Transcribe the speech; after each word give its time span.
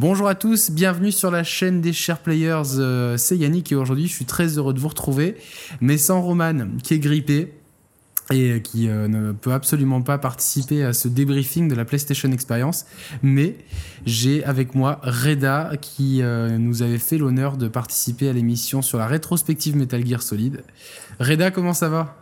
Bonjour 0.00 0.28
à 0.28 0.36
tous, 0.36 0.70
bienvenue 0.70 1.10
sur 1.10 1.28
la 1.32 1.42
chaîne 1.42 1.80
des 1.80 1.92
chers 1.92 2.20
players. 2.20 2.78
euh, 2.78 3.16
c'est 3.16 3.36
Yannick 3.36 3.72
et 3.72 3.74
aujourd'hui 3.74 4.06
je 4.06 4.12
suis 4.12 4.26
très 4.26 4.56
heureux 4.56 4.72
de 4.72 4.78
vous 4.78 4.86
retrouver, 4.86 5.34
mais 5.80 5.98
sans 5.98 6.22
Roman 6.22 6.68
qui 6.84 6.94
est 6.94 7.00
grippé 7.00 7.52
et 8.30 8.62
qui 8.62 8.88
euh, 8.88 9.08
ne 9.08 9.32
peut 9.32 9.52
absolument 9.52 10.00
pas 10.00 10.16
participer 10.16 10.84
à 10.84 10.92
ce 10.92 11.08
débriefing 11.08 11.66
de 11.66 11.74
la 11.74 11.84
PlayStation 11.84 12.30
Experience. 12.30 12.86
Mais 13.24 13.56
j'ai 14.06 14.44
avec 14.44 14.76
moi 14.76 15.00
Reda 15.02 15.72
qui 15.80 16.22
euh, 16.22 16.58
nous 16.58 16.82
avait 16.82 16.98
fait 16.98 17.18
l'honneur 17.18 17.56
de 17.56 17.66
participer 17.66 18.28
à 18.28 18.32
l'émission 18.32 18.82
sur 18.82 18.98
la 18.98 19.08
rétrospective 19.08 19.74
Metal 19.74 20.06
Gear 20.06 20.22
Solid. 20.22 20.62
Reda, 21.18 21.50
comment 21.50 21.74
ça 21.74 21.88
va? 21.88 22.16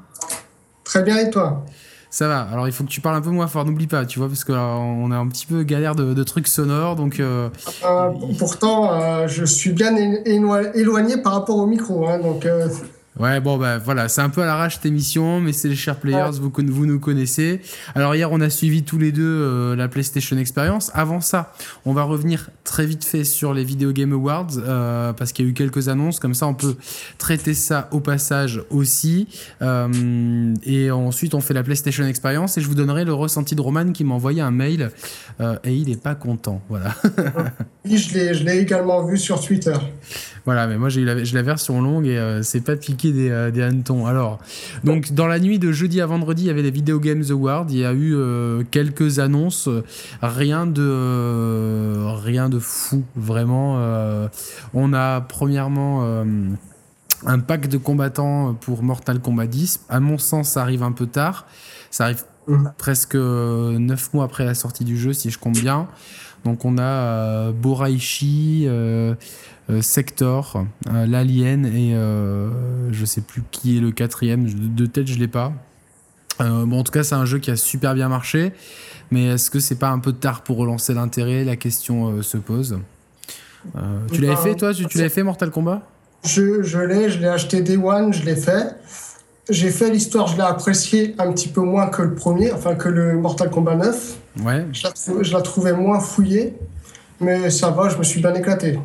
Très 0.82 1.02
bien, 1.02 1.18
et 1.18 1.28
toi? 1.28 1.66
Ça 2.10 2.28
va. 2.28 2.40
Alors 2.52 2.66
il 2.68 2.72
faut 2.72 2.84
que 2.84 2.88
tu 2.88 3.00
parles 3.00 3.16
un 3.16 3.20
peu 3.20 3.30
moins 3.30 3.46
fort, 3.46 3.64
n'oublie 3.64 3.86
pas, 3.86 4.06
tu 4.06 4.18
vois, 4.18 4.28
parce 4.28 4.44
qu'on 4.44 5.10
a 5.10 5.16
un 5.16 5.28
petit 5.28 5.46
peu 5.46 5.62
galère 5.64 5.94
de, 5.94 6.22
trucs 6.24 6.48
sonores, 6.48 6.96
donc. 6.96 7.20
euh, 7.20 7.48
Euh, 7.84 8.10
Pourtant, 8.38 8.92
euh, 8.92 9.28
je 9.28 9.44
suis 9.44 9.72
bien 9.72 9.94
éloigné 9.94 11.16
par 11.18 11.34
rapport 11.34 11.56
au 11.56 11.66
micro, 11.66 12.06
hein, 12.08 12.18
donc 12.18 12.46
euh, 12.46 12.68
Ouais, 13.18 13.40
bon, 13.40 13.56
bah 13.56 13.78
voilà, 13.78 14.08
c'est 14.08 14.20
un 14.20 14.28
peu 14.28 14.42
à 14.42 14.46
l'arrache 14.46 14.74
cette 14.74 14.84
émission, 14.84 15.40
mais 15.40 15.54
c'est 15.54 15.68
les 15.68 15.74
chers 15.74 15.96
players, 15.96 16.32
vous, 16.38 16.52
vous 16.54 16.86
nous 16.86 17.00
connaissez. 17.00 17.62
Alors, 17.94 18.14
hier, 18.14 18.30
on 18.30 18.42
a 18.42 18.50
suivi 18.50 18.82
tous 18.82 18.98
les 18.98 19.10
deux 19.10 19.24
euh, 19.24 19.74
la 19.74 19.88
PlayStation 19.88 20.36
Experience. 20.36 20.90
Avant 20.92 21.22
ça, 21.22 21.54
on 21.86 21.94
va 21.94 22.02
revenir 22.02 22.50
très 22.64 22.84
vite 22.84 23.04
fait 23.04 23.24
sur 23.24 23.54
les 23.54 23.64
Video 23.64 23.92
Game 23.92 24.12
Awards, 24.12 24.58
euh, 24.58 25.14
parce 25.14 25.32
qu'il 25.32 25.46
y 25.46 25.48
a 25.48 25.50
eu 25.50 25.54
quelques 25.54 25.88
annonces, 25.88 26.20
comme 26.20 26.34
ça, 26.34 26.46
on 26.46 26.52
peut 26.52 26.76
traiter 27.16 27.54
ça 27.54 27.88
au 27.90 28.00
passage 28.00 28.60
aussi. 28.68 29.28
Euh, 29.62 30.54
et 30.64 30.90
ensuite, 30.90 31.32
on 31.32 31.40
fait 31.40 31.54
la 31.54 31.62
PlayStation 31.62 32.04
Experience, 32.04 32.58
et 32.58 32.60
je 32.60 32.66
vous 32.66 32.74
donnerai 32.74 33.06
le 33.06 33.14
ressenti 33.14 33.54
de 33.54 33.62
Roman 33.62 33.92
qui 33.92 34.04
m'a 34.04 34.14
envoyé 34.14 34.42
un 34.42 34.50
mail, 34.50 34.90
et 35.64 35.72
il 35.72 35.90
est 35.90 36.02
pas 36.02 36.14
content, 36.14 36.60
voilà. 36.68 36.94
oui, 37.86 37.96
je 37.96 38.44
l'ai 38.44 38.58
également 38.58 39.04
vu 39.06 39.16
sur 39.16 39.40
Twitter. 39.40 39.74
Voilà, 40.44 40.66
mais 40.66 40.78
moi 40.78 40.88
j'ai 40.88 41.00
eu 41.00 41.04
la, 41.04 41.14
la 41.14 41.42
version 41.42 41.80
longue 41.82 42.06
et 42.06 42.40
c'est 42.42 42.60
pas 42.60 42.76
piqué 42.76 43.05
des, 43.12 43.30
euh, 43.30 43.50
des 43.50 43.62
hannetons. 43.62 44.06
Alors, 44.06 44.38
donc 44.84 45.12
dans 45.12 45.26
la 45.26 45.38
nuit 45.38 45.58
de 45.58 45.72
jeudi 45.72 46.00
à 46.00 46.06
vendredi, 46.06 46.44
il 46.44 46.46
y 46.46 46.50
avait 46.50 46.62
les 46.62 46.70
Video 46.70 46.98
Games 47.00 47.24
Awards. 47.30 47.66
Il 47.70 47.78
y 47.78 47.84
a 47.84 47.92
eu 47.92 48.14
euh, 48.14 48.62
quelques 48.70 49.18
annonces, 49.18 49.68
rien 50.22 50.66
de 50.66 50.82
euh, 50.82 52.12
rien 52.22 52.48
de 52.48 52.58
fou 52.58 53.04
vraiment. 53.16 53.76
euh. 53.78 54.28
on 54.74 54.92
a 54.92 55.20
premièrement 55.20 56.24
un 57.26 57.38
pack 57.38 57.68
de 57.68 57.78
combattants 57.78 58.54
pour 58.60 58.82
Mortal 58.82 59.20
Kombat 59.20 59.46
10. 59.46 59.80
À 59.88 60.00
mon 60.00 60.18
sens, 60.18 60.50
ça 60.50 60.62
arrive 60.62 60.82
un 60.82 60.92
peu 60.92 61.06
tard. 61.06 61.46
Ça 61.90 62.04
arrive 62.04 62.24
Mhm. 62.48 62.72
presque 62.78 63.16
9 63.16 64.14
mois 64.14 64.24
après 64.24 64.44
la 64.44 64.54
sortie 64.54 64.84
du 64.84 64.96
jeu, 64.96 65.12
si 65.12 65.30
je 65.30 65.38
compte 65.38 65.58
bien. 65.58 65.88
Donc 66.46 66.64
on 66.64 66.78
a 66.78 66.82
euh, 66.82 67.52
Boraishi, 67.52 68.66
euh, 68.66 69.16
euh, 69.68 69.82
Sector, 69.82 70.64
l'Alien 70.88 71.66
et 71.66 71.92
je 72.92 73.04
sais 73.04 73.20
plus 73.20 73.42
qui 73.50 73.76
est 73.76 73.80
le 73.80 73.90
quatrième. 73.90 74.46
De, 74.46 74.86
tête, 74.86 75.08
je 75.08 75.18
l'ai 75.18 75.28
pas. 75.28 75.52
Bon, 76.38 76.78
en 76.78 76.84
tout 76.84 76.92
cas, 76.92 77.02
c'est 77.02 77.16
un 77.16 77.24
jeu 77.24 77.38
qui 77.38 77.50
a 77.50 77.56
super 77.56 77.94
bien 77.94 78.08
marché. 78.08 78.52
Mais 79.10 79.26
est-ce 79.26 79.50
que 79.50 79.58
c'est 79.58 79.78
pas 79.78 79.88
un 79.88 79.98
peu 79.98 80.12
tard 80.12 80.42
pour 80.42 80.58
relancer 80.58 80.94
l'intérêt? 80.94 81.44
La 81.44 81.56
question 81.56 82.22
se 82.22 82.36
pose. 82.36 82.78
Tu 84.12 84.20
l'avais 84.20 84.34
Ben, 84.34 84.36
fait, 84.36 84.54
toi? 84.54 84.72
Tu, 84.72 84.86
tu 84.86 84.98
l'avais 84.98 85.10
fait, 85.10 85.24
Mortal 85.24 85.50
Kombat? 85.50 85.82
Je, 86.24 86.62
je 86.62 86.78
l'ai, 86.78 87.10
je 87.10 87.18
l'ai 87.18 87.28
acheté 87.28 87.60
Day 87.60 87.76
One, 87.76 88.12
je 88.12 88.24
l'ai 88.24 88.36
fait. 88.36 88.76
J'ai 89.48 89.70
fait 89.70 89.90
l'histoire, 89.90 90.26
je 90.26 90.36
l'ai 90.36 90.42
apprécié 90.42 91.14
un 91.18 91.30
petit 91.32 91.48
peu 91.48 91.60
moins 91.60 91.86
que 91.86 92.02
le 92.02 92.14
premier, 92.14 92.52
enfin 92.52 92.74
que 92.74 92.88
le 92.88 93.16
Mortal 93.18 93.48
Kombat 93.50 93.76
9. 93.76 94.16
Ouais. 94.42 94.66
Je 94.72 94.82
la, 94.82 94.90
trou- 94.92 95.22
je 95.22 95.32
la 95.32 95.40
trouvais 95.40 95.72
moins 95.72 96.00
fouillée, 96.00 96.54
mais 97.20 97.48
ça 97.50 97.70
va, 97.70 97.88
je 97.88 97.96
me 97.96 98.02
suis 98.02 98.20
bien 98.20 98.34
éclaté. 98.34 98.78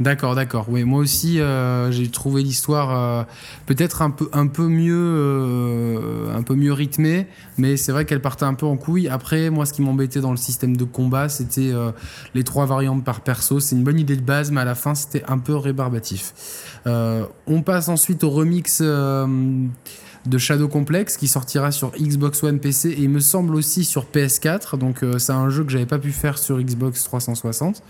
D'accord, 0.00 0.34
d'accord. 0.34 0.66
Oui, 0.68 0.82
moi 0.84 1.00
aussi, 1.00 1.38
euh, 1.38 1.92
j'ai 1.92 2.08
trouvé 2.08 2.42
l'histoire 2.42 2.90
euh, 2.96 3.22
peut-être 3.66 4.02
un 4.02 4.10
peu, 4.10 4.28
un 4.32 4.46
peu 4.46 4.66
mieux, 4.66 4.94
euh, 4.96 6.34
un 6.36 6.42
peu 6.42 6.54
mieux 6.54 6.72
rythmée, 6.72 7.26
mais 7.58 7.76
c'est 7.76 7.92
vrai 7.92 8.04
qu'elle 8.04 8.22
partait 8.22 8.44
un 8.46 8.54
peu 8.54 8.66
en 8.66 8.76
couille. 8.76 9.08
Après, 9.08 9.50
moi, 9.50 9.66
ce 9.66 9.72
qui 9.72 9.82
m'embêtait 9.82 10.20
dans 10.20 10.30
le 10.32 10.36
système 10.38 10.76
de 10.76 10.84
combat, 10.84 11.28
c'était 11.28 11.72
les 12.34 12.42
trois 12.42 12.66
variantes 12.66 13.04
par 13.04 13.20
perso. 13.20 13.60
C'est 13.60 13.76
une 13.76 13.84
bonne 13.84 13.98
idée 13.98 14.16
de 14.16 14.22
base, 14.22 14.50
mais 14.50 14.62
à 14.62 14.64
la 14.64 14.74
fin, 14.74 14.94
c'était 14.94 15.22
un 15.28 15.38
peu 15.38 15.54
rébarbatif. 15.56 16.32
Euh, 16.86 17.26
on 17.46 17.62
passe 17.62 17.88
ensuite 17.88 18.24
au 18.24 18.30
remix. 18.30 18.80
euh, 18.80 19.26
de 20.26 20.38
Shadow 20.38 20.68
Complex 20.68 21.16
qui 21.16 21.28
sortira 21.28 21.72
sur 21.72 21.92
Xbox 21.92 22.42
One 22.42 22.60
PC 22.60 22.90
et 22.90 23.02
il 23.02 23.10
me 23.10 23.20
semble 23.20 23.54
aussi 23.54 23.84
sur 23.84 24.04
PS4 24.04 24.78
donc 24.78 25.02
euh, 25.02 25.18
c'est 25.18 25.32
un 25.32 25.48
jeu 25.50 25.64
que 25.64 25.70
j'avais 25.70 25.86
pas 25.86 25.98
pu 25.98 26.12
faire 26.12 26.38
sur 26.38 26.60
Xbox 26.60 27.02
360 27.04 27.82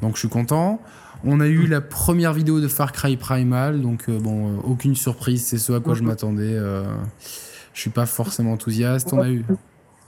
donc 0.00 0.14
je 0.14 0.20
suis 0.20 0.28
content 0.28 0.80
on 1.22 1.40
a 1.40 1.46
eu 1.46 1.66
la 1.66 1.82
première 1.82 2.32
vidéo 2.32 2.60
de 2.60 2.68
Far 2.68 2.92
Cry 2.92 3.18
Primal, 3.18 3.82
donc 3.82 4.04
euh, 4.08 4.18
bon, 4.18 4.54
euh, 4.54 4.60
aucune 4.64 4.96
surprise, 4.96 5.44
c'est 5.44 5.58
ce 5.58 5.74
à 5.74 5.80
quoi 5.80 5.92
je 5.92 6.02
m'attendais. 6.02 6.56
je 7.74 7.78
suis 7.78 7.90
pas 7.90 8.06
forcément 8.06 8.54
enthousiaste. 8.54 9.12
On 9.12 9.20
a 9.20 9.28
eu, 9.28 9.44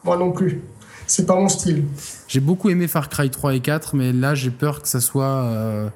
Moi 0.04 0.16
non 0.16 0.32
plus. 0.32 0.62
C'est 1.06 1.26
pas 1.26 1.34
mon 1.34 1.50
style. 1.50 1.84
j'ai 2.28 2.40
beaucoup 2.40 2.70
aimé 2.70 2.88
Far 2.88 3.10
Cry 3.10 3.28
3 3.28 3.56
et 3.56 3.60
4, 3.60 3.94
mais 3.94 4.14
là 4.14 4.34
j'ai 4.34 4.50
peur 4.50 4.80
que 4.80 4.88
ça 4.88 5.02
soit. 5.02 5.92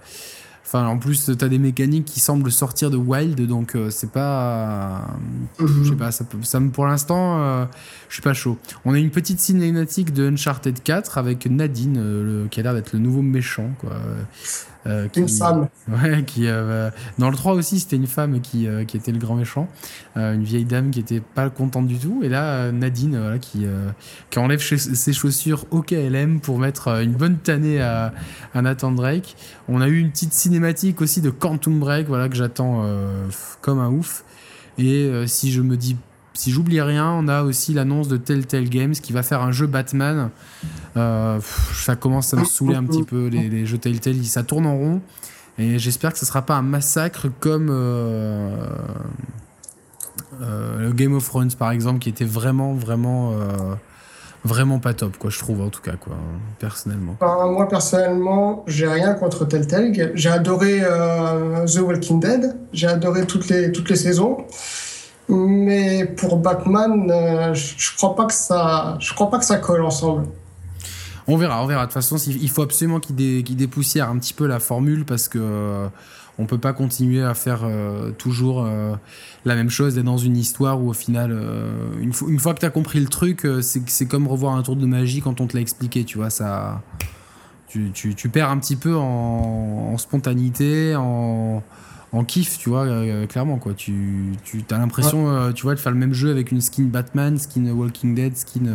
Euh, 0.67 0.79
Enfin, 0.79 0.87
en 0.89 0.99
plus, 0.99 1.31
t'as 1.39 1.49
des 1.49 1.59
mécaniques 1.61 2.05
qui 2.07 2.19
semblent 2.19 2.51
sortir 2.51 2.91
de 2.91 2.97
Wild, 2.97 3.41
donc 3.47 3.77
euh, 3.77 3.89
c'est 3.91 4.11
pas. 4.11 5.07
Je 5.61 5.91
sais 5.91 5.97
pas, 5.97 6.11
ça, 6.11 6.25
peut- 6.25 6.39
ça 6.43 6.59
me- 6.59 6.71
pour 6.71 6.87
l'instant, 6.87 7.39
euh, 7.41 7.65
je 8.09 8.15
suis 8.15 8.23
pas 8.23 8.35
chaud. 8.35 8.59
On 8.85 8.93
a 8.93 8.99
une 8.99 9.11
petite 9.11 9.39
cinématique 9.39 10.13
de 10.13 10.29
Uncharted 10.29 10.83
4 10.83 11.19
avec 11.19 11.47
Nadine, 11.47 11.97
euh, 11.99 12.43
le- 12.43 12.49
qui 12.49 12.59
a 12.61 12.63
l'air 12.65 12.75
d'être 12.75 12.93
le 12.93 12.99
nouveau 12.99 13.23
méchant, 13.23 13.71
quoi. 13.79 13.93
Euh, 14.87 15.09
qui- 15.09 15.21
Une 15.21 15.29
femme. 15.29 15.69
Ouais, 15.89 16.23
qui 16.25 16.47
euh, 16.47 16.91
dans 17.19 17.29
le 17.31 17.37
3 17.37 17.55
aussi, 17.55 17.81
c'était 17.81 17.97
une 17.97 18.07
femme 18.07 18.41
qui, 18.41 18.67
euh, 18.69 18.85
qui 18.85 18.97
était 18.97 19.13
le 19.13 19.19
grand 19.19 19.35
méchant, 19.35 19.69
une 20.15 20.45
vieille 20.45 20.65
dame 20.65 20.91
qui 20.91 21.01
était 21.01 21.21
pas 21.21 21.51
contente 21.51 21.87
du 21.87 21.99
tout. 21.99 22.21
Et 22.23 22.29
là, 22.29 22.71
Nadine, 22.73 23.19
voilà, 23.19 23.39
qui, 23.39 23.67
qui 24.31 24.39
enlève 24.39 24.61
ses 24.61 25.13
chaussures 25.13 25.65
au 25.71 25.83
KLM 25.83 26.41
pour 26.41 26.59
mettre 26.59 26.89
une 27.03 27.13
bonne 27.13 27.37
tannée 27.39 27.81
à, 27.81 28.13
à 28.55 28.63
Nathan 28.63 28.93
Drake. 28.93 29.37
On 29.69 29.81
a 29.81 29.89
eu 29.89 29.99
une 29.99 30.11
petite 30.11 30.33
cinématique 30.33 31.01
aussi 31.01 31.21
de 31.21 31.31
Quantum 31.31 31.79
Break, 31.81 32.07
voilà, 32.09 32.29
que 32.29 32.37
j'attends 32.37 32.85
comme 33.61 33.79
un 33.81 33.91
ouf. 33.91 34.25
Et 34.79 35.11
si 35.27 35.53
je 35.53 35.61
me 35.63 35.77
dis, 35.77 35.97
si 36.37 36.51
j'oublie 36.51 36.81
rien, 36.81 37.11
on 37.11 37.29
a 37.29 37.43
aussi 37.43 37.73
l'annonce 37.73 38.09
de 38.09 38.17
Telltale 38.17 38.69
Games 38.69 38.93
qui 38.93 39.13
va 39.13 39.23
faire 39.23 39.43
un 39.43 39.53
jeu 39.53 39.67
Batman. 39.67 40.31
Euh, 40.97 41.39
ça 41.75 41.97
commence 41.97 42.33
à 42.35 42.37
me 42.37 42.45
saouler 42.45 42.77
un 42.77 42.85
petit 42.85 43.03
peu 43.03 43.27
les, 43.29 43.67
jeux 43.67 43.79
Telltale, 43.79 44.23
ça 44.25 44.43
tourne 44.43 44.67
en 44.67 44.77
rond. 44.77 45.01
Et 45.59 45.79
j'espère 45.79 46.13
que 46.13 46.19
ce 46.19 46.27
sera 46.27 46.43
pas 46.43 46.55
un 46.55 46.63
massacre 46.63 47.29
comme 47.41 47.69
euh, 47.71 48.67
euh, 50.43 50.93
Game 50.93 51.15
of 51.15 51.27
Thrones 51.27 51.53
par 51.59 51.71
exemple, 51.71 51.99
qui 52.01 52.11
était 52.11 52.27
vraiment, 52.27 52.75
vraiment, 52.75 53.33
vraiment 54.45 54.79
pas 54.79 54.93
top, 54.93 55.17
quoi. 55.17 55.31
Je 55.31 55.39
trouve 55.39 55.63
en 55.63 55.71
tout 55.71 55.81
cas, 55.81 55.97
quoi, 55.99 56.17
personnellement. 56.59 57.17
Enfin, 57.21 57.51
moi 57.51 57.69
personnellement, 57.69 58.65
j'ai 58.67 58.87
rien 58.87 59.15
contre 59.15 59.47
Telltale. 59.47 59.93
J'ai 60.15 60.31
adoré 60.31 60.83
The 61.67 61.79
Walking 61.79 62.21
Dead. 62.21 62.57
J'ai 62.75 62.89
adoré 62.89 63.27
toutes 63.27 63.49
les 63.49 63.73
toutes 63.73 63.89
les 63.89 63.97
saisons. 63.97 64.45
Mais 65.29 66.05
pour 66.05 66.39
Batman, 66.39 67.11
euh, 67.11 67.55
je 67.55 67.97
crois 67.97 68.15
pas 68.15 68.27
que 68.27 68.33
ça, 68.33 68.97
je 69.01 69.13
crois 69.13 69.29
pas 69.29 69.39
que 69.39 69.45
ça 69.45 69.59
colle 69.59 69.83
ensemble. 69.83 70.27
On 71.27 71.37
verra, 71.37 71.63
on 71.63 71.67
verra. 71.67 71.83
De 71.83 71.87
toute 71.87 71.95
façon, 71.95 72.17
il 72.17 72.49
faut 72.49 72.63
absolument 72.63 73.01
qu'il 73.01 73.17
dé- 73.17 73.43
qu'il 73.45 73.57
dépoussière 73.57 74.09
un 74.09 74.19
petit 74.19 74.35
peu 74.35 74.47
la 74.47 74.61
formule 74.61 75.05
parce 75.05 75.27
que 75.27 75.39
euh, 75.41 75.89
on 76.39 76.47
peut 76.47 76.59
pas 76.59 76.73
continuer 76.73 77.23
à 77.23 77.35
faire 77.35 77.61
euh, 77.65 78.11
toujours 78.13 78.65
euh, 78.65 78.95
la 79.45 79.55
même 79.55 79.71
chose 79.71 79.97
et 79.97 80.03
dans 80.03 80.19
une 80.19 80.37
histoire 80.37 80.83
où 80.83 80.91
au 80.91 80.93
final, 80.93 81.31
euh, 81.33 81.93
une, 82.01 82.13
fois, 82.13 82.55
que 82.55 82.61
tu 82.61 82.67
as 82.67 82.71
compris 82.71 83.01
le 83.01 83.09
truc, 83.09 83.47
c'est 83.63 84.07
comme 84.07 84.29
revoir 84.29 84.55
un 84.55 84.63
tour 84.63 84.77
de 84.77 84.87
magie 84.87 85.23
quand 85.23 85.41
on 85.41 85.47
te 85.47 85.57
l'a 85.57 85.63
expliqué, 85.63 86.05
tu 86.05 86.19
vois, 86.19 86.31
ça. 86.31 86.83
Tu, 87.69 88.29
perds 88.31 88.49
un 88.49 88.59
petit 88.59 88.77
peu 88.77 88.97
en 88.97 89.99
spontanéité, 89.99 90.97
en, 90.97 91.63
en 92.17 92.25
kiff, 92.25 92.59
tu 92.59 92.69
vois, 92.71 92.85
euh, 92.87 93.27
clairement, 93.27 93.59
quoi. 93.59 93.75
Tu, 93.75 94.33
tu 94.45 94.65
as 94.71 94.79
l'impression, 94.79 95.29
euh, 95.29 95.53
tu 95.53 95.63
vois, 95.63 95.75
de 95.75 95.81
faire 95.81 95.93
le 95.93 95.99
même 95.99 96.13
jeu 96.13 96.31
avec 96.31 96.51
une 96.51 96.61
skin 96.61 96.85
Batman, 96.85 97.39
skin 97.39 97.67
Walking 97.71 98.15
Dead, 98.15 98.37
skin. 98.37 98.67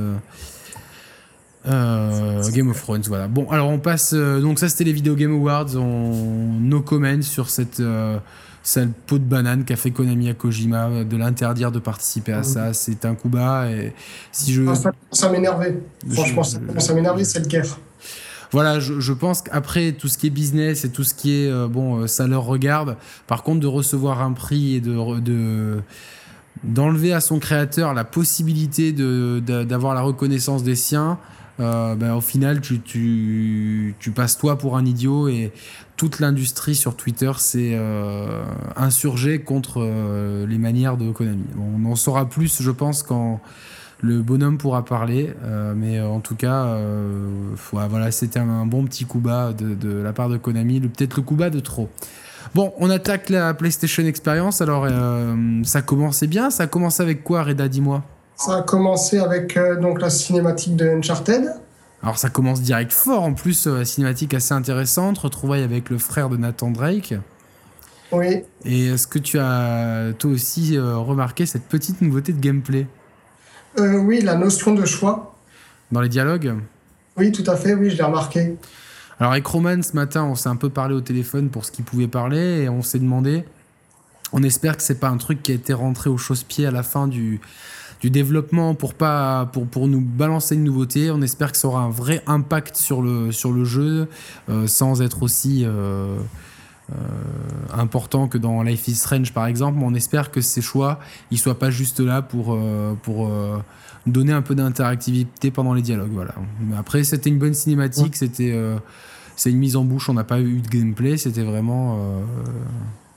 euh, 1.67 2.51
Game 2.51 2.69
of 2.69 2.81
Thrones, 2.81 3.03
voilà. 3.07 3.27
Bon, 3.27 3.49
alors 3.49 3.69
on 3.69 3.79
passe. 3.79 4.13
donc, 4.13 4.59
ça, 4.59 4.69
c'était 4.69 4.83
les 4.85 4.93
Video 4.93 5.15
Game 5.15 5.33
Awards. 5.33 5.75
On, 5.75 6.59
no 6.59 6.81
comment 6.81 7.21
sur 7.21 7.49
cette 7.49 7.81
sale 8.63 8.89
peau 9.07 9.17
de 9.17 9.23
banane 9.23 9.63
qu'a 9.65 9.75
fait 9.75 9.91
Konami 9.91 10.29
à 10.29 10.33
Kojima, 10.33 11.03
de 11.03 11.17
l'interdire 11.17 11.71
de 11.71 11.79
participer 11.79 12.33
à 12.33 12.43
ça. 12.43 12.73
C'est 12.73 13.05
un 13.05 13.15
coup 13.15 13.29
bas. 13.29 13.69
Et 13.71 13.93
si 14.31 14.53
je. 14.53 14.63
Enfin, 14.67 14.91
ça 15.11 15.29
m'énerver. 15.29 15.79
Franchement, 16.11 16.43
ça 16.43 16.59
Je- 16.77 16.91
à 16.91 16.95
m'énerver 16.95 17.23
cette 17.23 17.47
guerre. 17.47 17.77
Voilà, 18.51 18.81
je, 18.81 18.99
je 18.99 19.13
pense 19.13 19.41
qu'après 19.41 19.93
tout 19.93 20.09
ce 20.09 20.17
qui 20.17 20.27
est 20.27 20.31
business 20.31 20.83
et 20.83 20.91
tout 20.91 21.03
ce 21.03 21.13
qui 21.13 21.33
est 21.33 21.49
euh, 21.49 21.67
bon, 21.67 22.01
euh, 22.01 22.07
ça 22.07 22.27
leur 22.27 22.43
regarde. 22.43 22.97
Par 23.27 23.43
contre, 23.43 23.61
de 23.61 23.67
recevoir 23.67 24.21
un 24.21 24.33
prix 24.33 24.75
et 24.75 24.81
de 24.81 25.19
de 25.19 25.81
d'enlever 26.63 27.13
à 27.13 27.21
son 27.21 27.39
créateur 27.39 27.93
la 27.93 28.03
possibilité 28.03 28.91
de 28.91 29.39
d'avoir 29.63 29.95
la 29.95 30.01
reconnaissance 30.01 30.63
des 30.63 30.75
siens, 30.75 31.17
ben, 31.57 32.15
au 32.15 32.21
final, 32.21 32.59
tu, 32.59 32.81
tu, 32.81 33.93
tu, 33.99 34.11
passes 34.11 34.35
toi 34.37 34.57
pour 34.57 34.77
un 34.77 34.85
idiot 34.85 35.27
et 35.27 35.51
toute 35.95 36.19
l'industrie 36.19 36.73
sur 36.73 36.95
Twitter 36.95 37.31
s'est 37.37 37.79
insurgée 38.75 39.39
contre 39.41 39.87
les 40.47 40.57
manières 40.57 40.97
de 40.97 41.11
Konami. 41.11 41.45
on 41.57 41.85
en 41.85 41.95
saura 41.95 42.27
plus, 42.27 42.61
je 42.61 42.71
pense, 42.71 43.03
quand 43.03 43.39
le 44.01 44.21
bonhomme 44.21 44.57
pourra 44.57 44.83
parler, 44.83 45.33
euh, 45.43 45.73
mais 45.75 45.99
euh, 45.99 46.07
en 46.07 46.19
tout 46.19 46.35
cas, 46.35 46.65
euh, 46.65 47.29
voilà, 47.71 48.11
c'était 48.11 48.39
un, 48.39 48.65
bon 48.65 48.83
petit 48.85 49.05
coup 49.05 49.19
bas 49.19 49.53
de, 49.53 50.01
la 50.01 50.11
part 50.11 50.27
de 50.27 50.37
Konami, 50.37 50.79
peut-être 50.79 51.15
le 51.15 51.21
coup 51.21 51.35
bas 51.35 51.49
de 51.49 51.59
trop. 51.59 51.87
Bon, 52.55 52.73
on 52.79 52.89
attaque 52.89 53.29
la 53.29 53.53
PlayStation 53.53 54.03
Experience. 54.03 54.61
Alors, 54.61 54.87
ça 55.63 55.81
commençait 55.81 56.27
bien. 56.27 56.49
Ça 56.49 56.63
a 56.63 56.67
commencé 56.67 57.01
avec 57.01 57.23
quoi, 57.23 57.43
Reda 57.43 57.67
Dis-moi? 57.69 58.03
Ça 58.35 58.57
a 58.57 58.61
commencé 58.63 59.19
avec 59.19 59.57
donc 59.79 60.01
la 60.01 60.09
cinématique 60.09 60.75
de 60.75 60.89
Uncharted. 60.89 61.45
Alors, 62.01 62.17
ça 62.17 62.29
commence 62.29 62.61
direct 62.61 62.91
fort. 62.91 63.23
En 63.23 63.33
plus, 63.33 63.67
la 63.67 63.85
cinématique 63.85 64.33
assez 64.33 64.53
intéressante. 64.53 65.19
Retrouvaille 65.19 65.63
avec 65.63 65.89
le 65.91 65.97
frère 65.97 66.27
de 66.27 66.35
Nathan 66.35 66.71
Drake. 66.71 67.13
Oui. 68.11 68.43
Et 68.65 68.87
est-ce 68.87 69.07
que 69.07 69.19
tu 69.19 69.39
as 69.39 70.11
toi 70.17 70.31
aussi 70.31 70.77
remarqué 70.77 71.45
cette 71.45 71.67
petite 71.67 72.01
nouveauté 72.01 72.33
de 72.33 72.41
gameplay? 72.41 72.85
Euh, 73.79 73.97
oui, 73.97 74.21
la 74.21 74.35
notion 74.35 74.73
de 74.73 74.85
choix. 74.85 75.35
Dans 75.91 76.01
les 76.01 76.09
dialogues 76.09 76.55
Oui, 77.17 77.31
tout 77.31 77.43
à 77.47 77.55
fait, 77.55 77.73
oui, 77.73 77.89
je 77.89 77.97
l'ai 77.97 78.03
remarqué. 78.03 78.55
Alors 79.19 79.33
avec 79.33 79.45
Roman 79.45 79.81
ce 79.83 79.93
matin, 79.93 80.23
on 80.23 80.35
s'est 80.35 80.49
un 80.49 80.55
peu 80.55 80.69
parlé 80.69 80.95
au 80.95 81.01
téléphone 81.01 81.49
pour 81.49 81.63
ce 81.63 81.71
qu'il 81.71 81.85
pouvait 81.85 82.07
parler 82.07 82.63
et 82.63 82.69
on 82.69 82.81
s'est 82.81 82.97
demandé, 82.97 83.43
on 84.33 84.41
espère 84.41 84.77
que 84.77 84.83
c'est 84.83 84.99
pas 84.99 85.09
un 85.09 85.17
truc 85.17 85.43
qui 85.43 85.51
a 85.51 85.55
été 85.55 85.73
rentré 85.73 86.09
au 86.09 86.17
chausse-pied 86.17 86.65
à 86.65 86.71
la 86.71 86.81
fin 86.81 87.07
du, 87.07 87.39
du 88.01 88.09
développement 88.09 88.73
pour 88.73 88.95
pas 88.95 89.47
pour, 89.53 89.67
pour 89.67 89.87
nous 89.87 90.01
balancer 90.01 90.55
une 90.55 90.63
nouveauté. 90.63 91.11
On 91.11 91.21
espère 91.21 91.51
que 91.51 91.57
ça 91.57 91.67
aura 91.67 91.81
un 91.81 91.91
vrai 91.91 92.23
impact 92.25 92.75
sur 92.75 93.01
le 93.01 93.31
sur 93.31 93.51
le 93.51 93.63
jeu 93.63 94.07
euh, 94.49 94.65
sans 94.67 95.01
être 95.03 95.21
aussi 95.21 95.63
euh, 95.65 96.17
important 97.73 98.27
que 98.27 98.37
dans 98.37 98.61
Life 98.63 98.87
is 98.87 98.95
Strange 98.95 99.33
par 99.33 99.45
exemple, 99.47 99.77
mais 99.79 99.85
on 99.85 99.93
espère 99.93 100.31
que 100.31 100.41
ces 100.41 100.61
choix 100.61 100.99
ils 101.31 101.37
soient 101.37 101.59
pas 101.59 101.69
juste 101.69 101.99
là 101.99 102.21
pour, 102.21 102.53
euh, 102.53 102.93
pour 103.01 103.27
euh, 103.27 103.57
donner 104.05 104.33
un 104.33 104.41
peu 104.41 104.55
d'interactivité 104.55 105.51
pendant 105.51 105.73
les 105.73 105.81
dialogues. 105.81 106.11
Voilà. 106.13 106.33
Mais 106.59 106.75
après, 106.77 107.03
c'était 107.03 107.29
une 107.29 107.39
bonne 107.39 107.53
cinématique, 107.53 108.15
c'était 108.15 108.55
c'est 109.35 109.49
une 109.49 109.57
mise 109.57 109.75
en 109.75 109.83
bouche, 109.83 110.09
on 110.09 110.13
n'a 110.13 110.23
pas 110.23 110.39
eu 110.39 110.59
de 110.59 110.67
gameplay, 110.67 111.17
c'était 111.17 111.43
vraiment. 111.43 111.97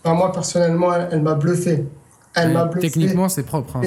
moi 0.05 0.33
personnellement, 0.33 0.95
elle, 0.95 1.23
m'a 1.23 1.35
bluffé. 1.35 1.85
Elle 2.35 2.53
m'a 2.53 2.65
bluffé. 2.65 2.89
Techniquement, 2.89 3.29
c'est 3.29 3.45
propre. 3.45 3.77
Hein, 3.77 3.83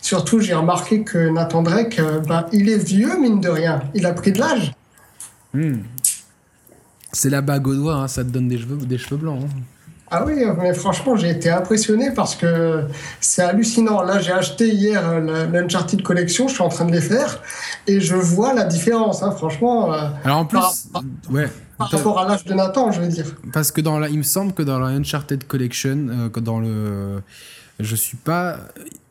Surtout, 0.00 0.38
j'ai 0.38 0.54
remarqué 0.54 1.02
que 1.02 1.30
Nathan 1.30 1.62
Drake, 1.62 2.00
ben, 2.28 2.46
il 2.52 2.68
est 2.68 2.78
vieux, 2.78 3.18
mine 3.18 3.40
de 3.40 3.48
rien. 3.48 3.82
Il 3.92 4.06
a 4.06 4.12
pris 4.12 4.30
de 4.30 4.38
l'âge. 4.38 4.72
Hmm. 5.52 5.78
C'est 7.16 7.30
la 7.30 7.40
bague 7.40 7.66
au 7.66 7.74
doigt, 7.74 7.94
hein, 7.94 8.08
ça 8.08 8.22
te 8.22 8.28
donne 8.28 8.46
des 8.46 8.58
cheveux, 8.58 8.76
des 8.76 8.98
cheveux 8.98 9.16
blancs. 9.16 9.40
Hein. 9.42 9.60
Ah 10.10 10.22
oui, 10.26 10.34
mais 10.58 10.74
franchement, 10.74 11.16
j'ai 11.16 11.30
été 11.30 11.48
impressionné 11.48 12.10
parce 12.14 12.34
que 12.34 12.84
c'est 13.20 13.40
hallucinant. 13.40 14.02
Là, 14.02 14.20
j'ai 14.20 14.32
acheté 14.32 14.68
hier 14.68 15.02
euh, 15.02 15.46
l'Uncharted 15.46 16.02
Collection, 16.02 16.46
je 16.46 16.52
suis 16.52 16.62
en 16.62 16.68
train 16.68 16.84
de 16.84 16.92
les 16.92 17.00
faire 17.00 17.40
et 17.86 18.00
je 18.00 18.16
vois 18.16 18.52
la 18.52 18.64
différence, 18.64 19.22
hein, 19.22 19.30
franchement. 19.30 19.94
Euh, 19.94 20.08
Alors 20.24 20.40
en 20.40 20.44
plus, 20.44 20.60
par, 20.92 21.02
ouais. 21.30 21.48
Par 21.78 21.90
rapport 21.90 22.18
à 22.18 22.28
l'âge 22.28 22.44
de 22.44 22.52
Nathan, 22.52 22.92
je 22.92 23.00
veux 23.00 23.08
dire. 23.08 23.34
Parce 23.50 23.72
que 23.72 23.80
dans 23.80 23.98
la, 23.98 24.10
il 24.10 24.18
me 24.18 24.22
semble 24.22 24.52
que 24.52 24.62
dans 24.62 24.78
la 24.78 24.88
Uncharted 24.88 25.46
Collection, 25.46 26.08
euh, 26.10 26.40
dans 26.40 26.60
le 26.60 27.22
je 27.78 27.94
suis 27.94 28.16
pas 28.16 28.60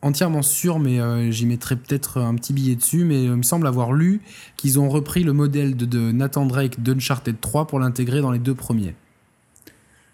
entièrement 0.02 0.42
sûr, 0.42 0.78
mais 0.78 1.00
euh, 1.00 1.30
j'y 1.30 1.46
mettrai 1.46 1.76
peut-être 1.76 2.20
un 2.20 2.34
petit 2.34 2.52
billet 2.52 2.74
dessus. 2.74 3.04
Mais 3.04 3.24
il 3.24 3.32
me 3.32 3.42
semble 3.42 3.66
avoir 3.66 3.92
lu 3.92 4.20
qu'ils 4.56 4.80
ont 4.80 4.88
repris 4.88 5.22
le 5.22 5.32
modèle 5.32 5.76
de, 5.76 6.12
Nathan 6.12 6.46
Drake 6.46 6.80
d'Uncharted 6.80 7.40
3 7.40 7.66
pour 7.66 7.78
l'intégrer 7.78 8.20
dans 8.20 8.32
les 8.32 8.38
deux 8.38 8.54
premiers. 8.54 8.94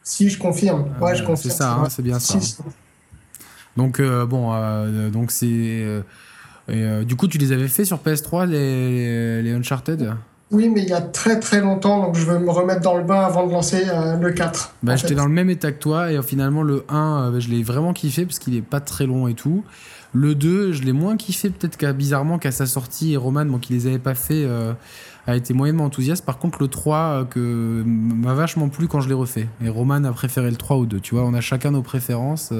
Si, 0.03 0.29
je 0.29 0.39
confirme. 0.39 0.87
Ouais, 1.01 1.15
je 1.15 1.23
euh, 1.23 1.27
confirme. 1.27 1.51
C'est 1.51 1.57
ça, 1.57 1.75
hein, 1.75 1.89
c'est 1.89 2.03
bien 2.03 2.19
ça. 2.19 2.39
Donc, 3.77 4.01
euh, 4.01 4.27
bon, 4.27 4.53
donc 5.11 5.31
c'est. 5.31 6.03
du 6.69 7.17
coup, 7.17 7.29
tu 7.29 7.39
les 7.39 7.53
avais 7.53 7.69
fait 7.69 7.85
sur 7.85 7.99
PS3, 7.99 8.47
les, 8.47 9.43
les 9.43 9.53
Uncharted? 9.53 10.15
Oui, 10.53 10.69
mais 10.69 10.83
il 10.83 10.89
y 10.89 10.93
a 10.93 11.01
très 11.01 11.41
très 11.41 11.61
longtemps, 11.61 12.05
donc 12.05 12.15
je 12.15 12.27
veux 12.27 12.39
me 12.39 12.51
remettre 12.51 12.83
dans 12.83 12.99
le 12.99 13.05
bain 13.05 13.21
avant 13.21 13.47
de 13.47 13.53
lancer 13.53 13.85
euh, 13.89 14.17
le 14.19 14.33
4. 14.33 14.75
Bah, 14.83 14.97
J'étais 14.97 15.15
dans 15.15 15.25
le 15.25 15.33
même 15.33 15.49
état 15.49 15.73
que 15.73 15.79
toi, 15.79 16.13
et 16.13 16.23
finalement 16.23 16.63
le 16.63 16.85
1, 16.91 16.95
euh, 16.95 17.31
bah, 17.31 17.41
je 17.41 17.49
l'ai 17.49 17.63
vraiment 17.63 17.95
kiffé 17.95 18.27
parce 18.27 18.39
qu'il 18.39 18.55
est 18.55 18.63
pas 18.63 18.81
très 18.81 19.07
long 19.07 19.29
et 19.29 19.35
tout. 19.35 19.65
Le 20.13 20.35
2, 20.35 20.73
je 20.73 20.83
l'ai 20.83 20.93
moins 20.93 21.17
kiffé, 21.17 21.49
peut-être 21.49 21.79
qu'à 21.79 21.95
bizarrement 21.95 22.39
qu'à 22.39 22.53
sa 22.53 22.67
sortie, 22.67 23.15
et 23.15 23.17
Roman, 23.17 23.47
moi 23.47 23.61
qui 23.61 23.73
les 23.73 23.87
avais 23.87 23.99
pas 23.99 24.15
fait, 24.15 24.45
euh, 24.45 24.75
a 25.27 25.37
été 25.37 25.55
moyennement 25.55 25.85
enthousiaste. 25.85 26.23
Par 26.27 26.37
contre, 26.37 26.61
le 26.61 26.69
3, 26.69 27.25
que 27.31 27.83
m'a 27.87 28.35
vachement 28.35 28.69
plu 28.69 28.89
quand 28.89 29.01
je 29.01 29.09
l'ai 29.09 29.15
refait. 29.15 29.49
Et 29.65 29.71
Roman 29.71 30.05
a 30.05 30.13
préféré 30.13 30.51
le 30.51 30.57
3 30.57 30.77
ou 30.77 30.85
2. 30.85 31.01
Tu 31.01 31.15
vois, 31.15 31.25
on 31.25 31.33
a 31.33 31.41
chacun 31.41 31.71
nos 31.71 31.83
préférences. 31.83 32.53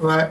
Ouais. 0.00 0.28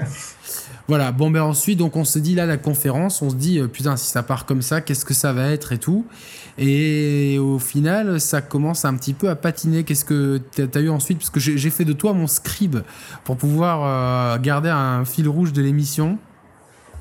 Voilà, 0.87 1.11
bon 1.11 1.29
ben 1.29 1.41
ensuite, 1.41 1.79
donc 1.79 1.97
on 1.97 2.05
se 2.05 2.17
dit 2.17 2.33
là, 2.33 2.45
la 2.45 2.57
conférence, 2.57 3.21
on 3.21 3.29
se 3.29 3.35
dit, 3.35 3.61
putain, 3.71 3.97
si 3.97 4.09
ça 4.09 4.23
part 4.23 4.45
comme 4.45 4.61
ça, 4.61 4.79
qu'est-ce 4.79 5.03
que 5.03 5.13
ça 5.13 5.33
va 5.33 5.51
être 5.51 5.73
et 5.73 5.77
tout. 5.77 6.05
Et 6.57 7.37
au 7.39 7.59
final, 7.59 8.19
ça 8.19 8.41
commence 8.41 8.83
un 8.83 8.95
petit 8.95 9.13
peu 9.13 9.29
à 9.29 9.35
patiner. 9.35 9.83
Qu'est-ce 9.83 10.05
que 10.05 10.41
tu 10.51 10.61
as, 10.61 10.79
eu 10.79 10.89
ensuite? 10.89 11.19
Parce 11.19 11.29
que 11.29 11.39
j'ai 11.39 11.69
fait 11.69 11.85
de 11.85 11.93
toi 11.93 12.13
mon 12.13 12.27
scribe 12.27 12.77
pour 13.23 13.37
pouvoir 13.37 13.81
euh, 13.83 14.39
garder 14.39 14.69
un 14.69 15.05
fil 15.05 15.27
rouge 15.27 15.53
de 15.53 15.61
l'émission. 15.61 16.17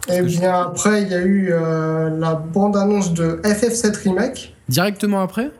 Et 0.09 0.19
eh 0.19 0.23
bien 0.23 0.61
après, 0.61 1.03
il 1.03 1.09
y 1.09 1.15
a 1.15 1.23
eu 1.23 1.49
euh, 1.50 2.11
la 2.11 2.35
bande-annonce 2.35 3.12
de 3.15 3.41
FF7 3.43 4.03
Remake. 4.05 4.55
Directement 4.69 5.21
après? 5.21 5.50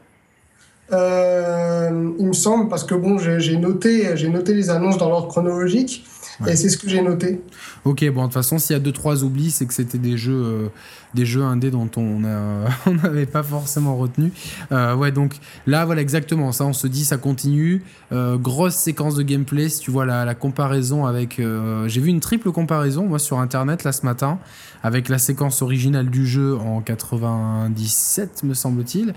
Euh, 0.93 2.13
Il 2.19 2.27
me 2.27 2.33
semble, 2.33 2.69
parce 2.69 2.85
que 2.85 2.95
bon, 2.95 3.19
j'ai 3.19 3.57
noté, 3.57 4.15
noté 4.29 4.55
les 4.55 4.71
annonces 4.71 4.99
dans 4.99 5.09
l'ordre 5.09 5.29
chronologique. 5.29 6.05
Et 6.47 6.55
c'est 6.55 6.69
ce 6.69 6.77
que 6.77 6.89
j'ai 6.89 7.01
noté. 7.01 7.41
Ok, 7.87 8.05
bon, 8.11 8.23
de 8.23 8.27
toute 8.27 8.33
façon, 8.33 8.59
s'il 8.59 8.75
y 8.75 8.77
a 8.77 8.81
deux 8.81 8.91
trois 8.91 9.23
oublis, 9.23 9.53
c'est 9.53 9.65
que 9.65 9.73
c'était 9.73 9.99
des 9.99 10.19
jeux, 10.19 10.43
euh, 10.45 10.69
des 11.15 11.25
jeux 11.25 11.45
indés 11.45 11.71
dont 11.71 11.89
on 11.97 12.19
n'avait 12.21 13.27
pas 13.27 13.45
forcément 13.45 13.97
retenu. 13.97 14.33
Euh, 14.73 14.97
ouais, 14.97 15.13
donc 15.13 15.37
là, 15.69 15.85
voilà, 15.85 16.03
exactement. 16.03 16.51
Ça, 16.51 16.65
on 16.65 16.73
se 16.73 16.89
dit, 16.89 17.05
ça 17.05 17.17
continue. 17.17 17.85
Euh, 18.11 18.39
grosse 18.39 18.75
séquence 18.75 19.15
de 19.15 19.23
gameplay. 19.23 19.69
Si 19.69 19.79
tu 19.79 19.93
vois 19.93 20.05
la, 20.05 20.35
comparaison 20.35 21.07
avec, 21.07 21.41
j'ai 21.87 22.01
vu 22.01 22.11
une 22.11 22.19
triple 22.19 22.51
comparaison 22.51 23.07
moi 23.07 23.21
sur 23.21 23.39
internet 23.39 23.85
là 23.85 23.93
ce 23.93 24.05
matin 24.05 24.39
avec 24.83 25.09
la 25.09 25.19
séquence 25.19 25.63
originale 25.63 26.11
du 26.11 26.27
jeu 26.27 26.57
en 26.57 26.81
97, 26.81 28.43
me 28.43 28.55
semble-t-il, 28.55 29.15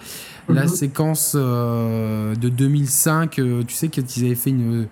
la 0.48 0.63
mhm. 0.63 0.68
séquence 0.68 1.36
de 1.36 2.50
2005. 2.50 3.31
tu 3.31 3.76
sais 3.76 3.90
qu'ils 3.90 4.26
avaient 4.26 4.35
fait 4.35 4.52
une 4.52 4.88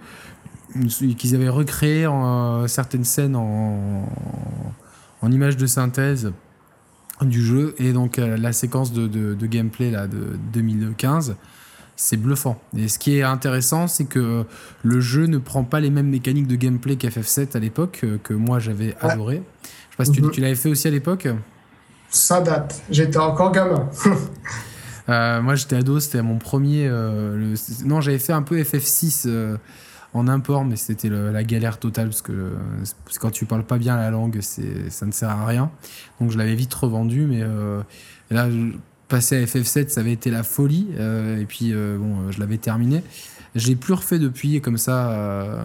qu'ils 1.17 1.35
avaient 1.35 1.49
recréé 1.49 2.05
euh, 2.05 2.67
certaines 2.67 3.03
scènes 3.03 3.35
en, 3.35 4.07
en 5.21 5.31
images 5.31 5.57
de 5.57 5.65
synthèse 5.65 6.31
du 7.21 7.43
jeu. 7.43 7.75
Et 7.79 7.93
donc 7.93 8.19
euh, 8.19 8.37
la 8.37 8.53
séquence 8.53 8.91
de, 8.91 9.07
de, 9.07 9.45
gameplay 9.45 9.91
là, 9.91 10.07
de 10.07 10.37
2015 10.53 11.35
c'est 11.95 12.17
bluffant. 12.17 12.61
Et 12.77 12.87
ce 12.87 12.99
qui 12.99 13.17
est 13.17 13.23
intéressant 13.23 13.87
c'est 13.87 14.05
que 14.05 14.45
le 14.83 14.99
jeu 14.99 15.25
ne 15.25 15.37
prend 15.37 15.63
pas 15.63 15.79
les 15.79 15.89
mêmes 15.89 16.09
mécaniques 16.09 16.47
de 16.47 16.55
gameplay 16.55 16.95
qu'FF7 16.95 17.55
à 17.55 17.59
l'époque 17.59 18.01
euh, 18.03 18.17
que 18.21 18.33
moi 18.33 18.59
j'avais 18.59 18.95
adoré. 19.01 19.41
Je 19.63 19.67
sais 19.67 19.97
pas 19.97 20.05
si 20.05 20.11
tu, 20.11 20.21
mhm. 20.21 20.31
tu 20.31 20.41
l'avais 20.41 20.55
fait 20.55 20.69
aussi 20.69 20.87
à 20.87 20.91
l'époque. 20.91 21.27
Ça 22.09 22.39
date. 22.41 22.81
J'étais 22.89 23.17
encore 23.17 23.51
gamin. 23.51 23.89
Moi 25.09 25.55
j'étais 25.55 25.77
ado 25.77 26.01
c'était 26.01 26.21
mon 26.21 26.37
premier 26.37 26.89
non 27.85 28.01
j'avais 28.01 28.19
fait 28.19 28.33
un 28.33 28.41
peu 28.41 28.61
FF6 28.61 29.57
en 30.17 30.27
import, 30.27 30.65
mais 30.65 30.75
c'était 30.75 31.09
la 31.09 31.43
galère 31.43 31.77
totale 31.79 32.09
parce 32.09 32.21
que, 32.21 32.51
quand 33.19 33.31
tu 33.31 33.45
parles 33.45 33.63
pas 33.63 33.77
bien 33.77 33.95
la 33.95 34.09
langue, 34.09 34.39
ça 34.41 35.05
ne 35.05 35.11
sert 35.11 35.29
à 35.29 35.45
rien. 35.45 35.71
Donc 36.19 36.31
je 36.31 36.37
l'avais 36.37 36.55
vite 36.55 36.73
revendu, 36.73 37.25
mais 37.27 37.41
euh, 37.41 37.81
là, 38.31 38.47
passer 39.07 39.37
à 39.37 39.45
FF7, 39.45 39.89
ça 39.89 40.01
avait 40.01 40.11
été 40.11 40.31
la 40.31 40.43
folie. 40.43 40.87
Euh, 40.97 41.39
et 41.39 41.45
puis, 41.45 41.73
euh, 41.73 41.97
bon, 41.97 42.31
je 42.31 42.39
l'avais 42.39 42.57
terminé. 42.57 43.03
Je 43.55 43.73
plus 43.73 43.93
refait 43.93 44.19
depuis, 44.19 44.61
comme 44.61 44.77
ça. 44.77 45.63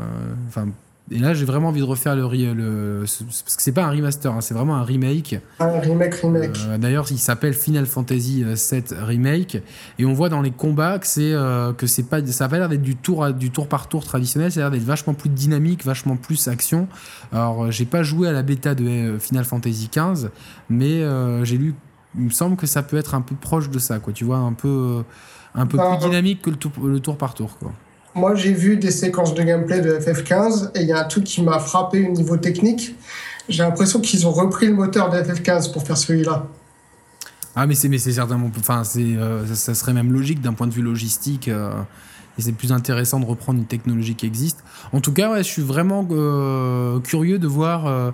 Enfin, 0.48 0.68
et 1.12 1.18
là, 1.18 1.34
j'ai 1.34 1.44
vraiment 1.44 1.68
envie 1.68 1.80
de 1.80 1.86
refaire 1.86 2.16
le, 2.16 2.26
le 2.54 3.00
parce 3.00 3.42
que 3.56 3.62
c'est 3.62 3.72
pas 3.72 3.84
un 3.84 3.90
remaster, 3.90 4.32
hein, 4.32 4.40
c'est 4.40 4.54
vraiment 4.54 4.76
un 4.76 4.82
remake. 4.82 5.38
Un 5.60 5.78
remake, 5.78 6.14
remake. 6.14 6.58
Euh, 6.66 6.78
d'ailleurs, 6.78 7.06
il 7.10 7.18
s'appelle 7.18 7.52
Final 7.52 7.86
Fantasy 7.86 8.44
VII 8.44 8.82
euh, 8.92 9.04
Remake, 9.04 9.62
et 9.98 10.04
on 10.06 10.14
voit 10.14 10.30
dans 10.30 10.40
les 10.40 10.50
combats 10.50 10.98
que 10.98 11.06
c'est 11.06 11.32
euh, 11.32 11.72
que 11.74 11.86
c'est 11.86 12.04
pas, 12.04 12.24
ça 12.26 12.46
a 12.46 12.48
pas 12.48 12.58
l'air 12.58 12.68
d'être 12.68 12.82
du 12.82 12.96
tour 12.96 13.30
du 13.32 13.50
tour 13.50 13.68
par 13.68 13.88
tour 13.88 14.04
traditionnel, 14.04 14.50
ça 14.50 14.60
a 14.60 14.62
l'air 14.62 14.70
d'être 14.70 14.84
vachement 14.84 15.12
plus 15.12 15.28
dynamique, 15.28 15.84
vachement 15.84 16.16
plus 16.16 16.48
action. 16.48 16.88
Alors, 17.32 17.70
j'ai 17.70 17.84
pas 17.84 18.02
joué 18.02 18.28
à 18.28 18.32
la 18.32 18.42
bêta 18.42 18.74
de 18.74 19.18
Final 19.18 19.44
Fantasy 19.44 19.90
XV, 19.94 20.30
mais 20.70 21.02
j'ai 21.44 21.58
lu, 21.58 21.74
il 22.16 22.24
me 22.24 22.30
semble 22.30 22.56
que 22.56 22.66
ça 22.66 22.82
peut 22.82 22.96
être 22.96 23.14
un 23.14 23.20
peu 23.20 23.34
proche 23.34 23.68
de 23.68 23.78
ça, 23.78 23.98
quoi. 23.98 24.12
Tu 24.12 24.24
vois, 24.24 24.38
un 24.38 24.54
peu 24.54 25.02
un 25.54 25.66
peu 25.66 25.76
bah, 25.76 25.96
plus 25.98 26.08
dynamique 26.08 26.40
que 26.40 26.50
le 26.50 26.56
tour, 26.56 26.72
le 26.82 27.00
tour 27.00 27.18
par 27.18 27.34
tour, 27.34 27.58
quoi. 27.58 27.72
Moi, 28.14 28.34
j'ai 28.34 28.52
vu 28.52 28.76
des 28.76 28.90
séquences 28.90 29.32
de 29.34 29.42
gameplay 29.42 29.80
de 29.80 29.98
FF15 29.98 30.72
et 30.74 30.82
il 30.82 30.88
y 30.88 30.92
a 30.92 31.00
un 31.00 31.04
truc 31.04 31.24
qui 31.24 31.42
m'a 31.42 31.58
frappé 31.58 32.06
au 32.06 32.12
niveau 32.12 32.36
technique. 32.36 32.94
J'ai 33.48 33.62
l'impression 33.62 34.00
qu'ils 34.00 34.26
ont 34.26 34.32
repris 34.32 34.66
le 34.66 34.74
moteur 34.74 35.08
de 35.08 35.16
FF15 35.16 35.72
pour 35.72 35.82
faire 35.82 35.96
celui-là. 35.96 36.46
Ah, 37.56 37.66
mais 37.66 37.74
c'est 37.74 37.98
certainement. 37.98 38.50
Enfin, 38.58 38.84
c'est 38.84 39.16
ça, 39.54 39.74
serait 39.74 39.94
même 39.94 40.12
logique 40.12 40.40
d'un 40.40 40.52
point 40.52 40.66
de 40.66 40.74
vue 40.74 40.82
logistique. 40.82 41.48
et 41.48 42.42
c'est 42.42 42.52
plus 42.52 42.72
intéressant 42.72 43.18
de 43.18 43.26
reprendre 43.26 43.58
une 43.58 43.66
technologie 43.66 44.14
qui 44.14 44.26
existe. 44.26 44.62
En 44.92 45.00
tout 45.00 45.12
cas, 45.12 45.38
je 45.38 45.42
suis 45.42 45.62
vraiment 45.62 46.06
curieux 47.02 47.38
de 47.38 47.46
voir 47.46 48.12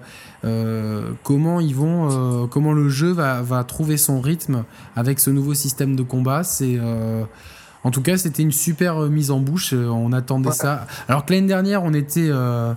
comment 1.24 1.60
ils 1.60 1.74
vont, 1.74 2.48
comment 2.48 2.72
le 2.72 2.88
jeu 2.88 3.10
va, 3.10 3.42
va, 3.42 3.64
trouver 3.64 3.96
son 3.96 4.20
rythme 4.20 4.64
avec 4.94 5.18
ce 5.18 5.30
nouveau 5.30 5.54
système 5.54 5.96
de 5.96 6.02
combat. 6.02 6.44
C'est 6.44 6.78
en 7.84 7.90
tout 7.90 8.02
cas, 8.02 8.16
c'était 8.16 8.42
une 8.42 8.52
super 8.52 9.02
euh, 9.02 9.08
mise 9.08 9.30
en 9.30 9.40
bouche. 9.40 9.72
Euh, 9.72 9.88
on 9.88 10.12
attendait 10.12 10.52
ça. 10.52 10.86
Alors 11.08 11.24
que 11.24 11.32
l'année 11.32 11.46
dernière, 11.46 11.82
on 11.84 11.94
était. 11.94 12.28
Euh, 12.28 12.74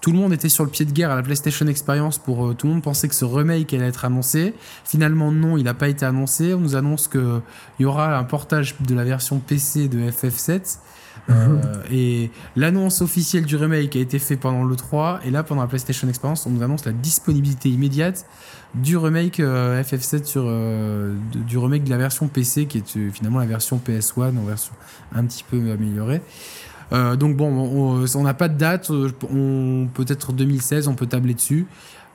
tout 0.00 0.10
le 0.10 0.18
monde 0.18 0.32
était 0.32 0.48
sur 0.48 0.64
le 0.64 0.70
pied 0.70 0.84
de 0.84 0.90
guerre 0.90 1.12
à 1.12 1.16
la 1.16 1.22
PlayStation 1.22 1.64
Experience 1.68 2.18
pour 2.18 2.56
tout 2.56 2.66
le 2.66 2.72
monde 2.72 2.82
pensait 2.82 3.06
que 3.06 3.14
ce 3.14 3.24
remake 3.24 3.72
allait 3.72 3.86
être 3.86 4.04
annoncé. 4.04 4.52
Finalement 4.84 5.30
non, 5.30 5.56
il 5.56 5.62
n'a 5.62 5.74
pas 5.74 5.86
été 5.86 6.04
annoncé. 6.04 6.54
On 6.54 6.58
nous 6.58 6.74
annonce 6.74 7.06
qu'il 7.06 7.40
y 7.78 7.84
aura 7.84 8.18
un 8.18 8.24
portage 8.24 8.74
de 8.80 8.96
la 8.96 9.04
version 9.04 9.38
PC 9.38 9.86
de 9.86 10.10
FF7. 10.10 10.78
Et 11.90 12.30
l'annonce 12.56 13.00
officielle 13.00 13.44
du 13.44 13.56
remake 13.56 13.94
a 13.96 14.00
été 14.00 14.18
faite 14.18 14.40
pendant 14.40 14.64
le 14.64 14.74
3 14.76 15.20
et 15.24 15.30
là 15.30 15.42
pendant 15.42 15.62
la 15.62 15.68
PlayStation 15.68 16.08
Experience 16.08 16.46
on 16.46 16.50
nous 16.50 16.62
annonce 16.62 16.84
la 16.84 16.92
disponibilité 16.92 17.68
immédiate 17.68 18.26
du 18.74 18.96
remake 18.96 19.40
euh, 19.40 19.82
FF7 19.82 20.24
sur 20.24 20.44
euh, 20.46 21.14
du 21.34 21.58
remake 21.58 21.84
de 21.84 21.90
la 21.90 21.98
version 21.98 22.28
PC 22.28 22.66
qui 22.66 22.78
est 22.78 22.96
euh, 22.96 23.10
finalement 23.10 23.38
la 23.38 23.46
version 23.46 23.80
PS1 23.84 24.36
en 24.36 24.44
version 24.44 24.72
un 25.14 25.24
petit 25.24 25.44
peu 25.48 25.58
améliorée. 25.70 26.22
donc 26.90 27.36
bon, 27.36 28.04
on 28.14 28.22
n'a 28.22 28.34
pas 28.34 28.48
de 28.48 28.58
date, 28.58 28.90
on 28.90 29.88
peut-être 29.94 30.32
2016, 30.32 30.88
on 30.88 30.94
peut 30.94 31.06
tabler 31.06 31.34
dessus. 31.34 31.66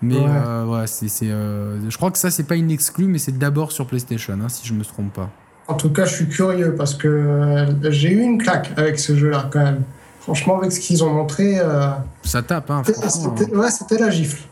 Mais 0.01 0.19
ouais. 0.19 0.85
c'est, 0.85 1.29
je 1.29 1.97
crois 1.97 2.11
que 2.11 2.19
ça 2.19 2.29
c'est 2.29 2.43
pas 2.43 2.55
une 2.55 2.69
exclue, 2.69 3.07
mais 3.07 3.17
c'est 3.17 3.37
d'abord 3.37 3.71
sur 3.71 3.87
PlayStation, 3.87 4.37
hein, 4.39 4.49
si 4.49 4.67
je 4.67 4.73
me 4.73 4.83
trompe 4.83 5.13
pas. 5.13 5.31
En 5.67 5.73
tout 5.73 5.89
cas, 5.89 6.05
je 6.05 6.13
suis 6.15 6.27
curieux 6.27 6.75
parce 6.75 6.95
que 6.95 7.67
j'ai 7.89 8.09
eu 8.11 8.21
une 8.21 8.37
claque 8.37 8.71
avec 8.77 8.99
ce 8.99 9.15
jeu-là 9.15 9.49
quand 9.51 9.63
même. 9.63 9.83
Franchement, 10.21 10.57
avec 10.57 10.71
ce 10.71 10.79
qu'ils 10.79 11.03
ont 11.03 11.11
montré, 11.13 11.59
ça 12.23 12.41
tape. 12.41 12.69
Hein, 12.71 12.83
ouais, 13.53 13.71
c'était 13.71 13.97
la 13.97 14.09
gifle 14.09 14.43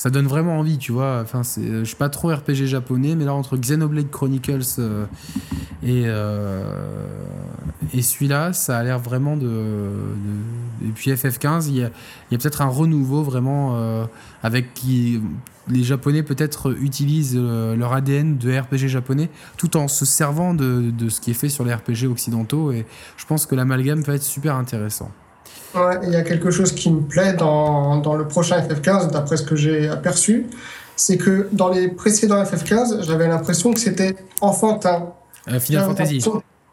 ça 0.00 0.08
donne 0.08 0.26
vraiment 0.26 0.58
envie, 0.58 0.78
tu 0.78 0.92
vois. 0.92 1.20
Enfin, 1.22 1.42
c'est, 1.42 1.60
je 1.62 1.84
suis 1.84 1.94
pas 1.94 2.08
trop 2.08 2.34
RPG 2.34 2.64
japonais, 2.64 3.16
mais 3.16 3.26
là 3.26 3.34
entre 3.34 3.58
Xenoblade 3.58 4.10
Chronicles 4.10 4.62
euh, 4.78 5.04
et 5.82 6.04
euh, 6.06 6.64
et 7.92 8.00
celui-là, 8.00 8.54
ça 8.54 8.78
a 8.78 8.82
l'air 8.82 8.98
vraiment 8.98 9.36
de, 9.36 9.90
et 10.82 10.88
puis 10.94 11.10
FF15, 11.10 11.66
il 11.68 11.76
y 11.76 11.82
a, 11.82 11.88
a 11.88 11.90
peut-être 12.30 12.62
un 12.62 12.68
renouveau 12.68 13.22
vraiment 13.22 13.72
euh, 13.74 14.06
avec 14.42 14.72
qui 14.72 15.20
les 15.68 15.84
Japonais 15.84 16.22
peut-être 16.22 16.74
utilisent 16.80 17.36
leur 17.36 17.92
ADN 17.92 18.38
de 18.38 18.58
RPG 18.58 18.88
japonais 18.88 19.28
tout 19.58 19.76
en 19.76 19.86
se 19.86 20.06
servant 20.06 20.54
de, 20.54 20.90
de 20.90 21.10
ce 21.10 21.20
qui 21.20 21.32
est 21.32 21.34
fait 21.34 21.50
sur 21.50 21.62
les 21.62 21.74
RPG 21.74 22.06
occidentaux 22.10 22.72
et 22.72 22.86
je 23.18 23.26
pense 23.26 23.44
que 23.44 23.54
l'amalgame 23.54 24.00
va 24.00 24.14
être 24.14 24.22
super 24.22 24.54
intéressant. 24.54 25.10
Ouais, 25.74 25.98
il 26.02 26.10
y 26.10 26.16
a 26.16 26.22
quelque 26.22 26.50
chose 26.50 26.72
qui 26.72 26.90
me 26.90 27.00
plaît 27.02 27.32
dans, 27.34 27.98
dans 27.98 28.16
le 28.16 28.26
prochain 28.26 28.60
FF15, 28.60 29.12
d'après 29.12 29.36
ce 29.36 29.42
que 29.44 29.54
j'ai 29.54 29.88
aperçu, 29.88 30.46
c'est 30.96 31.16
que 31.16 31.48
dans 31.52 31.68
les 31.68 31.88
précédents 31.88 32.42
FF15, 32.42 33.04
j'avais 33.04 33.28
l'impression 33.28 33.72
que 33.72 33.80
c'était 33.80 34.16
enfantin. 34.40 35.12
Euh, 35.48 35.60
Final 35.60 35.84
Fantasy. 35.86 36.22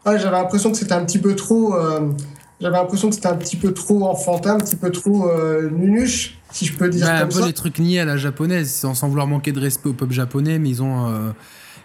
Ouais, 0.06 0.20
j'avais 0.20 0.38
l'impression 0.38 0.72
que 0.72 0.78
c'était 0.78 0.94
un 0.94 1.06
petit 1.06 1.20
peu 1.20 1.36
trop. 1.36 1.76
Euh, 1.76 2.12
j'avais 2.60 2.78
l'impression 2.78 3.10
que 3.10 3.16
c'était 3.16 3.28
un 3.28 3.36
petit 3.36 3.56
peu 3.56 3.74
trop 3.74 4.08
enfantin, 4.08 4.56
un 4.56 4.58
petit 4.58 4.76
peu 4.76 4.92
trop 4.92 5.30
euh, 5.30 5.70
nunuche, 5.70 6.40
si 6.52 6.66
je 6.66 6.76
peux 6.76 6.90
dire 6.90 7.06
comme 7.06 7.16
un 7.16 7.28
peu 7.28 7.46
les 7.46 7.54
trucs 7.54 7.78
niés 7.78 8.00
à 8.00 8.06
la 8.06 8.18
japonaise, 8.18 8.72
sans, 8.74 8.96
sans, 8.96 9.10
vouloir 9.10 9.28
manquer 9.28 9.52
de 9.52 9.60
respect 9.60 9.90
au 9.90 9.94
peuple 9.94 10.14
japonais, 10.14 10.58
mais 10.58 10.70
ils 10.70 10.82
ont, 10.82 11.08
euh, 11.08 11.32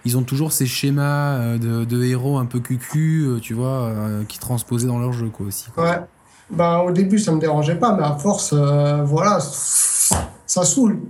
ils 0.07 0.17
ont 0.17 0.23
toujours 0.23 0.53
ces 0.53 0.67
schémas 0.67 1.59
de, 1.59 1.85
de 1.85 2.05
héros 2.05 2.39
un 2.39 2.47
peu 2.47 2.61
cucu, 2.61 3.27
tu 3.43 3.53
vois, 3.53 3.93
qui 4.29 4.39
transposaient 4.39 4.87
dans 4.87 4.99
leur 4.99 5.13
jeu 5.13 5.29
quoi, 5.29 5.47
aussi. 5.47 5.67
Quoi. 5.75 5.85
Ouais. 5.85 6.01
Ben, 6.53 6.81
au 6.81 6.93
début, 6.93 7.19
ça 7.19 7.33
me 7.33 7.41
dérangeait 7.41 7.77
pas, 7.77 7.97
mais 7.97 8.05
à 8.05 8.13
force, 8.13 8.53
euh, 8.53 9.03
voilà, 9.05 9.41
ça 9.41 10.65
saoule. 10.65 11.01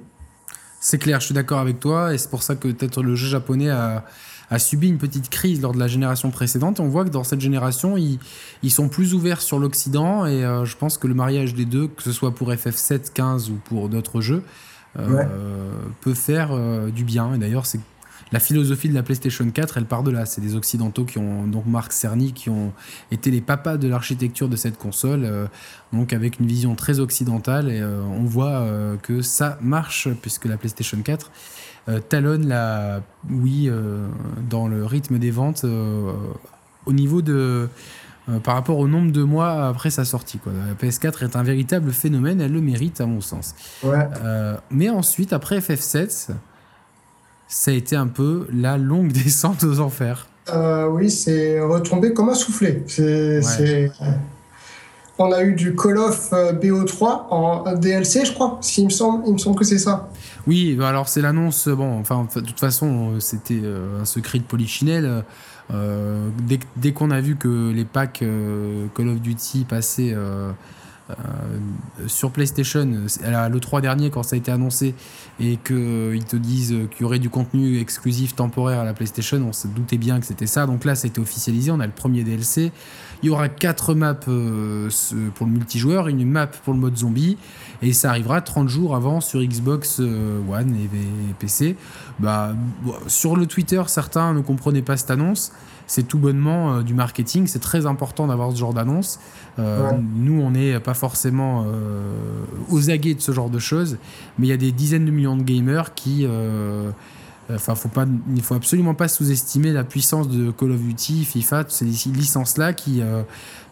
C'est 0.80 0.98
clair, 0.98 1.20
je 1.20 1.26
suis 1.26 1.34
d'accord 1.34 1.58
avec 1.58 1.80
toi, 1.80 2.14
et 2.14 2.18
c'est 2.18 2.30
pour 2.30 2.42
ça 2.42 2.54
que 2.54 2.68
peut-être 2.68 3.02
le 3.02 3.16
jeu 3.16 3.28
japonais 3.28 3.70
a, 3.70 4.04
a, 4.50 4.58
subi 4.60 4.88
une 4.88 4.98
petite 4.98 5.30
crise 5.30 5.60
lors 5.60 5.72
de 5.72 5.80
la 5.80 5.88
génération 5.88 6.30
précédente. 6.30 6.78
Et 6.78 6.82
on 6.82 6.88
voit 6.88 7.04
que 7.04 7.10
dans 7.10 7.24
cette 7.24 7.40
génération, 7.40 7.96
ils, 7.96 8.20
ils 8.62 8.70
sont 8.70 8.88
plus 8.88 9.14
ouverts 9.14 9.42
sur 9.42 9.58
l'Occident, 9.58 10.26
et 10.26 10.44
euh, 10.44 10.64
je 10.64 10.76
pense 10.76 10.96
que 10.96 11.08
le 11.08 11.14
mariage 11.14 11.54
des 11.54 11.64
deux, 11.64 11.88
que 11.88 12.04
ce 12.04 12.12
soit 12.12 12.32
pour 12.32 12.52
FF7, 12.52 13.12
15 13.12 13.50
ou 13.50 13.54
pour 13.64 13.88
d'autres 13.88 14.20
jeux, 14.20 14.44
euh, 14.98 15.24
peut 16.02 16.14
faire 16.14 16.56
du 16.90 17.02
bien. 17.02 17.34
Et 17.34 17.38
d'ailleurs, 17.38 17.66
c'est 17.66 17.80
la 18.32 18.40
philosophie 18.40 18.88
de 18.88 18.94
la 18.94 19.02
PlayStation 19.02 19.48
4, 19.48 19.76
elle 19.76 19.84
part 19.84 20.02
de 20.02 20.10
là. 20.10 20.24
C'est 20.24 20.40
des 20.40 20.56
Occidentaux 20.56 21.04
qui 21.04 21.18
ont, 21.18 21.46
donc 21.46 21.66
Marc 21.66 21.92
Cerny, 21.92 22.32
qui 22.32 22.48
ont 22.48 22.72
été 23.10 23.30
les 23.30 23.42
papas 23.42 23.76
de 23.76 23.88
l'architecture 23.88 24.48
de 24.48 24.56
cette 24.56 24.78
console, 24.78 25.24
euh, 25.24 25.46
donc 25.92 26.14
avec 26.14 26.40
une 26.40 26.46
vision 26.46 26.74
très 26.74 26.98
occidentale. 26.98 27.70
Et 27.70 27.80
euh, 27.80 28.00
on 28.00 28.24
voit 28.24 28.60
euh, 28.60 28.96
que 28.96 29.20
ça 29.20 29.58
marche, 29.60 30.08
puisque 30.22 30.46
la 30.46 30.56
PlayStation 30.56 30.98
4 31.02 31.30
talonne 32.08 32.46
la 32.46 33.02
oui 33.28 33.68
dans 34.48 34.68
le 34.68 34.86
rythme 34.86 35.18
des 35.18 35.32
ventes 35.32 35.64
au 35.64 36.92
niveau 36.92 37.22
de. 37.22 37.68
par 38.44 38.54
rapport 38.54 38.78
au 38.78 38.86
nombre 38.86 39.10
de 39.10 39.24
mois 39.24 39.66
après 39.66 39.90
sa 39.90 40.04
sortie. 40.04 40.38
Quoi. 40.38 40.52
La 40.52 40.74
PS4 40.74 41.24
est 41.24 41.34
un 41.34 41.42
véritable 41.42 41.90
phénomène, 41.90 42.40
elle 42.40 42.52
le 42.52 42.60
mérite 42.60 43.00
à 43.00 43.06
mon 43.06 43.20
sens. 43.20 43.56
mais 44.70 44.90
ensuite, 44.90 45.32
après 45.32 45.58
FF7, 45.58 46.30
ça 47.52 47.70
a 47.70 47.74
été 47.74 47.96
un 47.96 48.06
peu 48.06 48.46
la 48.52 48.78
longue 48.78 49.12
descente 49.24 49.62
aux 49.64 49.80
enfers. 49.80 50.26
Euh, 50.52 50.88
oui, 50.88 51.10
c'est 51.10 51.60
retombé 51.60 52.12
comme 52.12 52.30
un 52.30 52.34
soufflé. 52.34 52.82
On 55.18 55.30
a 55.30 55.42
eu 55.44 55.54
du 55.54 55.76
Call 55.76 55.98
of 55.98 56.30
euh, 56.32 56.52
BO3 56.54 57.26
en 57.30 57.74
DLC, 57.76 58.24
je 58.24 58.32
crois. 58.32 58.58
Il 58.78 58.86
me 58.86 58.90
semble, 58.90 59.24
il 59.26 59.34
me 59.34 59.38
semble 59.38 59.56
que 59.56 59.64
c'est 59.64 59.78
ça. 59.78 60.08
Oui, 60.46 60.74
bah 60.74 60.88
alors 60.88 61.08
c'est 61.08 61.20
l'annonce. 61.20 61.68
Bon, 61.68 62.00
enfin, 62.00 62.26
de 62.34 62.40
toute 62.40 62.58
façon, 62.58 63.20
c'était 63.20 63.60
euh, 63.62 64.00
un 64.00 64.04
secret 64.06 64.38
de 64.38 64.44
Polichinelle. 64.44 65.22
dès, 65.70 66.58
dès 66.76 66.92
qu'on 66.92 67.10
a 67.10 67.20
vu 67.20 67.36
que 67.36 67.70
les 67.70 67.84
packs 67.84 68.24
Call 68.96 69.08
of 69.08 69.20
Duty 69.20 69.64
passaient 69.68 70.12
euh, 70.14 70.50
sur 72.06 72.30
PlayStation, 72.30 72.86
le 72.86 73.58
3 73.58 73.80
dernier, 73.80 74.10
quand 74.10 74.22
ça 74.22 74.34
a 74.34 74.38
été 74.38 74.50
annoncé, 74.50 74.94
et 75.40 75.56
qu'ils 75.56 76.24
te 76.24 76.36
disent 76.36 76.74
qu'il 76.90 77.02
y 77.02 77.04
aurait 77.04 77.18
du 77.18 77.30
contenu 77.30 77.78
exclusif 77.78 78.34
temporaire 78.34 78.80
à 78.80 78.84
la 78.84 78.94
PlayStation, 78.94 79.42
on 79.46 79.52
se 79.52 79.66
doutait 79.68 79.98
bien 79.98 80.20
que 80.20 80.26
c'était 80.26 80.46
ça. 80.46 80.66
Donc 80.66 80.84
là, 80.84 80.94
ça 80.94 81.06
a 81.06 81.08
été 81.08 81.20
officialisé, 81.20 81.70
on 81.70 81.80
a 81.80 81.86
le 81.86 81.92
premier 81.92 82.24
DLC. 82.24 82.72
Il 83.22 83.26
y 83.26 83.30
aura 83.30 83.48
4 83.48 83.94
maps 83.94 84.16
euh, 84.28 84.88
pour 85.34 85.46
le 85.46 85.52
multijoueur, 85.52 86.08
une 86.08 86.28
map 86.28 86.48
pour 86.48 86.74
le 86.74 86.80
mode 86.80 86.96
zombie, 86.96 87.36
et 87.80 87.92
ça 87.92 88.10
arrivera 88.10 88.40
30 88.40 88.68
jours 88.68 88.96
avant 88.96 89.20
sur 89.20 89.40
Xbox 89.40 89.98
euh, 90.00 90.40
One 90.50 90.74
et, 90.74 90.88
PC. 91.38 91.76
Bah, 92.18 92.54
sur 93.06 93.36
le 93.36 93.46
Twitter, 93.46 93.82
certains 93.86 94.34
ne 94.34 94.40
comprenaient 94.40 94.82
pas 94.82 94.96
cette 94.96 95.10
annonce 95.10 95.52
c'est 95.92 96.04
tout 96.04 96.16
bonnement 96.16 96.80
du 96.80 96.94
marketing. 96.94 97.46
C'est 97.46 97.58
très 97.58 97.84
important 97.84 98.26
d'avoir 98.26 98.50
ce 98.50 98.56
genre 98.56 98.72
d'annonce. 98.72 99.20
Euh, 99.58 99.90
nous, 100.14 100.40
on 100.40 100.52
n'est 100.52 100.80
pas 100.80 100.94
forcément 100.94 101.66
euh, 101.66 102.44
aux 102.70 102.88
aguets 102.88 103.12
de 103.12 103.20
ce 103.20 103.30
genre 103.30 103.50
de 103.50 103.58
choses, 103.58 103.98
mais 104.38 104.46
il 104.46 104.50
y 104.50 104.54
a 104.54 104.56
des 104.56 104.72
dizaines 104.72 105.04
de 105.04 105.10
millions 105.10 105.36
de 105.36 105.42
gamers 105.42 105.92
qui. 105.92 106.24
Euh, 106.24 106.90
enfin, 107.52 107.74
faut 107.74 107.90
pas, 107.90 108.06
il 108.34 108.40
faut 108.40 108.54
absolument 108.54 108.94
pas 108.94 109.06
sous-estimer 109.06 109.70
la 109.70 109.84
puissance 109.84 110.30
de 110.30 110.50
Call 110.50 110.70
of 110.70 110.80
Duty, 110.80 111.26
FIFA, 111.26 111.64
ces 111.68 111.84
licences-là 111.84 112.72
qui, 112.72 113.02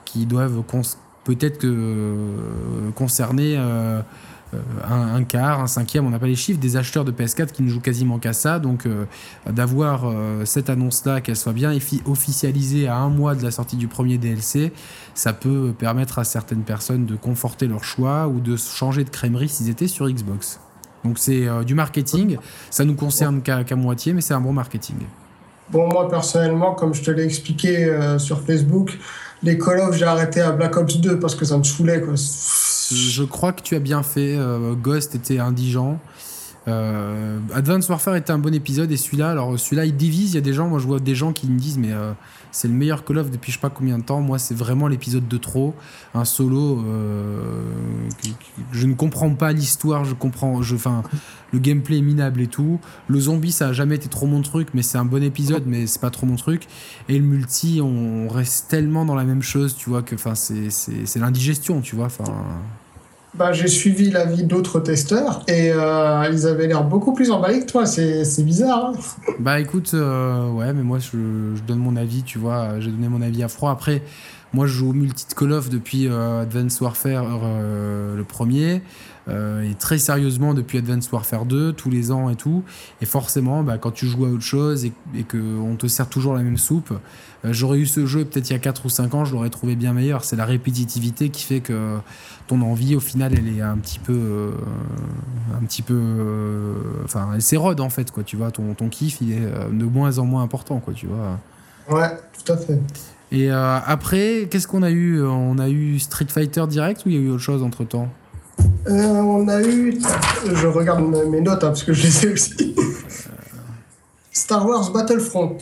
qui 0.04 0.26
doivent 0.26 0.62
peut-être 1.24 1.66
concerner 2.96 3.58
euh, 4.54 4.58
un, 4.88 5.22
quart, 5.24 5.60
un 5.60 5.66
cinquième, 5.66 6.06
on 6.06 6.10
n'a 6.10 6.18
pas 6.18 6.26
les 6.26 6.34
chiffres, 6.34 6.60
des 6.60 6.76
acheteurs 6.76 7.04
de 7.04 7.12
PS4 7.12 7.52
qui 7.52 7.62
ne 7.62 7.68
jouent 7.68 7.80
quasiment 7.80 8.18
qu'à 8.18 8.32
ça. 8.32 8.58
Donc 8.58 8.86
euh, 8.86 9.04
d'avoir 9.48 10.04
euh, 10.04 10.44
cette 10.44 10.70
annonce-là, 10.70 11.20
qu'elle 11.20 11.36
soit 11.36 11.52
bien 11.52 11.76
officialisée 12.06 12.88
à 12.88 12.96
un 12.96 13.08
mois 13.08 13.34
de 13.34 13.42
la 13.42 13.50
sortie 13.50 13.76
du 13.76 13.88
premier 13.88 14.18
DLC, 14.18 14.72
ça 15.14 15.32
peut 15.32 15.72
permettre 15.78 16.18
à 16.18 16.24
certaines 16.24 16.62
personnes 16.62 17.06
de 17.06 17.16
conforter 17.16 17.66
leur 17.66 17.84
choix 17.84 18.28
ou 18.28 18.40
de 18.40 18.56
changer 18.56 19.04
de 19.04 19.10
crèmerie 19.10 19.48
s'ils 19.48 19.68
étaient 19.68 19.88
sur 19.88 20.08
Xbox. 20.08 20.60
Donc 21.04 21.18
c'est 21.18 21.46
du 21.64 21.74
marketing, 21.74 22.36
ça 22.68 22.84
nous 22.84 22.94
concerne 22.94 23.40
qu'à 23.40 23.64
moitié, 23.76 24.12
mais 24.12 24.20
c'est 24.20 24.34
un 24.34 24.40
bon 24.40 24.52
marketing. 24.52 24.96
Bon, 25.70 25.88
moi 25.88 26.10
personnellement, 26.10 26.74
comme 26.74 26.92
je 26.92 27.02
te 27.02 27.10
l'ai 27.10 27.24
expliqué 27.24 27.98
sur 28.18 28.42
Facebook, 28.42 28.98
les 29.42 29.56
Call 29.56 29.80
of, 29.80 29.96
j'ai 29.96 30.04
arrêté 30.04 30.40
à 30.42 30.52
Black 30.52 30.76
Ops 30.76 30.98
2 30.98 31.18
parce 31.18 31.34
que 31.34 31.46
ça 31.46 31.56
me 31.56 31.62
saoulait. 31.62 32.02
Quoi. 32.02 32.14
Je 32.90 33.24
crois 33.24 33.52
que 33.52 33.62
tu 33.62 33.74
as 33.76 33.80
bien 33.80 34.02
fait. 34.02 34.36
Euh, 34.36 34.74
Ghost 34.74 35.14
était 35.14 35.38
indigent. 35.38 36.00
Euh, 36.68 37.38
Advance 37.54 37.88
Warfare 37.88 38.16
était 38.16 38.32
un 38.32 38.38
bon 38.38 38.54
épisode 38.54 38.92
et 38.92 38.96
celui-là, 38.96 39.30
alors 39.30 39.58
celui-là 39.58 39.86
il 39.86 39.96
divise. 39.96 40.32
Il 40.32 40.34
y 40.34 40.38
a 40.38 40.42
des 40.42 40.52
gens, 40.52 40.68
moi 40.68 40.78
je 40.78 40.86
vois 40.86 41.00
des 41.00 41.14
gens 41.14 41.32
qui 41.32 41.48
me 41.48 41.58
disent 41.58 41.78
mais 41.78 41.92
euh, 41.92 42.12
c'est 42.52 42.68
le 42.68 42.74
meilleur 42.74 43.04
Call 43.04 43.18
of 43.18 43.30
depuis 43.30 43.50
je 43.50 43.56
sais 43.56 43.60
pas 43.60 43.70
combien 43.70 43.98
de 43.98 44.04
temps. 44.04 44.20
Moi 44.20 44.38
c'est 44.38 44.54
vraiment 44.54 44.86
l'épisode 44.86 45.26
de 45.26 45.36
trop, 45.38 45.74
un 46.14 46.24
solo. 46.24 46.84
Euh, 46.86 47.62
je 48.72 48.86
ne 48.86 48.94
comprends 48.94 49.34
pas 49.34 49.52
l'histoire, 49.52 50.04
je 50.04 50.14
comprends, 50.14 50.60
je, 50.62 50.74
enfin 50.74 51.02
le 51.52 51.58
gameplay 51.58 51.98
est 51.98 52.02
minable 52.02 52.42
et 52.42 52.46
tout. 52.46 52.78
Le 53.08 53.18
zombie 53.18 53.52
ça 53.52 53.68
a 53.68 53.72
jamais 53.72 53.94
été 53.94 54.08
trop 54.08 54.26
mon 54.26 54.42
truc, 54.42 54.68
mais 54.74 54.82
c'est 54.82 54.98
un 54.98 55.06
bon 55.06 55.22
épisode, 55.22 55.64
mais 55.66 55.86
c'est 55.86 56.00
pas 56.00 56.10
trop 56.10 56.26
mon 56.26 56.36
truc. 56.36 56.66
Et 57.08 57.18
le 57.18 57.24
multi, 57.24 57.80
on 57.82 58.28
reste 58.28 58.68
tellement 58.68 59.06
dans 59.06 59.14
la 59.14 59.24
même 59.24 59.42
chose, 59.42 59.74
tu 59.76 59.88
vois 59.88 60.02
que 60.02 60.14
c'est 60.34 61.18
l'indigestion, 61.18 61.80
tu 61.80 61.96
vois, 61.96 62.06
enfin 62.06 62.44
bah, 63.34 63.52
j'ai 63.52 63.68
suivi 63.68 64.10
l'avis 64.10 64.42
d'autres 64.42 64.80
testeurs 64.80 65.44
et 65.46 65.70
euh, 65.72 66.28
ils 66.32 66.46
avaient 66.46 66.66
l'air 66.66 66.84
beaucoup 66.84 67.12
plus 67.12 67.30
emballés 67.30 67.60
que 67.60 67.70
toi. 67.70 67.86
C'est, 67.86 68.44
bizarre. 68.44 68.86
Hein 68.86 69.34
bah 69.38 69.60
écoute, 69.60 69.92
euh, 69.94 70.50
ouais, 70.50 70.72
mais 70.72 70.82
moi 70.82 70.98
je, 70.98 71.60
donne 71.66 71.78
mon 71.78 71.96
avis, 71.96 72.22
tu 72.22 72.38
vois. 72.38 72.80
J'ai 72.80 72.90
donné 72.90 73.08
mon 73.08 73.22
avis 73.22 73.42
à 73.42 73.48
froid. 73.48 73.70
Après, 73.70 74.02
moi 74.52 74.66
je 74.66 74.72
joue 74.72 74.90
au 74.90 74.92
multi 74.92 75.26
de 75.28 75.34
Call 75.34 75.52
of 75.52 75.68
depuis 75.68 76.08
euh, 76.08 76.42
Advanced 76.42 76.82
Warfare 76.82 77.24
le 78.16 78.24
premier. 78.24 78.82
Et 79.30 79.74
très 79.74 79.98
sérieusement 79.98 80.54
depuis 80.54 80.78
Advanced 80.78 81.12
Warfare 81.12 81.46
2, 81.46 81.72
tous 81.72 81.90
les 81.90 82.10
ans 82.10 82.30
et 82.30 82.36
tout. 82.36 82.64
Et 83.00 83.06
forcément, 83.06 83.62
bah, 83.62 83.78
quand 83.78 83.90
tu 83.90 84.06
joues 84.06 84.26
à 84.26 84.28
autre 84.28 84.42
chose 84.42 84.84
et, 84.84 84.92
et 85.16 85.24
qu'on 85.24 85.76
te 85.76 85.86
sert 85.86 86.08
toujours 86.08 86.34
la 86.34 86.42
même 86.42 86.58
soupe, 86.58 86.92
j'aurais 87.44 87.78
eu 87.78 87.86
ce 87.86 88.06
jeu 88.06 88.24
peut-être 88.24 88.50
il 88.50 88.52
y 88.52 88.56
a 88.56 88.58
4 88.58 88.86
ou 88.86 88.88
5 88.88 89.14
ans, 89.14 89.24
je 89.24 89.32
l'aurais 89.32 89.50
trouvé 89.50 89.76
bien 89.76 89.92
meilleur. 89.92 90.24
C'est 90.24 90.36
la 90.36 90.44
répétitivité 90.44 91.30
qui 91.30 91.44
fait 91.44 91.60
que 91.60 91.98
ton 92.50 92.62
envie, 92.62 92.96
au 92.96 93.00
final, 93.00 93.32
elle 93.36 93.46
est 93.56 93.60
un 93.60 93.76
petit 93.76 94.00
peu. 94.00 94.12
Euh, 94.12 94.50
un 95.56 95.64
petit 95.64 95.82
peu. 95.82 95.94
Euh, 95.94 96.74
enfin, 97.04 97.30
elle 97.34 97.42
s'érode, 97.42 97.80
en 97.80 97.90
fait, 97.90 98.10
quoi. 98.10 98.24
Tu 98.24 98.36
vois, 98.36 98.50
ton, 98.50 98.74
ton 98.74 98.88
kiff, 98.88 99.20
il 99.20 99.32
est 99.32 99.38
euh, 99.40 99.68
de 99.70 99.84
moins 99.84 100.18
en 100.18 100.24
moins 100.24 100.42
important, 100.42 100.80
quoi, 100.80 100.92
tu 100.92 101.06
vois. 101.06 101.38
Ouais, 101.88 102.10
tout 102.32 102.52
à 102.52 102.56
fait. 102.56 102.80
Et 103.32 103.50
après, 103.50 104.48
qu'est-ce 104.50 104.66
qu'on 104.66 104.82
a 104.82 104.90
eu? 104.90 105.22
On 105.22 105.58
a 105.60 105.68
eu 105.68 106.00
Street 106.00 106.26
Fighter 106.28 106.66
direct 106.66 107.06
ou 107.06 107.10
il 107.10 107.14
y 107.14 107.18
a 107.18 107.20
eu 107.20 107.30
autre 107.30 107.42
chose 107.42 107.62
entre 107.62 107.84
temps 107.84 108.08
On 108.86 109.48
a 109.48 109.62
eu. 109.62 109.98
Je 110.54 110.66
regarde 110.66 111.02
mes 111.02 111.40
notes 111.40 111.64
hein, 111.64 111.68
parce 111.68 111.84
que 111.84 111.92
je 111.92 112.02
les 112.02 112.26
ai 112.26 112.32
aussi. 112.32 112.74
Star 114.32 114.66
Wars 114.66 114.90
Battlefront. 114.92 115.58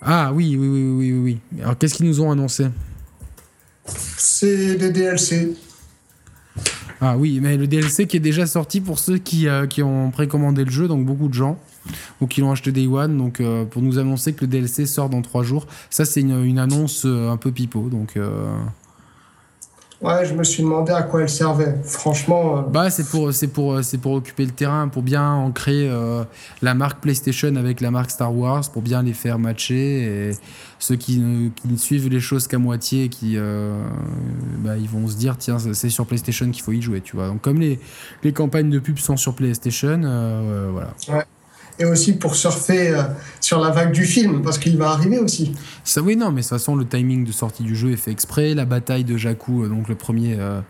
Ah 0.00 0.30
oui, 0.32 0.56
oui, 0.58 0.68
oui, 0.68 0.82
oui, 0.82 1.12
oui. 1.12 1.38
oui. 1.52 1.60
Alors 1.62 1.76
qu'est-ce 1.76 1.94
qu'ils 1.94 2.06
nous 2.06 2.20
ont 2.20 2.30
annoncé? 2.30 2.66
C'est 3.86 4.76
des 4.76 4.90
DLC. 4.90 5.56
Ah 7.00 7.16
oui, 7.16 7.38
mais 7.40 7.56
le 7.56 7.66
DLC 7.66 8.06
qui 8.06 8.16
est 8.16 8.20
déjà 8.20 8.46
sorti 8.46 8.80
pour 8.80 8.98
ceux 8.98 9.18
qui, 9.18 9.46
euh, 9.46 9.66
qui 9.66 9.82
ont 9.82 10.10
précommandé 10.10 10.64
le 10.64 10.70
jeu, 10.70 10.88
donc 10.88 11.04
beaucoup 11.06 11.28
de 11.28 11.34
gens, 11.34 11.58
ou 12.20 12.26
qui 12.26 12.40
l'ont 12.40 12.50
acheté 12.50 12.72
Day 12.72 12.88
One, 12.88 13.16
donc 13.16 13.40
euh, 13.40 13.64
pour 13.64 13.82
nous 13.82 13.98
annoncer 13.98 14.32
que 14.32 14.40
le 14.42 14.48
DLC 14.48 14.84
sort 14.84 15.08
dans 15.08 15.22
trois 15.22 15.44
jours. 15.44 15.68
Ça, 15.90 16.04
c'est 16.04 16.20
une, 16.20 16.44
une, 16.44 16.58
annonce 16.58 17.04
euh, 17.04 17.30
un 17.30 17.36
peu 17.36 17.52
pipeau, 17.52 17.88
donc. 17.88 18.18
Ouais, 20.00 20.24
je 20.24 20.32
me 20.32 20.44
suis 20.44 20.62
demandé 20.62 20.92
à 20.92 21.02
quoi 21.02 21.22
elle 21.22 21.28
servait. 21.28 21.74
Franchement. 21.82 22.58
Euh, 22.58 22.62
bah, 22.62 22.88
c'est 22.88 23.08
pour, 23.08 23.32
c'est 23.32 23.48
pour, 23.48 23.82
c'est 23.82 23.98
pour 23.98 24.12
occuper 24.12 24.44
le 24.44 24.52
terrain, 24.52 24.86
pour 24.86 25.02
bien 25.02 25.28
ancrer 25.28 25.88
euh, 25.88 26.22
la 26.62 26.74
marque 26.74 27.00
PlayStation 27.00 27.56
avec 27.56 27.80
la 27.80 27.90
marque 27.90 28.12
Star 28.12 28.32
Wars, 28.34 28.62
pour 28.70 28.82
bien 28.82 29.02
les 29.02 29.12
faire 29.12 29.40
matcher. 29.40 30.02
Et 30.04 30.30
ceux 30.78 30.94
qui 30.94 31.18
ne, 31.18 31.48
qui 31.48 31.66
ne 31.66 31.76
suivent 31.76 32.08
les 32.08 32.20
choses 32.20 32.46
qu'à 32.46 32.58
moitié, 32.58 33.08
qui, 33.08 33.34
euh, 33.36 33.82
bah, 34.58 34.76
ils 34.76 34.88
vont 34.88 35.08
se 35.08 35.16
dire, 35.16 35.36
tiens, 35.36 35.58
c'est 35.58 35.90
sur 35.90 36.06
PlayStation 36.06 36.48
qu'il 36.50 36.62
faut 36.62 36.72
y 36.72 36.80
jouer, 36.80 37.00
tu 37.00 37.16
vois. 37.16 37.26
Donc, 37.26 37.40
comme 37.40 37.58
les, 37.58 37.80
les 38.22 38.32
campagnes 38.32 38.70
de 38.70 38.78
pub 38.78 38.98
sont 38.98 39.16
sur 39.16 39.34
PlayStation, 39.34 39.98
voilà. 40.72 40.94
Ouais 41.08 41.24
et 41.78 41.84
aussi 41.84 42.14
pour 42.14 42.34
surfer 42.34 42.90
euh, 42.90 43.02
sur 43.40 43.60
la 43.60 43.70
vague 43.70 43.92
du 43.92 44.04
film, 44.04 44.42
parce 44.42 44.58
qu'il 44.58 44.76
va 44.76 44.90
arriver 44.90 45.18
aussi. 45.18 45.54
Ça, 45.84 46.02
oui, 46.02 46.16
non, 46.16 46.30
mais 46.30 46.36
de 46.36 46.40
toute 46.40 46.50
façon, 46.50 46.74
le 46.74 46.86
timing 46.86 47.24
de 47.24 47.32
sortie 47.32 47.62
du 47.62 47.76
jeu 47.76 47.92
est 47.92 47.96
fait 47.96 48.10
exprès. 48.10 48.54
La 48.54 48.64
bataille 48.64 49.04
de 49.04 49.16
Jakku, 49.16 49.64
euh, 49.64 49.68
donc 49.68 49.88
le 49.88 49.94
premier. 49.94 50.36
Euh, 50.38 50.60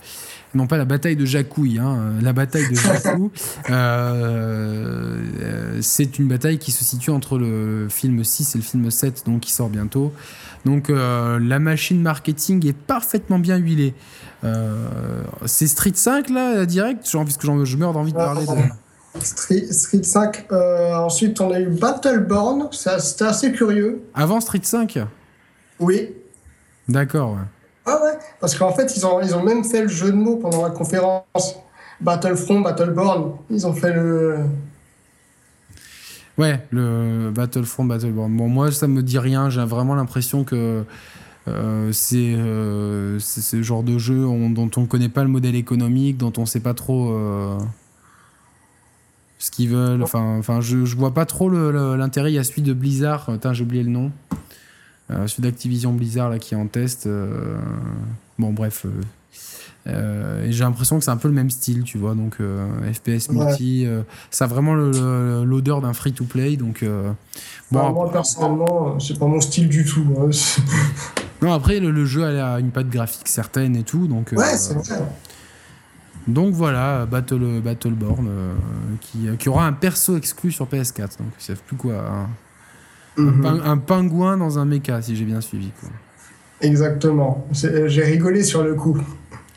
non 0.54 0.66
pas 0.66 0.78
la 0.78 0.86
bataille 0.86 1.14
de 1.14 1.26
Jakouille, 1.26 1.78
hein, 1.78 2.14
la 2.22 2.32
bataille 2.32 2.66
de 2.70 2.74
Jakku, 2.74 3.30
c'est 5.82 6.18
une 6.18 6.26
bataille 6.26 6.58
qui 6.58 6.72
se 6.72 6.84
situe 6.84 7.10
entre 7.10 7.36
le 7.36 7.86
film 7.90 8.24
6 8.24 8.54
et 8.54 8.58
le 8.58 8.64
film 8.64 8.90
7, 8.90 9.24
donc 9.26 9.40
qui 9.40 9.52
sort 9.52 9.68
bientôt. 9.68 10.10
Donc 10.64 10.88
la 10.88 11.58
machine 11.58 12.00
marketing 12.00 12.66
est 12.66 12.72
parfaitement 12.72 13.38
bien 13.38 13.58
huilée. 13.58 13.92
c'est 15.44 15.66
Street 15.66 15.92
5 15.94 16.30
là, 16.30 16.64
direct, 16.64 17.06
genre, 17.06 17.24
puisque 17.24 17.42
je 17.42 17.76
meurs 17.76 17.92
d'envie 17.92 18.12
de 18.12 18.16
parler 18.16 18.46
de... 18.46 18.52
Street, 19.22 20.02
5. 20.02 20.46
Euh, 20.52 20.94
ensuite, 20.94 21.40
on 21.40 21.50
a 21.52 21.60
eu 21.60 21.68
Battleborn. 21.68 22.68
C'était 22.72 23.24
assez 23.24 23.52
curieux. 23.52 24.02
Avant 24.14 24.40
Street 24.40 24.60
5 24.62 24.98
Oui. 25.80 26.10
D'accord. 26.88 27.38
Ah 27.86 28.00
ouais, 28.04 28.18
parce 28.40 28.54
qu'en 28.54 28.72
fait, 28.72 28.96
ils 28.96 29.06
ont, 29.06 29.20
ils 29.22 29.34
ont 29.34 29.42
même 29.42 29.64
fait 29.64 29.82
le 29.82 29.88
jeu 29.88 30.10
de 30.10 30.16
mots 30.16 30.36
pendant 30.36 30.62
la 30.62 30.70
conférence. 30.70 31.56
Battlefront, 32.00 32.60
Battleborn. 32.60 33.32
Ils 33.50 33.66
ont 33.66 33.72
fait 33.72 33.92
le. 33.92 34.36
Ouais, 36.36 36.60
le 36.70 37.30
Battlefront, 37.30 37.84
Battleborn. 37.84 38.36
Bon, 38.36 38.48
moi, 38.48 38.70
ça 38.70 38.86
me 38.86 39.02
dit 39.02 39.18
rien. 39.18 39.50
J'ai 39.50 39.64
vraiment 39.64 39.94
l'impression 39.94 40.44
que. 40.44 40.84
Euh, 41.48 41.90
euh, 42.12 43.18
c'est 43.20 43.40
ce 43.40 43.62
genre 43.62 43.82
de 43.82 43.96
jeu 43.96 44.22
dont 44.22 44.70
on 44.76 44.80
ne 44.82 44.86
connaît 44.86 45.08
pas 45.08 45.22
le 45.22 45.30
modèle 45.30 45.56
économique, 45.56 46.18
dont 46.18 46.32
on 46.36 46.42
ne 46.42 46.46
sait 46.46 46.60
pas 46.60 46.74
trop 46.74 47.10
ce 49.38 49.50
qu'ils 49.50 49.70
veulent. 49.70 50.02
Enfin, 50.02 50.36
enfin 50.38 50.60
je, 50.60 50.84
je 50.84 50.96
vois 50.96 51.14
pas 51.14 51.26
trop 51.26 51.48
l'intérêt. 51.48 52.32
Il 52.32 52.34
y 52.34 52.38
a 52.38 52.44
celui 52.44 52.62
de 52.62 52.72
Blizzard, 52.72 53.28
j'ai 53.52 53.62
oublié 53.62 53.82
le 53.82 53.90
nom. 53.90 54.12
Euh, 55.10 55.26
celui 55.26 55.42
d'Activision 55.42 55.92
Blizzard 55.92 56.30
là, 56.30 56.38
qui 56.38 56.54
est 56.54 56.56
en 56.56 56.66
test. 56.66 57.06
Euh, 57.06 57.56
bon, 58.38 58.52
bref. 58.52 58.84
Euh, 59.86 60.44
et 60.44 60.52
j'ai 60.52 60.64
l'impression 60.64 60.98
que 60.98 61.04
c'est 61.04 61.10
un 61.10 61.16
peu 61.16 61.28
le 61.28 61.34
même 61.34 61.50
style, 61.50 61.82
tu 61.82 61.96
vois. 61.96 62.14
Donc, 62.14 62.36
FPS 62.92 63.30
multi, 63.30 63.86
ça 64.30 64.44
a 64.44 64.48
vraiment 64.48 64.74
l'odeur 64.74 65.80
d'un 65.80 65.94
free-to-play. 65.94 66.56
Donc, 66.56 66.84
bon, 67.70 67.92
moi, 67.92 68.10
personnellement, 68.12 68.98
c'est 69.00 69.18
pas 69.18 69.26
mon 69.26 69.40
style 69.40 69.68
du 69.68 69.84
tout. 69.84 70.06
Hein. 70.18 70.28
non, 71.42 71.52
après, 71.52 71.80
le, 71.80 72.04
jeu 72.04 72.24
a 72.24 72.60
une 72.60 72.70
patte 72.70 72.90
graphique 72.90 73.28
certaine 73.28 73.76
et 73.76 73.82
tout. 73.82 74.08
Donc, 74.08 74.32
ouais, 74.36 74.56
c'est 74.56 74.74
vrai. 74.74 74.98
Donc 76.28 76.52
voilà, 76.52 77.06
Battle, 77.06 77.60
Battleborn, 77.64 78.28
euh, 78.28 78.54
qui, 79.00 79.28
qui, 79.38 79.48
aura 79.48 79.66
un 79.66 79.72
perso 79.72 80.16
exclu 80.16 80.52
sur 80.52 80.66
PS4. 80.66 81.18
Donc 81.18 81.28
ils 81.40 81.42
savent 81.42 81.62
plus 81.66 81.76
quoi. 81.76 82.28
un, 83.16 83.22
mhm. 83.22 83.80
pingouin 83.80 84.36
dans 84.36 84.58
un 84.58 84.66
mecha, 84.66 85.00
si 85.00 85.16
j'ai 85.16 85.24
bien 85.24 85.40
suivi. 85.40 85.70
Quoi. 85.80 85.88
Exactement. 86.60 87.46
J'ai 87.52 88.02
rigolé 88.02 88.42
sur 88.44 88.62
le 88.62 88.74
coup. 88.74 88.98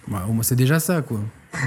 Bah, 0.07 0.25
au 0.29 0.33
moins 0.33 0.43
c'est 0.43 0.55
déjà 0.55 0.79
ça, 0.79 1.01
quoi. 1.01 1.19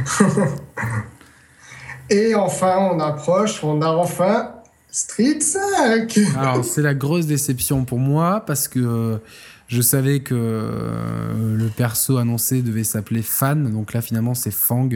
Et 2.10 2.34
enfin, 2.34 2.76
on 2.78 2.98
approche, 3.00 3.62
on 3.62 3.80
a 3.82 3.88
enfin 3.88 4.52
Street 4.90 5.40
5. 5.40 6.18
Alors 6.38 6.64
c'est 6.64 6.82
la 6.82 6.94
grosse 6.94 7.26
déception 7.26 7.84
pour 7.84 7.98
moi 7.98 8.42
parce 8.46 8.68
que 8.68 9.20
je 9.66 9.80
savais 9.80 10.20
que 10.20 10.34
euh, 10.36 11.56
le 11.56 11.68
perso 11.68 12.18
annoncé 12.18 12.62
devait 12.62 12.84
s'appeler 12.84 13.22
Fan, 13.22 13.72
donc 13.72 13.92
là 13.94 14.02
finalement 14.02 14.34
c'est 14.34 14.50
Fang. 14.50 14.90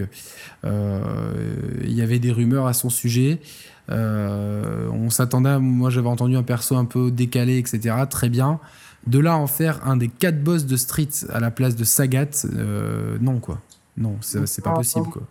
Euh, 0.64 1.00
il 1.82 1.92
y 1.92 2.02
avait 2.02 2.18
des 2.18 2.32
rumeurs 2.32 2.66
à 2.66 2.74
son 2.74 2.90
sujet. 2.90 3.40
Euh, 3.90 4.86
on 4.92 5.08
s'attendait, 5.08 5.58
moi 5.58 5.88
j'avais 5.88 6.08
entendu 6.08 6.36
un 6.36 6.42
perso 6.42 6.76
un 6.76 6.84
peu 6.84 7.10
décalé, 7.10 7.58
etc. 7.58 7.94
Très 8.10 8.28
bien. 8.28 8.60
De 9.06 9.18
là 9.18 9.36
en 9.36 9.46
faire 9.46 9.80
un 9.86 9.96
des 9.96 10.08
quatre 10.08 10.42
boss 10.42 10.66
de 10.66 10.76
Street 10.76 11.08
à 11.32 11.40
la 11.40 11.50
place 11.50 11.74
de 11.74 11.84
Sagat, 11.84 12.46
non 13.20 13.40
quoi. 13.40 13.60
Non, 13.96 14.16
c'est 14.20 14.62
pas 14.62 14.74
possible 14.74 15.06
quoi. 15.06 15.22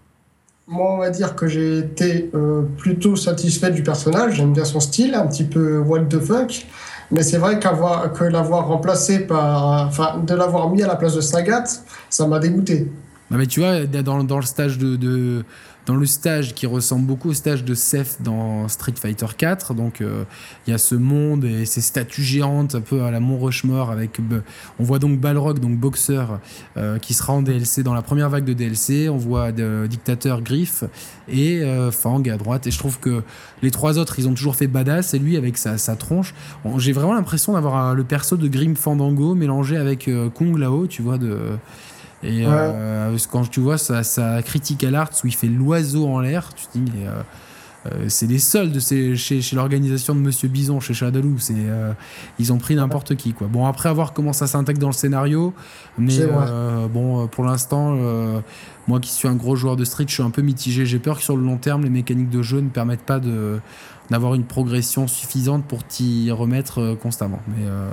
Moi, 0.69 0.95
on 0.95 0.97
va 0.97 1.11
dire 1.11 1.37
que 1.37 1.47
j'ai 1.47 1.77
été 1.77 2.29
plutôt 2.77 3.15
satisfait 3.15 3.71
du 3.71 3.83
personnage. 3.83 4.35
J'aime 4.35 4.51
bien 4.51 4.65
son 4.65 4.79
style, 4.79 5.13
un 5.13 5.27
petit 5.27 5.45
peu 5.45 5.77
what 5.77 6.05
the 6.05 6.19
fuck. 6.19 6.65
Mais 7.11 7.23
c'est 7.23 7.37
vrai 7.37 7.59
qu'avoir, 7.59 8.11
que 8.11 8.23
l'avoir 8.25 8.67
remplacé 8.67 9.19
par. 9.19 9.87
Enfin, 9.87 10.21
de 10.25 10.35
l'avoir 10.35 10.69
mis 10.69 10.83
à 10.83 10.87
la 10.87 10.95
place 10.95 11.15
de 11.15 11.21
Sagat, 11.21 11.63
ça 12.09 12.27
m'a 12.27 12.39
dégoûté. 12.39 12.91
mais 13.29 13.47
tu 13.47 13.61
vois, 13.61 13.85
dans, 13.85 14.23
dans 14.23 14.37
le 14.37 14.45
stage 14.45 14.77
de, 14.77 15.43
dans 15.87 15.95
le 15.95 16.05
stage 16.05 16.53
qui 16.53 16.65
ressemble 16.65 17.05
beaucoup 17.05 17.29
au 17.29 17.33
stage 17.33 17.63
de 17.63 17.73
Seth 17.73 18.17
dans 18.21 18.67
Street 18.67 18.93
Fighter 18.95 19.25
4. 19.35 19.73
Donc 19.73 20.01
euh, 20.01 20.25
il 20.67 20.71
y 20.71 20.73
a 20.73 20.77
ce 20.77 20.95
monde 20.95 21.45
et 21.45 21.65
ces 21.65 21.79
statues 21.79 22.23
géantes 22.23 22.75
un 22.75 22.81
peu 22.81 23.03
à 23.03 23.09
la 23.09 23.21
Mont 23.21 23.39
Rushmore 23.39 23.89
avec 23.89 24.19
on 24.79 24.83
voit 24.83 24.99
donc 24.99 25.19
Balrog 25.19 25.59
donc 25.59 25.77
boxeur 25.77 26.39
euh, 26.75 26.99
qui 26.99 27.13
sera 27.13 27.33
en 27.33 27.41
DLC 27.41 27.83
dans 27.83 27.93
la 27.93 28.01
première 28.01 28.29
vague 28.29 28.43
de 28.43 28.51
DLC. 28.51 29.07
On 29.07 29.17
voit 29.17 29.51
Dictateur 29.53 30.41
Griff 30.41 30.83
et 31.29 31.61
euh, 31.61 31.89
Fang 31.89 32.21
à 32.29 32.37
droite 32.37 32.67
et 32.67 32.71
je 32.71 32.77
trouve 32.77 32.99
que 32.99 33.23
les 33.61 33.71
trois 33.71 33.97
autres 33.97 34.19
ils 34.19 34.27
ont 34.27 34.33
toujours 34.33 34.57
fait 34.57 34.67
badass 34.67 35.13
et 35.13 35.19
lui 35.19 35.37
avec 35.37 35.57
sa, 35.57 35.77
sa 35.77 35.95
tronche. 35.95 36.35
J'ai 36.77 36.91
vraiment 36.91 37.13
l'impression 37.13 37.53
d'avoir 37.53 37.95
le 37.95 38.03
perso 38.03 38.35
de 38.35 38.49
Grim 38.49 38.75
Fandango 38.75 39.35
mélangé 39.35 39.77
avec 39.77 40.09
Kong 40.33 40.57
là-haut, 40.57 40.87
tu 40.87 41.01
vois 41.01 41.17
de 41.17 41.37
et 42.23 42.45
euh, 42.45 43.15
quand 43.31 43.49
tu 43.49 43.59
vois 43.59 43.77
sa, 43.77 44.41
critique 44.41 44.83
à 44.83 44.91
l'art 44.91 45.09
où 45.23 45.27
il 45.27 45.35
fait 45.35 45.47
l'oiseau 45.47 46.07
en 46.07 46.19
l'air, 46.19 46.53
tu 46.55 46.65
te 46.65 46.77
dis, 46.77 46.91
mais, 46.93 47.07
euh, 47.07 48.05
c'est 48.09 48.27
les 48.27 48.39
soldes 48.39 48.79
chez, 48.81 49.15
chez 49.15 49.55
l'organisation 49.55 50.13
de 50.13 50.19
Monsieur 50.19 50.49
Bison, 50.49 50.79
chez 50.79 50.93
Shadaloo. 50.93 51.35
C'est, 51.37 51.53
ils 52.37 52.51
ont 52.51 52.57
pris 52.57 52.75
n'importe 52.75 53.15
qui. 53.15 53.33
Quoi. 53.33 53.47
Bon, 53.47 53.65
après, 53.65 53.87
à 53.87 53.93
voir 53.93 54.13
comment 54.13 54.33
ça 54.33 54.47
s'intègre 54.47 54.79
dans 54.79 54.87
le 54.87 54.93
scénario. 54.93 55.53
Mais 55.97 56.27
bon, 56.91 57.27
pour 57.27 57.45
l'instant, 57.45 57.95
moi 58.87 58.99
qui 58.99 59.11
suis 59.11 59.27
un 59.27 59.35
gros 59.35 59.55
joueur 59.55 59.77
de 59.77 59.85
Street, 59.85 60.05
je 60.07 60.15
suis 60.15 60.23
un 60.23 60.31
peu 60.31 60.41
mitigé. 60.41 60.85
J'ai 60.85 60.99
peur 60.99 61.17
que 61.17 61.23
sur 61.23 61.37
le 61.37 61.43
long 61.43 61.57
terme, 61.57 61.83
les 61.83 61.89
mécaniques 61.89 62.29
de 62.29 62.41
jeu 62.41 62.59
ne 62.59 62.69
permettent 62.69 63.05
pas 63.05 63.19
de, 63.19 63.59
d'avoir 64.09 64.33
une 64.33 64.43
progression 64.43 65.07
suffisante 65.07 65.63
pour 65.63 65.85
t'y 65.85 66.29
remettre 66.31 66.97
constamment. 67.01 67.39
Mais. 67.47 67.65
Euh, 67.67 67.89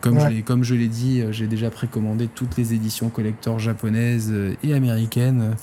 comme, 0.00 0.18
je 0.18 0.40
comme 0.42 0.64
je 0.64 0.74
l'ai 0.74 0.88
dit, 0.88 1.20
euh, 1.20 1.32
j'ai 1.32 1.46
déjà 1.46 1.70
précommandé 1.70 2.28
toutes 2.28 2.56
les 2.56 2.72
éditions 2.72 3.10
collector 3.10 3.58
japonaises 3.58 4.30
euh, 4.30 4.54
et 4.62 4.72
américaines 4.72 5.54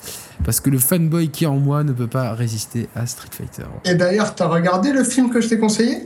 parce 0.46 0.60
que 0.60 0.70
le 0.70 0.78
fanboy 0.78 1.30
qui 1.30 1.46
est 1.46 1.48
en 1.48 1.58
moi 1.58 1.84
ne 1.84 1.92
peut 1.92 2.08
pas 2.08 2.34
résister 2.34 2.88
à 2.96 3.08
Street 3.08 3.30
Fighter. 3.32 3.64
Et 3.86 3.96
d'ailleurs, 3.96 4.36
t'as 4.36 4.48
regardé 4.48 4.92
le 4.92 5.04
film 5.04 5.32
que 5.32 5.42
je 5.42 5.50
t'ai 5.50 5.58
conseillé? 5.58 5.98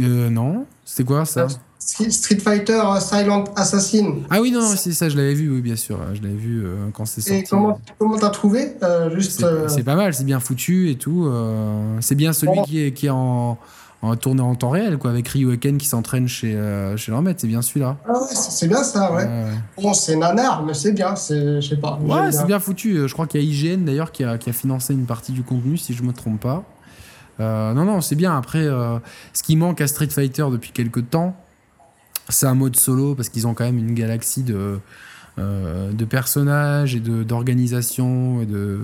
Euh, 0.00 0.30
Non. 0.30 0.66
C'était 0.84 1.04
quoi 1.04 1.24
ça? 1.24 1.48
Street 1.78 2.38
Fighter 2.38 2.82
Silent 3.00 3.44
Assassin. 3.56 4.16
Ah 4.28 4.40
oui, 4.42 4.50
non, 4.50 4.60
c'est 4.76 4.92
ça, 4.92 5.08
je 5.08 5.16
l'avais 5.16 5.32
vu, 5.32 5.50
oui, 5.50 5.62
bien 5.62 5.76
sûr. 5.76 5.98
Je 6.14 6.20
l'avais 6.20 6.34
vu 6.34 6.62
quand 6.92 7.06
c'est 7.06 7.22
sorti. 7.22 7.40
Et 7.40 7.44
comment 7.44 8.18
t'as 8.18 8.28
trouvé 8.28 8.72
Juste. 9.14 9.44
C'est 9.68 9.84
pas 9.84 9.94
mal, 9.94 10.12
c'est 10.12 10.24
bien 10.24 10.38
foutu 10.38 10.90
et 10.90 10.96
tout. 10.96 11.32
c'est 12.00 12.14
bien 12.14 12.32
celui 12.34 12.60
qui, 12.62 12.84
est, 12.84 12.92
qui 12.92 13.06
est 13.06 13.10
en 13.10 13.58
en 14.00 14.14
tourné 14.16 14.40
en 14.42 14.54
temps 14.54 14.70
réel, 14.70 14.96
quoi, 14.96 15.10
avec 15.10 15.26
Ryuken 15.28 15.76
qui 15.76 15.86
s'entraîne 15.86 16.28
chez, 16.28 16.54
euh, 16.54 16.96
chez 16.96 17.10
leur 17.10 17.20
maître. 17.20 17.40
C'est 17.40 17.48
bien 17.48 17.62
celui-là. 17.62 17.96
Ah 18.06 18.12
ouais, 18.12 18.28
c'est 18.32 18.68
bien 18.68 18.84
ça, 18.84 19.12
ouais. 19.12 19.26
Bon, 19.76 19.92
c'est 19.92 20.14
nanar, 20.16 20.62
mais 20.62 20.74
c'est 20.74 20.92
bien, 20.92 21.14
je 21.16 21.60
sais 21.60 21.76
pas. 21.76 21.98
Ouais, 22.00 22.30
c'est 22.30 22.46
bien 22.46 22.60
foutu. 22.60 23.08
Je 23.08 23.12
crois 23.12 23.26
qu'il 23.26 23.42
y 23.42 23.44
a 23.44 23.72
IGN 23.72 23.84
d'ailleurs 23.84 24.12
qui 24.12 24.22
a, 24.24 24.38
qui 24.38 24.50
a, 24.50 24.52
financé 24.52 24.94
une 24.94 25.06
partie 25.06 25.32
du 25.32 25.42
contenu, 25.42 25.76
si 25.76 25.94
je 25.94 26.02
me 26.02 26.12
trompe 26.12 26.40
pas. 26.40 26.64
Euh, 27.40 27.72
non, 27.74 27.84
non, 27.84 28.00
c'est 28.00 28.14
bien. 28.14 28.36
Après, 28.36 28.64
euh, 28.64 28.98
ce 29.32 29.42
qui 29.42 29.56
manque 29.56 29.80
à 29.80 29.88
Street 29.88 30.08
Fighter 30.08 30.46
depuis 30.50 30.70
quelques 30.70 31.10
temps, 31.10 31.36
c'est 32.28 32.46
un 32.46 32.54
mode 32.54 32.76
solo, 32.76 33.16
parce 33.16 33.28
qu'ils 33.28 33.48
ont 33.48 33.54
quand 33.54 33.64
même 33.64 33.78
une 33.78 33.94
galaxie 33.94 34.42
de, 34.42 34.78
de 35.38 36.04
personnages 36.04 36.94
et 36.94 37.00
d'organisation 37.00 38.42
et 38.42 38.46
de 38.46 38.80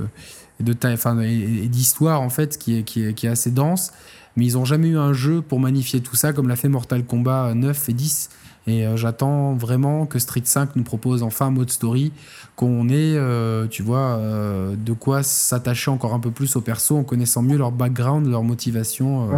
et 0.61 1.69
d'histoire 1.69 2.21
en 2.23 2.31
fait 2.31 2.59
qui 2.59 2.79
est, 2.79 2.83
qui 2.85 3.05
est, 3.05 3.13
qui 3.13 3.27
est 3.27 3.29
assez 3.29 3.51
dense 3.51 3.93
mais 4.37 4.47
ils 4.47 4.55
n'ont 4.55 4.65
jamais 4.65 4.89
eu 4.89 4.99
un 4.99 5.13
jeu 5.13 5.43
pour 5.43 5.61
magnifier 5.61 6.01
tout 6.01 6.17
ça 6.17 6.33
comme 6.33 6.49
l'a 6.49 6.57
fait 6.57 6.69
Mortal 6.69 7.05
Kombat 7.05 7.55
9 7.55 7.89
et 7.89 7.93
10. 7.93 8.31
Et 8.67 8.87
euh, 8.87 8.97
j'attends 8.97 9.55
vraiment 9.55 10.07
que 10.07 10.19
Street 10.19 10.43
5 10.43 10.77
nous 10.77 10.85
propose 10.85 11.23
enfin 11.23 11.47
un 11.47 11.51
mode 11.51 11.71
story, 11.71 12.13
qu'on 12.57 12.89
ait, 12.89 13.15
euh, 13.17 13.67
tu 13.67 13.83
vois, 13.83 14.17
euh, 14.17 14.75
de 14.77 14.93
quoi 14.93 15.23
s'attacher 15.23 15.91
encore 15.91 16.15
un 16.15 16.21
peu 16.21 16.31
plus 16.31 16.57
aux 16.57 16.63
persos 16.63 16.93
en 16.93 17.05
connaissant 17.05 17.43
mieux 17.43 17.59
leur 17.59 17.73
background, 17.73 18.27
leur 18.27 18.43
motivation. 18.43 19.29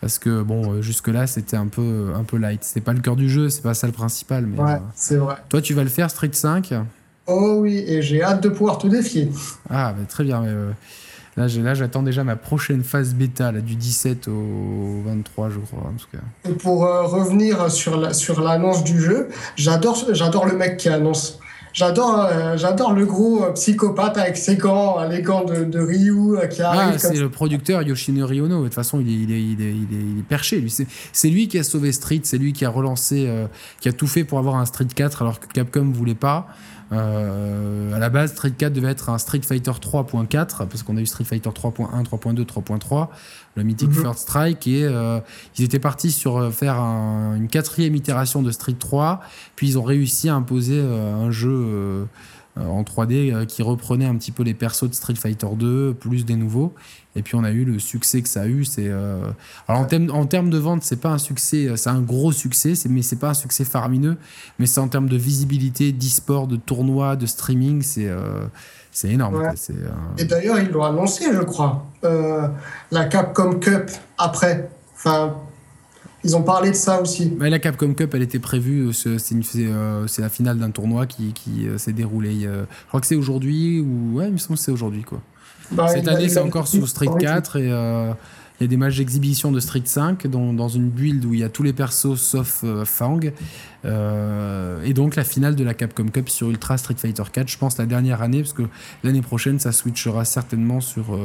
Parce 0.00 0.18
que 0.18 0.42
bon, 0.42 0.82
jusque-là, 0.82 1.26
c'était 1.26 1.56
un 1.56 1.68
peu, 1.68 2.12
un 2.14 2.24
peu 2.24 2.36
light. 2.36 2.62
C'est 2.62 2.82
pas 2.82 2.92
le 2.92 3.00
cœur 3.00 3.16
du 3.16 3.30
jeu, 3.30 3.48
c'est 3.48 3.62
pas 3.62 3.72
ça 3.72 3.86
le 3.86 3.94
principal. 3.94 4.44
Mais, 4.44 4.60
ouais, 4.60 4.78
c'est 4.94 5.16
vrai. 5.16 5.36
Toi, 5.48 5.62
tu 5.62 5.72
vas 5.72 5.82
le 5.82 5.88
faire, 5.88 6.10
Street 6.10 6.30
5 6.30 6.74
Oh 7.26 7.56
oui, 7.60 7.82
et 7.86 8.02
j'ai 8.02 8.22
hâte 8.22 8.42
de 8.42 8.50
pouvoir 8.50 8.76
te 8.76 8.86
défier. 8.86 9.30
Ah, 9.70 9.94
bah, 9.96 10.04
très 10.06 10.24
bien. 10.24 10.42
Mais, 10.42 10.52
Là, 11.36 11.74
j'attends 11.74 12.02
déjà 12.02 12.22
ma 12.22 12.36
prochaine 12.36 12.84
phase 12.84 13.14
bêta, 13.14 13.50
là, 13.50 13.60
du 13.60 13.74
17 13.74 14.28
au 14.28 15.02
23, 15.04 15.50
je 15.50 15.58
crois, 15.58 15.80
en 15.80 15.96
tout 15.98 16.06
cas. 16.12 16.22
Et 16.48 16.52
pour 16.52 16.84
euh, 16.84 17.02
revenir 17.02 17.70
sur 17.70 17.96
l'annonce 17.96 18.76
sur 18.76 18.84
du 18.84 19.00
jeu, 19.00 19.28
j'adore 19.56 20.46
le 20.46 20.56
mec 20.56 20.76
qui 20.76 20.88
annonce. 20.88 21.40
J'adore 21.72 22.20
euh, 22.20 22.56
j'adore 22.56 22.92
le 22.92 23.04
gros 23.04 23.42
euh, 23.42 23.50
psychopathe 23.50 24.16
avec 24.16 24.36
ses 24.36 24.54
gants, 24.56 25.02
les 25.08 25.22
gants 25.22 25.44
de, 25.44 25.64
de 25.64 25.80
Ryu 25.80 26.36
qui 26.48 26.62
arrive. 26.62 26.92
Ah, 26.94 26.98
c'est 26.98 27.16
le 27.16 27.28
producteur 27.28 27.82
Yoshinori 27.82 28.40
Ono. 28.40 28.60
De 28.60 28.64
toute 28.66 28.74
façon, 28.74 29.00
il 29.00 29.08
est, 29.10 29.12
il 29.12 29.32
est, 29.32 29.40
il 29.40 29.60
est, 29.60 29.72
il 29.72 30.18
est, 30.20 30.28
perché. 30.28 30.60
Lui. 30.60 30.72
C'est 31.12 31.28
lui 31.28 31.48
qui 31.48 31.58
a 31.58 31.64
sauvé 31.64 31.90
Street, 31.90 32.20
c'est 32.22 32.38
lui 32.38 32.52
qui 32.52 32.64
a 32.64 32.70
relancé, 32.70 33.28
qui 33.80 33.88
a 33.88 33.92
tout 33.92 34.06
fait 34.06 34.22
pour 34.22 34.38
avoir 34.38 34.54
un 34.54 34.66
Street 34.66 34.86
4 34.94 35.22
alors 35.22 35.40
que 35.40 35.48
Capcom 35.48 35.90
voulait 35.92 36.14
pas. 36.14 36.46
Euh, 36.94 37.92
à 37.94 37.98
la 37.98 38.08
base, 38.08 38.32
Street 38.32 38.52
4 38.56 38.72
devait 38.72 38.90
être 38.90 39.10
un 39.10 39.18
Street 39.18 39.40
Fighter 39.42 39.70
3.4, 39.70 40.66
parce 40.66 40.82
qu'on 40.82 40.96
a 40.96 41.00
eu 41.00 41.06
Street 41.06 41.24
Fighter 41.24 41.50
3.1, 41.50 42.04
3.2, 42.04 42.44
3.3, 42.44 43.08
le 43.56 43.62
mythique 43.62 43.88
mhm. 43.88 44.02
First 44.02 44.20
Strike, 44.20 44.66
et 44.66 44.84
euh, 44.84 45.20
ils 45.58 45.64
étaient 45.64 45.78
partis 45.78 46.12
sur 46.12 46.38
euh, 46.38 46.50
faire 46.50 46.76
une 46.76 47.48
quatrième 47.48 47.94
itération 47.94 48.42
de 48.42 48.50
Street 48.50 48.76
3, 48.78 49.20
puis 49.56 49.68
ils 49.68 49.78
ont 49.78 49.82
réussi 49.82 50.28
à 50.28 50.34
imposer 50.34 50.80
un 50.80 51.30
jeu 51.30 52.06
en 52.56 52.82
3D 52.82 53.46
qui 53.46 53.62
reprenait 53.62 54.06
un 54.06 54.16
petit 54.16 54.30
peu 54.30 54.42
les 54.42 54.54
persos 54.54 54.88
de 54.88 54.94
Street 54.94 55.16
Fighter 55.16 55.48
2, 55.56 55.94
plus 55.94 56.24
des 56.24 56.36
nouveaux. 56.36 56.72
Et 57.16 57.22
puis 57.22 57.36
on 57.36 57.44
a 57.44 57.50
eu 57.50 57.64
le 57.64 57.78
succès 57.78 58.22
que 58.22 58.28
ça 58.28 58.42
a 58.42 58.46
eu. 58.46 58.64
C'est 58.64 58.88
euh, 58.88 59.30
alors 59.68 59.82
en 59.82 59.84
termes 59.84 60.10
en 60.10 60.26
termes 60.26 60.50
de 60.50 60.58
vente, 60.58 60.82
c'est 60.82 61.00
pas 61.00 61.10
un 61.10 61.18
succès, 61.18 61.68
c'est 61.76 61.90
un 61.90 62.00
gros 62.00 62.32
succès, 62.32 62.74
mais 62.88 63.02
c'est 63.02 63.18
pas 63.18 63.30
un 63.30 63.34
succès 63.34 63.64
faramineux. 63.64 64.16
Mais 64.58 64.66
c'est 64.66 64.80
en 64.80 64.88
termes 64.88 65.08
de 65.08 65.16
visibilité, 65.16 65.92
d'e-sport, 65.92 66.46
de 66.46 66.56
tournois, 66.56 67.16
de 67.16 67.26
streaming, 67.26 67.82
c'est 67.82 68.08
euh, 68.08 68.46
c'est 68.90 69.10
énorme. 69.10 69.36
Euh, 69.36 69.90
Et 70.18 70.24
d'ailleurs, 70.24 70.58
ils 70.58 70.70
l'ont 70.70 70.84
annoncé, 70.84 71.24
je 71.32 71.42
crois, 71.42 71.86
la 72.02 73.04
Capcom 73.06 73.58
Cup 73.58 73.90
après. 74.18 74.70
Enfin, 74.94 75.34
ils 76.24 76.36
ont 76.36 76.42
parlé 76.42 76.70
de 76.70 76.76
ça 76.76 77.00
aussi. 77.00 77.32
Mais 77.38 77.50
la 77.50 77.58
Capcom 77.58 77.94
Cup, 77.94 78.14
elle 78.14 78.22
était 78.22 78.38
prévue, 78.38 78.92
c'est 78.92 80.18
la 80.18 80.28
finale 80.28 80.58
d'un 80.58 80.70
tournoi 80.70 81.06
qui, 81.06 81.32
qui 81.32 81.66
s'est 81.76 81.92
déroulé. 81.92 82.40
je 82.42 82.88
crois 82.88 83.00
que 83.00 83.06
c'est 83.06 83.14
aujourd'hui, 83.14 83.80
ou 83.80 84.16
ouais, 84.16 84.28
il 84.28 84.32
me 84.32 84.38
semble 84.38 84.58
que 84.58 84.64
c'est 84.64 84.72
aujourd'hui, 84.72 85.02
quoi. 85.02 85.20
Bah, 85.70 85.88
Cette 85.88 86.08
année, 86.08 86.28
c'est 86.28 86.40
encore 86.40 86.68
sous 86.68 86.86
Street 86.86 87.08
4 87.18 87.56
et 87.56 87.70
euh, 87.70 88.12
il 88.60 88.64
y 88.64 88.66
a 88.66 88.68
des 88.68 88.76
matchs 88.76 88.98
d'exhibition 88.98 89.50
de 89.50 89.60
Street 89.60 89.82
5 89.84 90.26
dans, 90.26 90.52
dans, 90.52 90.68
une 90.68 90.88
build 90.88 91.24
où 91.24 91.34
il 91.34 91.40
y 91.40 91.44
a 91.44 91.48
tous 91.48 91.62
les 91.62 91.72
persos 91.72 92.16
sauf 92.16 92.60
euh, 92.64 92.84
Fang. 92.84 93.20
Euh, 93.84 94.82
et 94.84 94.94
donc 94.94 95.16
la 95.16 95.24
finale 95.24 95.56
de 95.56 95.64
la 95.64 95.74
Capcom 95.74 96.06
Cup 96.06 96.28
sur 96.28 96.50
Ultra 96.50 96.78
Street 96.78 96.94
Fighter 96.96 97.22
4, 97.30 97.48
je 97.48 97.58
pense 97.58 97.78
la 97.78 97.86
dernière 97.86 98.22
année, 98.22 98.40
parce 98.40 98.52
que 98.52 98.62
l'année 99.02 99.22
prochaine, 99.22 99.58
ça 99.58 99.72
switchera 99.72 100.24
certainement 100.24 100.80
sur, 100.80 101.18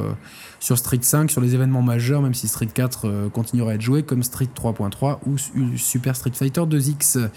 sur 0.59 0.77
Street 0.77 0.99
5, 1.01 1.31
sur 1.31 1.41
les 1.41 1.55
événements 1.55 1.81
majeurs, 1.81 2.21
même 2.21 2.33
si 2.33 2.47
Street 2.47 2.67
4 2.73 3.29
continuera 3.33 3.71
à 3.71 3.73
être 3.75 3.81
joué, 3.81 4.03
comme 4.03 4.23
Street 4.23 4.49
3.3 4.53 5.19
ou 5.25 5.37
Super 5.77 6.15
Street 6.15 6.31
Fighter 6.33 6.61
2X. 6.61 7.29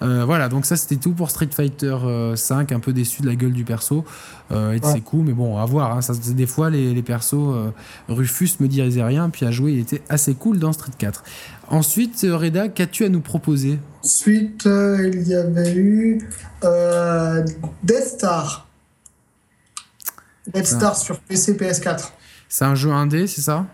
voilà, 0.00 0.48
donc 0.48 0.66
ça 0.66 0.76
c'était 0.76 0.96
tout 0.96 1.12
pour 1.12 1.30
Street 1.30 1.48
Fighter 1.50 1.96
5, 2.34 2.72
un 2.72 2.80
peu 2.80 2.92
déçu 2.92 3.22
de 3.22 3.26
la 3.26 3.36
gueule 3.36 3.52
du 3.52 3.64
perso 3.64 4.04
et 4.50 4.80
de 4.80 4.86
ses 4.86 5.00
coups, 5.00 5.24
mais 5.26 5.32
bon, 5.32 5.58
à 5.58 5.64
voir. 5.64 5.96
Hein, 5.96 6.00
ça, 6.00 6.14
des 6.14 6.46
fois, 6.46 6.70
les, 6.70 6.94
les 6.94 7.02
persos, 7.02 7.72
Rufus 8.08 8.50
me 8.60 8.68
disait 8.68 9.02
rien, 9.02 9.30
puis 9.30 9.46
à 9.46 9.50
jouer, 9.50 9.72
il 9.72 9.78
était 9.80 10.02
assez 10.08 10.34
cool 10.34 10.58
dans 10.58 10.72
Street 10.72 10.92
4. 10.96 11.22
Ensuite, 11.68 12.26
Reda, 12.28 12.68
qu'as-tu 12.68 13.04
à 13.04 13.08
nous 13.08 13.20
proposer? 13.20 13.78
Ensuite, 14.04 14.66
euh, 14.66 15.10
il 15.14 15.26
y 15.26 15.34
avait 15.34 15.72
eu 15.72 16.28
euh, 16.62 17.42
Death 17.82 18.04
Star. 18.04 18.68
Death 20.46 20.66
Star 20.66 20.94
sur 20.94 21.18
PC 21.20 21.54
PS4. 21.54 22.10
C'est 22.46 22.66
un 22.66 22.74
jeu 22.74 22.90
indé, 22.90 23.26
c'est 23.26 23.40
ça? 23.40 23.64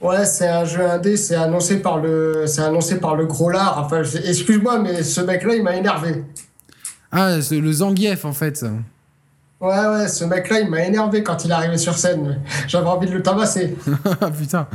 Ouais, 0.00 0.24
c'est 0.26 0.46
un 0.46 0.64
jeu 0.64 0.88
indé, 0.88 1.16
c'est 1.16 1.34
annoncé 1.34 1.80
par 1.80 1.98
le, 1.98 2.44
c'est 2.46 2.62
annoncé 2.62 3.00
par 3.00 3.16
le 3.16 3.26
gros 3.26 3.50
lard. 3.50 3.82
Enfin, 3.84 4.02
excuse-moi, 4.02 4.78
mais 4.78 5.02
ce 5.02 5.20
mec-là, 5.22 5.56
il 5.56 5.64
m'a 5.64 5.74
énervé. 5.74 6.24
Ah, 7.10 7.36
le 7.36 7.72
Zangief 7.72 8.24
en 8.24 8.32
fait. 8.32 8.64
Ouais, 9.64 9.86
ouais, 9.86 10.08
ce 10.08 10.26
mec-là, 10.26 10.60
il 10.60 10.68
m'a 10.68 10.84
énervé 10.84 11.22
quand 11.22 11.42
il 11.46 11.50
est 11.50 11.54
arrivé 11.54 11.78
sur 11.78 11.96
scène. 11.96 12.38
J'avais 12.68 12.86
envie 12.86 13.06
de 13.06 13.14
le 13.14 13.22
tabasser. 13.22 13.74
Ah, 14.20 14.30
putain. 14.38 14.66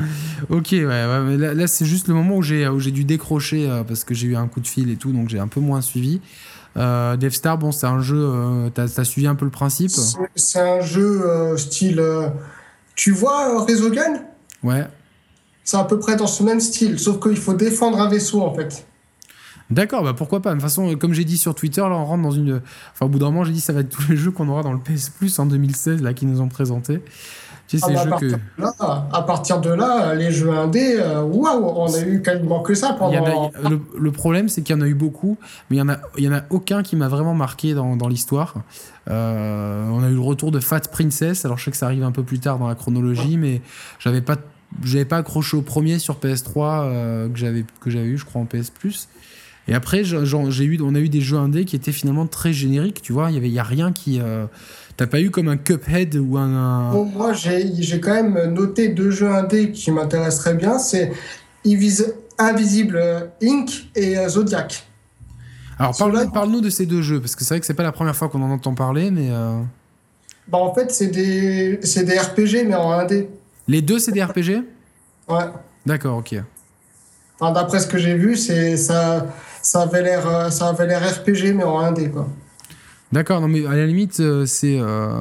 Ok, 0.50 0.70
ouais, 0.72 0.86
ouais 0.86 1.20
mais 1.22 1.54
là, 1.54 1.68
c'est 1.68 1.86
juste 1.86 2.08
le 2.08 2.16
moment 2.16 2.38
où 2.38 2.42
j'ai, 2.42 2.68
où 2.68 2.80
j'ai 2.80 2.90
dû 2.90 3.04
décrocher 3.06 3.70
euh, 3.70 3.84
parce 3.84 4.04
que 4.04 4.16
j'ai 4.16 4.26
eu 4.26 4.36
un 4.36 4.48
coup 4.48 4.62
de 4.62 4.68
fil 4.68 4.90
et 4.90 4.96
tout, 4.96 5.12
donc 5.12 5.30
j'ai 5.30 5.38
un 5.38 5.48
peu 5.48 5.60
moins 5.60 5.82
suivi. 5.82 6.22
Euh, 6.76 7.30
Star, 7.30 7.60
bon, 7.60 7.72
c'est 7.72 7.86
un 7.86 8.02
jeu. 8.02 8.18
Euh, 8.18 8.70
t'as, 8.74 8.86
as 8.86 9.04
suivi 9.04 9.28
un 9.28 9.36
peu 9.36 9.46
le 9.46 9.52
principe? 9.52 9.92
C'est, 10.36 10.60
un 10.60 10.82
jeu 10.82 11.22
euh, 11.24 11.56
style. 11.56 12.04
tu 12.96 13.12
vois 13.12 13.64
Resogun? 13.64 14.24
Ouais. 14.64 14.88
C'est 15.64 15.78
à 15.78 15.84
peu 15.84 16.00
près 16.00 16.16
dans 16.16 16.26
ce 16.26 16.42
même 16.42 16.60
style, 16.60 16.98
sauf 16.98 17.20
qu'il 17.20 17.38
faut 17.38 17.54
défendre 17.54 18.02
un 18.02 18.10
vaisseau 18.10 18.42
en 18.42 18.56
fait. 18.56 18.88
D'accord, 19.70 20.04
bah 20.04 20.14
pourquoi 20.14 20.42
pas. 20.42 20.50
De 20.50 20.56
toute 20.56 20.64
façon, 20.64 20.96
comme 20.96 21.14
j'ai 21.14 21.26
dit 21.26 21.38
sur 21.38 21.54
Twitter, 21.54 21.82
là, 21.82 21.92
on 21.92 22.06
rentre 22.06 22.24
dans 22.24 22.32
une. 22.32 22.62
Enfin, 22.94 23.06
au 23.06 23.10
bout 23.10 23.20
d'un 23.20 23.28
moment, 23.28 23.44
j'ai 23.44 23.54
dit 23.54 23.62
ça 23.62 23.74
va 23.74 23.82
être 23.82 23.90
tous 23.90 24.10
les 24.10 24.18
jeux 24.18 24.32
qu'on 24.32 24.50
aura 24.50 24.64
dans 24.64 24.74
le 24.74 24.80
PS 24.80 25.10
Plus 25.10 25.38
en 25.38 25.46
2016, 25.46 26.02
là, 26.02 26.14
qui 26.14 26.26
nous 26.26 26.42
ont 26.42 26.50
présenté. 26.50 27.02
Tu 27.70 27.78
sais, 27.78 27.86
ah 27.88 27.94
bah, 27.94 28.02
à, 28.02 28.08
partir 28.08 28.40
que... 28.58 28.62
là, 28.62 29.08
à 29.14 29.22
partir 29.22 29.62
de 29.62 29.70
là, 29.70 30.16
les 30.16 30.32
jeux 30.32 30.50
indés, 30.50 30.96
euh, 31.00 31.22
waouh, 31.22 31.66
on 31.68 31.94
a 31.94 32.02
eu 32.02 32.24
quasiment 32.24 32.62
que 32.62 32.74
ça 32.74 32.94
pendant. 32.94 33.52
le, 33.96 34.12
problème, 34.12 34.50
c'est 34.50 34.64
qu'il 34.64 34.76
y 34.76 34.80
en 34.80 34.82
a 34.82 34.88
eu 34.88 34.96
beaucoup, 34.96 35.38
mais 35.70 35.76
il 35.76 35.80
y 35.80 35.82
en 35.84 35.90
a, 35.90 35.98
il 36.18 36.24
y 36.24 36.28
en 36.28 36.34
a 36.34 36.42
aucun 36.50 36.82
qui 36.82 36.96
m'a 36.96 37.08
vraiment 37.08 37.36
marqué 37.36 37.76
dans, 37.76 37.96
dans 37.96 38.08
l'histoire. 38.08 38.56
Euh, 39.08 39.88
on 39.88 40.02
a 40.02 40.10
eu 40.10 40.16
le 40.16 40.20
retour 40.20 40.50
de 40.50 40.60
Fat 40.60 40.82
Princess. 40.92 41.46
Alors, 41.46 41.60
je 41.60 41.66
sais 41.66 41.72
que 41.72 41.78
ça 41.78 41.86
arrive 41.86 42.04
un 42.04 42.12
peu 42.12 42.24
plus 42.24 42.40
tard 42.40 42.58
dans 42.58 42.68
la 42.68 42.74
chronologie, 42.74 43.38
mais 43.38 43.62
j'avais 44.00 44.22
pas, 44.22 44.38
j'avais 44.84 45.06
pas 45.06 45.18
accroché 45.18 45.56
au 45.56 45.62
premier 45.62 46.00
sur 46.00 46.16
PS3 46.16 46.56
euh, 46.58 47.30
que 47.30 47.38
j'avais 47.38 47.66
que 47.82 47.92
j'avais 47.92 48.08
eu, 48.08 48.18
je 48.18 48.26
crois, 48.26 48.42
en 48.42 48.46
PS 48.46 48.72
Plus. 48.72 49.10
Et 49.70 49.76
après, 49.76 50.04
j'ai 50.04 50.64
eu, 50.64 50.80
on 50.82 50.96
a 50.96 51.00
eu 51.00 51.10
des 51.10 51.22
jeux 51.22 51.38
indés 51.38 51.64
qui 51.64 51.76
étaient 51.76 51.92
finalement 51.92 52.26
très 52.26 52.54
génériques, 52.54 53.04
tu 53.04 53.14
vois. 53.14 53.30
Il 53.30 53.36
y 53.36 53.38
avait, 53.38 53.52
y 53.52 53.60
a 53.60 53.64
rien 53.64 53.92
qui. 53.92 54.20
Euh, 54.20 54.48
t'as 54.98 55.06
pas 55.06 55.22
eu 55.22 55.30
comme 55.30 55.48
un 55.48 55.58
Cuphead 55.58 56.16
ou 56.16 56.38
un. 56.40 56.92
moi, 57.06 57.34
j'ai 57.34 58.00
quand 58.02 58.16
même 58.16 58.52
noté 58.52 58.90
deux 58.90 59.12
jeux 59.12 59.30
indés 59.30 59.72
qui 59.72 59.92
m'intéresseraient 59.92 60.56
bien. 60.56 60.80
C'est 60.80 61.12
Invisible 62.40 63.30
Inc. 63.44 63.90
et 63.96 64.18
euh, 64.18 64.28
Zodiac. 64.28 64.88
Alors 65.78 65.96
parle-nous 66.34 66.62
de 66.62 66.70
ces 66.70 66.88
deux 66.88 67.04
jeux, 67.04 67.22
parce 67.22 67.36
que 67.36 67.44
c'est 67.44 67.54
vrai 67.54 67.60
que 67.60 67.66
c'est 67.66 67.74
pas 67.76 67.84
la 67.84 67.92
première 67.92 68.16
fois 68.16 68.28
qu'on 68.28 68.42
en 68.42 68.50
entend 68.50 68.74
parler, 68.74 69.12
mais. 69.12 69.30
Euh, 69.30 69.62
bah 70.48 70.58
en 70.58 70.74
fait, 70.74 70.90
c'est 70.92 71.08
des, 71.08 71.78
des 71.78 72.18
RPG, 72.18 72.66
mais 72.66 72.76
en 72.76 72.90
indé. 72.90 73.30
Les 73.68 73.84
deux, 73.84 74.00
c'est 74.00 74.12
des 74.12 74.24
RPG 74.24 74.64
Ouais. 75.28 75.46
D'accord, 75.86 76.18
ok. 76.18 76.42
D'après 77.40 77.80
ce 77.80 77.88
que 77.88 78.00
j'ai 78.00 78.16
vu, 78.16 78.36
c'est 78.36 78.76
ça, 78.76 79.28
ça 79.70 79.84
avait 79.84 80.02
l'air, 80.02 80.28
euh, 80.28 80.50
ça 80.50 80.70
avait 80.70 80.88
l'air 80.88 81.00
RPG 81.00 81.54
mais 81.54 81.64
en 81.64 81.80
1D 81.92 82.10
quoi. 82.10 82.28
D'accord, 83.12 83.40
non 83.40 83.48
mais 83.48 83.68
à 83.68 83.76
la 83.76 83.86
limite 83.86 84.20
euh, 84.20 84.48
c'est, 84.48 84.80
euh, 84.80 85.12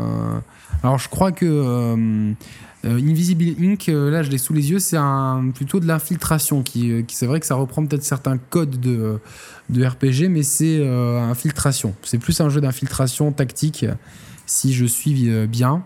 alors 0.82 0.98
je 0.98 1.10
crois 1.10 1.32
que 1.32 2.34
Invisible 2.82 3.44
Inc, 3.62 3.88
là 3.88 4.22
je 4.22 4.30
l'ai 4.30 4.38
sous 4.38 4.54
les 4.54 4.70
yeux, 4.70 4.78
c'est 4.78 4.96
plutôt 5.54 5.80
de 5.80 5.86
l'infiltration 5.86 6.62
qui, 6.62 7.04
c'est 7.08 7.26
vrai 7.26 7.40
que 7.40 7.46
ça 7.46 7.56
reprend 7.56 7.84
peut-être 7.84 8.04
certains 8.04 8.38
codes 8.38 8.80
de, 8.80 9.18
de 9.68 9.84
RPG, 9.84 10.30
mais 10.30 10.42
c'est 10.42 10.86
infiltration. 10.86 11.94
C'est 12.02 12.18
plus 12.18 12.40
un 12.40 12.48
jeu 12.48 12.60
d'infiltration 12.60 13.32
tactique 13.32 13.84
si 14.46 14.72
je 14.72 14.86
suis 14.86 15.28
bien. 15.48 15.82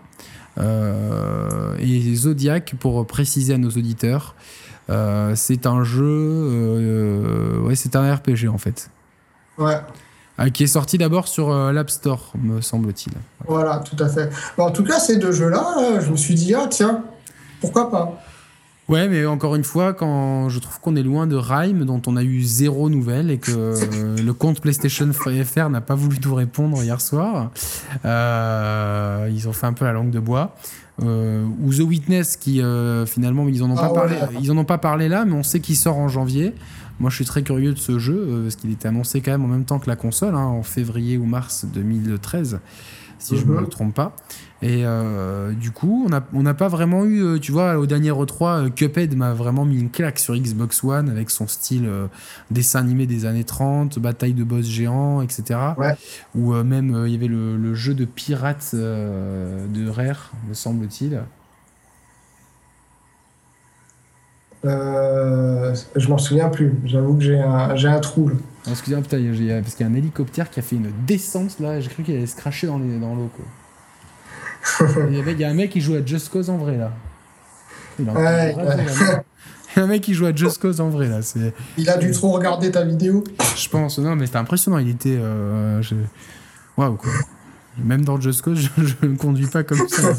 et 0.59 2.15
Zodiac, 2.15 2.75
pour 2.79 3.05
préciser 3.07 3.55
à 3.55 3.57
nos 3.57 3.71
auditeurs, 3.71 4.35
c'est 4.87 5.65
un 5.65 5.83
jeu, 5.83 6.03
euh, 6.03 7.59
ouais, 7.61 7.75
c'est 7.75 7.95
un 7.95 8.13
RPG 8.13 8.47
en 8.49 8.57
fait. 8.57 8.89
Ouais. 9.57 9.79
Ah, 10.37 10.49
qui 10.49 10.63
est 10.63 10.67
sorti 10.67 10.97
d'abord 10.97 11.27
sur 11.27 11.51
euh, 11.51 11.71
l'App 11.71 11.91
Store, 11.91 12.33
me 12.41 12.59
semble-t-il. 12.59 13.13
Voilà, 13.47 13.77
tout 13.77 14.01
à 14.03 14.09
fait. 14.09 14.29
en 14.57 14.71
tout 14.71 14.83
cas, 14.83 14.99
ces 14.99 15.17
deux 15.17 15.31
jeux-là, 15.31 15.99
je 15.99 16.09
me 16.09 16.17
suis 16.17 16.33
dit, 16.33 16.55
ah 16.55 16.65
tiens, 16.69 17.03
pourquoi 17.61 17.91
pas? 17.91 18.19
Ouais, 18.89 19.07
mais 19.07 19.25
encore 19.25 19.55
une 19.55 19.63
fois, 19.63 19.93
quand 19.93 20.49
je 20.49 20.59
trouve 20.59 20.79
qu'on 20.81 20.95
est 20.95 21.03
loin 21.03 21.27
de 21.27 21.35
Rime, 21.35 21.85
dont 21.85 22.01
on 22.07 22.17
a 22.17 22.23
eu 22.23 22.41
zéro 22.41 22.89
nouvelle 22.89 23.29
et 23.29 23.37
que 23.37 23.75
le 24.21 24.33
compte 24.33 24.59
PlayStation 24.59 25.09
FR 25.13 25.69
n'a 25.69 25.81
pas 25.81 25.95
voulu 25.95 26.19
tout 26.19 26.35
répondre 26.35 26.83
hier 26.83 26.99
soir, 26.99 27.51
ils 28.03 29.47
ont 29.47 29.53
fait 29.53 29.67
un 29.67 29.73
peu 29.73 29.85
la 29.85 29.93
langue 29.93 30.11
de 30.11 30.19
bois. 30.19 30.55
Euh, 31.01 31.43
ou 31.63 31.73
The 31.73 31.79
Witness 31.79 32.37
qui 32.37 32.61
euh, 32.61 33.07
finalement 33.07 33.47
ils 33.47 33.63
en 33.63 33.71
ont 33.71 33.75
pas 33.75 33.89
ah 33.89 33.93
parlé 33.95 34.15
ils 34.39 34.51
en 34.51 34.57
ont 34.59 34.63
pas 34.63 34.77
parlé 34.77 35.09
là 35.09 35.25
mais 35.25 35.33
on 35.33 35.41
sait 35.41 35.59
qu'il 35.59 35.75
sort 35.75 35.97
en 35.97 36.07
janvier. 36.07 36.53
Moi 36.99 37.09
je 37.09 37.15
suis 37.15 37.25
très 37.25 37.41
curieux 37.41 37.73
de 37.73 37.79
ce 37.79 37.97
jeu 37.97 38.15
euh, 38.15 38.43
parce 38.43 38.57
qu'il 38.57 38.71
était 38.71 38.89
annoncé 38.89 39.21
quand 39.21 39.31
même 39.31 39.43
en 39.43 39.47
même 39.47 39.65
temps 39.65 39.79
que 39.79 39.89
la 39.89 39.95
console 39.95 40.35
hein, 40.35 40.45
en 40.45 40.61
février 40.61 41.17
ou 41.17 41.25
mars 41.25 41.65
2013 41.65 42.59
si 43.17 43.37
je 43.37 43.45
ne 43.45 43.53
me 43.53 43.61
mhm. 43.61 43.69
trompe 43.69 43.95
pas 43.95 44.15
et 44.63 44.85
euh, 44.85 45.51
du 45.51 45.71
coup, 45.71 46.07
on 46.33 46.41
n'a 46.41 46.53
pas 46.53 46.69
vraiment 46.69 47.03
eu, 47.03 47.21
euh, 47.21 47.37
tu 47.37 47.51
vois, 47.51 47.77
au 47.77 47.85
dernier 47.85 48.11
E3, 48.11 48.67
euh, 48.67 48.69
Cuphead 48.69 49.13
m'a 49.13 49.33
vraiment 49.33 49.65
mis 49.65 49.77
une 49.77 49.89
claque 49.89 50.19
sur 50.19 50.37
Xbox 50.37 50.85
One 50.85 51.09
avec 51.09 51.31
son 51.31 51.47
style 51.47 51.89
dessin 52.49 52.79
animé 52.79 53.05
des 53.05 53.25
années 53.25 53.43
30, 53.43 53.99
bataille 53.99 54.33
de 54.33 54.45
boss 54.45 54.65
géants, 54.65 55.21
etc. 55.21 55.59
Ou 56.33 56.53
même, 56.53 57.03
il 57.05 57.11
y 57.11 57.15
avait 57.15 57.27
le, 57.27 57.73
jeu 57.73 57.93
de 57.93 58.05
pirates 58.05 58.73
de 58.73 59.89
Rare, 59.89 60.31
me 60.47 60.53
semble-t-il. 60.53 61.19
je 64.63 66.07
m'en 66.07 66.17
souviens 66.17 66.47
plus. 66.47 66.73
J'avoue 66.85 67.17
que 67.17 67.23
j'ai 67.23 67.37
un, 67.37 67.75
un 67.75 67.99
trou. 67.99 68.31
Excusez-moi, 68.69 69.03
parce 69.09 69.75
qu'il 69.75 69.85
y 69.85 69.89
a 69.89 69.91
un 69.91 69.93
hélicoptère 69.93 70.49
qui 70.49 70.61
a 70.61 70.63
fait 70.63 70.77
une 70.77 70.93
descente 71.05 71.59
là. 71.59 71.81
J'ai 71.81 71.89
cru 71.89 72.03
qu'il 72.03 72.15
allait 72.15 72.27
se 72.27 72.37
cracher 72.37 72.67
dans 72.67 72.77
l'eau. 72.77 72.99
Dans 73.01 73.15
il, 75.09 75.39
y 75.39 75.43
a 75.43 75.49
un 75.49 75.53
mec 75.53 75.71
qui 75.71 75.81
joue 75.81 75.95
à 75.95 76.05
Just 76.05 76.29
Cause 76.29 76.49
en 76.49 76.57
vrai 76.57 76.77
là. 76.77 76.91
Il, 77.99 78.09
ouais, 78.09 78.55
a 79.75 79.81
un 79.81 79.87
mec 79.87 80.01
qui 80.01 80.13
joue 80.13 80.25
à 80.25 80.35
Just 80.35 80.59
Cause 80.59 80.81
en 80.81 80.89
vrai 80.89 81.07
là. 81.07 81.19
Il 81.77 81.89
a 81.89 81.97
dû 81.97 82.11
trop 82.11 82.31
regarder 82.31 82.71
ta 82.71 82.83
vidéo. 82.83 83.23
Je 83.55 83.69
pense, 83.69 83.99
non, 83.99 84.15
mais 84.15 84.25
c'était 84.25 84.37
impressionnant. 84.37 84.77
Il 84.77 84.89
était. 84.89 85.17
Euh, 85.19 85.81
waouh 86.77 86.95
quoi. 86.95 87.11
Même 87.83 88.05
dans 88.05 88.21
Just 88.21 88.43
Cause, 88.43 88.69
je, 88.77 89.07
ne 89.07 89.15
conduis 89.15 89.47
pas 89.47 89.63
comme 89.63 89.87
ça. 89.87 90.13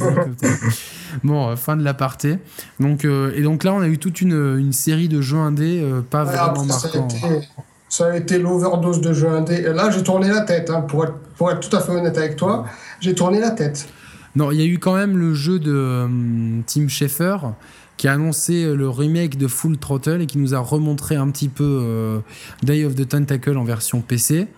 bon, 1.22 1.50
euh, 1.50 1.56
fin 1.56 1.76
de 1.76 1.84
l'aparté. 1.84 2.38
Donc, 2.80 3.04
euh, 3.04 3.32
et 3.36 3.42
donc 3.42 3.62
là, 3.62 3.72
on 3.72 3.80
a 3.80 3.86
eu 3.86 3.98
toute 3.98 4.20
une, 4.20 4.58
une 4.58 4.72
série 4.72 5.08
de 5.08 5.20
jeux 5.20 5.38
indés 5.38 5.84
pas 6.10 6.24
vraiment 6.24 6.64
marquants. 6.64 7.08
Ça 7.88 8.06
a 8.06 8.16
été, 8.16 8.40
l'overdose 8.40 9.00
de 9.00 9.12
jeux 9.12 9.28
indés. 9.28 9.62
là, 9.62 9.88
j'ai 9.90 10.02
tourné 10.02 10.28
la 10.28 10.40
tête, 10.40 10.68
hein, 10.68 10.80
pour, 10.80 11.04
être, 11.04 11.14
pour 11.36 11.52
être 11.52 11.60
tout 11.60 11.76
à 11.76 11.80
fait 11.80 11.92
honnête 11.92 12.18
avec 12.18 12.34
toi. 12.34 12.64
J'ai 12.98 13.14
tourné 13.14 13.38
la 13.38 13.52
tête. 13.52 13.86
Non, 14.36 14.50
il 14.50 14.58
y 14.58 14.62
a 14.62 14.66
eu 14.66 14.78
quand 14.78 14.94
même 14.94 15.16
le 15.16 15.32
jeu 15.34 15.58
de 15.58 15.72
euh, 15.74 16.08
Tim 16.66 16.88
Schafer 16.88 17.36
qui 17.96 18.08
a 18.08 18.12
annoncé 18.14 18.64
euh, 18.64 18.74
le 18.74 18.88
remake 18.88 19.38
de 19.38 19.46
Full 19.46 19.78
Throttle 19.78 20.22
et 20.22 20.26
qui 20.26 20.38
nous 20.38 20.54
a 20.54 20.58
remontré 20.58 21.14
un 21.14 21.30
petit 21.30 21.48
peu 21.48 21.78
euh, 21.82 22.18
Day 22.64 22.84
of 22.84 22.96
the 22.96 23.08
Tentacle 23.08 23.56
en 23.56 23.62
version 23.62 24.00
PC. 24.00 24.48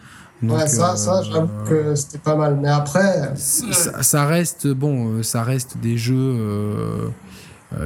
ouais, 0.42 0.66
ça, 0.66 0.96
ça 0.96 1.22
j'avoue 1.22 1.64
que 1.68 1.94
c'était 1.94 2.18
pas 2.18 2.36
mal. 2.36 2.58
Mais 2.60 2.68
après. 2.68 3.34
Ça, 3.36 4.24
reste, 4.24 4.66
bon, 4.68 5.22
ça 5.22 5.42
reste 5.42 5.76
des 5.76 5.98
jeux. 5.98 7.12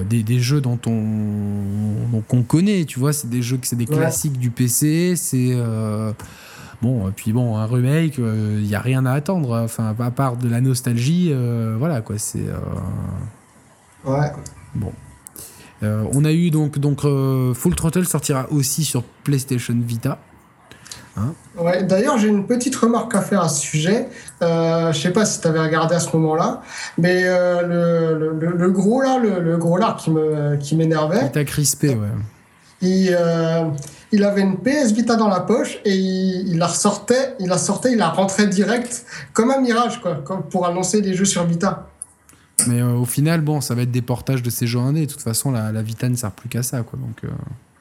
des, 0.08 0.22
des, 0.22 0.38
jeux 0.38 0.60
dont 0.60 0.78
on 0.86 2.22
qu'on 2.28 2.42
connaît, 2.42 2.84
tu 2.84 3.00
vois, 3.00 3.12
c'est 3.12 3.28
des 3.28 3.42
jeux 3.42 3.58
c'est 3.62 3.76
des 3.76 3.86
classiques 3.86 4.38
du 4.38 4.50
PC, 4.50 5.14
c'est 5.16 5.56
Bon, 6.82 7.08
et 7.08 7.12
puis 7.12 7.32
bon, 7.32 7.56
un 7.56 7.66
remake, 7.66 8.16
il 8.16 8.24
euh, 8.24 8.60
n'y 8.60 8.74
a 8.74 8.80
rien 8.80 9.04
à 9.04 9.12
attendre. 9.12 9.60
Enfin, 9.62 9.94
à 9.98 10.10
part 10.10 10.36
de 10.36 10.48
la 10.48 10.60
nostalgie, 10.60 11.30
euh, 11.30 11.76
voilà 11.78 12.00
quoi, 12.00 12.16
c'est. 12.18 12.38
Euh, 12.38 14.10
ouais. 14.10 14.32
Bon. 14.74 14.92
on 15.82 16.24
a 16.24 16.32
eu 16.32 16.50
donc, 16.50 16.78
donc 16.78 17.00
Full 17.02 17.74
Throttle 17.74 18.06
sortira 18.06 18.46
aussi 18.50 18.84
sur 18.84 19.02
PlayStation 19.02 19.74
Vita. 19.78 20.18
Hein 21.16 21.34
ouais, 21.58 21.82
D'ailleurs, 21.82 22.16
j'ai 22.16 22.28
une 22.28 22.46
petite 22.46 22.76
remarque 22.76 23.14
à 23.14 23.20
faire 23.20 23.42
à 23.42 23.48
ce 23.48 23.60
sujet. 23.60 24.08
Euh, 24.42 24.92
je 24.92 24.98
sais 24.98 25.10
pas 25.10 25.26
si 25.26 25.40
tu 25.40 25.48
avais 25.48 25.60
regardé 25.60 25.96
à 25.96 26.00
ce 26.00 26.16
moment-là, 26.16 26.62
mais 26.96 27.24
le, 27.24 28.14
le, 28.40 28.56
le, 28.56 28.70
gros 28.70 29.02
là, 29.02 29.18
le, 29.18 29.58
gros 29.58 29.76
là 29.76 29.96
qui 29.98 30.10
me 30.10 30.56
qui 30.56 30.76
m'énervait. 30.76 31.26
Il 31.26 31.32
t'a 31.32 31.44
crispé, 31.44 31.90
ouais. 31.90 32.08
Il, 32.80 33.14
il 34.12 34.24
avait 34.24 34.42
une 34.42 34.56
PS 34.58 34.92
Vita 34.92 35.16
dans 35.16 35.28
la 35.28 35.40
poche 35.40 35.78
et 35.84 35.94
il, 35.94 36.58
la 36.58 36.66
ressortait, 36.66 37.36
il 37.38 37.48
la 37.48 37.58
sortait, 37.58 37.92
il 37.92 37.98
la 37.98 38.08
rentrait 38.08 38.46
direct, 38.46 39.04
comme 39.32 39.50
un 39.50 39.60
mirage, 39.60 40.00
quoi, 40.00 40.16
pour 40.50 40.66
annoncer 40.66 41.00
des 41.00 41.14
jeux 41.14 41.24
sur 41.24 41.44
Vita. 41.44 41.86
Mais 42.66 42.80
euh, 42.80 42.94
au 42.94 43.04
final, 43.04 43.40
bon, 43.40 43.60
ça 43.60 43.74
va 43.74 43.82
être 43.82 43.90
des 43.90 44.02
portages 44.02 44.42
de 44.42 44.50
ces 44.50 44.66
jeux 44.66 44.80
indés. 44.80 45.06
De 45.06 45.12
toute 45.12 45.22
façon, 45.22 45.50
la, 45.50 45.72
la 45.72 45.82
Vita 45.82 46.08
ne 46.08 46.16
sert 46.16 46.32
plus 46.32 46.48
qu'à 46.48 46.62
ça, 46.62 46.82
quoi. 46.82 46.98
Donc. 46.98 47.24
Euh. 47.24 47.28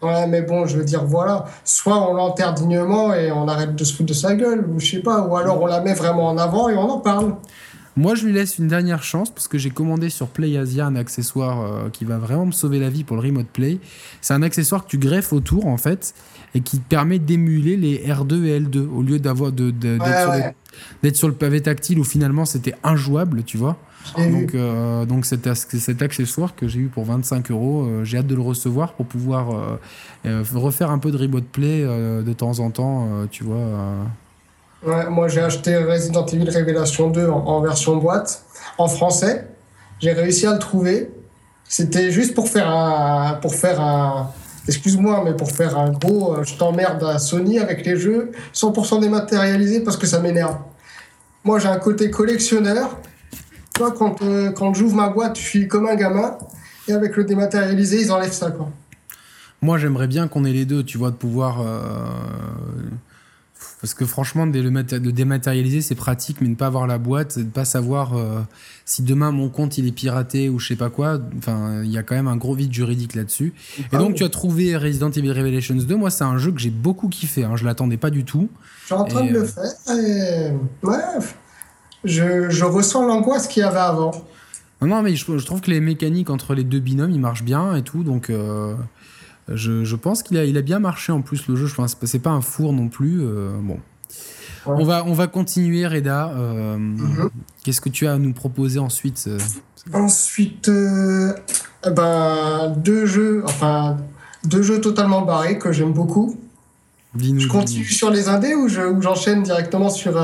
Ouais, 0.02 0.28
mais 0.28 0.42
bon, 0.42 0.66
je 0.66 0.78
veux 0.78 0.86
dire, 0.86 1.04
voilà. 1.04 1.46
Soit 1.66 2.10
on 2.10 2.14
l'enterre 2.14 2.54
dignement 2.54 3.14
et 3.14 3.32
on 3.32 3.48
arrête 3.50 3.76
de 3.76 3.84
se 3.84 3.94
foutre 3.94 4.10
de 4.10 4.14
sa 4.14 4.36
gueule, 4.36 4.66
ou 4.70 4.80
je 4.80 4.92
sais 4.92 5.00
pas, 5.00 5.22
ou 5.22 5.36
alors 5.36 5.62
on 5.62 5.66
la 5.66 5.82
met 5.82 5.94
vraiment 5.94 6.28
en 6.28 6.38
avant 6.38 6.70
et 6.70 6.76
on 6.76 6.90
en 6.90 7.00
parle. 7.00 7.36
Moi, 7.96 8.16
je 8.16 8.26
lui 8.26 8.34
laisse 8.34 8.58
une 8.58 8.68
dernière 8.68 9.04
chance 9.04 9.30
parce 9.30 9.48
que 9.48 9.58
j'ai 9.58 9.72
commandé 9.72 10.10
sur 10.10 10.28
PlayAsia 10.28 10.86
un 10.86 10.96
accessoire 10.96 11.62
euh, 11.62 11.90
qui 11.90 12.06
va 12.06 12.18
vraiment 12.18 12.46
me 12.46 12.52
sauver 12.52 12.80
la 12.80 12.90
vie 12.90 13.04
pour 13.04 13.18
le 13.18 13.24
Remote 13.24 13.48
Play. 13.48 13.80
C'est 14.22 14.34
un 14.34 14.42
accessoire 14.42 14.86
que 14.86 14.90
tu 14.90 14.98
greffes 14.98 15.34
autour 15.34 15.68
en 15.68 15.78
fait 15.78 16.14
et 16.56 16.62
qui 16.62 16.80
permet 16.80 17.20
d'émuler 17.20 17.78
les 17.78 17.98
R2 17.98 18.46
et 18.46 18.60
L2 18.60 18.88
au 18.88 19.02
lieu 19.02 19.20
d'avoir 19.20 19.52
de, 19.52 19.72
d'être, 19.72 21.16
sur, 21.16 21.28
le 21.28 21.34
pavé 21.34 21.62
tactile 21.62 22.00
où 22.00 22.04
finalement 22.04 22.46
c'était 22.46 22.76
injouable, 22.84 23.44
tu 23.44 23.58
vois. 23.58 23.78
Donc, 24.18 24.56
euh, 24.56 25.06
donc 25.06 25.26
cet, 25.26 25.54
cet, 25.54 26.02
accessoire 26.02 26.56
que 26.56 26.68
j'ai 26.68 26.80
eu 26.80 26.88
pour 26.88 27.04
25 27.04 27.52
euros, 27.52 27.84
euh, 27.84 28.04
j'ai 28.06 28.18
hâte 28.18 28.28
de 28.28 28.36
le 28.36 28.42
recevoir 28.42 28.94
pour 28.94 29.06
pouvoir 29.06 29.78
refaire 30.24 30.90
un 30.90 31.00
peu 31.00 31.12
de 31.12 31.18
Remote 31.18 31.46
Play 31.46 31.84
de 31.84 32.34
temps 32.34 32.60
en 32.60 32.72
temps, 32.72 33.28
tu 33.30 33.44
vois 33.44 34.08
moi, 34.84 35.28
j'ai 35.28 35.42
acheté 35.42 35.76
Resident 35.78 36.26
Evil 36.26 36.50
Révélation 36.50 37.10
2 37.10 37.28
en, 37.28 37.62
version 37.62 37.98
boîte, 37.98 38.44
en 38.78 38.88
français. 38.88 39.48
J'ai 40.00 40.14
réussi 40.14 40.48
à 40.48 40.54
le 40.54 40.60
trouver. 40.60 41.12
C'était 41.66 42.12
juste 42.12 42.34
pour 42.34 42.48
faire 42.48 42.70
un, 42.70 43.34
pour 43.42 43.54
faire 43.54 43.82
un, 43.82 44.32
excuse-moi, 44.68 45.22
mais 45.26 45.34
pour 45.34 45.52
faire 45.52 45.78
un 45.78 45.92
gros, 45.92 46.36
euh, 46.36 46.44
je 46.44 46.56
t'emmerde 46.56 47.04
à 47.04 47.20
Sony 47.20 47.60
avec 47.60 47.86
les 47.86 47.96
jeux 47.98 48.32
100% 48.54 49.02
dématérialisés 49.02 49.82
parce 49.82 49.98
que 49.98 50.08
ça 50.08 50.20
m'énerve. 50.20 50.58
Moi, 51.44 51.60
j'ai 51.60 51.68
un 51.68 51.78
côté 51.78 52.10
collectionneur. 52.10 52.98
Toi, 53.74 53.94
quand, 53.96 54.22
euh, 54.22 54.52
quand 54.52 54.74
j'ouvre 54.74 54.96
ma 54.96 55.10
boîte, 55.10 55.38
je 55.38 55.44
suis 55.44 55.68
comme 55.68 55.88
un 55.88 55.96
gamin. 55.96 56.38
Et 56.88 56.94
avec 56.94 57.16
le 57.18 57.24
dématérialisé, 57.24 58.02
ils 58.02 58.12
enlèvent 58.12 58.34
ça, 58.34 58.50
quoi. 58.50 58.70
Moi, 59.62 59.78
j'aimerais 59.78 60.08
bien 60.08 60.28
qu'on 60.28 60.46
ait 60.46 60.54
les 60.54 60.66
deux, 60.66 60.84
tu 60.84 60.98
vois, 60.98 61.12
de 61.12 61.16
pouvoir. 61.18 61.62
Euh 61.62 61.86
Parce 63.82 63.94
que 63.94 64.06
franchement, 64.06 64.46
de 64.46 64.60
le, 64.60 65.12
dématérialiser, 65.12 65.82
c'est 65.82 65.96
pratique, 65.96 66.42
mais 66.42 66.50
ne 66.50 66.56
pas 66.56 66.68
avoir 66.68 66.86
la 66.86 66.98
boîte, 66.98 67.38
ne 67.38 67.44
pas 67.44 67.64
savoir 67.64 68.18
euh, 68.18 68.42
si 68.84 69.04
demain 69.04 69.32
mon 69.32 69.48
compte 69.48 69.78
il 69.78 69.88
est 69.88 69.94
piraté 69.94 70.50
ou 70.50 70.60
je 70.60 70.68
sais 70.68 70.76
pas 70.76 70.90
quoi. 70.90 71.18
Enfin, 71.38 71.82
il 71.84 71.92
y 71.92 71.98
a 71.98 72.04
quand 72.04 72.16
même 72.16 72.28
un 72.28 72.36
gros 72.36 72.56
vide 72.56 72.74
juridique 72.74 73.16
là-dessus. 73.16 73.54
Et 73.94 73.98
donc, 73.98 74.16
tu 74.16 74.24
as 74.26 74.30
trouvé 74.30 74.76
Resident 74.76 75.12
Evil 75.12 75.32
Revelations 75.32 75.76
2. 75.76 75.96
Moi, 75.96 76.10
c'est 76.10 76.26
un 76.26 76.38
jeu 76.38 76.52
que 76.52 76.60
j'ai 76.60 76.72
beaucoup 76.72 77.08
kiffé. 77.08 77.46
Hein. 77.46 77.56
Je 77.56 77.64
l'attendais 77.64 77.98
pas 77.98 78.10
du 78.10 78.26
tout. 78.26 78.50
Je 78.82 78.86
suis 78.88 78.96
en 78.96 79.06
train 79.06 79.26
de 79.26 79.32
le 79.32 79.46
faire. 79.46 79.72
Et... 79.96 80.52
Ouais, 80.86 80.98
je, 82.04 82.50
je 82.50 82.66
ressens 82.66 83.06
l'angoisse 83.08 83.48
qu'il 83.48 83.62
y 83.62 83.66
avait 83.66 83.78
avant. 83.78 84.12
Non, 84.82 84.88
non, 84.88 85.02
mais 85.02 85.16
je, 85.16 85.46
trouve 85.46 85.60
que 85.60 85.72
les 85.72 85.82
mécaniques 85.82 86.30
entre 86.30 86.54
les 86.54 86.64
deux 86.64 86.80
binômes, 86.80 87.12
ils 87.12 87.20
marchent 87.20 87.44
bien 87.44 87.76
et 87.76 87.82
tout. 87.82 88.04
Donc, 88.04 88.30
euh, 88.30 88.76
je, 89.54 89.84
je, 89.84 89.96
pense 89.96 90.24
qu'il 90.24 90.38
a, 90.38 90.46
il 90.46 90.58
a 90.58 90.62
bien 90.62 90.80
marché 90.80 91.12
en 91.12 91.22
plus 91.22 91.48
le 91.48 91.56
jeu. 91.56 91.68
Je 91.68 91.76
pense 91.76 91.96
c'est 92.04 92.20
pas 92.20 92.30
un 92.32 92.42
four 92.42 92.74
non 92.74 92.90
plus. 92.90 93.22
Euh, 93.22 93.52
bon. 93.62 93.80
On, 94.66 94.84
va, 94.84 95.04
on 95.06 95.14
va 95.14 95.28
continuer, 95.28 95.88
Reda. 95.88 96.32
Euh, 96.36 96.78
mhm. 96.78 97.30
Qu'est-ce 97.64 97.82
que 97.82 97.90
tu 97.90 98.08
as 98.08 98.14
à 98.14 98.18
nous 98.18 98.34
proposer 98.34 98.80
ensuite 98.80 99.30
Ensuite, 99.94 100.70
eh 100.70 101.90
ben, 101.90 102.74
deux 102.78 103.06
jeux, 103.06 103.42
enfin, 103.46 103.98
deux 104.44 104.62
jeux 104.62 104.82
totalement 104.82 105.22
barrés 105.22 105.58
que 105.58 105.72
j'aime 105.72 105.94
beaucoup. 105.94 106.38
Je 107.18 107.48
continue 107.48 107.86
sur 107.86 108.12
les 108.12 108.28
indés 108.28 108.54
ou 108.54 108.68
j'enchaîne 108.68 109.44
directement 109.44 109.90
sur. 109.90 110.16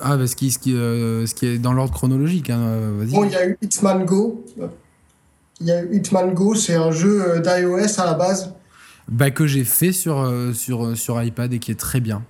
Ah, 0.00 0.16
bah, 0.16 0.26
ce, 0.26 0.36
qui, 0.36 0.50
ce, 0.50 0.58
qui, 0.58 0.74
euh, 0.74 1.26
ce 1.26 1.34
qui 1.34 1.46
est 1.46 1.58
dans 1.58 1.72
l'ordre 1.72 1.92
chronologique. 1.92 2.50
Hein, 2.50 2.92
bon, 3.10 3.24
il 3.24 3.32
y 3.32 3.36
a 3.36 3.48
eu 3.48 3.58
Hitman 3.60 4.04
Go. 4.04 4.44
Il 5.60 5.66
y 5.66 5.72
a 5.72 5.82
Hitman 5.82 6.32
Go, 6.34 6.54
c'est 6.54 6.76
un 6.76 6.90
jeu 6.90 7.22
euh, 7.22 7.40
d'iOS 7.40 8.00
à 8.00 8.04
la 8.04 8.14
base. 8.14 8.54
Bah, 9.08 9.30
que 9.30 9.46
j'ai 9.46 9.64
fait 9.64 9.92
sur, 9.92 10.20
euh, 10.20 10.52
sur, 10.52 10.96
sur 10.96 11.22
iPad 11.22 11.52
et 11.52 11.58
qui 11.58 11.70
est 11.70 11.80
très 11.80 12.00
bien. 12.00 12.22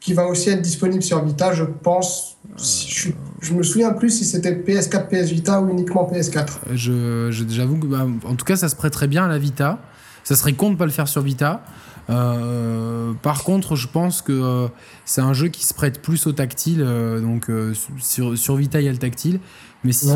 Qui 0.00 0.14
va 0.14 0.26
aussi 0.26 0.50
être 0.50 0.60
disponible 0.60 1.02
sur 1.02 1.24
Vita, 1.24 1.52
je 1.52 1.64
pense. 1.64 2.36
je, 2.58 3.10
je, 3.40 3.54
me 3.54 3.62
souviens 3.62 3.92
plus 3.92 4.10
si 4.10 4.24
c'était 4.24 4.52
PS4, 4.52 5.06
PS 5.06 5.30
Vita 5.30 5.60
ou 5.60 5.70
uniquement 5.70 6.10
PS4. 6.12 6.48
Je, 6.74 7.30
j'avoue 7.48 7.76
que, 7.76 7.86
bah, 7.86 8.06
en 8.24 8.34
tout 8.34 8.44
cas, 8.44 8.56
ça 8.56 8.68
se 8.68 8.74
prête 8.74 8.92
très 8.92 9.06
bien 9.06 9.24
à 9.24 9.28
la 9.28 9.38
Vita. 9.38 9.78
Ça 10.24 10.34
serait 10.34 10.52
con 10.54 10.70
de 10.70 10.76
pas 10.76 10.86
le 10.86 10.90
faire 10.90 11.08
sur 11.08 11.22
Vita. 11.22 11.62
Euh, 12.10 13.12
par 13.22 13.44
contre, 13.44 13.76
je 13.76 13.86
pense 13.88 14.22
que 14.22 14.32
euh, 14.32 14.68
c'est 15.04 15.20
un 15.20 15.32
jeu 15.32 15.48
qui 15.48 15.64
se 15.64 15.74
prête 15.74 16.02
plus 16.02 16.26
au 16.26 16.32
tactile. 16.32 16.82
Euh, 16.82 17.20
donc 17.20 17.50
sur, 17.98 18.36
sur, 18.36 18.56
Vita, 18.56 18.80
il 18.80 18.84
y 18.84 18.88
a 18.88 18.92
le 18.92 18.98
tactile. 18.98 19.40
Mais 19.84 19.92
si, 19.92 20.08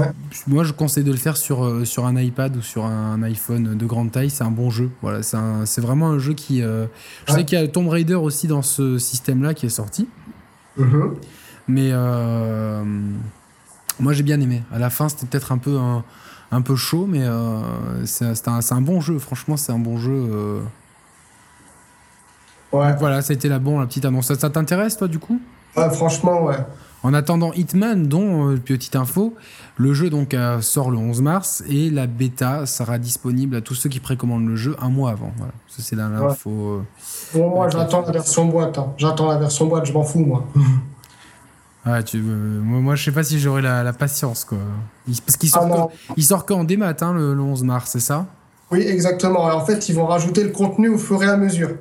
moi, 0.46 0.62
je 0.62 0.72
conseille 0.72 1.02
de 1.02 1.10
le 1.10 1.16
faire 1.16 1.36
sur, 1.36 1.84
sur 1.84 2.06
un 2.06 2.16
iPad 2.16 2.56
ou 2.56 2.62
sur 2.62 2.84
un 2.84 3.20
iPhone 3.24 3.76
de 3.76 3.86
grande 3.86 4.12
taille. 4.12 4.30
C'est 4.30 4.44
un 4.44 4.52
bon 4.52 4.70
jeu. 4.70 4.90
Voilà, 5.02 5.22
c'est 5.22 5.80
vraiment 5.80 6.10
un 6.10 6.18
jeu 6.18 6.34
qui. 6.34 6.60
je 6.60 6.86
sais 7.32 7.44
qu'il 7.44 7.58
y 7.58 7.62
a 7.62 7.66
Tomb 7.66 7.88
Raider 7.88 8.14
aussi 8.14 8.46
dans 8.46 8.62
ce 8.62 8.98
système-là 8.98 9.54
qui 9.54 9.66
est 9.66 9.70
sorti. 9.70 10.08
Mm-hmm. 10.78 11.14
Mais 11.66 11.90
moi, 13.98 14.12
j'ai 14.12 14.22
bien 14.22 14.40
aimé. 14.40 14.62
À 14.72 14.78
la 14.78 14.90
fin, 14.90 15.08
c'était 15.08 15.26
peut-être 15.26 15.50
un 15.50 15.58
peu 15.58 15.76
un, 15.78 16.04
un, 16.52 16.60
peu 16.60 16.76
chaud, 16.76 17.06
mais 17.08 17.26
c'est 18.04 18.46
un, 18.46 18.60
un, 18.70 18.80
bon 18.80 19.00
jeu. 19.00 19.18
Franchement, 19.18 19.56
c'est 19.56 19.72
un 19.72 19.80
bon 19.80 19.98
jeu. 19.98 20.62
Ouais. 22.72 22.94
voilà, 22.98 23.22
c'était 23.22 23.48
la, 23.48 23.58
bon, 23.58 23.80
la 23.80 23.86
petite 23.86 24.04
annonce. 24.04 24.32
Ça, 24.34 24.50
t'intéresse, 24.50 24.96
toi, 24.96 25.08
du 25.08 25.18
coup? 25.18 25.40
Ouais, 25.76 25.90
franchement, 25.90 26.44
ouais. 26.44 26.56
En 27.02 27.14
attendant 27.14 27.52
Hitman, 27.52 28.08
dont, 28.08 28.50
euh, 28.50 28.56
petite 28.56 28.96
info, 28.96 29.34
le 29.76 29.94
jeu 29.94 30.10
donc 30.10 30.34
euh, 30.34 30.60
sort 30.60 30.90
le 30.90 30.96
11 30.96 31.22
mars 31.22 31.62
et 31.68 31.88
la 31.88 32.08
bêta 32.08 32.66
sera 32.66 32.98
disponible 32.98 33.54
à 33.54 33.60
tous 33.60 33.74
ceux 33.74 33.88
qui 33.88 34.00
précommandent 34.00 34.48
le 34.48 34.56
jeu 34.56 34.74
un 34.80 34.88
mois 34.88 35.10
avant. 35.10 35.30
Voilà. 35.36 35.52
Ça, 35.68 35.82
c'est 35.82 35.94
l'info. 35.94 36.50
Euh, 36.50 36.82
bon, 37.34 37.50
moi, 37.50 37.68
j'attends 37.68 38.02
la 38.02 38.10
version 38.10 38.46
boîte. 38.46 38.78
Hein. 38.78 38.92
J'attends 38.96 39.28
la 39.28 39.36
version 39.38 39.66
boîte, 39.66 39.86
je 39.86 39.92
m'en 39.92 40.02
fous, 40.02 40.24
moi. 40.24 40.44
Ouais, 41.86 42.02
tu, 42.02 42.20
moi, 42.20 42.80
moi, 42.80 42.96
je 42.96 43.04
sais 43.04 43.12
pas 43.12 43.22
si 43.22 43.38
j'aurai 43.38 43.62
la, 43.62 43.92
patience, 43.92 44.44
quoi. 44.44 44.58
parce 45.24 45.36
qu'il 45.36 45.48
sort, 45.48 45.68
ah, 45.72 46.12
il 46.16 46.24
sort 46.24 46.44
quand 46.44 46.56
en 46.56 46.64
démat, 46.64 46.96
hein, 47.00 47.12
le, 47.12 47.32
le 47.32 47.40
11 47.40 47.62
mars, 47.62 47.90
c'est 47.92 48.00
ça? 48.00 48.26
Oui, 48.72 48.80
exactement. 48.80 49.44
En 49.44 49.64
fait, 49.64 49.88
ils 49.88 49.94
vont 49.94 50.06
rajouter 50.06 50.42
le 50.42 50.50
contenu 50.50 50.88
au 50.88 50.98
fur 50.98 51.22
et 51.22 51.28
à 51.28 51.36
mesure. 51.36 51.76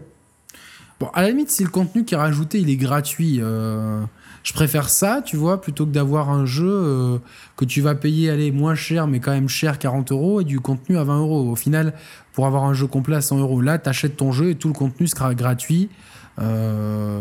Bon, 0.99 1.07
à 1.13 1.23
la 1.23 1.29
limite, 1.29 1.51
si 1.51 1.63
le 1.63 1.69
contenu 1.69 2.05
qui 2.05 2.13
est 2.13 2.17
rajouté, 2.17 2.59
il 2.59 2.69
est 2.69 2.77
gratuit, 2.77 3.39
euh, 3.41 4.01
je 4.43 4.53
préfère 4.53 4.87
ça, 4.87 5.21
tu 5.21 5.35
vois, 5.35 5.59
plutôt 5.59 5.85
que 5.85 5.91
d'avoir 5.91 6.29
un 6.29 6.45
jeu 6.45 6.71
euh, 6.71 7.17
que 7.57 7.65
tu 7.65 7.81
vas 7.81 7.95
payer, 7.95 8.29
aller 8.29 8.51
moins 8.53 8.75
cher, 8.75 9.05
mais 9.05 9.19
quand 9.19 9.31
même 9.31 9.49
cher, 9.49 9.77
40 9.77 10.13
euros, 10.13 10.39
et 10.39 10.45
du 10.45 10.61
contenu 10.61 10.97
à 10.97 11.03
20 11.03 11.19
euros. 11.19 11.51
Au 11.51 11.55
final, 11.57 11.93
pour 12.31 12.47
avoir 12.47 12.63
un 12.63 12.73
jeu 12.73 12.87
complet 12.87 13.17
à 13.17 13.21
100 13.21 13.39
euros, 13.39 13.59
là, 13.59 13.77
tu 13.77 13.89
achètes 13.89 14.15
ton 14.15 14.31
jeu 14.31 14.51
et 14.51 14.55
tout 14.55 14.69
le 14.69 14.73
contenu 14.73 15.07
sera 15.07 15.35
gratuit. 15.35 15.89
Euh, 16.39 17.19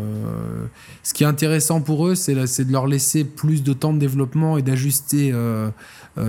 ce 1.02 1.12
qui 1.12 1.24
est 1.24 1.26
intéressant 1.26 1.80
pour 1.80 2.06
eux, 2.06 2.14
c'est 2.14 2.34
de 2.34 2.72
leur 2.72 2.86
laisser 2.86 3.24
plus 3.24 3.64
de 3.64 3.72
temps 3.72 3.92
de 3.92 3.98
développement 3.98 4.56
et 4.56 4.62
d'ajuster 4.62 5.32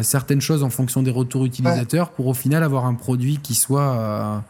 certaines 0.02 0.42
choses 0.42 0.64
en 0.64 0.70
fonction 0.70 1.04
des 1.04 1.12
retours 1.12 1.46
utilisateurs 1.46 2.10
pour 2.10 2.28
au 2.28 2.34
final 2.34 2.64
avoir 2.64 2.86
un 2.86 2.94
produit 2.94 3.38
qui 3.38 3.56
soit 3.56 4.44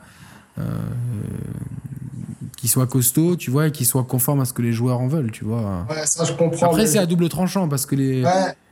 qui 2.57 2.67
soit 2.67 2.87
costaud, 2.87 3.35
tu 3.35 3.51
vois, 3.51 3.67
et 3.67 3.71
qui 3.71 3.85
soit 3.85 4.03
conforme 4.03 4.41
à 4.41 4.45
ce 4.45 4.53
que 4.53 4.61
les 4.61 4.73
joueurs 4.73 4.99
en 4.99 5.07
veulent, 5.07 5.31
tu 5.31 5.45
vois. 5.45 5.85
Ouais, 5.89 6.05
ça 6.05 6.23
je 6.23 6.33
comprends. 6.33 6.67
Après, 6.67 6.87
c'est 6.87 6.97
à 6.97 7.05
double 7.05 7.29
tranchant 7.29 7.67
parce 7.67 7.85
que 7.85 7.95
les, 7.95 8.23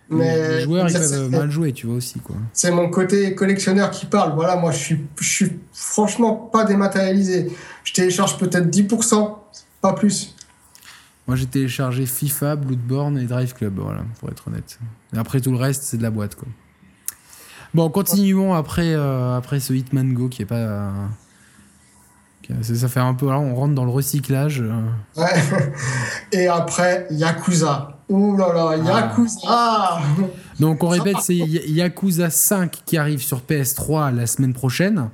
les 0.10 0.62
joueurs 0.62 0.89
ils 0.89 0.93
peuvent 0.93 1.30
mal 1.30 1.52
jouer, 1.52 1.74
tu 1.74 1.88
vois 1.88 1.96
aussi, 1.96 2.19
quoi. 2.19 2.36
C'est 2.54 2.72
mon 2.72 2.89
côté 2.89 3.36
collectionneur 3.36 3.91
qui 3.91 4.06
parle. 4.06 4.34
Voilà, 4.34 4.56
moi 4.56 4.72
je 4.72 4.78
suis, 4.78 5.02
je 5.19 5.30
suis 5.30 5.52
franchement 5.72 6.36
pas 6.36 6.65
dématérialisé. 6.65 7.52
Je 7.84 7.93
télécharge 7.93 8.38
peut-être 8.38 8.67
10%, 8.67 9.36
pas 9.82 9.93
plus. 9.93 10.36
Moi 11.28 11.38
j'ai 11.38 11.46
téléchargé 11.46 12.06
FIFA, 12.06 12.58
Bloodborne 12.58 13.17
et 13.17 13.26
Drive 13.26 13.54
Club, 13.54 13.80
voilà, 13.80 14.04
pour 14.19 14.30
être 14.30 14.48
honnête. 14.48 14.80
Et 15.13 15.17
après 15.17 15.39
tout 15.39 15.52
le 15.52 15.58
reste, 15.58 15.84
c'est 15.84 15.98
de 15.98 16.04
la 16.04 16.12
boîte, 16.12 16.36
quoi. 16.36 16.48
Bon, 17.74 17.89
continuons 17.89 18.54
après, 18.54 18.93
euh, 18.93 19.36
après 19.36 19.60
ce 19.60 19.74
Hitman 19.74 20.13
Go 20.13 20.30
qui 20.30 20.43
est 20.43 20.46
pas. 20.46 20.91
Ça 22.62 22.88
fait 22.88 22.99
un 22.99 23.13
peu, 23.13 23.27
là, 23.27 23.39
on 23.39 23.56
rentre 23.56 23.73
dans 23.73 23.86
le 23.86 23.91
recyclage. 23.91 24.62
Euh. 24.62 25.21
Ouais. 25.21 25.71
Et 26.32 26.47
après, 26.47 27.08
Yakuza. 27.12 27.97
Ouh 28.10 28.36
là 28.36 28.53
là, 28.53 28.77
ah. 28.86 29.01
Yakuza 29.01 30.01
Donc 30.60 30.84
on 30.84 30.89
répète, 30.89 31.17
c'est 31.21 31.36
Yakuza 31.36 32.29
5 32.29 32.82
qui 32.86 32.97
arrive 32.97 33.21
sur 33.21 33.41
PS3 33.41 34.13
la 34.13 34.27
semaine 34.27 34.53
prochaine. 34.53 35.10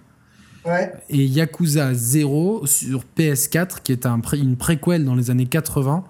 Ouais. 0.65 0.91
Et 1.09 1.23
Yakuza 1.25 1.93
0 1.93 2.65
sur 2.65 3.03
PS4, 3.17 3.81
qui 3.83 3.91
est 3.91 4.05
un 4.05 4.19
une 4.33 4.57
préquelle 4.57 5.05
dans 5.05 5.15
les 5.15 5.29
années 5.31 5.45
80. 5.45 6.03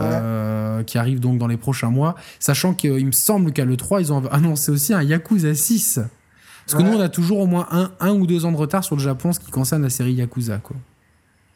Euh, 0.00 0.84
qui 0.84 0.96
arrive 0.96 1.18
donc 1.18 1.38
dans 1.38 1.48
les 1.48 1.56
prochains 1.56 1.90
mois, 1.90 2.14
sachant 2.38 2.72
qu'il 2.72 3.04
me 3.04 3.10
semble 3.10 3.52
qu'à 3.52 3.64
l'E3, 3.64 4.00
ils 4.00 4.12
ont 4.12 4.24
annoncé 4.28 4.70
aussi 4.70 4.94
un 4.94 5.02
Yakuza 5.02 5.56
6 5.56 5.98
parce 6.70 6.82
que 6.82 6.86
nous, 6.86 6.98
on 6.98 7.00
a 7.00 7.08
toujours 7.08 7.38
au 7.38 7.46
moins 7.46 7.66
un, 7.70 7.90
un 7.98 8.12
ou 8.12 8.26
deux 8.26 8.44
ans 8.44 8.52
de 8.52 8.56
retard 8.58 8.84
sur 8.84 8.94
le 8.94 9.00
Japon, 9.00 9.32
ce 9.32 9.40
qui 9.40 9.50
concerne 9.50 9.82
la 9.82 9.88
série 9.88 10.12
Yakuza. 10.12 10.58
Quoi. 10.58 10.76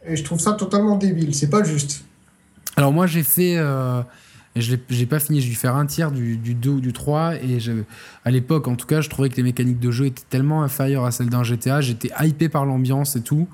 Et 0.07 0.17
je 0.17 0.25
trouve 0.25 0.41
ça 0.41 0.53
totalement 0.55 0.97
débile, 0.97 1.35
c'est 1.35 1.51
pas 1.51 1.63
juste. 1.63 2.05
Alors 2.77 2.93
moi, 2.93 3.07
j'ai 3.07 3.23
fait... 3.23 3.57
Euh, 3.59 4.03
je 4.57 4.75
n'ai 4.91 5.07
pas 5.07 5.19
fini, 5.19 5.41
j'ai 5.41 5.51
dû 5.51 5.55
faire 5.55 5.77
un 5.77 5.85
tiers 5.85 6.13
du, 6.13 6.37
du 6.39 6.55
2 6.55 6.71
ou 6.71 6.81
du 6.81 6.95
3. 6.95 7.37
Et 7.37 7.59
à 8.25 8.31
l'époque, 8.31 8.69
en 8.69 8.75
tout 8.75 8.87
cas, 8.87 9.03
je 9.03 9.11
trouvais 9.11 9.29
que 9.29 9.37
les 9.37 9.43
mécaniques 9.43 9.81
de 9.81 9.91
jeu 9.91 10.07
étaient 10.07 10.25
tellement 10.31 10.63
inférieures 10.63 11.05
à 11.05 11.11
celles 11.11 11.31
d'un 11.31 11.43
GTA. 11.43 11.83
J'étais 11.83 12.11
hypé 12.21 12.49
par 12.49 12.65
l'ambiance 12.65 13.15
et 13.17 13.23
tout. 13.23 13.49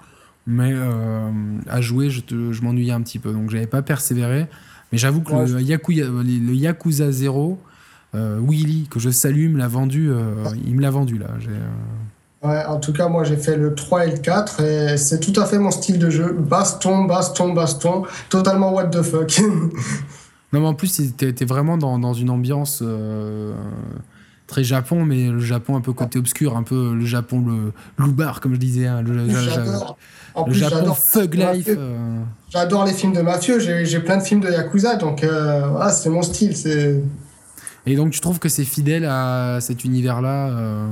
Mais 0.47 0.73
euh, 0.73 1.31
à 1.69 1.81
jouer, 1.81 2.09
je, 2.11 2.21
je 2.29 2.63
m'ennuyais 2.63 2.93
un 2.93 3.03
petit 3.03 3.19
peu. 3.19 3.33
Donc 3.33 3.51
j'avais 3.51 3.67
pas 3.67 3.83
persévéré. 3.83 4.47
Mais 4.93 4.99
j'avoue 4.99 5.21
que 5.21 5.33
le, 5.33 5.61
Yakuza, 5.61 6.05
le, 6.05 6.55
Yakuza 6.55 7.11
0, 7.13 7.53
euh, 7.53 7.68
Willy, 8.15 8.89
que 8.91 8.99
je 8.99 9.11
salue, 9.11 9.51
me 9.51 9.59
l'a 9.59 9.69
vendu. 9.69 10.11
Euh, 10.11 10.35
il 10.67 10.75
me 10.75 10.83
l'a 10.83 10.91
vendu 10.91 11.19
là. 11.19 11.27
Euh, 11.49 12.49
ouais, 12.49 12.65
en 12.65 12.79
tout 12.79 12.93
cas, 12.93 13.09
moi 13.09 13.25
j'ai 13.25 13.37
fait 13.37 13.57
le 13.57 13.75
3 13.75 14.07
et 14.07 14.11
le 14.13 14.19
4 14.19 14.61
et 14.61 14.97
c'est 14.97 15.21
tout 15.21 15.39
à 15.41 15.45
fait 15.45 15.59
mon 15.59 15.71
style 15.71 15.99
de 15.99 16.11
jeu. 16.11 16.33
Baston, 16.39 17.05
baston, 17.05 17.53
baston, 17.53 18.05
totalement 18.29 18.73
what 18.73 18.89
the 18.89 19.03
fuck. 19.03 19.39
non, 20.53 20.61
mais 20.61 20.67
en 20.67 20.75
plus, 20.75 21.15
t'es 21.17 21.45
vraiment 21.45 21.77
dans, 21.77 21.99
dans, 21.99 22.15
une 22.15 22.31
ambiance 22.31 22.83
très 24.47 24.65
Japon, 24.65 25.05
mais 25.05 25.29
le 25.29 25.41
Japon 25.41 25.77
un 25.77 25.83
peu 25.83 25.93
côté 25.93 26.19
obscur, 26.19 26.57
un 26.57 26.63
peu 26.63 26.95
le 26.95 27.05
Japon 27.05 27.45
le 27.47 27.73
loubar, 28.03 28.41
comme 28.41 28.55
je 28.55 28.59
disais. 28.59 28.87
Hein, 28.87 29.03
le, 29.03 29.27
le, 29.27 30.53
Japon 30.53 30.95
thug 31.13 31.35
life. 31.35 31.69
J'adore 32.49 32.87
les 32.87 32.95
films 32.95 33.13
de 33.13 33.21
mafieux, 33.21 33.59
j'ai 33.59 34.01
plein 34.01 34.17
de 34.17 34.23
films 34.23 34.41
de 34.41 34.51
Yakuza, 34.51 34.97
donc 34.97 35.23
voilà, 35.23 35.91
c'est 35.91 36.09
mon 36.09 36.23
style. 36.23 36.57
c'est 36.57 37.03
et 37.87 37.97
donc, 37.97 38.11
tu 38.11 38.21
trouves 38.21 38.39
que 38.39 38.49
c'est 38.49 38.65
fidèle 38.65 39.05
à 39.05 39.59
cet 39.61 39.85
univers-là 39.85 40.49
euh 40.51 40.87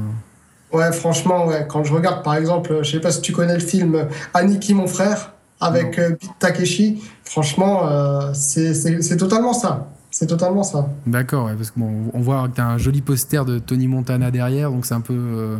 Ouais, 0.72 0.92
franchement, 0.92 1.46
ouais. 1.46 1.64
Quand 1.68 1.85
je 1.85 1.92
regarde, 1.94 2.25
par 2.25 2.35
exemple, 2.35 2.81
je 2.83 2.90
sais 2.90 3.01
pas 3.01 3.12
si 3.12 3.20
tu 3.20 3.33
connais 3.33 3.55
le 3.55 3.61
film 3.61 4.09
Aniki, 4.35 4.75
mon 4.75 4.88
frère, 4.88 5.33
avec 5.61 5.99
euh, 5.99 6.16
Takeshi, 6.40 7.03
franchement, 7.25 7.87
euh, 7.87 8.33
c'est 8.35 9.16
totalement 9.16 9.53
ça. 9.53 9.88
C'est 10.11 10.27
totalement 10.27 10.64
ça. 10.64 10.88
D'accord, 11.07 11.51
parce 11.57 11.70
qu'on 11.70 12.11
on 12.12 12.20
voit 12.20 12.49
que 12.49 12.57
tu 12.57 12.61
as 12.61 12.66
un 12.66 12.79
joli 12.79 13.01
poster 13.01 13.44
de 13.44 13.59
Tony 13.59 13.87
Montana 13.87 14.31
derrière, 14.31 14.70
donc 14.70 14.87
c'est 14.87 14.94
un 14.94 15.01
peu. 15.01 15.59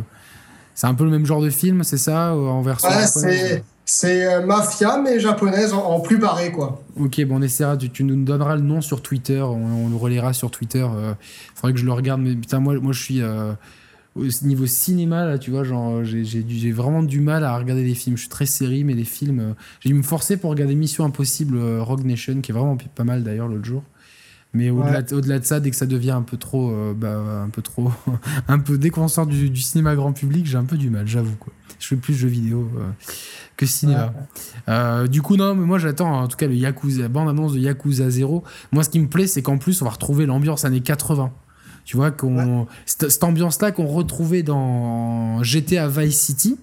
C'est 0.75 0.87
un 0.87 0.93
peu 0.93 1.05
le 1.05 1.09
même 1.09 1.25
genre 1.25 1.41
de 1.41 1.49
film, 1.49 1.83
c'est 1.83 1.97
ça, 1.97 2.35
en 2.35 2.61
version 2.61 2.89
Ouais, 2.89 3.63
c'est 3.89 4.25
c'est 4.25 4.45
Mafia 4.45 4.99
mais 5.01 5.19
japonaise 5.19 5.73
en, 5.73 5.99
plus 6.01 6.17
barré 6.17 6.51
quoi. 6.51 6.83
Ok, 6.99 7.23
bon 7.25 7.37
on 7.37 7.41
essaiera, 7.41 7.77
tu, 7.77 8.03
nous 8.03 8.23
donneras 8.23 8.55
le 8.55 8.61
nom 8.61 8.81
sur 8.81 9.01
Twitter, 9.01 9.41
on, 9.41 9.89
le 9.89 9.95
relaiera 9.95 10.33
sur 10.33 10.51
Twitter. 10.51 10.85
Il 10.85 11.55
faudrait 11.55 11.73
que 11.73 11.79
je 11.79 11.85
le 11.85 11.93
regarde, 11.93 12.21
mais 12.21 12.35
putain 12.35 12.59
moi, 12.59 12.75
moi 12.79 12.91
je 12.91 13.01
suis 13.01 13.21
au 14.17 14.45
niveau 14.45 14.65
cinéma, 14.65 15.25
là, 15.25 15.37
tu 15.37 15.51
vois, 15.51 15.63
genre, 15.63 16.03
j'ai 16.03 16.71
vraiment 16.71 17.03
du 17.03 17.21
mal 17.21 17.43
à 17.43 17.57
regarder 17.57 17.83
des 17.83 17.93
films. 17.93 18.15
Je 18.15 18.21
suis 18.21 18.29
très 18.29 18.45
série, 18.45 18.83
mais 18.83 18.93
les 18.93 19.03
films. 19.03 19.39
Euh, 19.39 19.53
j'ai 19.79 19.89
dû 19.89 19.95
me 19.95 20.03
forcer 20.03 20.37
pour 20.37 20.49
regarder 20.49 20.75
Mission 20.75 21.05
Impossible 21.05 21.57
euh, 21.57 21.83
Rogue 21.83 22.05
Nation, 22.05 22.41
qui 22.41 22.51
est 22.51 22.53
vraiment 22.53 22.77
pas 22.95 23.03
mal 23.03 23.23
d'ailleurs 23.23 23.47
l'autre 23.47 23.65
jour. 23.65 23.83
Mais 24.53 24.69
au-delà 24.69 25.01
de 25.39 25.45
ça, 25.45 25.59
dès 25.59 25.69
que 25.69 25.75
ça 25.75 25.85
devient 25.85 26.11
un 26.11 26.21
peu 26.21 26.37
trop. 26.37 26.71
Euh, 26.71 26.93
bah, 26.95 27.43
un 27.43 27.49
peu 27.49 27.61
trop. 27.61 27.91
un 28.47 28.59
peu. 28.59 28.77
Dès 28.77 28.89
qu'on 28.89 29.07
sort 29.07 29.27
du, 29.27 29.55
cinéma 29.55 29.95
grand 29.95 30.13
public, 30.13 30.45
j'ai 30.45 30.57
un 30.57 30.65
peu 30.65 30.77
du 30.77 30.89
mal, 30.89 31.07
j'avoue, 31.07 31.35
quoi. 31.35 31.53
Je 31.79 31.87
fais 31.87 31.95
plus 31.95 32.15
jeux 32.15 32.27
vidéo 32.27 32.71
que 33.55 33.65
cinéma. 33.67 34.13
du 35.07 35.21
coup, 35.21 35.35
non, 35.37 35.53
mais 35.53 35.65
moi 35.65 35.77
j'attends 35.77 36.21
en 36.21 36.27
tout 36.27 36.35
cas 36.35 36.47
le 36.47 36.55
Yakuza, 36.55 37.03
la 37.03 37.07
bande-annonce 37.07 37.53
de 37.53 37.59
Yakuza 37.59 38.09
0. 38.09 38.43
Moi, 38.71 38.83
ce 38.83 38.89
qui 38.89 38.99
me 38.99 39.07
plaît, 39.07 39.27
c'est 39.27 39.43
qu'en 39.43 39.59
plus, 39.59 39.81
on 39.83 39.85
va 39.85 39.91
retrouver 39.91 40.25
l'ambiance 40.25 40.65
années 40.65 40.81
80. 40.81 41.31
Tu 41.87 41.95
vois, 41.95 42.11
qu'on, 42.11 42.67
cette, 42.85 43.23
ambiance-là 43.23 43.71
qu'on 43.71 43.87
retrouvait 43.87 44.43
dans 44.43 45.41
GTA 45.41 45.87
Vice 45.87 46.19
City. 46.19 46.57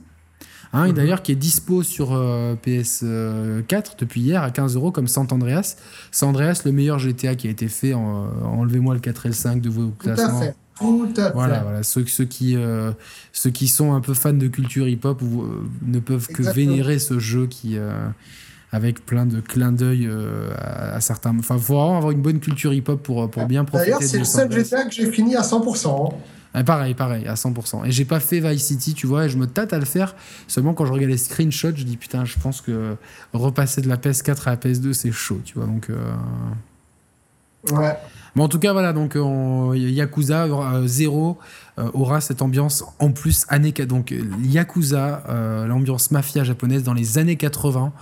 Hein, 0.75 0.87
et 0.87 0.89
mhm. 0.89 0.95
d'ailleurs 0.95 1.23
qui 1.23 1.33
est 1.33 1.37
dispo 1.37 1.83
sur 1.83 2.13
euh, 2.13 2.57
PS4 2.57 3.93
depuis 3.99 4.21
hier 4.21 4.43
à 4.43 4.51
15 4.51 4.75
euros 4.75 4.91
comme 4.91 5.07
San 5.07 5.27
Andreas. 5.31 5.77
San 6.11 6.31
Andreas, 6.31 6.63
le 6.65 6.73
meilleur 6.73 6.99
GTA 6.99 7.37
qui 7.37 7.47
a 7.47 7.51
été 7.51 7.69
fait. 7.69 7.95
En, 7.95 8.29
enlevez-moi 8.43 8.95
le 8.95 9.01
4 9.01 9.27
et 9.27 9.29
le 9.29 9.35
5 9.35 9.61
de 9.61 9.71
vos 9.71 9.91
classements. 9.91 10.29
Tout 10.29 10.37
à 10.37 10.41
fait. 10.41 10.55
Tout 10.79 11.15
à 11.19 11.31
voilà, 11.31 11.61
voilà. 11.61 11.83
Ceux, 11.85 12.05
ceux, 12.07 12.25
qui, 12.25 12.57
euh, 12.57 12.91
ceux 13.33 13.51
qui 13.51 13.69
sont 13.69 13.95
un 13.95 14.01
peu 14.01 14.13
fans 14.13 14.33
de 14.33 14.49
culture 14.49 14.89
hip-hop 14.89 15.23
euh, 15.23 15.63
ne 15.83 16.01
peuvent 16.01 16.27
que 16.27 16.43
vénérer 16.43 16.99
ce 16.99 17.21
jeu 17.21 17.47
qui, 17.47 17.79
avec 18.73 19.07
plein 19.07 19.25
de 19.25 19.41
clins 19.41 19.71
d'œil 19.71 20.09
euh, 20.09 20.51
à, 20.59 21.01
certains. 21.01 21.39
Enfin, 21.39 21.55
il 21.57 21.63
faut 21.63 21.75
vraiment 21.75 21.99
avoir 21.99 22.11
une 22.11 22.23
bonne 22.23 22.41
culture 22.41 22.75
hip-hop 22.75 23.01
pour, 23.01 23.31
pour 23.31 23.47
bien 23.47 23.65
profiter. 23.65 23.93
D'ailleurs, 23.93 24.03
c'est 24.03 24.19
le 24.19 24.25
seul 24.25 24.51
GTA 24.51 24.85
que 24.85 24.93
j'ai 24.93 25.11
fini 25.13 25.37
à 25.37 25.43
100%. 25.43 26.13
Hein. 26.13 26.17
Ah, 26.55 26.63
pareil, 26.63 26.95
pareil, 26.95 27.27
à 27.27 27.35
100%. 27.35 27.85
Et 27.85 27.91
j'ai 27.91 28.05
pas 28.05 28.21
fait 28.21 28.41
Vice 28.41 28.65
City, 28.65 28.95
tu 28.95 29.07
vois, 29.07 29.27
et 29.27 29.29
je 29.29 29.37
me 29.37 29.47
tâte 29.47 29.73
à 29.73 29.79
le 29.79 29.85
faire. 29.85 30.15
Seulement 30.47 30.73
quand 30.73 30.87
je 30.87 30.93
regarde 30.93 31.11
les 31.11 31.19
screenshots, 31.19 31.75
je 31.77 31.83
dis 31.83 31.97
putain, 31.97 32.25
je 32.25 32.39
pense 32.39 32.61
que 32.61 32.97
repasser 33.33 33.81
de 33.81 33.89
la 33.89 33.97
PS4 33.97 34.47
à 34.47 34.51
la 34.51 34.57
PS2, 34.57 34.93
c'est 34.93 35.13
chaud, 35.13 35.41
tu 35.45 35.55
vois. 35.55 35.67
Donc. 35.67 35.91
Euh, 35.91 36.15
ouais. 37.73 37.97
Mais 38.37 38.43
en 38.43 38.49
tout 38.49 38.59
cas, 38.59 38.73
voilà, 38.73 38.93
donc 38.93 39.17
Yakuza 39.75 40.49
0 40.85 41.39
euh, 41.79 41.91
aura 41.93 42.21
cette 42.21 42.43
ambiance 42.43 42.85
en 42.99 43.11
plus 43.11 43.47
années. 43.49 43.73
Donc 43.73 44.15
Yakuza, 44.43 45.25
l'ambiance 45.69 46.11
mafia 46.11 46.45
japonaise 46.45 46.83
dans 46.83 46.95
les 46.95 47.19
années 47.19 47.37
80 47.37 47.93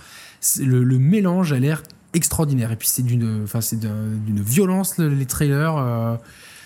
le, 0.59 0.83
le, 0.83 0.99
mélange 0.99 1.53
a 1.53 1.59
l'air 1.59 1.83
extraordinaire. 2.13 2.71
Et 2.71 2.75
puis 2.75 2.87
c'est 2.87 3.03
d'une, 3.03 3.43
enfin 3.43 3.61
c'est 3.61 3.79
d'une 3.79 4.41
violence 4.41 4.97
les 4.97 5.25
trailers. 5.25 5.77
Euh. 5.77 6.15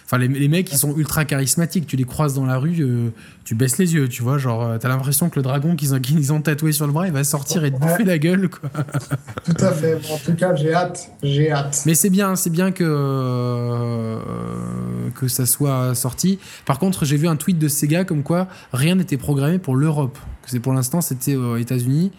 Enfin, 0.08 0.20
les, 0.20 0.30
les, 0.30 0.48
mecs, 0.48 0.72
ils 0.72 0.78
sont 0.78 0.96
ultra 0.96 1.26
charismatiques. 1.26 1.86
Tu 1.86 1.98
les 1.98 2.06
croises 2.06 2.34
dans 2.34 2.46
la 2.46 2.58
rue, 2.58 2.78
euh, 2.80 3.10
tu 3.44 3.56
baisses 3.56 3.78
les 3.78 3.94
yeux, 3.94 4.08
tu 4.08 4.24
vois. 4.24 4.38
Genre, 4.38 4.64
euh, 4.64 4.78
t'as 4.78 4.88
l'impression 4.88 5.30
que 5.30 5.36
le 5.36 5.44
dragon 5.44 5.76
qu'ils 5.76 6.32
ont, 6.32 6.42
tatoué 6.42 6.72
sur 6.72 6.88
le 6.88 6.94
bras, 6.94 7.08
il 7.08 7.14
va 7.14 7.26
sortir 7.26 7.66
et 7.66 7.72
te 7.72 7.78
bouffer 7.78 8.06
la 8.06 8.18
gueule, 8.18 8.48
quoi. 8.48 8.70
Tout 9.44 9.66
à 9.66 9.74
fait. 9.74 9.96
en 9.96 10.18
tout 10.18 10.34
cas, 10.36 10.56
j'ai 10.56 10.74
hâte. 10.74 11.12
J'ai 11.22 11.52
hâte. 11.52 11.84
Mais 11.86 11.94
c'est 11.94 12.10
bien, 12.10 12.38
c'est 12.38 12.50
bien 12.50 12.72
que, 12.72 14.18
que 15.14 15.28
ça 15.28 15.46
soit 15.46 15.94
sorti. 15.94 16.40
Par 16.66 16.80
contre, 16.80 17.04
j'ai 17.04 17.18
vu 17.18 17.28
un 17.28 17.36
tweet 17.36 17.60
de 17.60 17.68
Sega 17.68 18.06
comme 18.06 18.24
quoi 18.24 18.48
rien 18.72 18.96
n'était 18.96 19.18
programmé 19.18 19.60
pour 19.60 19.76
l'Europe. 19.76 20.18
C'est 20.46 20.62
pour 20.62 20.72
l'instant, 20.72 21.02
c'était 21.02 21.36
aux 21.36 21.58
États-Unis. 21.58 22.14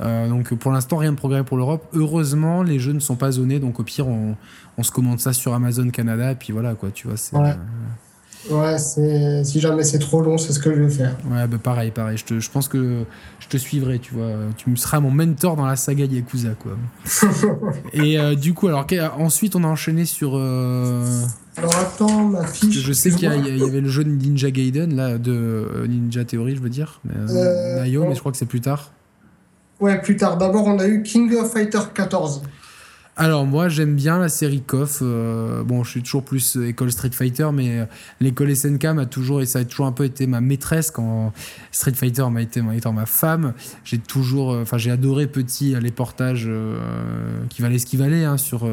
Euh, 0.00 0.28
donc 0.28 0.54
pour 0.54 0.70
l'instant, 0.70 0.96
rien 0.96 1.12
de 1.12 1.16
progrès 1.16 1.44
pour 1.44 1.56
l'Europe. 1.56 1.84
Heureusement, 1.92 2.62
les 2.62 2.78
jeux 2.78 2.92
ne 2.92 3.00
sont 3.00 3.16
pas 3.16 3.32
zonés, 3.32 3.58
donc 3.58 3.80
au 3.80 3.82
pire, 3.82 4.06
on, 4.06 4.36
se 4.82 4.92
commande 4.92 5.18
ça 5.18 5.32
sur 5.32 5.54
Amazon 5.54 5.90
Canada, 5.90 6.32
et 6.32 6.34
puis 6.36 6.52
voilà, 6.52 6.74
quoi, 6.74 6.90
tu 6.92 7.08
vois. 7.08 7.16
Ouais. 7.40 7.54
Euh, 8.50 8.78
c'est 8.78 9.44
si 9.44 9.60
jamais 9.60 9.82
c'est 9.82 9.98
trop 9.98 10.22
long, 10.22 10.38
c'est 10.38 10.52
ce 10.52 10.60
que 10.60 10.72
je 10.72 10.82
vais 10.82 10.88
faire. 10.88 11.16
Ouais, 11.30 11.46
bah 11.48 11.58
pareil, 11.60 11.90
pareil. 11.90 12.16
Je, 12.16 12.24
te, 12.24 12.38
je 12.38 12.50
pense 12.50 12.68
que 12.68 13.04
je 13.40 13.48
te 13.48 13.56
suivrai, 13.56 13.98
tu 13.98 14.14
vois. 14.14 14.30
Tu 14.56 14.70
me 14.70 14.76
seras 14.76 15.00
mon 15.00 15.10
mentor 15.10 15.56
dans 15.56 15.66
la 15.66 15.74
saga 15.74 16.04
Yakuza, 16.04 16.50
quoi. 16.50 16.76
et 17.92 18.18
euh, 18.18 18.36
du 18.36 18.54
coup, 18.54 18.68
alors 18.68 18.86
ensuite, 19.18 19.56
on 19.56 19.64
a 19.64 19.66
enchaîné 19.66 20.04
sur. 20.04 20.36
Alors 20.36 21.76
attends, 21.76 22.24
ma 22.26 22.46
fiche. 22.46 22.78
Je 22.78 22.92
sais 22.92 23.10
qu'il 23.10 23.22
y, 23.22 23.26
avait 23.26 23.80
le 23.80 23.88
jeu 23.88 24.04
de 24.04 24.10
Ninja 24.10 24.52
Gaiden, 24.52 24.94
là, 24.94 25.18
de 25.18 25.84
Ninja 25.88 26.24
Theory, 26.24 26.54
je 26.54 26.60
veux 26.60 26.70
dire. 26.70 27.00
Nayo, 27.04 28.06
mais 28.08 28.14
je 28.14 28.20
crois 28.20 28.30
que 28.30 28.38
c'est 28.38 28.46
plus 28.46 28.60
tard. 28.60 28.92
Ouais, 29.80 30.00
plus 30.00 30.16
tard. 30.16 30.38
D'abord, 30.38 30.66
on 30.66 30.78
a 30.78 30.86
eu 30.86 31.02
King 31.02 31.34
of 31.36 31.52
Fighter 31.52 31.80
14. 31.94 32.42
Alors 33.20 33.46
moi 33.46 33.68
j'aime 33.68 33.96
bien 33.96 34.20
la 34.20 34.28
série 34.28 34.60
KOF. 34.60 35.00
Euh, 35.02 35.64
bon, 35.64 35.82
je 35.82 35.90
suis 35.90 36.02
toujours 36.04 36.22
plus 36.22 36.56
euh, 36.56 36.68
école 36.68 36.92
Street 36.92 37.10
Fighter, 37.10 37.48
mais 37.52 37.80
euh, 37.80 37.84
l'école 38.20 38.54
SNK 38.54 38.84
m'a 38.84 39.06
toujours 39.06 39.40
et 39.40 39.46
ça 39.46 39.58
a 39.58 39.64
toujours 39.64 39.86
un 39.86 39.92
peu 39.92 40.04
été 40.04 40.28
ma 40.28 40.40
maîtresse 40.40 40.92
quand 40.92 41.32
Street 41.72 41.94
Fighter 41.94 42.24
m'a 42.30 42.42
été 42.42 42.62
étant 42.76 42.92
ma 42.92 43.06
femme. 43.06 43.54
J'ai 43.82 43.98
toujours, 43.98 44.50
enfin 44.50 44.78
j'ai 44.78 44.92
adoré 44.92 45.26
petit 45.26 45.74
les 45.80 45.90
portages 45.90 46.48
qui 47.48 47.60
valaient 47.60 47.80
ce 47.80 47.86
qui 47.86 47.96
valait 47.96 48.24
hein, 48.24 48.36
sur 48.36 48.70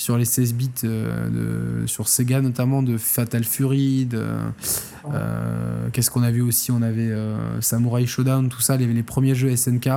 sur 0.00 0.16
les 0.16 0.24
16 0.24 0.54
bits 0.54 0.70
de, 0.82 1.84
sur 1.86 2.08
Sega 2.08 2.40
notamment 2.40 2.82
de 2.82 2.96
Fatal 2.96 3.44
Fury. 3.44 4.08
Qu'est-ce 5.92 6.10
qu'on 6.10 6.22
a 6.22 6.30
vu 6.30 6.40
aussi? 6.40 6.70
On 6.70 6.80
avait 6.80 7.14
Samurai 7.60 8.06
Showdown, 8.06 8.48
tout 8.48 8.62
ça, 8.62 8.78
les, 8.78 8.86
les 8.86 9.02
premiers 9.02 9.34
jeux 9.34 9.54
SNK. 9.54 9.88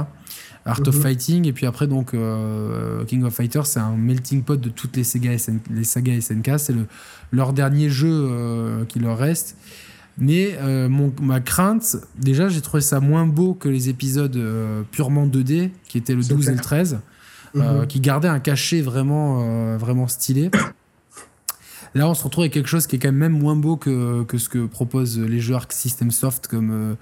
Art 0.65 0.81
of 0.87 0.95
mhm. 0.95 1.01
Fighting, 1.01 1.47
et 1.47 1.53
puis 1.53 1.65
après, 1.65 1.87
donc, 1.87 2.13
euh, 2.13 3.03
King 3.05 3.23
of 3.23 3.33
Fighters, 3.33 3.67
c'est 3.67 3.79
un 3.79 3.95
melting 3.95 4.43
pot 4.43 4.59
de 4.59 4.69
toutes 4.69 4.95
les, 4.95 5.03
Sega 5.03 5.31
les 5.69 5.83
sagas 5.83 6.21
SNK. 6.21 6.51
C'est 6.57 6.73
le, 6.73 6.85
leur 7.31 7.53
dernier 7.53 7.89
jeu 7.89 8.09
euh, 8.11 8.85
qui 8.85 8.99
leur 8.99 9.17
reste. 9.17 9.57
Mais 10.17 10.57
euh, 10.61 10.87
mon, 10.89 11.11
ma 11.21 11.41
crainte, 11.41 11.97
déjà, 12.17 12.47
j'ai 12.47 12.61
trouvé 12.61 12.81
ça 12.81 12.99
moins 12.99 13.25
beau 13.25 13.55
que 13.55 13.67
les 13.67 13.89
épisodes 13.89 14.39
purement 14.91 15.27
2D, 15.27 15.71
qui 15.87 15.97
étaient 15.97 16.15
le 16.15 16.23
12 16.23 16.49
et 16.49 16.51
le 16.53 16.61
13, 16.61 16.99
mhm. 17.53 17.87
qui 17.87 17.99
gardaient 17.99 18.27
un 18.27 18.39
cachet 18.39 18.81
vraiment, 18.81 19.77
vraiment 19.77 20.07
stylé. 20.07 20.49
Là, 21.95 22.09
on 22.09 22.15
se 22.15 22.23
retrouve 22.23 22.43
avec 22.43 22.53
quelque 22.53 22.69
chose 22.69 22.87
qui 22.87 22.95
est 22.95 22.99
quand 22.99 23.11
même 23.11 23.37
moins 23.37 23.55
beau 23.55 23.77
que, 23.77 24.23
que 24.23 24.39
ce 24.39 24.49
que 24.49 24.65
proposent 24.65 25.19
les 25.19 25.39
jeux 25.39 25.53
Arc 25.53 25.71
System 25.71 26.09
Soft 26.09 26.47
comme 26.47 26.95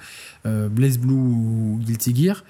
Blaze 0.43 0.97
Blue 0.97 1.13
ou 1.13 1.79
Guilty 1.81 2.15
Gear. 2.15 2.43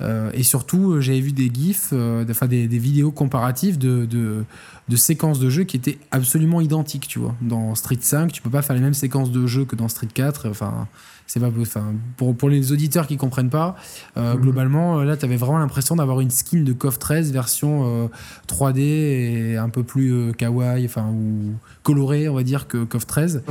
Euh, 0.00 0.30
et 0.32 0.42
surtout, 0.42 0.92
euh, 0.92 1.00
j'avais 1.00 1.20
vu 1.20 1.32
des 1.32 1.50
gifs, 1.52 1.88
euh, 1.92 2.24
enfin 2.30 2.46
des, 2.46 2.68
des, 2.68 2.78
vidéos 2.78 3.10
comparatives 3.10 3.78
de, 3.78 4.04
de, 4.04 4.44
de, 4.88 4.96
séquences 4.96 5.40
de 5.40 5.50
jeu 5.50 5.64
qui 5.64 5.76
étaient 5.76 5.98
absolument 6.12 6.60
identiques, 6.60 7.08
tu 7.08 7.18
vois. 7.18 7.34
Dans 7.40 7.74
Street 7.74 7.98
5, 8.00 8.30
tu 8.30 8.40
peux 8.40 8.50
pas 8.50 8.62
faire 8.62 8.76
les 8.76 8.82
mêmes 8.82 8.94
séquences 8.94 9.32
de 9.32 9.46
jeu 9.46 9.64
que 9.64 9.74
dans 9.74 9.88
Street 9.88 10.08
4. 10.12 10.48
Enfin, 10.48 10.86
c'est 11.28 11.40
pas 11.40 11.50
enfin 11.60 11.94
pour, 12.16 12.34
pour 12.34 12.48
les 12.48 12.72
auditeurs 12.72 13.06
qui 13.06 13.18
comprennent 13.18 13.50
pas 13.50 13.76
euh, 14.16 14.34
mhm. 14.34 14.40
globalement 14.40 14.98
euh, 14.98 15.04
là 15.04 15.16
tu 15.16 15.26
avais 15.26 15.36
vraiment 15.36 15.58
l'impression 15.58 15.94
d'avoir 15.94 16.20
une 16.20 16.30
skin 16.30 16.62
de 16.62 16.72
KOF 16.72 16.98
13 16.98 17.32
version 17.32 18.10
3D 18.48 18.78
euh, 18.78 19.52
et 19.52 19.56
un 19.56 19.68
peu 19.68 19.84
plus 19.84 20.32
kawaii 20.36 20.86
enfin 20.86 21.06
ou 21.10 21.54
coloré 21.82 22.28
on 22.28 22.34
va 22.34 22.42
dire 22.42 22.66
que 22.66 22.82
KOF 22.82 23.06
13 23.06 23.42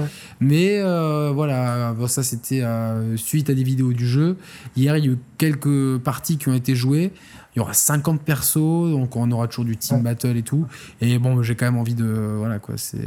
mais 0.42 0.82
voilà 1.32 1.94
bon, 1.94 2.08
ça 2.08 2.24
c'était 2.24 2.64
suite 3.16 3.50
à 3.50 3.54
des 3.54 3.64
vidéos 3.64 3.94
du 3.94 4.08
jeu 4.08 4.38
hier 4.76 4.98
il 4.98 5.06
y 5.06 5.08
a 5.08 5.12
eu 5.12 5.18
quelques 5.38 6.00
parties 6.00 6.38
qui 6.38 6.50
ont 6.50 6.56
été 6.56 6.76
jouées 6.76 7.14
il 7.56 7.60
y 7.60 7.62
aura 7.62 7.74
50 7.74 8.22
persos, 8.22 8.92
donc 8.92 9.16
on 9.16 9.32
aura 9.32 9.48
toujours 9.48 9.66
du 9.66 9.76
team 9.78 10.04
battle 10.04 10.38
et 10.38 10.44
tout. 10.44 10.68
Et 11.02 11.18
bon, 11.18 11.42
j'ai 11.42 11.56
quand 11.56 11.66
même 11.66 11.80
envie 11.80 11.96
de. 11.96 12.06
Voilà 12.06 12.60
quoi, 12.60 12.76
c'est. 12.78 13.00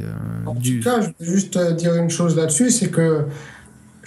en 0.44 0.56
tout 0.56 0.80
cas, 0.82 1.00
je 1.02 1.06
vais 1.06 1.32
juste 1.32 1.56
dire 1.76 1.94
une 1.94 2.10
chose 2.10 2.34
là-dessus 2.34 2.72
c'est 2.72 2.90
que 2.90 3.26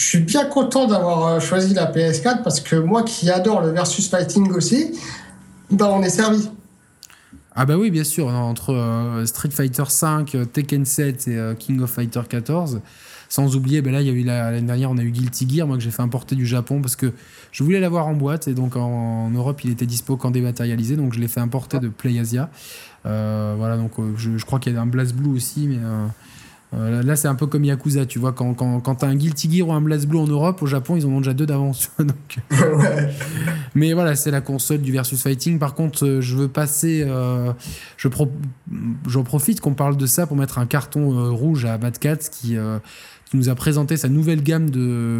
je 0.03 0.09
suis 0.09 0.19
bien 0.19 0.45
content 0.45 0.85
d'avoir 0.85 1.25
euh, 1.25 1.39
choisi 1.39 1.73
la 1.73 1.89
PS4 1.89 2.43
parce 2.43 2.59
que 2.59 2.75
moi 2.75 3.03
qui 3.03 3.29
adore 3.29 3.61
le 3.61 3.69
versus 3.69 4.09
fighting 4.09 4.51
aussi, 4.51 4.99
bah 5.71 5.89
on 5.89 6.03
est 6.03 6.09
servi. 6.09 6.49
Ah 7.55 7.65
bah 7.65 7.77
oui, 7.77 7.89
bien 7.89 8.03
sûr, 8.03 8.27
entre 8.27 8.73
euh, 8.73 9.25
Street 9.25 9.51
Fighter 9.51 9.85
5, 9.87 10.35
euh, 10.35 10.45
Tekken 10.45 10.83
7 10.83 11.27
et 11.29 11.39
King 11.57 11.81
of 11.81 11.89
Fighter 11.89 12.21
14. 12.27 12.81
Sans 13.29 13.55
oublier, 13.55 13.81
ben 13.81 13.93
là, 13.93 14.01
il 14.01 14.07
y 14.07 14.09
a 14.09 14.13
eu 14.13 14.23
l'année 14.23 14.61
dernière, 14.61 14.91
on 14.91 14.97
a 14.97 15.03
eu 15.03 15.09
Guilty 15.09 15.49
Gear, 15.49 15.65
moi 15.65 15.77
que 15.77 15.83
j'ai 15.83 15.89
fait 15.89 16.01
importer 16.01 16.35
du 16.35 16.45
Japon 16.45 16.81
parce 16.81 16.95
que 16.97 17.13
je 17.51 17.63
voulais 17.63 17.79
l'avoir 17.79 18.07
en 18.07 18.13
boîte 18.13 18.47
et 18.47 18.53
donc 18.53 18.75
en, 18.75 19.29
Europe, 19.31 19.63
il 19.63 19.71
était 19.71 19.85
dispo 19.85 20.17
qu'en 20.17 20.31
dématérialisé, 20.31 20.97
donc 20.97 21.13
je 21.13 21.19
l'ai 21.19 21.29
fait 21.29 21.39
importer 21.39 21.79
de 21.79 21.87
PlayAsia. 21.87 22.49
voilà, 23.05 23.77
donc 23.77 23.93
je, 24.17 24.37
je, 24.37 24.45
crois 24.45 24.59
qu'il 24.59 24.73
y 24.73 24.77
a 24.77 24.81
un 24.81 24.85
Blast 24.85 25.15
Blue 25.15 25.35
aussi, 25.35 25.67
mais 25.67 25.79
Euh, 26.75 27.03
là, 27.03 27.15
c'est 27.15 27.27
un 27.27 27.35
peu 27.35 27.45
comme 27.45 27.63
Yakuza, 27.63 28.05
tu 28.05 28.19
vois. 28.19 28.33
Quand, 28.33 28.53
quand, 28.53 28.79
quand 28.79 28.95
t'as 28.95 29.07
un 29.07 29.15
Guilty 29.15 29.51
Gear 29.51 29.67
ou 29.67 29.73
un 29.73 29.81
BlazBlue 29.81 30.17
en 30.17 30.27
Europe, 30.27 30.61
au 30.61 30.65
Japon, 30.65 30.95
ils 30.95 31.05
en 31.05 31.09
ont 31.09 31.19
déjà 31.19 31.33
deux 31.33 31.45
d'avance. 31.45 31.91
Donc... 31.99 32.37
Mais 33.75 33.93
voilà, 33.93 34.15
c'est 34.15 34.31
la 34.31 34.41
console 34.41 34.79
du 34.79 34.91
versus 34.91 35.21
fighting. 35.21 35.59
Par 35.59 35.75
contre, 35.75 36.05
euh, 36.05 36.21
je 36.21 36.35
veux 36.35 36.47
passer. 36.47 37.03
Euh, 37.05 37.53
je 37.97 38.07
pro... 38.07 38.31
J'en 39.07 39.23
profite 39.23 39.61
qu'on 39.61 39.73
parle 39.73 39.97
de 39.97 40.05
ça 40.05 40.25
pour 40.25 40.37
mettre 40.37 40.57
un 40.57 40.65
carton 40.65 41.33
rouge 41.33 41.65
à 41.65 41.77
Bad 41.77 41.99
Cat 41.99 42.17
qui, 42.17 42.57
qui 43.25 43.37
nous 43.37 43.49
a 43.49 43.55
présenté 43.55 43.97
sa 43.97 44.09
nouvelle 44.09 44.41
gamme 44.41 44.69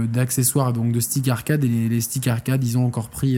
d'accessoires, 0.08 0.74
donc 0.74 0.92
de 0.92 1.00
stick 1.00 1.28
arcade. 1.28 1.64
Et 1.64 1.68
les, 1.68 1.90
les 1.90 2.02
sticks 2.02 2.28
arcade, 2.28 2.64
ils 2.64 2.78
ont 2.78 2.86
encore 2.86 3.10
pris. 3.10 3.38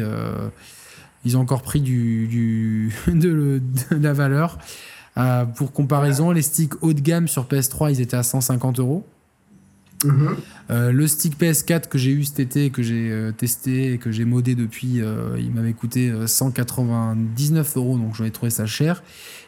ils 1.26 1.38
ont 1.38 1.42
encore 1.42 1.64
pris 1.64 1.82
du, 1.82 2.28
du 2.28 2.94
de, 3.08 3.62
de 3.92 3.96
la 3.96 4.14
valeur. 4.14 4.58
Euh, 5.18 5.46
pour 5.46 5.72
comparaison, 5.72 6.32
les 6.32 6.42
sticks 6.42 6.74
haut 6.82 6.94
de 6.94 7.00
gamme 7.00 7.28
sur 7.28 7.46
PS3, 7.46 7.92
ils 7.92 8.02
étaient 8.02 8.18
à 8.18 8.24
150 8.24 8.80
euros. 8.80 9.06
Mhm. 10.04 10.36
Euh, 10.72 10.92
le 10.92 11.08
stick 11.08 11.40
PS4 11.40 11.88
que 11.88 11.98
j'ai 11.98 12.12
eu 12.12 12.26
cet 12.26 12.40
été, 12.40 12.70
que 12.70 12.84
j'ai 12.84 13.10
euh, 13.10 13.32
testé 13.32 13.94
et 13.94 13.98
que 13.98 14.12
j'ai 14.12 14.26
modé 14.26 14.54
depuis, 14.54 15.02
il 15.38 15.52
m'avait 15.52 15.74
coûté 15.74 16.12
199 16.26 17.78
euros, 17.78 17.98
donc 17.98 18.14
j'en 18.14 18.26
ai 18.26 18.32
trouvé 18.32 18.50
ça 18.50 18.66
cher. 18.66 19.04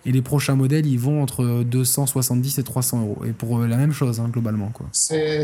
Et 0.06 0.12
les 0.14 0.22
prochains 0.22 0.56
modèles, 0.56 0.86
ils 0.86 1.00
vont 1.00 1.22
entre 1.22 1.64
270 1.64 2.60
et 2.60 2.64
300 2.64 3.02
euros. 3.02 3.18
Et 3.28 3.34
pour 3.34 3.60
la 3.60 3.76
même 3.76 3.92
chose, 3.92 4.22
hein, 4.22 4.30
globalement. 4.32 4.72
C'est 4.94 5.44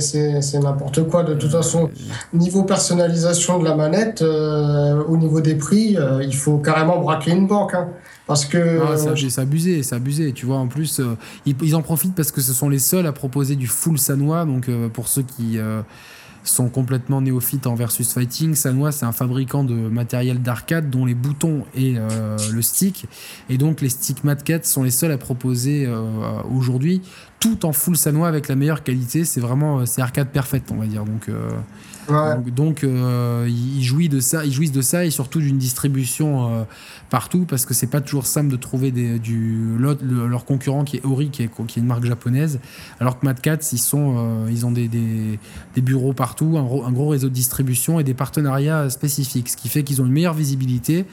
n'importe 0.62 1.06
quoi. 1.10 1.24
De 1.24 1.34
toute 1.34 1.52
façon, 1.52 1.90
niveau 2.32 2.64
personnalisation 2.64 3.60
de 3.60 3.66
la 3.66 3.76
manette, 3.76 4.22
au 4.22 5.18
niveau 5.18 5.42
des 5.42 5.56
prix, 5.56 5.98
il 6.22 6.36
faut 6.36 6.60
carrément 6.60 7.02
braquer 7.02 7.32
une 7.32 7.46
banque. 7.46 7.74
Hein. 7.74 7.90
Parce 8.26 8.46
que. 8.46 8.82
Ah, 8.82 8.96
c'est 8.98 9.42
abusé, 9.42 9.84
c'est 9.84 9.96
abusé. 9.96 10.32
Tu 10.34 10.46
vois, 10.46 10.58
en 10.58 10.68
plus, 10.68 11.00
euh, 11.00 11.18
ils, 11.46 11.76
en 11.76 11.82
profitent 11.82 12.16
parce 12.16 12.32
que 12.32 12.42
ce 12.42 12.54
sont 12.54 12.70
les 12.70 12.80
seuls 12.80 13.06
à 13.06 13.12
proposer 13.12 13.56
du 13.56 13.68
full 13.68 13.98
Sanois. 13.98 14.46
Donc, 14.46 14.70
euh, 14.70 14.88
pour 14.88 15.10
ceux 15.10 15.24
qui 15.24 15.58
euh, 15.58 15.82
sont 16.46 16.70
complètement 16.70 17.20
néophytes 17.20 17.68
en 17.68 17.76
versus 17.76 18.14
fighting, 18.14 18.56
Sanois, 18.56 18.94
c'est 18.94 19.06
un 19.06 19.12
fabricant 19.12 19.66
de 19.66 19.74
matériel 19.74 20.42
d'arcade 20.42 20.90
dont 20.90 21.06
les 21.06 21.16
boutons 21.16 21.66
et 21.76 21.96
le 22.52 22.62
stick. 22.62 23.06
Et 23.50 23.58
donc, 23.58 23.82
les 23.82 23.90
sticks 23.90 24.24
Matcat 24.24 24.64
sont 24.64 24.84
les 24.84 24.92
seuls 24.92 25.12
à 25.12 25.18
proposer 25.18 25.88
aujourd'hui 26.54 27.02
tout 27.40 27.66
en 27.66 27.72
full 27.72 27.96
Sanois 27.96 28.28
avec 28.28 28.50
la 28.50 28.56
meilleure 28.56 28.84
qualité. 28.84 29.24
C'est 29.24 29.40
vraiment. 29.40 29.86
c'est 29.86 30.02
arcade 30.02 30.30
parfaite, 30.30 30.64
on 30.72 30.76
va 30.76 30.86
dire. 30.86 31.06
Donc. 31.06 31.30
Donc, 32.08 32.84
euh, 32.84 33.48
ils, 33.48 33.84
jouissent 33.84 34.10
de 34.10 34.82
ça, 34.82 35.06
et 35.06 35.12
surtout 35.12 35.40
d'une 35.40 35.58
distribution 35.58 36.50
euh, 36.50 36.64
partout 37.10 37.46
parce 37.48 37.66
que 37.66 37.74
c'est 37.74 37.88
pas 37.88 38.02
toujours 38.02 38.26
simple 38.26 38.50
de 38.50 38.56
trouver 38.56 38.94
leur 40.02 40.46
concurrent 40.46 40.84
qui 40.84 40.98
est 40.98 41.06
Ori, 41.06 41.30
qui 41.30 41.44
est, 41.44 41.50
une 41.78 41.86
marque 41.86 42.06
japonaise, 42.06 42.60
alors 43.00 43.20
que 43.20 43.26
Mad 43.26 43.40
Cats, 43.40 43.58
ils, 43.72 43.80
euh, 43.94 44.64
ont 44.64 44.72
des, 44.72 45.40
bureaux 45.78 46.14
partout, 46.14 46.58
un, 46.58 46.92
gros 46.92 47.10
réseau 47.10 47.30
de 47.30 47.34
distribution 47.34 48.00
et 48.00 48.04
des 48.04 48.14
partenariats 48.14 48.90
spécifiques, 48.90 49.50
ce 49.50 49.58
qui 49.58 49.70
fait 49.70 49.84
qu'ils 49.84 50.02
ont 50.02 50.06
une 50.06 50.12
meilleure 50.12 50.34
visibilité 50.34 51.06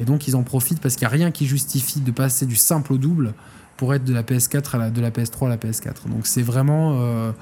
et 0.00 0.04
donc 0.04 0.28
ils 0.28 0.36
en 0.36 0.42
profitent 0.42 0.80
parce 0.80 0.96
qu'il 0.96 1.06
n'y 1.06 1.12
a 1.12 1.16
rien 1.16 1.30
qui 1.30 1.46
justifie 1.46 2.00
de 2.00 2.10
passer 2.10 2.46
du 2.46 2.56
simple 2.56 2.92
au 2.92 2.98
double 2.98 3.34
pour 3.76 3.94
être 3.94 4.04
de 4.04 4.12
la 4.12 4.22
PS4 4.22 4.74
à 4.74 4.78
la, 4.78 4.90
de 4.90 5.00
la 5.00 5.10
PS3 5.10 5.46
à 5.46 5.48
la 5.48 5.56
PS4. 5.56 6.08
Donc 6.08 6.26
c'est 6.26 6.42
vraiment 6.42 7.32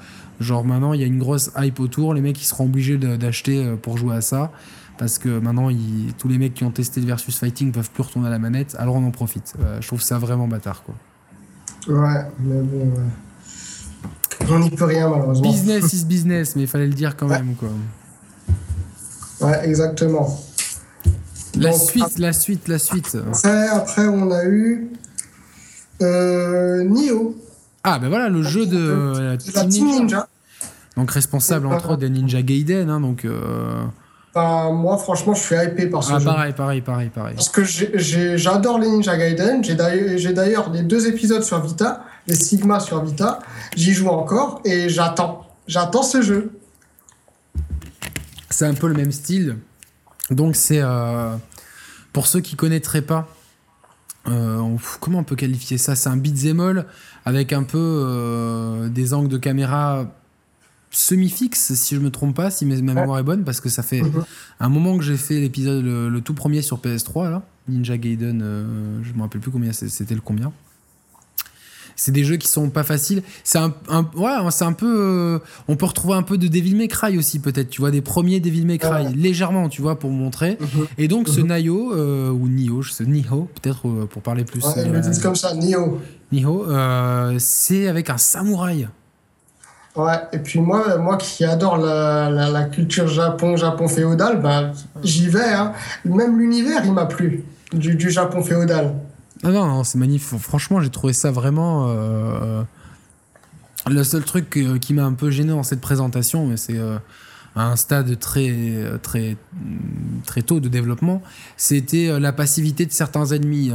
genre 0.43 0.63
maintenant 0.63 0.93
il 0.93 1.01
y 1.01 1.03
a 1.03 1.07
une 1.07 1.19
grosse 1.19 1.51
hype 1.57 1.79
autour, 1.79 2.13
les 2.13 2.21
mecs 2.21 2.39
ils 2.41 2.45
seront 2.45 2.65
obligés 2.65 2.97
d'acheter 2.97 3.65
euh, 3.65 3.75
pour 3.75 3.97
jouer 3.97 4.15
à 4.15 4.21
ça 4.21 4.51
parce 4.97 5.17
que 5.17 5.39
maintenant 5.39 5.69
tous 6.17 6.27
les 6.27 6.37
mecs 6.37 6.53
qui 6.53 6.63
ont 6.63 6.71
testé 6.71 7.01
le 7.01 7.07
versus 7.07 7.37
fighting 7.37 7.71
peuvent 7.71 7.89
plus 7.89 8.03
retourner 8.03 8.27
à 8.27 8.31
la 8.31 8.39
manette, 8.39 8.75
alors 8.77 8.95
on 8.95 9.05
en 9.05 9.11
profite. 9.11 9.53
Euh, 9.59 9.81
je 9.81 9.87
trouve 9.87 10.01
ça 10.01 10.17
vraiment 10.19 10.47
bâtard 10.47 10.83
quoi. 10.83 10.95
Ouais, 11.87 12.25
mais 12.39 12.61
bon, 12.61 12.91
on 14.49 14.59
n'y 14.59 14.69
peut 14.69 14.85
rien 14.85 15.09
malheureusement. 15.09 15.49
Business 15.49 15.93
is 15.93 16.05
business, 16.07 16.55
mais 16.55 16.63
il 16.63 16.67
fallait 16.67 16.87
le 16.87 16.93
dire 16.93 17.17
quand 17.17 17.27
même 17.27 17.55
quoi. 17.55 17.69
Ouais, 19.41 19.67
exactement. 19.67 20.39
La 21.55 21.73
suite, 21.73 22.17
la 22.19 22.33
suite, 22.33 22.67
la 22.67 22.79
suite. 22.79 23.17
Après, 23.27 23.67
après 23.67 24.07
on 24.07 24.31
a 24.31 24.45
eu 24.45 24.89
euh, 26.01 26.83
Nioh. 26.83 27.35
Ah, 27.83 27.99
ben 27.99 28.07
voilà, 28.07 28.29
le 28.29 28.43
jeu 28.43 28.65
de, 28.65 29.35
Team, 29.67 29.85
Ninja. 29.87 30.27
Donc 30.97 31.11
responsable 31.11 31.67
entre 31.67 31.91
autres 31.91 31.97
des 31.97 32.09
Ninja 32.09 32.41
Gaiden. 32.41 32.89
Hein, 32.89 32.99
donc, 32.99 33.25
euh, 33.25 33.83
moi, 34.35 34.97
franchement, 34.97 35.33
je 35.33 35.41
suis 35.41 35.55
hypé 35.55 35.87
par 35.87 36.03
ce 36.03 36.13
ah, 36.13 36.19
jeu. 36.19 36.25
Pareil, 36.25 36.53
pareil, 36.53 36.81
pareil, 36.81 37.09
pareil. 37.09 37.35
Parce 37.35 37.49
que 37.49 37.63
j'adore 37.63 38.79
les 38.79 38.89
Ninja 38.89 39.17
Gaiden. 39.17 39.63
J'ai 39.63 40.33
d'ailleurs 40.33 40.71
les 40.71 40.81
deux 40.81 41.07
épisodes 41.07 41.43
sur 41.43 41.61
Vita, 41.61 42.03
les 42.27 42.35
Sigma 42.35 42.79
sur 42.79 43.03
Vita. 43.03 43.39
J'y 43.75 43.93
joue 43.93 44.07
encore 44.07 44.61
et 44.65 44.89
j'attends. 44.89 45.47
J'attends 45.67 46.03
ce 46.03 46.21
jeu. 46.21 46.51
C'est 48.49 48.65
un 48.65 48.73
peu 48.73 48.87
le 48.87 48.93
même 48.93 49.11
style. 49.11 49.57
Donc 50.29 50.55
c'est 50.55 50.81
euh, 50.81 51.35
pour 52.11 52.27
ceux 52.27 52.39
qui 52.39 52.55
connaîtraient 52.55 53.01
pas 53.01 53.27
euh, 54.27 54.77
comment 55.01 55.19
on 55.19 55.23
peut 55.23 55.35
qualifier 55.35 55.77
ça? 55.77 55.95
C'est 55.95 56.09
un 56.09 56.17
beat'em 56.17 56.59
all 56.59 56.85
avec 57.25 57.51
un 57.51 57.63
peu 57.63 57.77
euh, 57.77 58.89
des 58.89 59.13
angles 59.13 59.27
de 59.27 59.37
caméra 59.37 60.05
semi-fixe, 60.95 61.73
si 61.73 61.95
je 61.95 61.99
me 61.99 62.09
trompe 62.09 62.35
pas, 62.35 62.51
si 62.51 62.65
ma 62.65 62.75
mémoire 62.75 63.19
est 63.19 63.23
bonne, 63.23 63.43
parce 63.43 63.59
que 63.59 63.69
ça 63.69 63.83
fait 63.83 64.01
mhm. 64.01 64.23
un 64.59 64.69
moment 64.69 64.97
que 64.97 65.03
j'ai 65.03 65.17
fait 65.17 65.39
l'épisode 65.39 65.83
le, 65.83 66.21
tout 66.21 66.33
premier 66.33 66.61
sur 66.61 66.79
PS3 66.79 67.29
là, 67.29 67.43
Ninja 67.67 67.97
Gaiden, 67.97 68.41
euh, 68.41 68.99
je 69.03 69.13
me 69.13 69.21
rappelle 69.21 69.41
plus 69.41 69.51
combien 69.51 69.71
c'était 69.73 70.15
le 70.15 70.21
combien 70.21 70.51
c'est 71.95 72.11
des 72.11 72.23
jeux 72.23 72.37
qui 72.37 72.47
sont 72.47 72.69
pas 72.69 72.83
faciles. 72.83 73.23
C'est 73.43 73.57
un, 73.57 73.73
ouais, 74.15 74.51
c'est 74.51 74.65
un 74.65 74.73
peu. 74.73 74.95
Euh, 74.99 75.39
on 75.67 75.75
peut 75.75 75.85
retrouver 75.85 76.15
un 76.15 76.23
peu 76.23 76.37
de 76.37 76.47
Devil 76.47 76.75
May 76.75 76.87
Cry 76.87 77.17
aussi 77.17 77.39
peut-être. 77.39 77.69
Tu 77.69 77.81
vois 77.81 77.91
des 77.91 78.01
premiers 78.01 78.39
Devil 78.39 78.65
May 78.65 78.77
Cry 78.77 79.13
légèrement, 79.15 79.69
tu 79.69 79.81
vois, 79.81 79.99
pour 79.99 80.11
montrer. 80.11 80.57
Mhm. 80.59 80.87
Et 80.97 81.07
donc 81.07 81.27
ce 81.29 81.41
mhm. 81.41 81.47
Nayo 81.47 81.93
euh, 81.93 82.29
ou 82.29 82.47
Nio, 82.47 82.81
je 82.81 82.91
sais 82.91 83.05
Niho 83.05 83.49
peut-être 83.61 83.87
euh, 83.87 84.05
pour 84.05 84.21
parler 84.21 84.43
plus. 84.43 84.63
Ouais, 84.63 84.85
ils 84.85 84.91
le 84.91 85.01
disent 85.01 85.19
comme 85.19 85.35
ça, 85.35 85.53
Nio. 85.53 85.99
Nio, 86.31 86.65
c'est 87.37 87.87
avec 87.87 88.09
un 88.09 88.17
samouraï. 88.17 88.87
Ouais, 89.95 90.19
et 90.31 90.39
puis 90.39 90.59
moi, 90.59 90.97
moi 90.97 91.17
qui 91.17 91.45
adore 91.45 91.77
la, 91.77 92.29
la, 92.29 92.63
culture 92.63 93.07
Japon, 93.07 93.57
Japon 93.57 93.87
féodal, 93.87 94.41
bah, 94.41 94.71
j'y 95.03 95.27
vais. 95.27 95.53
Hein. 95.53 95.73
Même 96.03 96.39
l'univers, 96.39 96.81
il 96.83 96.93
m'a 96.93 97.05
plu, 97.05 97.43
du, 97.71 97.95
du 97.95 98.09
Japon 98.09 98.41
féodal. 98.43 98.95
Non, 99.43 99.51
non, 99.51 99.83
c'est 99.83 99.99
magnifique. 99.99 100.39
Franchement, 100.39 100.81
j'ai 100.81 100.89
trouvé 100.89 101.13
ça 101.13 101.29
vraiment. 101.29 101.87
Euh, 101.89 102.63
le 103.87 104.03
seul 104.03 104.23
truc 104.23 104.49
qui 104.81 104.93
m'a 104.93 105.03
un 105.03 105.13
peu 105.13 105.29
gêné 105.29 105.49
dans 105.49 105.63
cette 105.63 105.81
présentation, 105.81 106.49
c'est 106.55 106.77
euh, 106.77 106.97
un 107.55 107.75
stade 107.75 108.17
très, 108.19 108.51
très, 109.01 109.37
très 110.25 110.41
tôt 110.41 110.59
de 110.59 110.69
développement, 110.69 111.21
c'était 111.55 112.09
euh, 112.09 112.19
la 112.19 112.33
passivité 112.33 112.85
de 112.85 112.91
certains 112.91 113.27
ennemis. 113.27 113.71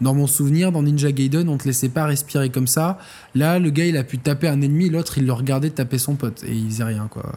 dans 0.00 0.14
mon 0.14 0.26
souvenir, 0.26 0.72
dans 0.72 0.82
Ninja 0.82 1.12
Gaiden, 1.12 1.48
on 1.48 1.58
te 1.58 1.64
laissait 1.64 1.88
pas 1.88 2.06
respirer 2.06 2.50
comme 2.50 2.66
ça. 2.66 2.98
Là, 3.34 3.58
le 3.58 3.70
gars, 3.70 3.86
il 3.86 3.96
a 3.96 4.04
pu 4.04 4.18
taper 4.18 4.48
un 4.48 4.60
ennemi, 4.62 4.88
l'autre, 4.88 5.18
il 5.18 5.26
le 5.26 5.32
regardait 5.32 5.70
taper 5.70 5.98
son 5.98 6.14
pote 6.14 6.42
et 6.44 6.52
il 6.52 6.70
faisait 6.70 6.84
rien, 6.84 7.08
quoi. 7.10 7.32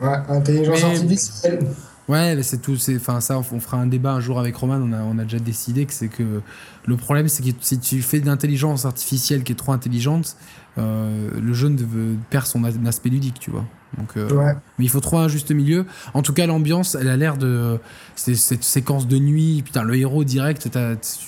Ouais, 0.00 0.18
intelligence 0.28 0.84
artificielle. 0.84 1.60
Ouais, 2.08 2.38
c'est 2.42 2.60
tout. 2.60 2.76
Enfin, 2.96 3.20
ça, 3.20 3.38
on 3.38 3.60
fera 3.60 3.78
un 3.78 3.86
débat 3.86 4.12
un 4.12 4.20
jour 4.20 4.38
avec 4.38 4.54
Roman. 4.56 4.76
On 4.76 4.92
a, 4.92 5.02
on 5.02 5.18
a 5.18 5.22
déjà 5.22 5.38
décidé 5.38 5.86
que 5.86 5.92
c'est 5.92 6.08
que 6.08 6.42
le 6.86 6.96
problème, 6.96 7.28
c'est 7.28 7.42
que 7.42 7.50
si 7.60 7.78
tu 7.78 8.02
fais 8.02 8.20
de 8.20 8.26
l'intelligence 8.26 8.84
artificielle 8.84 9.42
qui 9.42 9.52
est 9.52 9.56
trop 9.56 9.72
intelligente, 9.72 10.36
euh, 10.76 11.30
le 11.40 11.52
jeu 11.54 11.74
perd 12.28 12.46
son 12.46 12.64
aspect 12.64 13.08
ludique, 13.08 13.38
tu 13.40 13.50
vois. 13.50 13.64
Donc, 13.98 14.16
euh, 14.16 14.54
Mais 14.78 14.84
il 14.84 14.90
faut 14.90 15.00
trouver 15.00 15.24
un 15.24 15.28
juste 15.28 15.50
milieu. 15.50 15.86
En 16.14 16.22
tout 16.22 16.32
cas, 16.32 16.46
l'ambiance, 16.46 16.96
elle 16.98 17.08
a 17.08 17.16
l'air 17.16 17.36
de. 17.36 17.78
Cette 18.16 18.62
séquence 18.62 19.08
de 19.08 19.18
nuit, 19.18 19.62
putain, 19.64 19.82
le 19.82 19.96
héros 19.96 20.24
direct, 20.24 20.68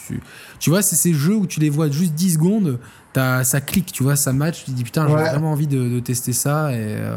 tu, 0.09 0.21
tu, 0.61 0.71
vois, 0.71 0.83
c'est 0.83 0.97
ces 0.97 1.15
jeux 1.15 1.35
où 1.35 1.47
tu 1.47 1.59
les 1.59 1.69
vois 1.69 1.91
juste 1.91 2.15
10 2.15 2.35
secondes, 2.35 2.79
ça 3.43 3.61
clique, 3.61 3.93
tu 3.93 4.03
vois, 4.03 4.17
ça 4.17 4.33
match, 4.33 4.65
tu 4.65 4.71
te 4.71 4.77
dis 4.77 4.85
putain, 4.85 5.07
j'ai 5.09 5.15
vraiment 5.15 5.53
envie 5.53 5.67
de, 5.67 6.01
tester 6.01 6.33
ça. 6.33 6.73
Et. 6.73 6.97
Euh, 6.99 7.17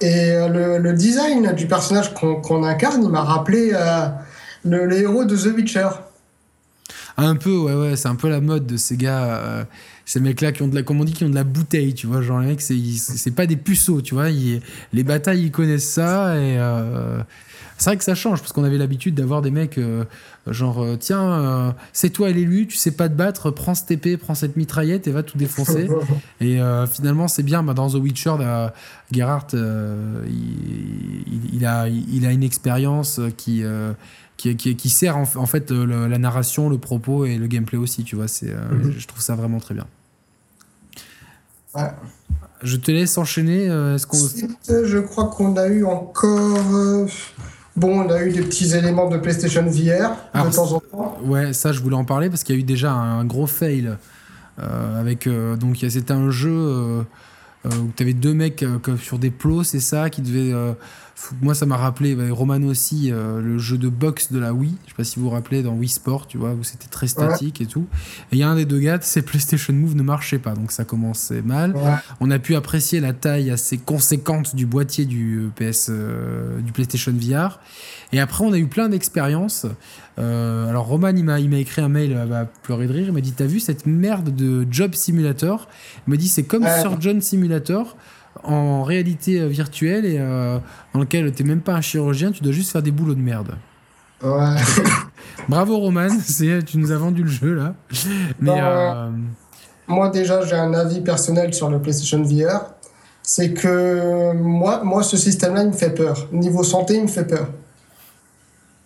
et 0.00 0.32
euh, 0.32 0.78
le, 0.78 0.92
design 0.92 1.54
du 1.54 1.66
personnage 1.66 2.12
qu'on 2.14 2.64
incarne, 2.64 3.02
il 3.02 3.10
m'a 3.10 3.22
rappelé 3.22 3.72
euh, 3.72 4.08
le, 4.64 4.92
héros 4.92 5.24
de 5.24 5.36
The 5.36 5.54
Witcher. 5.54 5.88
Un 7.16 7.36
peu, 7.36 7.56
ouais, 7.56 7.74
ouais, 7.74 7.96
c'est 7.96 8.08
un 8.08 8.16
peu 8.16 8.28
la 8.28 8.40
mode 8.40 8.66
de 8.66 8.76
ces 8.76 8.96
gars, 8.96 9.66
ces 10.04 10.20
mecs-là 10.20 10.52
qui 10.52 10.62
ont 10.62 10.68
de 10.68 10.74
la, 10.74 10.82
comme 10.82 11.00
on 11.00 11.04
dit, 11.04 11.12
qui 11.12 11.24
ont 11.24 11.30
de 11.30 11.34
la 11.34 11.44
bouteille, 11.44 11.94
tu 11.94 12.06
vois. 12.06 12.22
Genre, 12.22 12.40
les 12.40 12.48
mecs, 12.48 12.60
c'est 12.60 13.30
pas 13.30 13.46
des 13.46 13.56
puceaux, 13.56 14.00
tu 14.00 14.14
vois. 14.14 14.28
les 14.30 15.04
batailles, 15.04 15.44
ils 15.44 15.50
connaissent 15.50 15.90
ça 15.90 16.36
et. 16.38 16.58
C'est 17.76 17.90
vrai 17.90 17.96
que 17.96 18.04
ça 18.04 18.14
change 18.14 18.40
parce 18.40 18.52
qu'on 18.52 18.64
avait 18.64 18.78
l'habitude 18.78 19.14
d'avoir 19.14 19.42
des 19.42 19.50
mecs 19.50 19.78
euh, 19.78 20.04
genre 20.46 20.82
euh, 20.82 20.96
tiens 20.96 21.22
euh, 21.22 21.72
c'est 21.92 22.10
toi 22.10 22.30
l'élu 22.30 22.68
tu 22.68 22.76
sais 22.76 22.92
pas 22.92 23.08
te 23.08 23.14
battre 23.14 23.50
prends 23.50 23.74
ce 23.74 23.84
TP 23.84 24.16
prends 24.16 24.36
cette 24.36 24.56
mitraillette 24.56 25.08
et 25.08 25.10
va 25.10 25.24
tout 25.24 25.36
défoncer 25.36 25.88
et 26.40 26.60
finalement 26.90 27.26
c'est 27.26 27.42
bien 27.42 27.62
bah, 27.62 27.74
dans 27.74 27.90
The 27.90 27.94
Witcher 27.94 28.36
Gerhardt 29.10 29.56
il, 31.52 31.66
a 31.66 31.88
il 31.88 32.26
a 32.26 32.32
une 32.32 32.44
expérience 32.44 33.20
qui 33.36 33.64
qui, 34.36 34.56
qui, 34.56 34.90
sert 34.90 35.16
en, 35.16 35.46
fait 35.46 35.70
la 35.70 36.18
narration 36.18 36.68
le 36.68 36.78
propos 36.78 37.24
et 37.24 37.36
le 37.36 37.46
gameplay 37.46 37.78
aussi 37.78 38.04
tu 38.04 38.16
vois 38.16 38.28
c'est 38.28 38.52
mhm. 38.52 38.94
je 38.96 39.06
trouve 39.06 39.22
ça 39.22 39.34
vraiment 39.34 39.60
très 39.60 39.74
bien 39.74 39.86
Je 42.62 42.76
te 42.76 42.90
laisse 42.90 43.18
enchaîner. 43.18 43.64
Est-ce 43.64 44.06
qu'on... 44.06 44.16
Je 44.68 44.98
crois 44.98 45.26
qu'on 45.26 45.56
a 45.56 45.66
eu 45.66 45.84
encore. 45.84 47.08
Bon, 47.76 48.02
on 48.02 48.10
a 48.10 48.22
eu 48.22 48.30
des 48.30 48.42
petits 48.42 48.74
éléments 48.74 49.08
de 49.08 49.18
PlayStation 49.18 49.62
VR 49.62 50.44
de 50.44 50.54
temps 50.54 50.72
en 50.72 50.80
temps. 50.80 51.18
Ouais, 51.24 51.52
ça, 51.52 51.72
je 51.72 51.80
voulais 51.80 51.96
en 51.96 52.04
parler 52.04 52.30
parce 52.30 52.44
qu'il 52.44 52.54
y 52.54 52.58
a 52.58 52.60
eu 52.60 52.64
déjà 52.64 52.92
un 52.92 53.24
gros 53.24 53.48
fail. 53.48 53.90
avec, 54.58 55.28
donc, 55.58 55.78
c'était 55.80 56.12
un 56.12 56.30
jeu 56.30 57.04
où 57.66 57.90
tu 57.96 58.02
avais 58.02 58.12
deux 58.12 58.34
mecs 58.34 58.64
sur 59.02 59.18
des 59.18 59.30
plots, 59.30 59.64
c'est 59.64 59.80
ça, 59.80 60.10
qui 60.10 60.22
devaient 60.22 60.54
moi, 61.40 61.54
ça 61.54 61.66
m'a 61.66 61.76
rappelé, 61.76 62.14
bah, 62.14 62.24
Roman 62.30 62.62
aussi, 62.62 63.10
euh, 63.10 63.40
le 63.40 63.58
jeu 63.58 63.78
de 63.78 63.88
boxe 63.88 64.32
de 64.32 64.38
la 64.38 64.52
Wii. 64.52 64.76
Je 64.84 64.90
sais 64.90 64.96
pas 64.96 65.04
si 65.04 65.18
vous 65.18 65.26
vous 65.26 65.30
rappelez 65.30 65.62
dans 65.62 65.72
Wii 65.72 65.88
Sport, 65.88 66.26
tu 66.26 66.38
vois, 66.38 66.52
où 66.52 66.64
c'était 66.64 66.88
très 66.88 67.06
statique 67.06 67.60
et 67.60 67.66
tout. 67.66 67.86
Et 68.32 68.36
il 68.36 68.38
y 68.38 68.42
a 68.42 68.48
un 68.48 68.56
des 68.56 68.64
deux 68.64 68.80
gars, 68.80 68.98
c'est 69.00 69.22
PlayStation 69.22 69.72
Move 69.72 69.94
ne 69.94 70.02
marchait 70.02 70.38
pas, 70.38 70.54
donc 70.54 70.72
ça 70.72 70.84
commençait 70.84 71.42
mal. 71.42 71.74
On 72.20 72.30
a 72.30 72.38
pu 72.38 72.54
apprécier 72.56 73.00
la 73.00 73.12
taille 73.12 73.50
assez 73.50 73.78
conséquente 73.78 74.56
du 74.56 74.66
boîtier 74.66 75.04
du 75.04 75.38
euh, 75.38 75.70
PS, 75.70 75.88
euh, 75.90 76.60
du 76.60 76.72
PlayStation 76.72 77.12
VR. 77.12 77.60
Et 78.12 78.20
après, 78.20 78.44
on 78.44 78.52
a 78.52 78.58
eu 78.58 78.66
plein 78.66 78.88
d'expériences. 78.88 79.66
alors, 80.18 80.86
Roman, 80.86 81.08
il 81.08 81.24
m'a, 81.24 81.40
écrit 81.58 81.82
un 81.82 81.88
mail, 81.88 82.16
à 82.16 82.26
va 82.26 82.44
pleurer 82.44 82.86
de 82.86 82.92
rire. 82.92 83.06
Il 83.08 83.12
m'a 83.12 83.20
dit 83.20 83.32
T'as 83.32 83.46
vu 83.46 83.60
cette 83.60 83.86
merde 83.86 84.34
de 84.34 84.66
Job 84.70 84.94
Simulator? 84.94 85.68
Il 86.06 86.10
m'a 86.10 86.16
dit 86.16 86.28
C'est 86.28 86.44
comme 86.44 86.66
Surgeon 86.80 87.20
Simulator 87.20 87.96
en 88.42 88.82
réalité 88.82 89.40
euh, 89.40 89.46
virtuelle 89.46 90.04
et 90.04 90.16
euh, 90.18 90.58
dans 90.92 91.00
lequel 91.00 91.32
tu 91.32 91.42
n'es 91.42 91.50
même 91.50 91.60
pas 91.60 91.74
un 91.74 91.80
chirurgien, 91.80 92.32
tu 92.32 92.42
dois 92.42 92.52
juste 92.52 92.72
faire 92.72 92.82
des 92.82 92.90
boulots 92.90 93.14
de 93.14 93.20
merde. 93.20 93.54
Ouais. 94.22 94.56
Bravo 95.48 95.78
Roman, 95.78 96.08
tu 96.66 96.78
nous 96.78 96.90
as 96.90 96.96
vendu 96.96 97.22
le 97.22 97.28
jeu 97.28 97.54
là. 97.54 97.74
Mais 98.40 98.60
euh, 98.60 99.10
moi 99.86 100.08
déjà 100.10 100.44
j'ai 100.44 100.56
un 100.56 100.72
avis 100.74 101.00
personnel 101.00 101.52
sur 101.52 101.68
le 101.68 101.80
PlayStation 101.80 102.22
VR, 102.22 102.70
c'est 103.22 103.52
que 103.52 104.32
moi, 104.34 104.82
moi 104.84 105.02
ce 105.02 105.16
système-là 105.16 105.62
il 105.62 105.68
me 105.68 105.72
fait 105.72 105.94
peur. 105.94 106.28
Niveau 106.32 106.64
santé 106.64 106.96
il 106.96 107.02
me 107.02 107.08
fait 107.08 107.26
peur. 107.26 107.48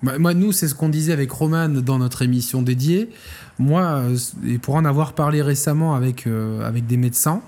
Bah, 0.03 0.19
moi 0.19 0.35
nous 0.35 0.53
c'est 0.53 0.69
ce 0.69 0.75
qu'on 0.75 0.89
disait 0.89 1.13
avec 1.13 1.31
Roman 1.31 1.69
dans 1.69 1.99
notre 1.99 2.23
émission 2.23 2.63
dédiée. 2.63 3.11
Moi 3.59 4.03
et 4.47 4.59
pour 4.59 4.75
en 4.75 4.85
avoir 4.85 5.13
parlé 5.13 5.43
récemment 5.43 5.95
avec 5.95 6.27
avec 6.65 6.87
des 6.87 6.97
médecins 6.97 7.43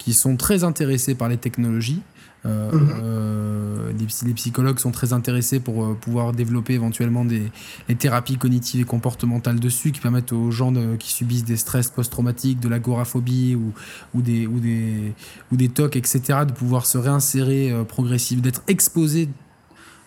qui 0.00 0.14
sont 0.14 0.36
très 0.36 0.64
intéressés 0.64 1.14
par 1.14 1.28
les 1.28 1.36
technologies. 1.36 2.02
Euh, 2.46 2.72
mhm. 2.72 2.90
euh, 3.02 3.92
les, 4.24 4.32
psychologues 4.32 4.78
sont 4.78 4.92
très 4.92 5.12
intéressés 5.12 5.60
pour 5.60 5.84
euh, 5.84 5.94
pouvoir 5.94 6.32
développer 6.32 6.72
éventuellement 6.72 7.22
des, 7.22 7.52
thérapies 7.98 8.38
cognitives 8.38 8.80
et 8.80 8.84
comportementales 8.84 9.60
dessus 9.60 9.92
qui 9.92 10.00
permettent 10.00 10.32
aux 10.32 10.50
gens 10.50 10.72
qui 10.98 11.12
subissent 11.12 11.44
des 11.44 11.58
stress 11.58 11.90
post-traumatiques, 11.90 12.60
de 12.60 12.68
l'agoraphobie 12.70 13.56
ou, 13.56 13.74
ou, 14.14 14.22
des, 14.22 14.46
ou, 14.46 14.58
des, 14.58 15.12
ou 15.52 15.56
des 15.56 15.68
TOC, 15.68 15.96
etc., 15.96 16.20
de 16.46 16.52
pouvoir 16.52 16.86
se 16.86 16.96
réinsérer 16.96 17.74
progressivement, 17.86 18.42
d'être 18.42 18.62
exposés 18.68 19.28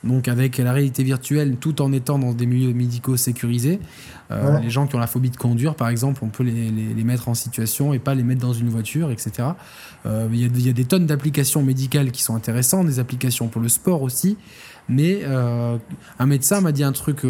donc 0.04 0.28
avec 0.28 0.58
la 0.58 0.74
réalité 0.74 1.04
virtuelle 1.04 1.58
tout 1.58 1.82
en 1.82 1.94
étant 1.94 2.20
dans 2.20 2.34
des 2.34 2.46
milieux 2.46 2.74
médicaux 2.74 3.18
sécurisés. 3.18 3.80
Euh, 4.32 4.60
les 4.60 4.70
gens 4.70 4.88
qui 4.88 4.96
ont 4.96 5.00
la 5.00 5.08
phobie 5.08 5.30
de 5.30 5.38
conduire, 5.38 5.76
par 5.76 5.90
exemple, 5.90 6.22
on 6.24 6.30
peut 6.30 6.44
les, 6.44 6.72
les, 6.72 7.04
mettre 7.04 7.30
en 7.30 7.34
situation 7.34 7.94
et 7.94 8.00
pas 8.00 8.16
les 8.16 8.24
mettre 8.24 8.42
dans 8.42 8.54
une 8.54 8.70
voiture, 8.70 9.12
etc. 9.12 9.50
Euh, 10.06 10.28
il 10.32 10.66
y, 10.66 10.70
a 10.70 10.74
des 10.74 10.86
tonnes 10.86 11.06
d'applications 11.06 11.62
médicales 11.62 12.12
qui 12.12 12.24
sont 12.24 12.36
intéressantes, 12.36 12.88
des 12.88 13.00
applications 13.00 13.48
pour 13.48 13.62
le 13.62 13.70
sport 13.70 14.02
aussi. 14.02 14.38
Mais 14.90 15.22
euh, 15.24 15.78
un 16.20 16.26
médecin 16.26 16.62
m'a 16.62 16.72
dit 16.72 16.84
un 16.84 16.92
truc 16.92 17.22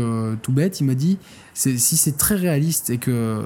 tout 0.41 0.51
bête, 0.51 0.79
il 0.79 0.85
m'a 0.85 0.95
dit, 0.95 1.19
si 1.53 1.77
c'est 1.77 2.17
très 2.17 2.35
réaliste 2.35 2.89
et 2.89 2.97
que 2.97 3.43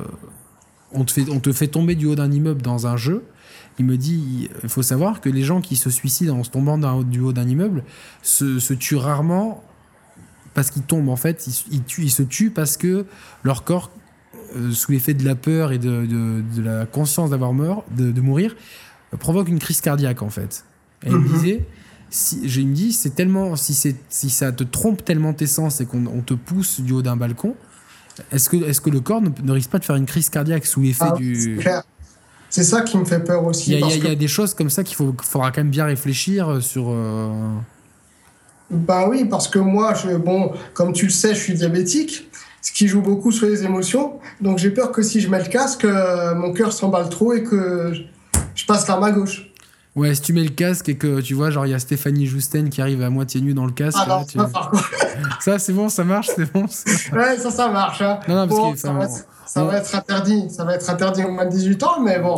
on 0.94 1.04
te, 1.04 1.12
fait, 1.12 1.30
on 1.30 1.40
te 1.40 1.52
fait 1.52 1.68
tomber 1.68 1.96
du 1.96 2.06
haut 2.06 2.16
d'un 2.16 2.32
immeuble 2.32 2.62
dans 2.62 2.88
un 2.88 2.96
jeu, 2.96 3.26
il 3.80 3.86
me 3.86 3.98
dit 3.98 4.50
il 4.64 4.70
faut 4.70 4.82
savoir 4.82 5.22
que 5.22 5.30
les 5.30 5.44
gens 5.44 5.62
qui 5.62 5.76
se 5.76 5.90
suicident 5.90 6.40
en 6.40 6.44
se 6.44 6.50
tombant 6.50 6.78
du 7.04 7.20
haut 7.20 7.34
d'un 7.34 7.48
immeuble 7.48 7.84
se, 8.22 8.74
tuent 8.74 8.96
rarement 8.96 9.64
parce 10.54 10.72
qu'ils 10.72 10.84
tombent. 10.84 11.10
En 11.10 11.16
fait, 11.16 11.48
ils, 11.48 11.84
ils, 12.00 12.12
se 12.12 12.24
tuent 12.24 12.50
parce 12.50 12.78
que 12.78 13.06
leur 13.44 13.64
corps, 13.64 13.92
euh, 14.56 14.72
sous 14.72 14.92
l'effet 14.92 15.14
de 15.14 15.24
la 15.24 15.36
peur 15.36 15.72
et 15.72 15.78
de, 15.78 16.44
la 16.58 16.86
conscience 16.86 17.30
d'avoir 17.30 17.54
mort, 17.54 17.86
de, 17.96 18.22
mourir, 18.22 18.56
provoque 19.20 19.50
une 19.50 19.60
crise 19.60 19.82
cardiaque 19.82 20.22
en 20.22 20.30
fait. 20.30 20.66
Et 21.04 21.10
il 21.10 21.16
me 21.16 21.20
mhm. 21.20 21.34
disait 21.34 21.66
si, 22.10 22.48
je 22.50 22.62
me 22.62 22.74
dis, 22.74 22.94
c'est 22.94 23.16
tellement, 23.16 23.56
si, 23.56 23.96
si 24.10 24.30
ça 24.30 24.52
te 24.52 24.64
trompe 24.64 25.04
tellement 25.04 25.34
tes 25.34 25.48
sens 25.48 25.82
et 25.82 25.86
qu'on 25.86 26.22
te 26.22 26.34
pousse 26.34 26.80
du 26.80 26.94
haut 26.94 27.02
d'un 27.02 27.18
balcon, 27.18 27.56
est-ce 28.32 28.50
que, 28.50 28.58
est 28.58 28.82
que 28.82 28.90
le 28.90 29.00
corps 29.00 29.22
ne, 29.22 29.52
risque 29.52 29.70
pas 29.70 29.80
de 29.80 29.86
faire 29.86 29.96
une 29.96 30.06
crise 30.06 30.30
cardiaque 30.30 30.66
sous 30.66 30.82
l'effet 30.82 31.06
ah, 31.08 31.16
du. 31.16 31.60
C'est 32.50 32.64
ça 32.64 32.82
qui 32.82 32.98
me 32.98 33.06
fait 33.06 33.20
peur 33.20 33.46
aussi. 33.46 33.74
Il 33.74 34.04
y, 34.04 34.08
a 34.08 34.16
des 34.16 34.28
choses 34.28 34.54
comme 34.54 34.70
ça 34.70 34.84
qu'il 34.84 34.96
faut, 34.96 35.14
faudra 35.22 35.52
quand 35.52 35.62
même 35.62 35.70
bien 35.70 35.86
réfléchir 35.86 36.50
euh, 36.50 36.62
sur. 36.62 36.86
Euh... 36.90 37.30
Bah 38.70 39.08
oui, 39.10 39.26
parce 39.26 39.48
que 39.48 39.60
moi, 39.60 39.94
je, 39.94 40.16
bon, 40.16 40.54
comme 40.74 40.94
tu 40.94 41.06
le 41.06 41.12
sais, 41.12 41.34
je 41.36 41.40
suis 41.40 41.54
diabétique, 41.54 42.30
ce 42.62 42.72
qui 42.72 42.88
joue 42.88 43.02
beaucoup 43.02 43.32
sur 43.32 43.48
les 43.48 43.64
émotions. 43.64 44.20
Donc 44.42 44.58
j'ai 44.58 44.72
peur 44.72 44.92
que 44.92 45.02
si 45.02 45.22
je 45.22 45.30
mets 45.30 45.42
le 45.42 45.50
casque, 45.50 45.86
euh, 45.86 46.36
mon 46.36 46.54
cœur 46.54 46.74
s'emballe 46.74 47.10
trop 47.10 47.34
et 47.34 47.44
que 47.44 47.94
je 48.56 48.66
passe 48.66 48.88
la 48.88 48.98
main 48.98 49.12
gauche. 49.12 49.52
Ouais, 49.96 50.14
si 50.14 50.22
tu 50.22 50.34
mets 50.34 50.44
le 50.44 50.50
casque 50.50 50.90
et 50.90 50.96
que 50.96 51.22
tu 51.22 51.34
vois, 51.34 51.50
genre, 51.50 51.66
il 51.66 51.72
y 51.72 51.74
a 51.74 51.80
Stéphanie 51.80 52.28
Jousten 52.28 52.70
qui 52.70 52.82
arrive 52.82 53.02
à 53.02 53.10
moitié 53.10 53.42
nue 53.42 53.56
dans 53.56 53.66
le 53.66 53.72
casque. 53.72 53.98
Ah 54.00 54.24
non, 54.36 54.48
ça, 55.40 55.58
c'est 55.58 55.74
bon, 55.74 55.90
ça 55.90 56.04
marche, 56.04 56.30
c'est 56.36 56.52
bon. 56.54 56.66
Ouais, 57.14 57.38
ça, 57.40 57.50
ça 57.50 57.70
marche. 57.70 58.02
Hein. 58.02 58.20
Non, 58.28 58.46
non, 58.46 58.48
parce 58.48 58.84
que, 58.84 58.88
ça, 59.48 59.64
va, 59.64 59.78
être 59.78 59.96
interdit. 59.96 60.50
Ça 60.50 60.64
va 60.66 60.76
être 60.76 60.90
interdit 60.90 61.24
au 61.24 61.32
moins 61.32 61.46
de 61.46 61.52
18 61.52 61.84
ans, 61.84 62.02
mais 62.02 62.20
bon. 62.20 62.38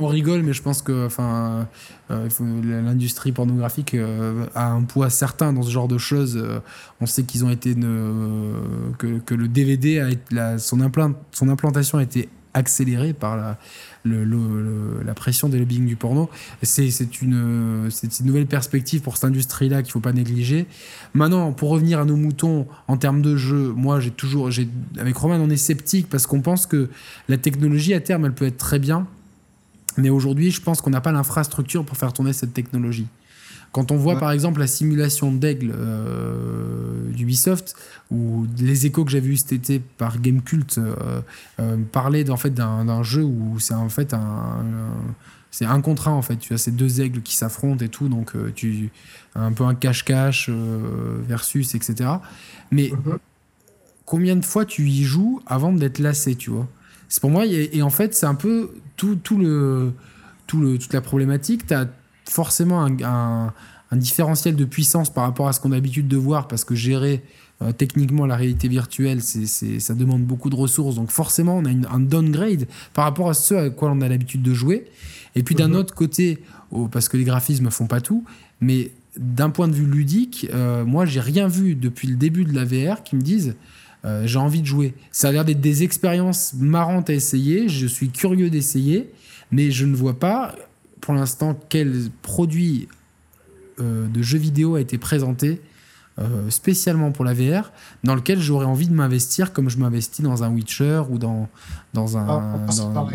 On, 0.00 0.06
rigole, 0.06 0.42
mais 0.42 0.52
je 0.52 0.62
pense 0.62 0.82
que 0.82 1.06
enfin, 1.06 1.68
euh, 2.10 2.28
l'industrie 2.64 3.32
pornographique 3.32 3.94
euh, 3.94 4.46
a 4.54 4.66
un 4.66 4.82
poids 4.82 5.10
certain 5.10 5.52
dans 5.52 5.62
ce 5.62 5.70
genre 5.70 5.88
de 5.88 5.98
choses. 5.98 6.36
Euh, 6.36 6.60
on 7.00 7.06
sait 7.06 7.22
qu'ils 7.22 7.44
ont 7.44 7.50
été. 7.50 7.74
que, 7.74 9.18
que, 9.18 9.34
le 9.34 9.48
DVD, 9.48 10.00
a 10.36 10.58
son, 10.58 10.80
implant, 10.80 11.12
son 11.32 11.48
implantation 11.48 11.98
a 11.98 12.02
été 12.02 12.28
accélérée 12.52 13.12
par 13.12 13.36
la 13.36 13.58
la 14.04 15.14
pression 15.14 15.48
des 15.48 15.58
lobbying 15.58 15.86
du 15.86 15.96
porno. 15.96 16.30
C'est 16.62 17.22
une, 17.22 17.90
une 18.02 18.26
nouvelle 18.26 18.46
perspective 18.46 19.02
pour 19.02 19.16
cette 19.16 19.24
industrie-là 19.24 19.82
qu'il 19.82 19.92
faut 19.92 20.00
pas 20.00 20.12
négliger. 20.12 20.66
Maintenant, 21.14 21.52
pour 21.52 21.70
revenir 21.70 22.00
à 22.00 22.04
nos 22.04 22.16
moutons 22.16 22.66
en 22.88 22.96
termes 22.96 23.22
de 23.22 23.36
jeu, 23.36 23.72
moi, 23.76 24.00
j'ai 24.00 24.10
toujours, 24.10 24.50
avec 24.98 25.16
Roman, 25.16 25.36
on 25.36 25.50
est 25.50 25.56
sceptique 25.56 26.08
parce 26.08 26.26
qu'on 26.26 26.40
pense 26.40 26.66
que 26.66 26.88
la 27.28 27.36
technologie 27.36 27.94
à 27.94 28.00
terme, 28.00 28.24
elle 28.24 28.34
peut 28.34 28.46
être 28.46 28.58
très 28.58 28.78
bien. 28.78 29.06
Mais 29.96 30.08
aujourd'hui, 30.08 30.50
je 30.50 30.60
pense 30.60 30.80
qu'on 30.80 30.90
n'a 30.90 31.00
pas 31.00 31.12
l'infrastructure 31.12 31.84
pour 31.84 31.96
faire 31.96 32.12
tourner 32.12 32.32
cette 32.32 32.54
technologie. 32.54 33.06
Quand 33.72 33.92
on 33.92 33.96
voit 33.96 34.18
par 34.18 34.32
exemple 34.32 34.58
la 34.58 34.66
simulation 34.66 35.30
d'aigle 35.32 35.72
euh, 35.76 37.08
d'Ubisoft, 37.12 37.76
ou 38.10 38.46
les 38.58 38.86
échos 38.86 39.04
que 39.04 39.10
j'avais 39.10 39.28
eu 39.28 39.36
cet 39.36 39.52
été 39.52 39.78
par 39.78 40.20
Gamecult 40.20 40.78
euh, 40.78 41.20
euh, 41.60 41.76
parlaient 41.92 42.28
en 42.30 42.36
fait 42.36 42.50
d'un 42.50 43.02
jeu 43.02 43.22
où 43.22 43.58
c'est 43.60 43.74
en 43.74 43.88
fait 43.88 44.14
un, 44.14 44.64
c'est 45.50 45.64
un 45.64 45.80
contrat 45.80 46.10
en 46.10 46.22
fait. 46.22 46.36
Tu 46.36 46.52
as 46.52 46.58
ces 46.58 46.72
deux 46.72 47.00
aigles 47.00 47.22
qui 47.22 47.36
s'affrontent 47.36 47.84
et 47.84 47.88
tout, 47.88 48.08
donc 48.08 48.34
euh, 48.34 48.50
tu 48.54 48.90
un 49.36 49.52
peu 49.52 49.64
un 49.64 49.74
cache-cache 49.74 50.50
versus 50.50 51.74
etc. 51.76 52.10
Mais 52.72 52.90
mhm. 52.90 53.18
combien 54.04 54.34
de 54.34 54.44
fois 54.44 54.64
tu 54.64 54.88
y 54.88 55.04
joues 55.04 55.40
avant 55.46 55.72
d'être 55.72 56.00
lassé, 56.00 56.34
tu 56.34 56.50
vois? 56.50 56.66
C'est 57.08 57.20
pour 57.20 57.30
moi 57.30 57.44
et, 57.46 57.82
en 57.82 57.90
fait 57.90 58.14
c'est 58.14 58.26
un 58.26 58.34
peu 58.34 58.70
tout, 58.96 59.16
tout 59.16 59.38
le 59.38 59.92
tout 60.48 60.60
le 60.60 60.78
toute 60.78 60.92
la 60.92 61.00
problématique. 61.00 61.66
Tu 61.66 61.74
as 61.74 61.86
forcément 62.30 62.86
un, 62.86 63.52
différentiel 63.92 64.54
de 64.54 64.64
puissance 64.64 65.10
par 65.10 65.24
rapport 65.24 65.48
à 65.48 65.52
ce 65.52 65.60
qu'on 65.60 65.72
a 65.72 65.74
l'habitude 65.74 66.06
de 66.06 66.16
voir, 66.16 66.46
parce 66.46 66.64
que 66.64 66.74
gérer 66.74 67.22
euh, 67.60 67.72
techniquement 67.72 68.24
la 68.24 68.36
réalité 68.36 68.68
virtuelle, 68.68 69.20
c'est, 69.20 69.46
ça 69.80 69.94
demande 69.94 70.22
beaucoup 70.22 70.48
de 70.48 70.54
ressources. 70.54 70.94
Donc 70.94 71.10
forcément, 71.10 71.58
on 71.58 71.64
a 71.64 71.70
un 71.70 72.00
downgrade 72.00 72.66
par 72.94 73.04
rapport 73.04 73.28
à 73.28 73.34
ce 73.34 73.54
à 73.54 73.70
quoi 73.70 73.90
on 73.90 74.00
a 74.00 74.08
l'habitude 74.08 74.42
de 74.42 74.54
jouer. 74.54 74.86
Et 75.34 75.42
puis 75.42 75.54
d'un 75.54 75.68
mhm. 75.68 75.76
autre 75.76 75.94
côté, 75.94 76.38
parce 76.92 77.08
que 77.08 77.16
les 77.16 77.24
graphismes 77.24 77.70
font 77.70 77.86
pas 77.86 78.00
tout, 78.00 78.24
mais 78.60 78.92
d'un 79.16 79.50
point 79.50 79.68
de 79.68 79.74
vue 79.74 79.86
ludique, 79.86 80.46
euh, 80.52 80.84
moi, 80.84 81.04
j'ai 81.04 81.20
rien 81.20 81.48
vu 81.48 81.74
depuis 81.74 82.08
le 82.08 82.16
début 82.16 82.44
de 82.44 82.54
la 82.54 82.64
VR 82.64 83.02
qui 83.02 83.16
me 83.16 83.22
dise 83.22 83.56
euh, 84.04 84.26
j'ai 84.26 84.38
envie 84.38 84.60
de 84.60 84.66
jouer. 84.66 84.94
Ça 85.10 85.28
a 85.28 85.32
l'air 85.32 85.44
d'être 85.44 85.60
des 85.60 85.82
expériences 85.82 86.54
marrantes 86.54 87.10
à 87.10 87.12
essayer. 87.12 87.68
Je 87.68 87.86
suis 87.86 88.08
curieux 88.08 88.50
d'essayer, 88.50 89.10
mais 89.50 89.70
je 89.70 89.84
ne 89.84 89.94
vois 89.94 90.18
pas 90.18 90.54
pour 91.00 91.14
l'instant 91.14 91.58
quel 91.68 92.10
produit 92.22 92.88
euh, 93.80 94.06
de 94.08 94.22
jeu 94.22 94.38
vidéo 94.38 94.74
a 94.74 94.80
été 94.80 94.98
présenté 94.98 95.60
euh, 96.18 96.50
spécialement 96.50 97.12
pour 97.12 97.24
la 97.24 97.32
VR, 97.32 97.72
dans 98.04 98.14
lequel 98.14 98.40
j'aurais 98.40 98.66
envie 98.66 98.88
de 98.88 98.92
m'investir 98.92 99.52
comme 99.52 99.70
je 99.70 99.78
m'investis 99.78 100.22
dans 100.22 100.42
un 100.42 100.50
Witcher 100.50 101.02
ou 101.08 101.18
dans, 101.18 101.48
dans 101.94 102.18
un. 102.18 102.26
Ah, 102.28 103.06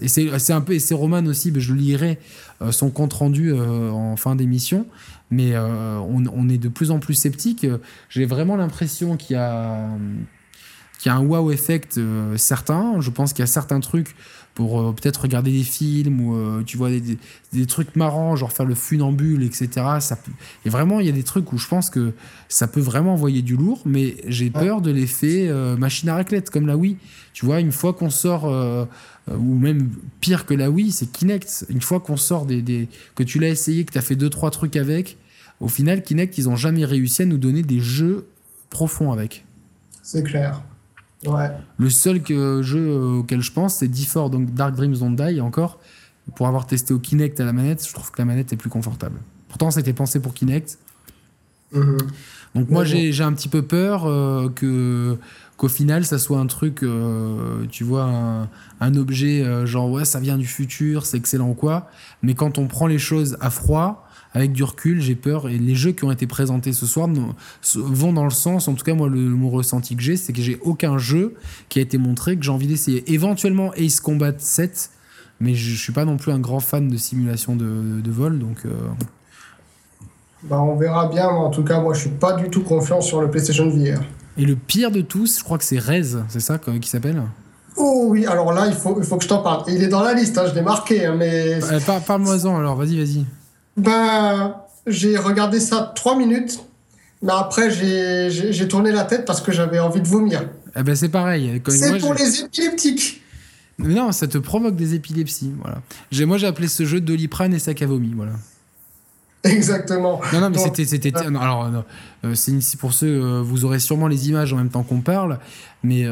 et 0.00 0.08
c'est 0.08 0.52
un 0.52 0.60
peu. 0.62 0.72
Et 0.72 0.78
c'est 0.78 0.94
Roman 0.94 1.26
aussi, 1.26 1.52
mais 1.52 1.60
je 1.60 1.74
lirai 1.74 2.18
euh, 2.62 2.72
son 2.72 2.90
compte 2.90 3.12
rendu 3.12 3.52
en 3.52 4.16
fin 4.16 4.34
d'émission. 4.34 4.86
Mais 5.30 5.58
on, 5.58 6.22
on, 6.32 6.48
est 6.48 6.58
de 6.58 6.68
plus 6.68 6.90
en 6.90 7.00
plus 7.00 7.14
sceptique. 7.14 7.66
J'ai 8.08 8.24
vraiment 8.24 8.56
l'impression 8.56 9.16
qu'il 9.16 9.34
y 9.34 9.38
a 9.38 9.88
qu'il 11.00 11.10
y 11.10 11.14
a 11.14 11.18
un 11.18 11.24
wow 11.24 11.50
effect 11.50 12.00
certain. 12.36 13.00
Je 13.00 13.10
pense 13.10 13.32
qu'il 13.32 13.42
y 13.42 13.42
a 13.42 13.48
certains 13.48 13.80
trucs 13.80 14.14
pour 14.54 14.80
euh, 14.80 14.92
peut-être 14.92 15.22
regarder 15.22 15.50
des 15.50 15.64
films 15.64 16.20
ou 16.20 16.36
euh, 16.36 16.62
tu 16.64 16.76
vois 16.76 16.90
des, 16.90 17.18
des, 17.52 17.66
trucs 17.66 17.96
marrants, 17.96 18.36
genre 18.36 18.52
faire 18.52 18.66
le 18.66 18.74
funambule, 18.74 19.42
etc. 19.42 19.68
Ça 20.00 20.16
peut... 20.16 20.30
Et 20.64 20.70
vraiment, 20.70 21.00
il 21.00 21.06
y 21.06 21.08
a 21.08 21.12
des 21.12 21.24
trucs 21.24 21.52
où 21.52 21.58
je 21.58 21.66
pense 21.66 21.90
que 21.90 22.12
ça 22.48 22.68
peut 22.68 22.80
vraiment 22.80 23.14
envoyer 23.14 23.42
du 23.42 23.56
lourd, 23.56 23.82
mais 23.84 24.16
j'ai 24.26 24.50
peur 24.50 24.80
de 24.80 24.90
l'effet 24.90 25.48
euh, 25.48 25.76
machine 25.76 26.08
à 26.08 26.14
raclette, 26.14 26.50
comme 26.50 26.66
la 26.66 26.76
Wii. 26.76 26.96
Tu 27.32 27.44
vois, 27.44 27.58
une 27.58 27.72
fois 27.72 27.92
qu'on 27.92 28.10
sort, 28.10 28.44
ou 29.28 29.58
même 29.58 29.90
pire 30.20 30.46
que 30.46 30.54
la 30.54 30.70
Wii, 30.70 30.92
c'est 30.92 31.10
Kinect. 31.10 31.66
Une 31.68 31.80
fois 31.80 31.98
qu'on 31.98 32.16
sort 32.16 32.46
des, 32.46 32.62
des, 32.62 32.88
que 33.16 33.24
tu 33.24 33.40
l'as 33.40 33.48
essayé, 33.48 33.84
que 33.84 33.92
tu 33.92 33.98
as 33.98 34.02
fait 34.02 34.14
deux 34.14 34.30
trois 34.30 34.52
trucs 34.52 34.76
avec, 34.76 35.16
au 35.58 35.66
final, 35.66 36.02
Kinect, 36.02 36.38
ils 36.38 36.48
ont 36.48 36.54
jamais 36.54 36.84
réussi 36.84 37.22
à 37.22 37.26
nous 37.26 37.38
donner 37.38 37.62
des 37.62 37.80
jeux 37.80 38.28
profonds 38.70 39.10
avec. 39.10 39.44
C'est 40.02 40.22
clair. 40.22 40.62
Le 41.78 41.90
seul 41.90 42.20
jeu 42.62 42.96
auquel 43.18 43.40
je 43.40 43.52
pense, 43.52 43.76
c'est 43.76 43.88
D4, 43.88 44.30
donc 44.30 44.54
Dark 44.54 44.74
Dreams 44.74 44.96
Don't 44.96 45.16
Die, 45.16 45.40
encore. 45.40 45.78
Pour 46.36 46.46
avoir 46.48 46.66
testé 46.66 46.94
au 46.94 46.98
Kinect 46.98 47.38
à 47.40 47.44
la 47.44 47.52
manette, 47.52 47.86
je 47.86 47.92
trouve 47.92 48.10
que 48.10 48.18
la 48.18 48.24
manette 48.24 48.52
est 48.52 48.56
plus 48.56 48.70
confortable. 48.70 49.18
Pourtant, 49.48 49.70
c'était 49.70 49.92
pensé 49.92 50.20
pour 50.20 50.32
Kinect. 50.32 50.78
Mhm. 51.72 51.98
Donc, 52.54 52.70
moi, 52.70 52.84
j'ai 52.84 53.22
un 53.22 53.32
petit 53.32 53.48
peu 53.48 53.62
peur 53.62 54.06
euh, 54.06 54.48
que 54.48 55.18
qu'au 55.56 55.68
final, 55.68 56.04
ça 56.04 56.18
soit 56.18 56.38
un 56.38 56.46
truc, 56.46 56.82
euh, 56.82 57.64
tu 57.70 57.84
vois, 57.84 58.48
un, 58.80 58.94
objet 58.94 59.42
euh, 59.42 59.66
genre, 59.66 59.90
ouais, 59.90 60.04
ça 60.04 60.20
vient 60.20 60.36
du 60.36 60.46
futur, 60.46 61.06
c'est 61.06 61.16
excellent 61.16 61.50
ou 61.50 61.54
quoi. 61.54 61.88
Mais 62.22 62.34
quand 62.34 62.58
on 62.58 62.66
prend 62.66 62.86
les 62.86 62.98
choses 62.98 63.36
à 63.40 63.50
froid, 63.50 64.08
avec 64.34 64.52
du 64.52 64.64
recul, 64.64 65.00
j'ai 65.00 65.14
peur. 65.14 65.48
Et 65.48 65.58
les 65.58 65.76
jeux 65.76 65.92
qui 65.92 66.04
ont 66.04 66.10
été 66.10 66.26
présentés 66.26 66.72
ce 66.72 66.86
soir 66.86 67.08
vont 67.76 68.12
dans 68.12 68.24
le 68.24 68.30
sens, 68.30 68.66
en 68.66 68.74
tout 68.74 68.84
cas, 68.84 68.94
moi, 68.94 69.08
le, 69.08 69.20
mon 69.20 69.48
ressenti 69.48 69.94
que 69.96 70.02
j'ai, 70.02 70.16
c'est 70.16 70.32
que 70.32 70.42
j'ai 70.42 70.58
aucun 70.62 70.98
jeu 70.98 71.34
qui 71.68 71.78
a 71.78 71.82
été 71.82 71.98
montré 71.98 72.36
que 72.36 72.42
j'ai 72.42 72.50
envie 72.50 72.66
d'essayer. 72.66 73.12
Éventuellement 73.12 73.72
Ace 73.74 74.00
Combat 74.00 74.32
7, 74.36 74.90
mais 75.38 75.54
je, 75.54 75.70
ne 75.70 75.76
suis 75.76 75.92
pas 75.92 76.04
non 76.04 76.16
plus 76.16 76.32
un 76.32 76.40
grand 76.40 76.60
fan 76.60 76.88
de 76.88 76.96
simulation 76.96 77.54
de, 77.54 78.10
vol, 78.10 78.40
donc. 78.40 78.58
Euh. 78.66 78.70
Bah, 80.42 80.60
on 80.60 80.76
verra 80.76 81.08
bien, 81.08 81.28
en 81.28 81.50
tout 81.50 81.62
cas, 81.62 81.80
moi, 81.80 81.94
je 81.94 82.00
suis 82.00 82.10
pas 82.10 82.32
du 82.32 82.50
tout 82.50 82.64
confiant 82.64 83.00
sur 83.00 83.20
le 83.20 83.30
PlayStation 83.30 83.68
VR. 83.68 84.02
Et 84.36 84.44
le 84.44 84.56
pire 84.56 84.90
de 84.90 85.00
tous, 85.00 85.38
je 85.38 85.44
crois 85.44 85.58
que 85.58 85.64
c'est 85.64 85.78
Rez, 85.78 86.16
c'est 86.28 86.40
ça 86.40 86.58
qui 86.58 86.88
s'appelle 86.88 87.22
Oh 87.76 88.06
oui, 88.08 88.26
alors 88.26 88.52
là, 88.52 88.66
il 88.66 88.74
faut, 88.74 88.96
il 88.98 89.04
faut 89.04 89.16
que 89.16 89.24
je 89.24 89.28
t'en 89.28 89.42
parle. 89.42 89.64
Il 89.68 89.82
est 89.82 89.88
dans 89.88 90.02
la 90.02 90.14
liste, 90.14 90.38
hein, 90.38 90.44
je 90.48 90.54
l'ai 90.54 90.62
marqué, 90.62 91.06
hein, 91.06 91.16
mais. 91.16 91.58
Bah, 91.60 92.00
parle-moi-en 92.06 92.56
alors, 92.56 92.76
vas-y, 92.76 92.98
vas-y. 92.98 93.24
Ben, 93.76 94.54
j'ai 94.86 95.16
regardé 95.16 95.60
ça 95.60 95.92
trois 95.94 96.16
minutes, 96.16 96.60
mais 97.22 97.32
après 97.32 97.70
j'ai 97.70 98.68
tourné 98.68 98.92
la 98.92 99.04
tête 99.04 99.24
parce 99.24 99.40
que 99.40 99.52
j'avais 99.52 99.80
envie 99.80 100.00
de 100.00 100.06
vomir. 100.06 100.48
Eh 100.76 100.82
ben 100.82 100.94
c'est 100.94 101.08
pareil. 101.08 101.60
C'est 101.68 101.98
pour 101.98 102.14
les 102.14 102.40
épileptiques. 102.40 103.22
Non, 103.78 104.12
ça 104.12 104.28
te 104.28 104.38
provoque 104.38 104.76
des 104.76 104.94
épilepsies. 104.94 105.52
Voilà. 105.60 106.26
Moi 106.26 106.38
j'ai 106.38 106.46
appelé 106.46 106.68
ce 106.68 106.84
jeu 106.84 107.00
Doliprane 107.00 107.54
et 107.54 107.58
sac 107.58 107.82
à 107.82 107.86
vomi. 107.86 108.12
Voilà. 108.14 108.32
Exactement. 109.50 110.20
Non, 110.32 110.40
non, 110.40 110.50
mais 110.50 110.58
c'était, 110.58 110.84
c'était. 110.84 111.14
Euh, 111.16 111.34
alors, 111.36 111.70
euh, 112.24 112.34
c'est 112.34 112.52
ici 112.52 112.76
pour 112.76 112.94
ceux, 112.94 113.06
euh, 113.06 113.42
vous 113.42 113.64
aurez 113.64 113.78
sûrement 113.78 114.08
les 114.08 114.28
images 114.28 114.52
en 114.52 114.56
même 114.56 114.70
temps 114.70 114.82
qu'on 114.82 115.00
parle, 115.00 115.38
mais 115.82 116.06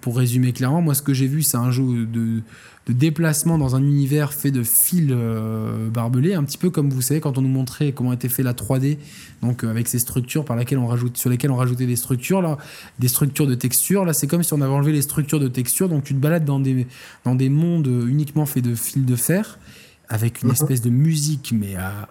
pour 0.00 0.16
résumer 0.16 0.52
clairement, 0.52 0.82
moi, 0.82 0.94
ce 0.94 1.02
que 1.02 1.14
j'ai 1.14 1.26
vu, 1.26 1.42
c'est 1.42 1.56
un 1.56 1.70
jeu 1.70 2.06
de, 2.06 2.42
de 2.86 2.92
déplacement 2.92 3.58
dans 3.58 3.76
un 3.76 3.82
univers 3.82 4.32
fait 4.32 4.50
de 4.50 4.62
fils 4.62 5.08
euh, 5.10 5.88
barbelés, 5.90 6.34
un 6.34 6.42
petit 6.44 6.58
peu 6.58 6.70
comme 6.70 6.90
vous 6.90 7.02
savez 7.02 7.20
quand 7.20 7.36
on 7.36 7.42
nous 7.42 7.48
montrait 7.48 7.92
comment 7.92 8.12
était 8.12 8.28
fait 8.28 8.42
la 8.42 8.54
3D, 8.54 8.96
donc 9.42 9.64
euh, 9.64 9.70
avec 9.70 9.86
ces 9.86 9.98
structures 9.98 10.44
par 10.44 10.56
laquelle 10.56 10.78
on 10.78 10.86
rajoute, 10.86 11.16
sur 11.16 11.30
lesquelles 11.30 11.50
on 11.50 11.56
rajoutait 11.56 11.86
des 11.86 11.96
structures, 11.96 12.40
là, 12.40 12.56
des 12.98 13.08
structures 13.08 13.46
de 13.46 13.54
texture. 13.54 14.04
Là, 14.04 14.12
c'est 14.12 14.26
comme 14.26 14.42
si 14.42 14.52
on 14.54 14.60
avait 14.60 14.72
enlevé 14.72 14.92
les 14.92 15.02
structures 15.02 15.40
de 15.40 15.48
texture, 15.48 15.88
donc 15.88 16.04
tu 16.04 16.14
te 16.14 16.18
balades 16.18 16.44
dans 16.44 16.58
des, 16.58 16.86
dans 17.24 17.34
des 17.34 17.50
mondes 17.50 17.86
uniquement 17.86 18.46
faits 18.46 18.64
de 18.64 18.74
fils 18.74 19.04
de 19.04 19.16
fer, 19.16 19.58
avec 20.10 20.42
une 20.42 20.48
mhm. 20.48 20.54
espèce 20.54 20.82
de 20.82 20.90
musique, 20.90 21.54
mais 21.56 21.76
à, 21.76 22.08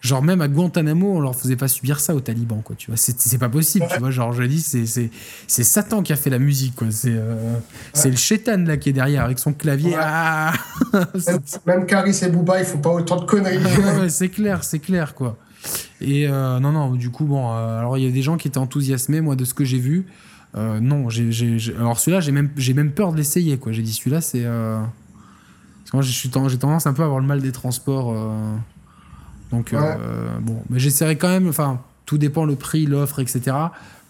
Genre, 0.00 0.22
même 0.22 0.40
à 0.40 0.48
Guantanamo, 0.48 1.16
on 1.16 1.20
leur 1.20 1.36
faisait 1.36 1.56
pas 1.56 1.68
subir 1.68 2.00
ça 2.00 2.14
aux 2.14 2.20
talibans, 2.20 2.62
quoi. 2.62 2.74
Tu 2.74 2.90
vois, 2.90 2.96
c'est 2.96 3.38
pas 3.38 3.50
possible, 3.50 3.86
tu 3.92 3.98
vois. 3.98 4.10
Genre, 4.10 4.32
je 4.32 4.44
dis, 4.44 4.60
c'est 4.62 5.62
Satan 5.62 6.02
qui 6.02 6.14
a 6.14 6.16
fait 6.16 6.30
la 6.30 6.38
musique, 6.38 6.74
quoi. 6.74 6.86
C'est 6.90 7.12
euh, 7.12 7.58
le 8.04 8.16
chétan, 8.16 8.64
là, 8.64 8.78
qui 8.78 8.88
est 8.88 8.92
derrière, 8.94 9.24
avec 9.24 9.38
son 9.38 9.52
clavier. 9.52 9.94
Ah 9.98 10.54
même, 11.66 11.84
Caris 11.84 12.18
et 12.22 12.28
Booba, 12.30 12.60
ils 12.60 12.64
font 12.64 12.78
pas 12.78 12.92
autant 12.92 13.20
de 13.20 13.26
conneries. 13.26 13.60
c'est 14.08 14.30
clair, 14.30 14.64
c'est 14.64 14.78
clair, 14.78 15.14
quoi. 15.14 15.36
Et 16.00 16.26
euh, 16.26 16.58
non, 16.60 16.72
non, 16.72 16.94
du 16.94 17.10
coup, 17.10 17.26
bon, 17.26 17.52
euh, 17.52 17.78
alors 17.78 17.98
il 17.98 18.04
y 18.04 18.08
a 18.08 18.10
des 18.10 18.22
gens 18.22 18.38
qui 18.38 18.48
étaient 18.48 18.56
enthousiasmés, 18.56 19.20
moi, 19.20 19.36
de 19.36 19.44
ce 19.44 19.52
que 19.52 19.66
j'ai 19.66 19.78
vu. 19.78 20.06
non, 20.54 21.10
j'ai 21.10 21.58
alors 21.78 21.98
celui-là, 21.98 22.20
j'ai 22.20 22.32
même, 22.32 22.48
même 22.74 22.92
peur 22.92 23.12
de 23.12 23.18
l'essayer, 23.18 23.58
quoi. 23.58 23.72
J'ai 23.72 23.82
dit, 23.82 23.92
celui-là, 23.92 24.22
c'est. 24.22 24.46
Moi, 25.92 26.02
j'ai 26.02 26.28
tendance 26.30 26.86
un 26.86 26.92
peu 26.92 27.02
à 27.02 27.06
avoir 27.06 27.20
le 27.20 27.26
mal 27.26 27.40
des 27.40 27.52
transports. 27.52 28.14
Donc, 29.50 29.72
euh, 29.72 30.38
bon, 30.40 30.62
mais 30.70 30.78
j'essaierai 30.78 31.16
quand 31.16 31.28
même, 31.28 31.48
enfin, 31.48 31.80
tout 32.06 32.18
dépend 32.18 32.44
le 32.44 32.56
prix, 32.56 32.86
l'offre, 32.86 33.20
etc. 33.20 33.56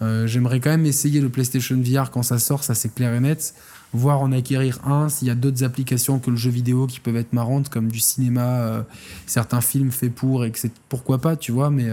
Euh, 0.02 0.26
j'aimerais 0.26 0.60
quand 0.60 0.70
même 0.70 0.86
essayer 0.86 1.20
le 1.20 1.28
PlayStation 1.28 1.80
VR 1.82 2.10
quand 2.10 2.22
ça 2.22 2.38
sort, 2.38 2.64
ça 2.64 2.74
c'est 2.74 2.94
clair 2.94 3.14
et 3.14 3.20
net. 3.20 3.54
Voir 3.92 4.20
en 4.20 4.30
acquérir 4.32 4.78
un, 4.86 5.08
s'il 5.08 5.28
y 5.28 5.30
a 5.30 5.34
d'autres 5.34 5.64
applications 5.64 6.20
que 6.20 6.30
le 6.30 6.36
jeu 6.36 6.50
vidéo 6.50 6.86
qui 6.86 7.00
peuvent 7.00 7.16
être 7.16 7.32
marrantes, 7.32 7.70
comme 7.70 7.88
du 7.88 7.98
cinéma, 7.98 8.42
euh, 8.42 8.82
certains 9.26 9.60
films 9.60 9.90
faits 9.90 10.14
pour, 10.14 10.44
et 10.44 10.52
que 10.52 10.58
pourquoi 10.88 11.18
pas, 11.18 11.36
tu 11.36 11.52
vois, 11.52 11.70
mais 11.70 11.88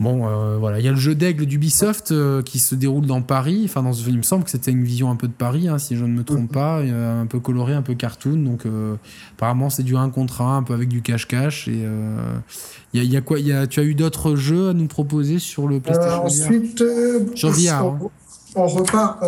Bon, 0.00 0.28
euh, 0.28 0.56
voilà, 0.58 0.78
il 0.78 0.84
y 0.84 0.88
a 0.88 0.92
le 0.92 0.96
jeu 0.96 1.16
d'aigle 1.16 1.44
d'Ubisoft 1.44 2.12
euh, 2.12 2.40
qui 2.40 2.60
se 2.60 2.76
déroule 2.76 3.06
dans 3.06 3.20
Paris. 3.20 3.62
Enfin, 3.64 3.82
dans 3.82 3.92
ce, 3.92 4.08
il 4.08 4.16
me 4.16 4.22
semble 4.22 4.44
que 4.44 4.50
c'était 4.50 4.70
une 4.70 4.84
vision 4.84 5.10
un 5.10 5.16
peu 5.16 5.26
de 5.26 5.32
Paris, 5.32 5.66
hein, 5.66 5.78
si 5.78 5.96
je 5.96 6.04
ne 6.04 6.12
me 6.12 6.22
trompe 6.22 6.52
pas, 6.52 6.78
un 6.78 7.26
peu 7.26 7.40
coloré, 7.40 7.74
un 7.74 7.82
peu 7.82 7.94
cartoon. 7.94 8.36
Donc, 8.36 8.64
euh, 8.64 8.94
apparemment, 9.36 9.70
c'est 9.70 9.82
du 9.82 9.96
1 9.96 10.10
contre 10.10 10.42
1, 10.42 10.58
un 10.58 10.62
peu 10.62 10.74
avec 10.74 10.88
du 10.88 11.02
cache-cache. 11.02 11.66
Et 11.66 11.84
il 12.92 13.04
y, 13.04 13.16
a, 13.16 13.20
quoi? 13.20 13.40
Y 13.40 13.52
a, 13.52 13.66
Tu 13.66 13.80
as 13.80 13.82
eu 13.82 13.94
d'autres 13.94 14.36
jeux 14.36 14.68
à 14.68 14.72
nous 14.72 14.86
proposer 14.86 15.40
sur 15.40 15.66
le 15.66 15.80
PlayStation? 15.80 16.24
Ensuite, 16.24 16.84
sur 17.34 17.50
VR. 17.50 17.84
Hein. 17.84 17.98
on 18.54 18.66
repart. 18.66 19.18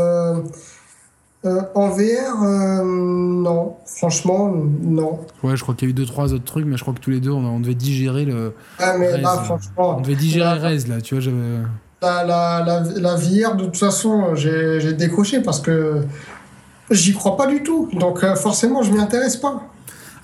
Euh, 1.47 1.63
en 1.75 1.89
VR, 1.89 2.43
euh, 2.43 2.85
non. 2.85 3.77
Franchement, 3.87 4.55
non. 4.83 5.21
Ouais, 5.43 5.57
je 5.57 5.63
crois 5.63 5.75
qu'il 5.75 5.89
y 5.89 5.91
a 5.91 5.93
eu 5.93 5.95
deux, 5.95 6.05
trois 6.05 6.35
autres 6.35 6.45
trucs, 6.45 6.67
mais 6.67 6.77
je 6.77 6.83
crois 6.83 6.93
que 6.93 7.01
tous 7.01 7.11
les 7.11 7.21
deux, 7.21 7.31
on, 7.31 7.61
devait 7.61 7.75
digérer 7.75 8.27
le. 8.27 8.55
Ah, 8.79 8.99
mais 8.99 9.17
là, 9.19 9.39
franchement. 9.39 9.97
On 9.97 10.01
devait 10.03 10.17
digérer 10.17 10.59
Rez, 10.59 10.87
là, 10.87 11.01
tu 11.01 11.15
vois, 11.15 11.23
j'avais. 11.23 11.37
La, 12.03 12.25
la, 12.25 12.83
la, 12.97 13.15
VR, 13.15 13.57
de 13.57 13.65
toute 13.65 13.77
façon, 13.77 14.35
j'ai 14.35 14.93
décroché 14.93 15.41
parce 15.41 15.61
que 15.61 16.03
j'y 16.91 17.15
crois 17.15 17.39
pas 17.39 17.47
du 17.47 17.63
tout. 17.63 17.89
Donc, 17.95 18.23
euh, 18.23 18.37
forcément, 18.37 18.83
je 18.83 18.93
m'y 18.93 18.99
intéresse 18.99 19.37
pas. 19.37 19.63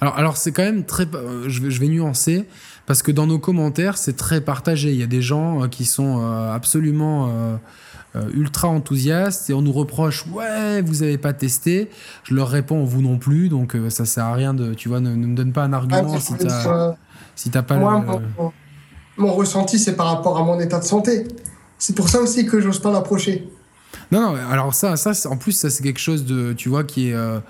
Alors, 0.02 0.18
alors 0.18 0.36
c'est 0.36 0.52
quand 0.52 0.64
même 0.64 0.84
très. 0.84 1.06
Je 1.46 1.62
vais, 1.62 1.70
je 1.70 1.80
vais 1.80 1.88
nuancer 1.88 2.46
parce 2.84 3.02
que 3.02 3.10
dans 3.10 3.26
nos 3.26 3.38
commentaires, 3.38 3.96
c'est 3.96 4.16
très 4.16 4.42
partagé. 4.42 4.90
Il 4.90 4.98
y 4.98 5.02
a 5.02 5.06
des 5.06 5.22
gens 5.22 5.66
qui 5.68 5.86
sont 5.86 6.22
absolument 6.52 7.58
ultra 8.34 8.68
enthousiastes 8.68 9.50
et 9.50 9.54
on 9.54 9.62
nous 9.62 9.72
reproche 9.72 10.26
ouais 10.32 10.82
vous 10.82 11.02
avez 11.02 11.18
pas 11.18 11.32
testé. 11.32 11.90
Je 12.24 12.34
leur 12.34 12.48
réponds 12.48 12.84
vous 12.84 13.02
non 13.02 13.18
plus. 13.18 13.48
Donc 13.48 13.74
euh, 13.74 13.90
ça 13.90 14.04
sert 14.04 14.24
à 14.24 14.34
rien 14.34 14.54
de 14.54 14.74
tu 14.74 14.88
vois 14.88 15.00
ne, 15.00 15.10
me 15.14 15.34
donne 15.34 15.52
pas 15.52 15.64
un 15.64 15.72
argument 15.72 16.14
ah, 16.14 16.20
si 16.20 16.34
t'as 16.34 16.94
si 17.34 17.50
t'as 17.50 17.62
pas 17.62 17.76
mon, 19.18 19.32
ressenti 19.32 19.78
c'est 19.78 19.96
par 19.96 20.06
rapport 20.06 20.38
à 20.38 20.44
mon 20.44 20.60
état 20.60 20.78
de 20.78 20.84
santé. 20.84 21.26
C'est 21.78 21.94
pour 21.94 22.08
ça 22.08 22.20
aussi 22.20 22.46
que 22.46 22.60
j'ose 22.60 22.80
pas 22.80 22.90
l'approcher. 22.90 23.48
Non 24.12 24.20
non 24.20 24.36
alors 24.50 24.74
ça 24.74 24.96
ça 24.96 25.12
en 25.30 25.36
plus 25.36 25.52
ça 25.52 25.70
c'est 25.70 25.82
quelque 25.82 26.00
chose 26.00 26.24
de 26.24 26.52
tu 26.52 26.68
vois 26.68 26.84
qui 26.84 27.10
est 27.10 27.14
euh, 27.14 27.40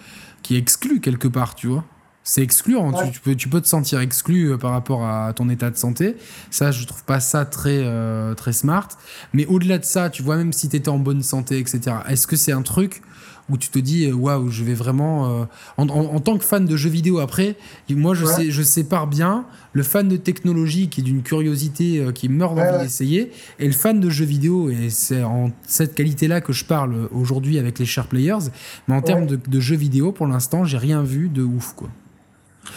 qui 0.43 0.57
est 0.57 0.59
exclu 0.59 1.01
quelque 1.01 1.29
part 1.29 1.55
tu 1.55 1.67
vois 1.67 1.85
c'est 2.27 2.43
excluant. 2.43 2.93
Tu, 3.13 3.21
peux, 3.21 3.35
tu 3.37 3.49
peux 3.49 3.61
te 3.61 3.69
sentir 3.69 4.01
exclu 4.01 4.51
euh, 4.51 4.59
par 4.59 4.73
rapport 4.73 5.07
à 5.07 5.33
ton 5.33 5.49
état 5.49 5.71
de 5.71 5.77
santé. 5.77 6.17
Ça, 6.51 6.73
je 6.73 6.85
trouve 6.85 7.05
pas 7.05 7.21
ça 7.21 7.45
très, 7.45 7.83
euh, 7.85 8.35
très 8.35 8.53
smart. 8.53 8.89
Mais 9.33 9.47
au-delà 9.47 9.79
de 9.79 9.85
ça, 9.85 10.11
tu 10.11 10.25
vois, 10.25 10.37
même 10.37 10.53
si 10.53 10.69
tu 10.69 10.75
étais 10.75 10.89
en 10.89 10.99
bonne 10.99 11.23
santé, 11.23 11.59
etc., 11.61 11.99
est-ce 12.09 12.27
que 12.27 12.35
c'est 12.35 12.51
un 12.51 12.63
truc 12.63 13.03
où 13.49 13.57
tu 13.57 13.69
te 13.69 13.79
dis, 13.79 14.07
euh, 14.07 14.13
waouh, 14.13 14.51
je 14.51 14.65
vais 14.65 14.75
vraiment. 14.75 15.47
en, 15.77 16.19
tant 16.19 16.37
que 16.37 16.43
fan 16.43 16.67
de 16.67 16.77
jeux 16.77 16.91
vidéo, 16.91 17.21
après, 17.21 17.55
moi, 17.91 18.13
je, 18.13 18.27
sais, 18.27 18.51
je 18.51 18.63
sépare 18.65 19.07
bien 19.07 19.45
le 19.73 19.85
fan 19.85 20.09
de 20.09 20.17
technologie 20.17 20.89
qui 20.89 21.03
est 21.03 21.05
d'une 21.05 21.23
curiosité 21.23 22.07
qui 22.13 22.29
meurt 22.29 22.57
d'envie 22.57 22.83
d'essayer 22.83 23.31
et 23.61 23.67
le 23.67 23.73
fan 23.73 24.01
de 24.01 24.11
jeux 24.11 24.25
vidéo. 24.25 24.69
Et 24.69 24.91
c'est 24.91 25.23
en 25.23 25.53
cette 25.65 25.95
qualité-là 25.95 26.41
que 26.41 26.53
je 26.53 26.65
parle 26.65 27.09
aujourd'hui 27.13 27.61
avec 27.61 27.79
les 27.79 27.87
share 27.87 28.09
players. 28.09 28.51
Mais 28.89 28.97
en 28.97 29.03
termes 29.03 29.27
de, 29.27 29.37
de 29.37 29.61
jeux 29.61 29.77
vidéo, 29.77 30.11
pour 30.11 30.27
l'instant, 30.27 30.65
j'ai 30.65 30.79
rien 30.79 31.05
vu 31.05 31.29
de 31.29 31.45
ouf, 31.45 31.73
quoi. 31.77 31.89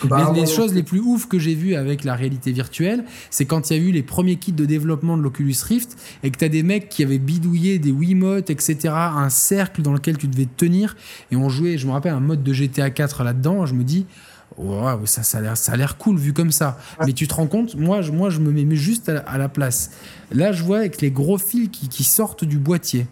Bah, 0.06 0.32
les, 0.36 0.46
choses 0.46 0.74
les 0.74 0.84
plus 0.84 1.00
ouf 1.00 1.28
que 1.28 1.40
j'ai 1.40 1.56
vues 1.56 1.76
avec 1.76 2.04
la 2.04 2.16
réalité 2.16 2.52
virtuelle, 2.52 3.04
c'est 3.30 3.46
quand 3.46 3.70
il 3.70 3.78
y 3.78 3.80
a 3.80 3.84
eu 3.84 3.92
les 3.92 4.04
premiers 4.04 4.38
kits 4.38 4.52
de 4.52 4.66
développement 4.66 5.18
de 5.18 5.22
l'Oculus 5.22 5.56
Rift 5.64 5.98
et 6.24 6.32
que 6.32 6.38
tu 6.38 6.46
as 6.46 6.50
des 6.50 6.64
mecs 6.64 6.90
qui 6.90 7.04
avaient 7.04 7.20
bidouillé 7.20 7.80
des 7.80 7.92
Wiimotes, 7.92 8.50
etc., 8.50 8.94
un 8.94 9.30
cercle 9.30 9.82
dans 9.82 9.94
lequel 9.94 10.18
tu 10.18 10.28
devais 10.28 10.48
tenir 10.58 10.96
et 11.32 11.36
on 11.36 11.50
jouait, 11.50 11.78
je 11.78 11.88
me 11.88 11.92
rappelle, 11.92 12.14
un 12.14 12.20
mode 12.20 12.44
de 12.44 12.54
GTA 12.54 12.90
4 12.90 13.24
là-dedans. 13.24 13.66
Je 13.66 13.74
me 13.74 13.84
dis, 13.84 14.06
wow, 14.58 15.06
ça, 15.06 15.24
ça 15.24 15.40
a 15.40 15.76
l'air 15.76 15.98
cool 15.98 16.18
vu 16.18 16.34
comme 16.34 16.52
ça. 16.52 16.78
Mais 17.06 17.14
tu 17.14 17.28
te 17.28 17.34
rends 17.34 17.48
compte, 17.48 17.76
moi, 17.76 18.02
je, 18.02 18.12
moi, 18.12 18.30
je 18.30 18.40
me 18.40 18.52
mets 18.52 18.76
juste 18.76 19.10
à 19.10 19.38
la, 19.38 19.50
place. 19.50 19.92
Là, 20.32 20.52
je 20.52 20.64
vois 20.64 20.80
avec 20.80 21.02
les 21.02 21.12
gros 21.12 21.38
fils 21.38 21.70
qui, 21.70 21.90
qui 21.90 22.04
sortent 22.04 22.46
du 22.46 22.58
boîtier. 22.58 23.08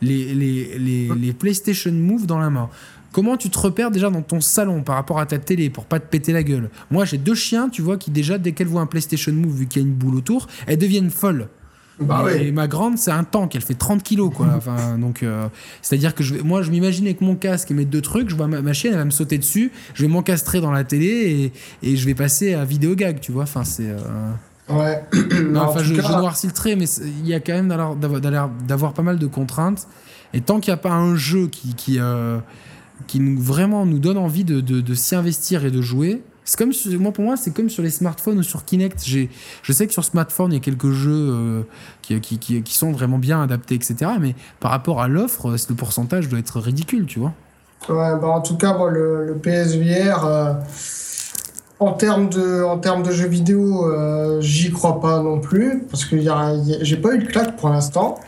les, 0.00 0.34
les, 0.34 0.78
les, 0.78 1.08
les 1.08 1.32
PlayStation 1.32 1.92
Move 1.92 2.26
dans 2.26 2.38
la 2.38 2.50
main. 2.50 2.70
Comment 3.12 3.36
tu 3.36 3.50
te 3.50 3.58
repères 3.58 3.90
déjà 3.90 4.10
dans 4.10 4.22
ton 4.22 4.40
salon 4.40 4.82
par 4.82 4.94
rapport 4.96 5.20
à 5.20 5.26
ta 5.26 5.38
télé 5.38 5.68
pour 5.70 5.84
pas 5.84 6.00
te 6.00 6.06
péter 6.06 6.32
la 6.32 6.42
gueule? 6.42 6.70
Moi, 6.90 7.04
j'ai 7.04 7.18
deux 7.18 7.34
chiens, 7.34 7.68
tu 7.68 7.82
vois, 7.82 7.96
qui 7.98 8.10
déjà, 8.10 8.38
dès 8.38 8.52
qu'elles 8.52 8.66
voient 8.68 8.80
un 8.80 8.86
PlayStation 8.86 9.32
Move, 9.32 9.54
vu 9.54 9.66
qu'il 9.66 9.82
y 9.82 9.84
a 9.84 9.88
une 9.88 9.94
boule 9.94 10.14
autour, 10.16 10.46
elles 10.66 10.78
deviennent 10.78 11.10
folles. 11.10 11.48
Bah 12.00 12.24
et 12.30 12.46
ouais. 12.46 12.52
ma 12.52 12.66
grande, 12.68 12.96
c'est 12.96 13.10
un 13.10 13.22
tank, 13.22 13.54
elle 13.54 13.60
fait 13.62 13.74
30 13.74 14.02
kilos, 14.02 14.32
quoi. 14.34 14.48
Enfin, 14.56 14.96
donc, 14.98 15.22
euh, 15.22 15.46
c'est-à-dire 15.82 16.14
que 16.14 16.24
je 16.24 16.34
vais, 16.34 16.42
moi, 16.42 16.62
je 16.62 16.70
m'imagine 16.70 17.04
avec 17.04 17.20
mon 17.20 17.36
casque 17.36 17.70
et 17.70 17.74
mes 17.74 17.84
deux 17.84 18.00
trucs, 18.00 18.30
je 18.30 18.34
vois 18.34 18.46
ma, 18.48 18.62
ma 18.62 18.72
chienne, 18.72 18.92
elle 18.94 18.98
va 18.98 19.04
me 19.04 19.10
sauter 19.10 19.36
dessus, 19.38 19.70
je 19.94 20.02
vais 20.02 20.08
m'encastrer 20.08 20.60
dans 20.62 20.72
la 20.72 20.82
télé 20.84 21.52
et, 21.82 21.90
et 21.92 21.96
je 21.96 22.06
vais 22.06 22.14
passer 22.14 22.54
à 22.54 22.64
vidéo 22.64 22.94
gag, 22.94 23.20
tu 23.20 23.30
vois. 23.30 23.42
Enfin, 23.44 23.64
c'est. 23.64 23.90
euh, 23.90 23.98
Ouais. 24.70 25.02
non, 25.50 25.60
En 25.60 25.64
enfin, 25.68 25.82
je, 25.82 25.94
cas, 25.94 26.02
je 26.02 26.12
noircis 26.12 26.46
le 26.46 26.52
trait, 26.54 26.76
mais 26.76 26.86
il 27.20 27.26
y 27.28 27.34
a 27.34 27.40
quand 27.40 27.52
même 27.52 27.68
d'avoir- 27.68 28.94
pas 28.94 29.02
mal 29.02 29.18
de 29.18 29.26
contraintes. 29.26 29.86
Et 30.32 30.40
tant 30.40 30.60
qu'il 30.60 30.70
n'y 30.72 30.78
a 30.78 30.82
pas 30.82 30.92
un 30.94 31.14
jeu 31.14 31.48
qui, 31.48 31.74
qui, 31.74 31.98
euh, 31.98 32.38
qui 33.12 33.20
nous, 33.20 33.38
vraiment 33.38 33.84
nous 33.84 33.98
donne 33.98 34.16
envie 34.16 34.42
de, 34.42 34.62
de, 34.62 34.94
s'y 34.94 35.14
investir 35.14 35.66
et 35.66 35.70
de 35.70 35.82
jouer, 35.82 36.22
c'est 36.46 36.56
comme 36.56 36.72
moi 36.98 37.12
pour 37.12 37.22
moi 37.22 37.36
c'est 37.36 37.50
comme 37.50 37.68
sur 37.68 37.82
les 37.82 37.90
smartphones 37.90 38.38
ou 38.38 38.42
sur 38.42 38.64
Kinect. 38.64 39.04
Je 39.04 39.72
sais 39.72 39.86
que 39.86 39.92
sur 39.92 40.02
smartphone 40.02 40.50
il 40.50 40.54
y 40.54 40.56
a 40.56 40.60
quelques 40.60 40.92
jeux 40.92 41.10
euh, 41.12 41.62
qui, 42.00 42.38
qui, 42.38 42.74
sont 42.74 42.90
vraiment 42.90 43.18
bien 43.18 43.42
adaptés, 43.42 43.74
etc. 43.74 44.12
Mais 44.18 44.34
par 44.60 44.70
rapport 44.70 45.02
à 45.02 45.08
l'offre, 45.08 45.50
euh, 45.50 45.56
le 45.68 45.74
pourcentage 45.74 46.30
doit 46.30 46.38
être 46.38 46.58
ridicule, 46.58 47.04
tu 47.04 47.18
vois. 47.18 47.34
Bah 47.86 48.18
en 48.22 48.40
tout 48.40 48.56
cas, 48.56 48.78
le, 48.88 49.38
PSVR, 49.42 50.24
euh, 50.24 50.54
en 51.80 51.92
termes 51.92 52.30
de, 52.30 52.62
en 52.62 52.78
termes 52.78 53.02
de 53.02 53.10
jeux 53.10 53.28
vidéo, 53.28 53.92
j'y 54.40 54.72
crois 54.72 55.02
pas 55.02 55.20
non 55.20 55.38
plus, 55.38 55.84
parce 55.90 56.06
que 56.06 56.16
j'ai 56.18 56.96
pas 56.96 57.14
eu 57.14 57.18
de 57.18 57.26
claque 57.26 57.58
pour 57.58 57.68
l'instant. 57.68 58.18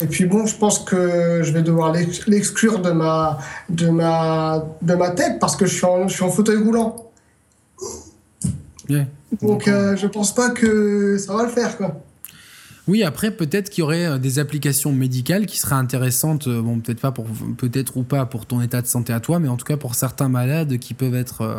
Et 0.00 0.06
puis 0.06 0.26
bon, 0.26 0.44
je 0.46 0.56
pense 0.56 0.80
que 0.80 1.40
je 1.42 1.52
vais 1.52 1.62
devoir 1.62 1.92
l'ex- 1.92 2.26
l'exclure 2.26 2.80
de 2.80 2.90
ma, 2.90 3.38
de, 3.70 3.88
ma, 3.88 4.64
de 4.82 4.94
ma 4.94 5.10
tête, 5.10 5.38
parce 5.40 5.56
que 5.56 5.64
je 5.66 5.74
suis 5.74 5.86
en, 5.86 6.06
je 6.06 6.14
suis 6.14 6.24
en 6.24 6.30
fauteuil 6.30 6.62
roulant. 6.62 7.10
Donc 9.42 9.68
euh, 9.68 9.96
je 9.96 10.06
pense 10.06 10.34
pas 10.34 10.50
que 10.50 11.18
ça 11.18 11.34
va 11.34 11.44
le 11.44 11.48
faire, 11.48 11.76
quoi. 11.76 12.00
Oui, 12.88 13.02
après 13.02 13.32
peut-être 13.32 13.68
qu'il 13.68 13.82
y 13.82 13.84
aurait 13.84 14.06
euh, 14.06 14.18
des 14.18 14.38
applications 14.38 14.92
médicales 14.92 15.46
qui 15.46 15.58
seraient 15.58 15.74
intéressantes, 15.74 16.46
euh, 16.46 16.62
bon 16.62 16.78
peut-être 16.78 17.00
pas 17.00 17.10
pour 17.10 17.26
peut-être 17.58 17.96
ou 17.96 18.04
pas 18.04 18.26
pour 18.26 18.46
ton 18.46 18.60
état 18.60 18.80
de 18.80 18.86
santé 18.86 19.12
à 19.12 19.18
toi, 19.18 19.40
mais 19.40 19.48
en 19.48 19.56
tout 19.56 19.64
cas 19.64 19.76
pour 19.76 19.96
certains 19.96 20.28
malades 20.28 20.78
qui 20.78 20.94
peuvent 20.94 21.16
être 21.16 21.40
euh, 21.40 21.56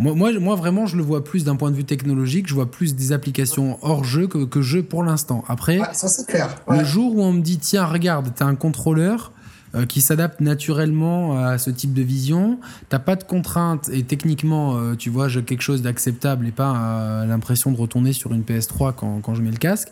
moi, 0.00 0.14
moi, 0.14 0.32
moi, 0.40 0.56
vraiment, 0.56 0.86
je 0.86 0.96
le 0.96 1.02
vois 1.02 1.22
plus 1.22 1.44
d'un 1.44 1.56
point 1.56 1.70
de 1.70 1.76
vue 1.76 1.84
technologique. 1.84 2.48
Je 2.48 2.54
vois 2.54 2.70
plus 2.70 2.94
des 2.94 3.12
applications 3.12 3.78
hors 3.82 4.02
jeu 4.04 4.26
que, 4.26 4.44
que 4.44 4.62
jeu 4.62 4.82
pour 4.82 5.02
l'instant. 5.04 5.44
Après, 5.46 5.78
Ouais, 5.78 5.86
ça 5.92 6.08
c'est 6.08 6.26
clair. 6.26 6.48
Ouais. 6.66 6.78
le 6.78 6.84
jour 6.84 7.14
où 7.16 7.22
on 7.22 7.32
me 7.32 7.40
dit, 7.42 7.58
tiens, 7.58 7.84
regarde, 7.84 8.32
t'as 8.34 8.46
un 8.46 8.54
contrôleur 8.54 9.32
euh, 9.74 9.86
qui 9.86 10.00
s'adapte 10.00 10.40
naturellement 10.40 11.38
à 11.38 11.58
ce 11.58 11.70
type 11.70 11.92
de 11.92 12.02
vision, 12.02 12.58
t'as 12.88 12.98
pas 12.98 13.14
de 13.14 13.22
contraintes 13.22 13.88
et 13.92 14.02
techniquement, 14.02 14.76
euh, 14.76 14.96
tu 14.96 15.10
vois, 15.10 15.28
j'ai 15.28 15.42
quelque 15.44 15.62
chose 15.62 15.80
d'acceptable 15.82 16.46
et 16.48 16.50
pas 16.50 16.74
euh, 16.76 17.26
l'impression 17.26 17.70
de 17.70 17.76
retourner 17.76 18.12
sur 18.12 18.32
une 18.32 18.42
PS3 18.42 18.94
quand, 18.96 19.20
quand 19.20 19.34
je 19.36 19.42
mets 19.42 19.52
le 19.52 19.58
casque, 19.58 19.88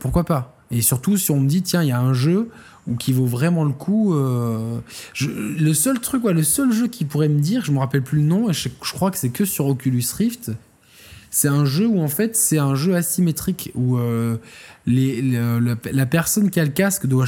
pourquoi 0.00 0.24
pas? 0.24 0.56
Et 0.72 0.82
surtout, 0.82 1.16
si 1.16 1.30
on 1.30 1.40
me 1.40 1.48
dit, 1.48 1.62
tiens, 1.62 1.82
il 1.84 1.88
y 1.88 1.92
a 1.92 2.00
un 2.00 2.12
jeu 2.12 2.50
qui 2.98 3.12
vaut 3.12 3.26
vraiment 3.26 3.64
le 3.64 3.72
coup. 3.72 4.14
euh, 4.14 4.78
je- 5.14 5.30
le 5.30 5.74
seul 5.74 6.00
truc, 6.00 6.24
ouais, 6.24 6.32
le 6.32 6.42
seul 6.42 6.72
jeu 6.72 6.86
qui 6.88 7.04
pourrait 7.04 7.28
me 7.28 7.40
dire, 7.40 7.64
je 7.64 7.72
me 7.72 7.78
rappelle 7.78 8.02
plus 8.02 8.18
le 8.18 8.24
nom, 8.24 8.48
et 8.48 8.52
je, 8.52 8.68
je 8.82 8.92
crois 8.92 9.10
que 9.10 9.18
c'est 9.18 9.28
que 9.30 9.44
sur 9.44 9.66
Oculus 9.66 10.04
Rift. 10.16 10.52
C'est 11.30 11.48
un 11.48 11.66
jeu 11.66 11.86
où 11.86 12.00
en 12.00 12.08
fait 12.08 12.36
c'est 12.36 12.56
un 12.56 12.74
jeu 12.74 12.94
asymétrique 12.96 13.70
où 13.74 13.98
euh, 13.98 14.38
les, 14.86 15.20
le- 15.20 15.58
le- 15.60 15.76
la 15.92 16.06
personne 16.06 16.48
qui 16.48 16.58
a 16.58 16.64
le 16.64 16.70
casque 16.70 17.06
doit, 17.06 17.26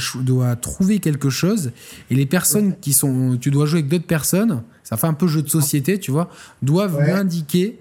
trouver 0.55 0.97
quelque 0.97 1.29
chose 1.29 1.71
et 2.09 2.15
les 2.15 2.25
personnes 2.25 2.73
qui 2.81 2.93
sont 2.93 3.37
tu 3.39 3.51
dois 3.51 3.67
jouer 3.67 3.81
avec 3.81 3.89
d'autres 3.91 4.07
personnes 4.07 4.63
ça 4.83 4.97
fait 4.97 5.05
un 5.05 5.13
peu 5.13 5.27
jeu 5.27 5.43
de 5.43 5.49
société 5.49 5.99
tu 5.99 6.09
vois 6.09 6.31
doivent 6.63 6.95
Ouais. 6.95 7.11
indiquer 7.11 7.77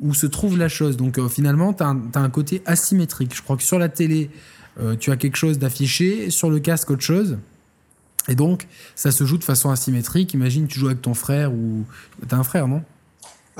où 0.00 0.14
se 0.14 0.26
trouve 0.26 0.56
la 0.56 0.70
chose 0.70 0.96
donc 0.96 1.18
euh, 1.18 1.28
finalement 1.28 1.74
tu 1.74 1.82
as, 1.82 1.94
un 2.14 2.30
côté 2.30 2.62
asymétrique 2.64 3.36
je 3.36 3.42
crois 3.42 3.58
que 3.58 3.62
sur 3.62 3.78
la 3.78 3.90
télé 3.90 4.30
euh, 4.78 4.96
tu 4.96 5.10
as 5.10 5.16
quelque 5.16 5.36
chose 5.36 5.58
d'affiché 5.58 6.30
sur 6.30 6.50
le 6.50 6.60
casque 6.60 6.90
autre 6.90 7.02
chose 7.02 7.38
et 8.28 8.34
donc 8.34 8.66
ça 8.94 9.10
se 9.10 9.24
joue 9.24 9.38
de 9.38 9.44
façon 9.44 9.70
asymétrique 9.70 10.34
imagine 10.34 10.66
tu 10.66 10.78
joues 10.78 10.86
avec 10.86 11.02
ton 11.02 11.14
frère 11.14 11.52
ou 11.52 11.84
t'as 12.28 12.36
un 12.36 12.44
frère 12.44 12.68
non? 12.68 12.82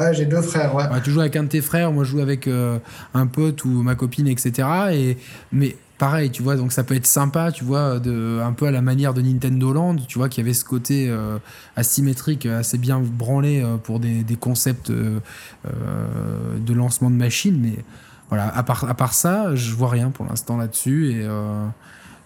Ouais, 0.01 0.15
j'ai 0.15 0.25
deux 0.25 0.41
frères, 0.41 0.75
ouais. 0.75 0.85
Tu 1.03 1.11
joues 1.11 1.21
avec 1.21 1.37
un 1.37 1.43
de 1.43 1.49
tes 1.49 1.61
frères, 1.61 1.93
moi 1.93 2.05
je 2.05 2.13
joue 2.13 2.21
avec 2.21 2.47
euh, 2.47 2.79
un 3.13 3.27
pote 3.27 3.65
ou 3.65 3.69
ma 3.69 3.95
copine, 3.95 4.29
etc. 4.29 4.67
Et, 4.93 5.19
mais 5.53 5.77
pareil, 5.99 6.31
tu 6.31 6.43
vois, 6.43 6.57
donc 6.57 6.73
ça 6.73 6.85
peut 6.85 6.95
être 6.95 7.07
sympa, 7.07 7.53
tu 7.53 7.65
vois, 7.65 7.99
de, 7.99 8.41
un 8.43 8.53
peu 8.53 8.67
à 8.67 8.71
la 8.71 8.81
manière 8.81 9.13
de 9.13 9.21
Nintendo 9.21 9.73
Land, 9.73 9.97
tu 10.09 10.17
vois, 10.17 10.31
qui 10.31 10.41
avait 10.41 10.55
ce 10.55 10.65
côté 10.65 11.09
euh, 11.11 11.39
asymétrique 11.77 12.47
assez 12.47 12.79
bien 12.79 13.01
branlé 13.01 13.63
euh, 13.63 13.77
pour 13.77 14.01
des, 14.01 14.23
des 14.23 14.37
concepts 14.37 14.91
de 14.91 16.73
lancement 16.73 17.11
de 17.11 17.17
machines. 17.17 17.61
Mais 17.61 17.85
voilà, 18.31 18.49
à 18.57 18.63
part, 18.63 18.89
à 18.89 18.95
part 18.95 19.13
ça, 19.13 19.55
je 19.55 19.75
vois 19.75 19.91
rien 19.91 20.11
pour 20.11 20.25
l'instant 20.27 20.57
là-dessus. 20.57 21.13
Et. 21.13 21.21
euh, 21.23 21.67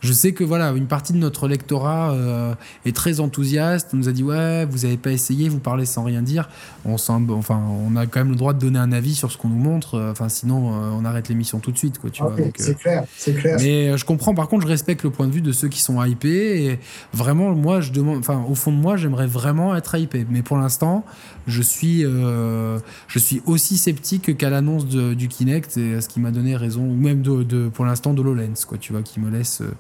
je 0.01 0.13
sais 0.13 0.33
que 0.33 0.45
voilà, 0.45 0.71
une 0.73 0.87
partie 0.87 1.15
de 1.15 1.19
notre 1.19 1.49
lectorat 1.49 2.13
euh, 2.13 2.55
est 2.85 2.95
très 2.95 3.21
enthousiaste. 3.21 3.89
On 3.95 3.97
nous 3.97 4.09
a 4.11 4.13
dit 4.13 4.23
ouais, 4.23 4.67
vous 4.67 4.85
avez 4.85 4.99
pas 4.99 5.13
essayé, 5.13 5.49
vous 5.49 5.61
parlez 5.61 5.87
sans 5.87 6.05
rien 6.05 6.21
dire. 6.21 6.51
On 6.85 6.97
enfin, 7.31 7.59
on 7.89 7.97
a 7.97 8.05
quand 8.05 8.21
même 8.21 8.29
le 8.29 8.37
droit 8.37 8.53
de 8.53 8.59
donner 8.59 8.79
un 8.79 8.93
avis 8.93 9.15
sur 9.15 9.33
ce 9.33 9.39
qu'on 9.39 9.49
nous 9.49 9.57
montre. 9.57 9.95
euh, 9.95 10.11
Enfin, 10.11 10.29
sinon, 10.29 10.59
on 10.69 11.03
arrête 11.07 11.31
l'émission 11.31 11.59
tout 11.59 11.73
de 11.73 11.79
suite, 11.79 11.99
quoi. 11.99 12.11
Tu 12.11 12.23
Ah 12.23 12.27
vois. 12.29 12.45
euh, 12.45 12.51
c'est 12.59 12.77
clair, 12.77 13.05
c'est 13.17 13.33
clair. 13.33 13.57
mais 13.63 13.97
je 13.97 14.05
comprends, 14.05 14.35
par 14.35 14.49
contre, 14.49 14.65
je 14.65 14.69
respecte 14.69 15.05
le 15.05 15.11
point 15.11 15.27
de 15.27 15.33
vue 15.33 15.41
de 15.41 15.53
ceux 15.53 15.69
qui 15.69 15.81
sont 15.81 16.05
hypés. 16.05 16.67
Et 16.67 16.79
vraiment, 17.15 17.55
moi, 17.55 17.81
je 17.81 17.91
demande, 17.91 18.19
enfin, 18.19 18.45
au 18.47 18.55
fond 18.55 18.73
de 18.73 18.77
moi, 18.77 18.99
j'aimerais 18.99 19.27
vraiment 19.27 19.75
être 19.75 19.95
hypé. 19.97 20.27
Mais 20.29 20.43
pour 20.43 20.59
l'instant, 20.59 21.07
je 21.47 21.63
suis, 21.63 22.05
euh, 22.05 22.79
je 23.09 23.19
suis 23.19 23.43
aussi 23.47 23.77
sceptique 23.79 24.37
qu'à 24.37 24.51
l'annonce 24.51 24.87
du 24.87 25.29
Kinect 25.29 25.77
et 25.77 25.95
à 25.97 26.01
ce 26.01 26.09
qui 26.09 26.21
m'a 26.21 26.31
donné 26.31 26.57
raison, 26.57 26.83
ou 26.83 26.95
même 26.95 27.23
de, 27.23 27.43
de- 27.43 27.69
pour 27.69 27.85
l'instant 27.85 28.15
de 28.15 28.23
l'HoloLens, 28.23 28.65
quoi, 28.67 28.79
tu 28.79 28.93
vois, 28.93 29.03
qui 29.03 29.21
me 29.21 29.31
laisse 29.31 29.61
euh, 29.61 29.73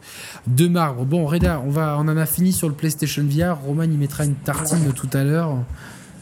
de 0.46 0.68
marbre. 0.68 1.04
Bon, 1.04 1.24
Reda, 1.26 1.62
on, 1.64 1.70
va, 1.70 1.96
on 1.98 2.02
en 2.08 2.16
a 2.16 2.26
fini 2.26 2.52
sur 2.52 2.68
le 2.68 2.74
PlayStation 2.74 3.24
VR. 3.28 3.58
Roman, 3.64 3.84
il 3.84 3.98
mettra 3.98 4.24
une 4.24 4.34
tartine 4.34 4.92
tout 4.94 5.08
à 5.12 5.24
l'heure. 5.24 5.56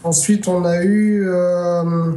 Ensuite, 0.05 0.49
on 0.49 0.65
a 0.65 0.83
eu 0.85 1.25
euh, 1.27 2.13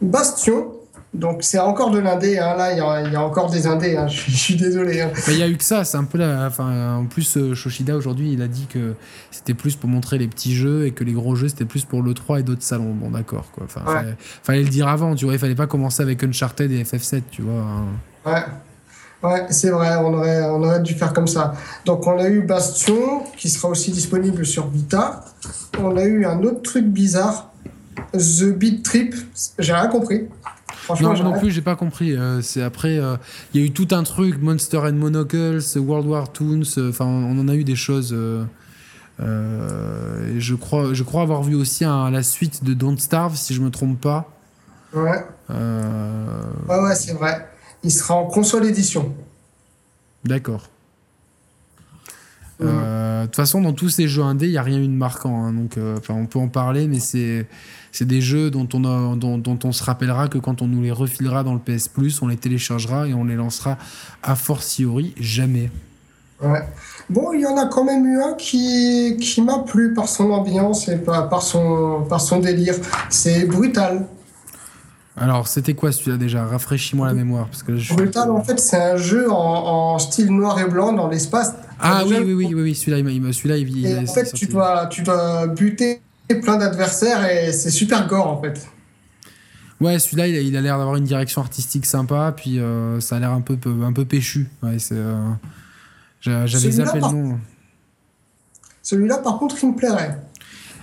Bastion. 0.00 0.72
Donc, 1.12 1.38
c'est 1.42 1.58
encore 1.58 1.90
de 1.90 1.98
l'indé. 1.98 2.38
Hein. 2.38 2.54
Là, 2.56 2.72
il 2.72 2.78
y, 2.78 2.80
a- 2.80 3.00
il 3.02 3.12
y 3.12 3.16
a 3.16 3.22
encore 3.24 3.50
des 3.50 3.66
indés. 3.66 3.96
hein. 3.96 4.06
Je, 4.06 4.16
suis- 4.20 4.32
je 4.32 4.36
suis 4.38 4.56
désolé. 4.56 5.00
hein. 5.00 5.10
Il 5.26 5.38
y 5.38 5.42
a 5.42 5.48
eu 5.48 5.56
que 5.56 5.64
ça, 5.64 5.82
c'est 5.84 5.96
un 5.96 6.04
peu 6.04 6.18
la. 6.18 6.46
Enfin, 6.46 6.96
en 6.98 7.06
plus, 7.06 7.36
euh, 7.36 7.54
Shoshida 7.54 7.96
aujourd'hui, 7.96 8.32
il 8.32 8.42
a 8.42 8.46
dit 8.48 8.66
que 8.68 8.94
c'était 9.32 9.54
plus 9.54 9.74
pour 9.74 9.90
montrer 9.90 10.18
les 10.18 10.28
petits 10.28 10.54
jeux 10.54 10.86
et 10.86 10.92
que 10.92 11.02
les 11.02 11.12
gros 11.12 11.34
jeux 11.34 11.48
c'était 11.48 11.64
plus 11.64 11.84
pour 11.84 12.02
le 12.02 12.14
3 12.14 12.40
et 12.40 12.42
d'autres 12.44 12.62
salons. 12.62 12.94
Bon, 12.94 13.10
d'accord, 13.10 13.46
quoi. 13.52 13.64
Enfin, 13.64 13.80
Ouais. 13.88 13.94
fallait, 13.94 14.16
fallait 14.20 14.62
le 14.62 14.68
dire 14.68 14.86
avant, 14.86 15.16
tu 15.16 15.24
vois. 15.24 15.34
Il 15.34 15.40
fallait 15.40 15.54
pas 15.56 15.66
commencer 15.66 16.00
avec 16.02 16.22
Uncharted 16.22 16.70
et 16.70 16.84
FF7, 16.84 17.22
tu 17.30 17.42
vois. 17.42 17.60
hein. 17.60 17.86
Ouais. 18.26 18.42
Ouais, 19.22 19.46
c'est 19.50 19.68
vrai, 19.68 19.96
on 19.96 20.14
aurait, 20.14 20.44
on 20.44 20.62
aurait 20.62 20.80
dû 20.80 20.94
faire 20.94 21.12
comme 21.12 21.26
ça. 21.26 21.52
Donc, 21.84 22.06
on 22.06 22.18
a 22.18 22.28
eu 22.28 22.40
Bastion, 22.40 23.24
qui 23.36 23.50
sera 23.50 23.68
aussi 23.68 23.90
disponible 23.90 24.46
sur 24.46 24.68
Vita. 24.68 25.24
On 25.78 25.94
a 25.98 26.04
eu 26.04 26.24
un 26.24 26.42
autre 26.42 26.62
truc 26.62 26.86
bizarre, 26.86 27.50
The 28.14 28.44
Beat 28.44 28.82
Trip. 28.82 29.14
J'ai 29.58 29.74
rien 29.74 29.88
compris. 29.88 30.28
Franchement, 30.94 31.12
Non, 31.14 31.22
moi 31.24 31.32
non 31.34 31.38
plus, 31.40 31.50
j'ai 31.50 31.62
pas 31.62 31.76
compris. 31.76 32.16
Euh, 32.16 32.40
c'est 32.42 32.62
après, 32.62 32.98
euh, 32.98 33.16
il 33.54 33.60
y 33.60 33.64
a 33.64 33.66
eu 33.66 33.70
tout 33.72 33.88
un 33.92 34.02
truc, 34.02 34.40
Monster 34.40 34.78
and 34.78 34.92
Monocles, 34.94 35.60
World 35.76 36.06
War 36.06 36.32
Toons. 36.32 36.62
euh, 36.78 36.90
Enfin, 36.90 37.04
on 37.06 37.38
en 37.38 37.48
a 37.48 37.54
eu 37.54 37.64
des 37.64 37.76
choses. 37.76 38.12
et 39.20 40.40
je 40.40 40.54
crois, 40.54 40.92
je 40.94 41.02
crois 41.02 41.22
avoir 41.22 41.42
vu 41.42 41.54
aussi 41.54 41.84
un- 41.84 42.10
la 42.10 42.22
suite 42.22 42.64
de 42.64 42.72
Don't 42.74 42.98
Starve, 42.98 43.36
si 43.36 43.54
je 43.54 43.60
me 43.60 43.70
trompe 43.70 44.00
pas. 44.00 44.30
Ouais, 44.94 45.24
ouais, 45.50 45.54
ouais 46.82 46.94
c'est 46.94 47.12
vrai. 47.12 47.46
Il 47.84 47.90
sera 47.92 48.14
en 48.14 48.26
console 48.26 48.66
édition. 48.66 49.14
D'accord. 50.24 50.68
Euh, 52.62 53.22
De 53.22 53.26
toute 53.26 53.36
façon, 53.36 53.60
dans 53.60 53.72
tous 53.72 53.88
ces 53.88 54.08
jeux 54.08 54.22
indés, 54.22 54.46
il 54.46 54.52
n'y 54.52 54.58
a 54.58 54.62
rien 54.62 54.78
eu 54.78 54.86
de 54.86 54.92
marquant. 54.92 55.44
hein, 55.44 55.52
donc, 55.52 55.76
euh, 55.76 55.98
on 56.08 56.26
peut 56.26 56.38
en 56.38 56.48
parler, 56.48 56.88
mais 56.88 56.98
c'est 57.00 57.46
c'est 57.92 58.06
des 58.06 58.20
jeux 58.20 58.50
dont 58.50 58.68
on, 58.72 58.84
a, 58.84 59.16
dont, 59.16 59.36
dont 59.36 59.58
on 59.64 59.72
se 59.72 59.82
rappellera 59.82 60.28
que 60.28 60.38
quand 60.38 60.62
on 60.62 60.68
nous 60.68 60.80
les 60.80 60.92
refilera 60.92 61.42
dans 61.42 61.54
le 61.54 61.58
PS 61.58 61.88
Plus, 61.88 62.22
on 62.22 62.28
les 62.28 62.36
téléchargera 62.36 63.08
et 63.08 63.14
on 63.14 63.24
les 63.24 63.34
lancera 63.34 63.78
a 64.22 64.36
fortiori 64.36 65.12
jamais. 65.18 65.70
Ouais. 66.40 66.62
Bon, 67.10 67.32
il 67.32 67.40
y 67.40 67.46
en 67.46 67.56
a 67.56 67.66
quand 67.66 67.84
même 67.84 68.06
eu 68.06 68.22
un 68.22 68.34
qui, 68.34 69.16
qui 69.20 69.42
m'a 69.42 69.58
plu 69.58 69.92
par 69.92 70.08
son 70.08 70.30
ambiance 70.30 70.88
et 70.88 70.96
par, 70.96 71.28
par, 71.28 71.42
son, 71.42 72.04
par 72.08 72.20
son 72.20 72.38
délire. 72.38 72.74
C'est 73.10 73.44
Brutal. 73.44 74.06
Alors, 75.20 75.46
c'était 75.48 75.74
quoi 75.74 75.92
celui-là 75.92 76.16
déjà? 76.16 76.46
Rafraîchis-moi 76.46 77.06
la 77.06 77.12
mémoire. 77.12 77.46
Parce 77.46 77.62
que 77.62 77.76
je 77.76 77.92
suis- 77.92 78.18
en 78.18 78.42
fait, 78.42 78.58
c'est 78.58 78.80
un 78.80 78.96
jeu 78.96 79.30
en, 79.30 79.36
en 79.36 79.98
style 79.98 80.30
noir 80.30 80.58
et 80.58 80.64
blanc 80.64 80.92
dans 80.94 81.08
l'espace. 81.08 81.54
Ah 81.78 82.02
oui, 82.06 82.16
oui, 82.24 82.32
oui, 82.32 82.46
oui, 82.54 82.62
oui, 82.62 82.74
celui-là, 82.74 82.98
il 82.98 83.04
m'a- 83.04 83.10
il 83.10 83.22
il, 83.76 83.86
Et 83.86 83.98
en 83.98 84.06
fait, 84.06 84.32
tu 84.32 84.46
dois, 84.46 84.86
tu 84.86 85.02
dois 85.02 85.46
buter 85.46 86.00
plein 86.42 86.56
d'adversaires 86.56 87.24
et 87.30 87.52
c'est 87.52 87.70
super 87.70 88.06
gore 88.08 88.26
en 88.28 88.40
fait. 88.40 88.66
Ouais, 89.80 89.98
celui-là, 89.98 90.26
il 90.28 90.56
a- 90.56 90.60
l'air 90.60 90.78
d'avoir 90.78 90.96
une 90.96 91.04
direction 91.04 91.40
artistique 91.42 91.86
sympa, 91.86 92.32
puis 92.36 92.58
euh, 92.58 93.00
ça 93.00 93.16
a 93.16 93.20
l'air 93.20 93.32
un 93.32 93.40
peu, 93.40 93.58
un 93.82 93.92
peu 93.92 94.04
péchu. 94.04 94.48
Ouais, 94.62 94.76
euh, 94.92 95.30
J'avais 96.20 96.70
zappé 96.70 97.00
le 97.00 97.06
nom. 97.08 97.38
Celui-là, 98.82 99.18
par 99.18 99.38
contre, 99.38 99.56
il 99.62 99.70
me 99.70 99.76
plairait. 99.76 100.18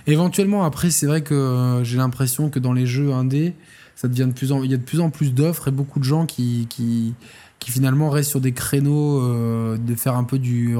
Éventuellement, 0.08 0.64
après, 0.64 0.90
c'est 0.90 1.06
vrai 1.06 1.22
que 1.22 1.34
euh, 1.34 1.84
j'ai 1.84 1.98
l'impression 1.98 2.48
que 2.48 2.58
dans 2.58 2.72
les 2.72 2.86
jeux 2.86 3.12
indés, 3.12 3.54
ça 3.94 4.08
devient 4.08 4.26
de 4.26 4.32
plus 4.32 4.52
en, 4.52 4.62
il 4.62 4.70
y 4.70 4.74
a 4.74 4.78
de 4.78 4.82
plus 4.82 5.00
en 5.00 5.10
plus 5.10 5.34
d'offres 5.34 5.68
et 5.68 5.70
beaucoup 5.70 5.98
de 5.98 6.04
gens 6.04 6.24
qui, 6.24 6.66
qui, 6.70 7.14
qui 7.58 7.70
finalement 7.70 8.08
restent 8.08 8.30
sur 8.30 8.40
des 8.40 8.52
créneaux 8.52 9.20
euh, 9.20 9.76
de 9.76 9.94
faire 9.94 10.16
un 10.16 10.24
peu 10.24 10.38
du 10.38 10.74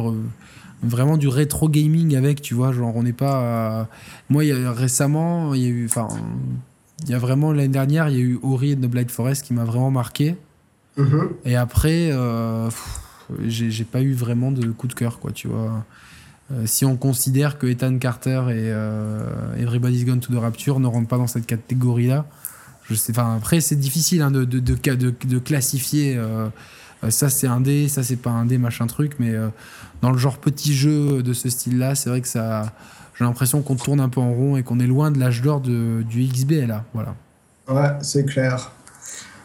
vraiment 0.83 1.17
du 1.17 1.29
rétro 1.29 1.69
gaming 1.69 2.17
avec, 2.17 2.41
tu 2.41 2.55
vois, 2.55 2.73
genre 2.73 2.97
on 2.97 3.03
n'est 3.03 3.13
pas. 3.13 3.89
Moi, 4.31 4.45
y 4.45 4.53
a, 4.53 4.73
récemment, 4.73 5.53
il 5.55 5.63
y 5.63 5.67
a 5.67 5.69
eu, 5.69 5.87
enfin, 5.87 6.09
il 7.05 7.11
y 7.11 7.15
a 7.15 7.19
vraiment 7.19 7.53
l'année 7.53 7.69
dernière, 7.69 8.09
il 8.09 8.17
y 8.17 8.19
a 8.19 8.25
eu 8.25 8.39
Ori 8.43 8.75
and 8.75 8.81
the 8.81 8.91
Blind 8.91 9.11
Forest 9.11 9.45
qui 9.45 9.55
m'a 9.55 9.65
vraiment 9.65 9.91
marqué. 9.91 10.37
Mhm. 10.97 11.31
Et 11.45 11.57
après, 11.57 12.11
euh, 12.13 12.69
j'ai 13.47 13.85
pas 13.85 14.03
eu 14.03 14.13
vraiment 14.13 14.51
de 14.53 14.67
coup 14.69 14.89
de 14.89 14.95
cœur, 14.95 15.19
quoi, 15.19 15.33
tu 15.33 15.49
vois. 15.49 15.85
Euh, 16.51 16.63
si 16.65 16.85
on 16.85 16.97
considère 16.97 17.59
que 17.59 17.67
Ethan 17.67 17.99
Carter 17.99 18.43
et 18.49 18.71
euh, 18.73 19.23
Everybody's 19.59 20.05
Gone 20.07 20.21
to 20.21 20.33
the 20.33 20.39
Rapture 20.39 20.81
ne 20.81 20.87
rentrent 20.87 21.09
pas 21.09 21.19
dans 21.19 21.27
cette 21.27 21.47
catégorie-là, 21.47 22.25
je 22.89 22.95
sais. 22.95 23.13
Après, 23.19 23.61
c'est 23.61 23.77
difficile 23.77 24.23
hein, 24.23 24.31
de, 24.31 25.39
classifier. 25.39 26.17
Euh, 26.17 26.49
ça 27.11 27.29
c'est 27.29 27.47
un 27.47 27.61
dé, 27.61 27.87
ça 27.89 28.03
c'est 28.03 28.17
pas 28.17 28.31
un 28.31 28.47
dé, 28.47 28.57
machin 28.59 28.87
truc, 28.87 29.17
mais 29.21 29.33
dans 30.03 30.11
le 30.11 30.19
genre 30.19 30.39
petit 30.39 30.75
jeu 30.75 31.23
de 31.23 31.33
ce 31.33 31.49
style-là, 31.49 31.95
c'est 31.95 32.11
vrai 32.11 32.21
que 32.21 32.27
ça, 32.27 32.73
j'ai 33.17 33.25
l'impression 33.25 33.63
qu'on 33.63 33.77
tourne 33.77 34.01
un 34.01 34.09
peu 34.09 34.21
en 34.21 34.33
rond 34.33 34.57
et 34.57 34.65
qu'on 34.65 34.81
est 34.81 34.87
loin 34.87 35.13
de 35.13 35.21
l'âge 35.21 35.43
d'or 35.43 35.61
du 35.61 36.05
XB 36.11 36.67
là, 36.67 36.85
voilà. 36.95 37.15
Ouais, 37.69 37.97
c'est 38.01 38.25
clair. 38.25 38.73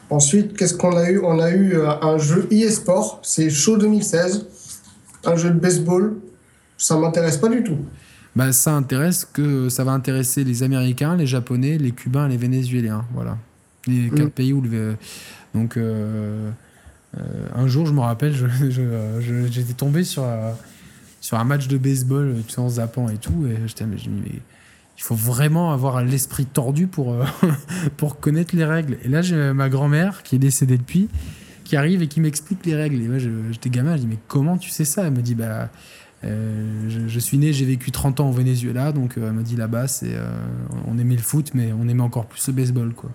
Ensuite, 0.09 0.57
qu'est-ce 0.57 0.73
qu'on 0.73 0.97
a 0.97 1.11
eu? 1.11 1.19
On 1.23 1.39
a 1.39 1.51
eu 1.51 1.77
un 1.79 2.17
jeu 2.17 2.49
e-sport, 2.51 3.19
c'est 3.21 3.51
Show 3.51 3.77
2016, 3.77 4.47
un 5.25 5.35
jeu 5.35 5.51
de 5.51 5.59
baseball 5.59 6.15
ça 6.77 6.97
m'intéresse 6.97 7.37
pas 7.37 7.49
du 7.49 7.63
tout. 7.63 7.77
Bah, 8.35 8.51
ça 8.51 8.73
intéresse 8.73 9.25
que 9.25 9.69
ça 9.69 9.83
va 9.83 9.91
intéresser 9.91 10.43
les 10.43 10.63
Américains, 10.63 11.15
les 11.15 11.27
Japonais, 11.27 11.77
les 11.77 11.91
Cubains, 11.91 12.27
les 12.27 12.37
Vénézuéliens, 12.37 13.05
voilà. 13.13 13.37
Les 13.85 14.09
quatre 14.09 14.27
mm. 14.27 14.31
pays 14.31 14.53
où 14.53 14.61
le 14.61 14.95
donc 15.53 15.77
euh, 15.77 16.49
euh, 17.17 17.21
un 17.53 17.67
jour, 17.67 17.85
je 17.85 17.93
me 17.93 17.99
rappelle, 17.99 18.33
j'étais 19.51 19.73
tombé 19.73 20.03
sur 20.03 20.25
sur 21.21 21.37
un 21.37 21.43
match 21.43 21.67
de 21.67 21.77
baseball, 21.77 22.35
tu 22.47 22.53
sais, 22.53 22.59
en 22.59 22.69
zappant 22.69 23.07
et 23.09 23.17
tout, 23.17 23.45
et 23.47 23.67
j'étais 23.67 23.85
mais, 23.85 23.97
mais 24.07 24.39
il 24.97 25.01
faut 25.01 25.15
vraiment 25.15 25.71
avoir 25.71 26.03
l'esprit 26.03 26.45
tordu 26.45 26.87
pour 26.87 27.13
euh, 27.13 27.25
pour 27.97 28.19
connaître 28.19 28.55
les 28.55 28.65
règles. 28.65 28.97
Et 29.03 29.09
là, 29.09 29.21
j'ai 29.21 29.53
ma 29.53 29.69
grand-mère 29.69 30.23
qui 30.23 30.35
est 30.35 30.39
décédée 30.39 30.77
depuis, 30.77 31.07
qui 31.63 31.75
arrive 31.75 32.01
et 32.01 32.07
qui 32.07 32.19
m'explique 32.19 32.65
les 32.65 32.75
règles. 32.75 32.95
Et 33.01 33.07
moi, 33.07 33.19
j'étais 33.51 33.69
gamin, 33.69 33.95
je 33.95 34.01
dis 34.01 34.07
mais 34.07 34.19
comment 34.27 34.57
tu 34.57 34.71
sais 34.71 34.85
ça? 34.85 35.05
Elle 35.05 35.13
me 35.13 35.21
dit 35.21 35.35
bah 35.35 35.69
euh, 36.25 37.07
je, 37.07 37.19
suis 37.19 37.37
né, 37.37 37.51
j'ai 37.51 37.65
vécu 37.65 37.91
30 37.91 38.19
ans 38.19 38.29
au 38.29 38.31
Venezuela, 38.31 38.91
donc 38.91 39.17
euh, 39.17 39.27
elle 39.27 39.33
m'a 39.33 39.41
dit 39.41 39.55
là-bas, 39.55 39.87
c'est, 39.87 40.13
euh, 40.13 40.25
on 40.87 40.97
aimait 40.97 41.15
le 41.15 41.21
foot, 41.21 41.51
mais 41.53 41.73
on 41.73 41.87
aimait 41.87 42.03
encore 42.03 42.25
plus 42.25 42.47
le 42.47 42.53
baseball, 42.53 42.93
quoi. 42.93 43.09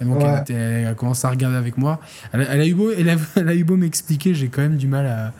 Et 0.00 0.04
donc 0.04 0.20
elle, 0.50 0.86
a 0.86 0.94
commencé 0.94 1.26
à 1.28 1.30
regarder 1.30 1.56
avec 1.56 1.78
moi. 1.78 2.00
Elle, 2.32 2.40
a 2.40 2.66
eu 2.66 2.74
beau, 2.74 2.90
elle 3.36 3.48
a, 3.48 3.54
eu 3.54 3.62
beau 3.62 3.76
m'expliquer, 3.76 4.34
j'ai 4.34 4.48
quand 4.48 4.62
même 4.62 4.76
du 4.76 4.88
mal 4.88 5.06
à, 5.06 5.32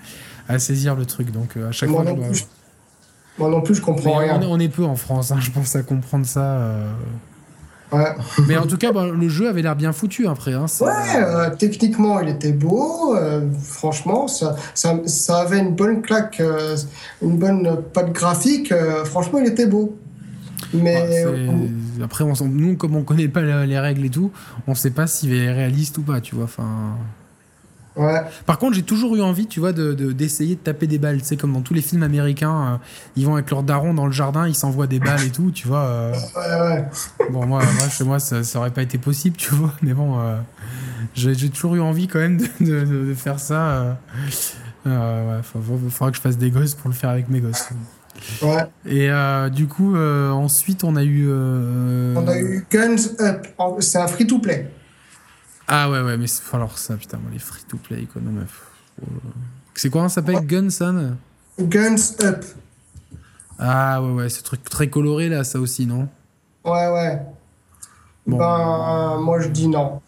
à, 0.48 0.58
saisir 0.60 0.94
le 0.94 1.04
truc. 1.04 1.32
Donc 1.32 1.56
à 1.56 1.72
chaque 1.72 1.88
moi 1.90 2.04
fois, 2.04 2.12
non 2.12 2.28
plus, 2.28 2.46
moi 3.38 3.50
non 3.50 3.60
plus, 3.60 3.74
je 3.74 3.82
comprends 3.82 4.18
rien. 4.18 4.40
On 4.44 4.60
est, 4.60 4.68
peu 4.68 4.84
en 4.84 4.94
France, 4.94 5.32
hein, 5.32 5.38
je 5.40 5.50
pense 5.50 5.74
à 5.74 5.82
comprendre 5.82 6.26
ça. 6.26 6.76
Mais 8.48 8.56
en 8.56 8.66
tout 8.66 8.76
cas, 8.76 8.92
bah, 8.92 9.06
le 9.06 9.28
jeu 9.28 9.48
avait 9.48 9.62
l'air 9.62 9.76
bien 9.76 9.92
foutu 9.92 10.26
après. 10.26 10.54
Hein, 10.54 10.66
ouais, 10.80 10.90
euh, 11.16 11.50
techniquement, 11.56 12.20
il 12.20 12.28
était 12.28 12.52
beau. 12.52 13.14
Euh, 13.16 13.42
franchement, 13.62 14.28
ça, 14.28 14.56
ça, 14.74 15.00
ça, 15.06 15.40
avait 15.40 15.58
une 15.58 15.74
bonne 15.74 16.02
claque, 16.02 16.40
euh, 16.40 16.76
une 17.22 17.38
bonne 17.38 17.82
patte 17.92 18.12
graphique. 18.12 18.72
franchement, 19.04 19.38
il 19.38 19.46
était 19.46 19.66
beau. 19.66 19.96
Mais 20.74 21.24
après, 22.02 22.24
on, 22.24 22.32
nous, 22.46 22.76
comme 22.76 22.96
on 22.96 23.02
connaît 23.02 23.28
pas 23.28 23.42
les 23.42 23.78
règles 23.78 24.06
et 24.06 24.10
tout, 24.10 24.30
on 24.66 24.74
sait 24.74 24.90
pas 24.90 25.06
s'il 25.06 25.34
est 25.34 25.52
réaliste 25.52 25.98
ou 25.98 26.02
pas, 26.02 26.20
tu 26.20 26.34
vois. 26.34 26.44
Enfin. 26.44 26.96
Par 27.94 28.58
contre, 28.58 28.74
j'ai 28.74 28.82
toujours 28.82 29.16
eu 29.16 29.22
envie, 29.22 29.46
tu 29.46 29.60
vois, 29.60 29.72
d'essayer 29.72 30.54
de, 30.54 30.60
de, 30.60 30.64
taper 30.64 30.86
des 30.86 30.98
balles. 30.98 31.18
Tu 31.18 31.26
sais, 31.26 31.36
comme 31.36 31.52
dans 31.52 31.60
tous 31.60 31.74
les 31.74 31.82
films 31.82 32.02
américains, 32.02 32.74
euh, 32.74 32.76
ils 33.16 33.26
vont 33.26 33.34
avec 33.34 33.50
leur 33.50 33.62
daron 33.62 33.94
dans 33.94 34.06
le 34.06 34.12
jardin, 34.12 34.48
ils 34.48 34.54
s'envoient 34.54 34.86
des 34.86 34.98
balles 34.98 35.24
et 35.24 35.30
tout, 35.30 35.50
tu 35.50 35.68
vois. 35.68 35.84
Euh. 35.84 36.14
Ouais, 36.36 36.74
ouais. 36.74 37.28
Bon, 37.30 37.46
moi, 37.46 37.62
moi, 37.62 37.88
chez 37.88 38.04
moi, 38.04 38.18
ça, 38.18 38.42
ça 38.44 38.58
aurait 38.58 38.70
pas 38.70 38.82
été 38.82 38.98
possible, 38.98 39.36
tu 39.36 39.54
vois. 39.54 39.74
Mais 39.82 39.92
bon, 39.92 40.18
euh, 40.18 40.36
j'ai 41.14 41.50
toujours 41.50 41.74
eu 41.74 41.80
envie 41.80 42.08
quand 42.08 42.18
même 42.18 42.38
de, 42.60 43.08
de 43.08 43.14
faire 43.14 43.38
ça. 43.38 43.98
ouais, 44.86 44.92
il 45.54 45.90
faudra 45.90 46.10
que 46.10 46.16
je 46.16 46.22
fasse 46.22 46.38
des 46.38 46.50
gosses 46.50 46.74
pour 46.74 46.88
le 46.88 46.94
faire 46.94 47.10
avec 47.10 47.28
mes 47.28 47.40
gosses. 47.40 47.68
Ouais. 48.40 48.64
Et 48.86 49.10
du 49.50 49.66
coup, 49.66 49.96
ensuite, 49.96 50.84
on 50.84 50.96
a 50.96 51.04
eu. 51.04 51.30
On 51.30 52.26
a 52.26 52.38
eu 52.38 52.66
Guns 52.70 52.96
Up. 53.20 53.46
C'est 53.80 53.98
un 53.98 54.06
free-to-play. 54.06 54.70
Ah 55.74 55.88
ouais, 55.88 56.02
ouais, 56.02 56.18
mais 56.18 56.26
alors 56.52 56.76
ça, 56.76 56.98
putain, 56.98 57.18
les 57.32 57.38
free-to-play, 57.38 58.06
quoi. 58.12 58.20
Non, 58.20 58.30
mais. 58.30 58.44
C'est 59.74 59.88
quoi, 59.88 60.02
ça 60.10 60.16
s'appelle 60.16 60.46
Guns, 60.46 60.68
Sun 60.68 61.16
Guns 61.58 61.96
Up. 62.20 62.44
Ah 63.58 64.02
ouais, 64.02 64.12
ouais, 64.12 64.28
ce 64.28 64.42
truc 64.42 64.62
très 64.64 64.90
coloré, 64.90 65.30
là, 65.30 65.44
ça 65.44 65.58
aussi, 65.58 65.86
non? 65.86 66.10
Ouais, 66.66 66.88
ouais. 66.88 67.22
Ben, 68.26 69.18
moi, 69.18 69.40
je 69.40 69.48
dis 69.48 69.66
non. 69.66 70.02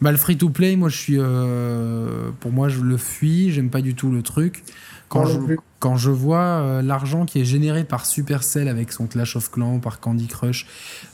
Bah, 0.00 0.10
le 0.10 0.16
free-to-play, 0.16 0.76
moi, 0.76 0.88
je 0.88 0.96
suis. 0.96 1.16
Euh, 1.18 2.30
pour 2.40 2.50
moi, 2.50 2.70
je 2.70 2.80
le 2.80 2.96
fuis, 2.96 3.52
j'aime 3.52 3.68
pas 3.68 3.82
du 3.82 3.94
tout 3.94 4.10
le 4.10 4.22
truc. 4.22 4.64
Quand, 5.10 5.26
je, 5.26 5.40
quand 5.80 5.96
je 5.96 6.12
vois 6.12 6.38
euh, 6.38 6.82
l'argent 6.82 7.26
qui 7.26 7.40
est 7.40 7.44
généré 7.44 7.82
par 7.82 8.06
Supercell 8.06 8.68
avec 8.68 8.92
son 8.92 9.08
Clash 9.08 9.34
of 9.34 9.50
Clans, 9.50 9.80
par 9.80 9.98
Candy 9.98 10.28
Crush, 10.28 10.68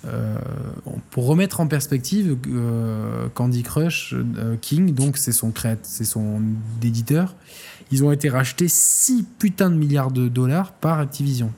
euh, 0.04 0.36
pour 1.10 1.26
remettre 1.26 1.60
en 1.60 1.66
perspective, 1.66 2.36
euh, 2.46 3.28
Candy 3.32 3.62
Crush 3.62 4.14
King, 4.60 4.92
donc 4.92 5.16
c'est 5.16 5.32
son 5.32 5.50
c'est 5.82 6.04
son 6.04 6.42
éditeur, 6.82 7.36
ils 7.90 8.04
ont 8.04 8.12
été 8.12 8.28
rachetés 8.28 8.68
6 8.68 9.24
putains 9.38 9.70
de 9.70 9.76
milliards 9.76 10.10
de 10.10 10.28
dollars 10.28 10.72
par 10.72 10.98
Activision. 10.98 11.50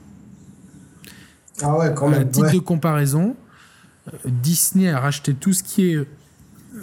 Ah 1.61 1.77
ouais, 1.77 1.93
quand 1.93 2.07
même. 2.07 2.31
Titre 2.31 2.53
de 2.53 2.59
comparaison, 2.59 3.35
Disney 4.25 4.87
a 4.87 5.01
racheté 5.01 5.33
tout 5.33 5.51
ce 5.51 5.61
qui 5.61 5.91
est 5.91 6.07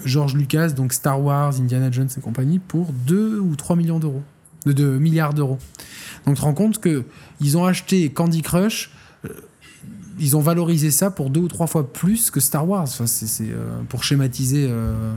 George 0.05 0.35
Lucas, 0.35 0.69
donc 0.69 0.93
Star 0.93 1.19
Wars, 1.19 1.55
Indiana 1.59 1.91
Jones 1.91 2.11
et 2.15 2.21
compagnie, 2.21 2.59
pour 2.59 2.93
2 3.07 3.39
ou 3.39 3.57
3 3.57 3.75
millions 3.77 3.99
d'euros 3.99 4.23
de, 4.73 4.99
milliards 4.99 5.35
d'euros. 5.35 5.59
Donc 6.27 6.35
tu 6.35 6.41
te 6.41 6.45
rends 6.45 6.55
compte 6.55 6.79
que 6.79 7.05
ils 7.41 7.57
ont 7.57 7.65
acheté 7.65 8.11
Candy 8.11 8.43
Crush, 8.43 8.91
euh, 9.25 9.29
ils 10.19 10.37
ont 10.37 10.41
valorisé 10.41 10.91
ça 10.91 11.11
pour 11.11 11.31
deux 11.31 11.41
ou 11.41 11.49
trois 11.49 11.67
fois 11.67 11.93
plus 11.93 12.31
que 12.31 12.41
Star 12.41 12.69
Wars. 12.69 12.85
Enfin, 12.85 13.07
c'est 13.07 13.51
euh, 13.51 13.83
pour 13.89 14.05
schématiser. 14.05 14.67
Euh, 14.69 15.15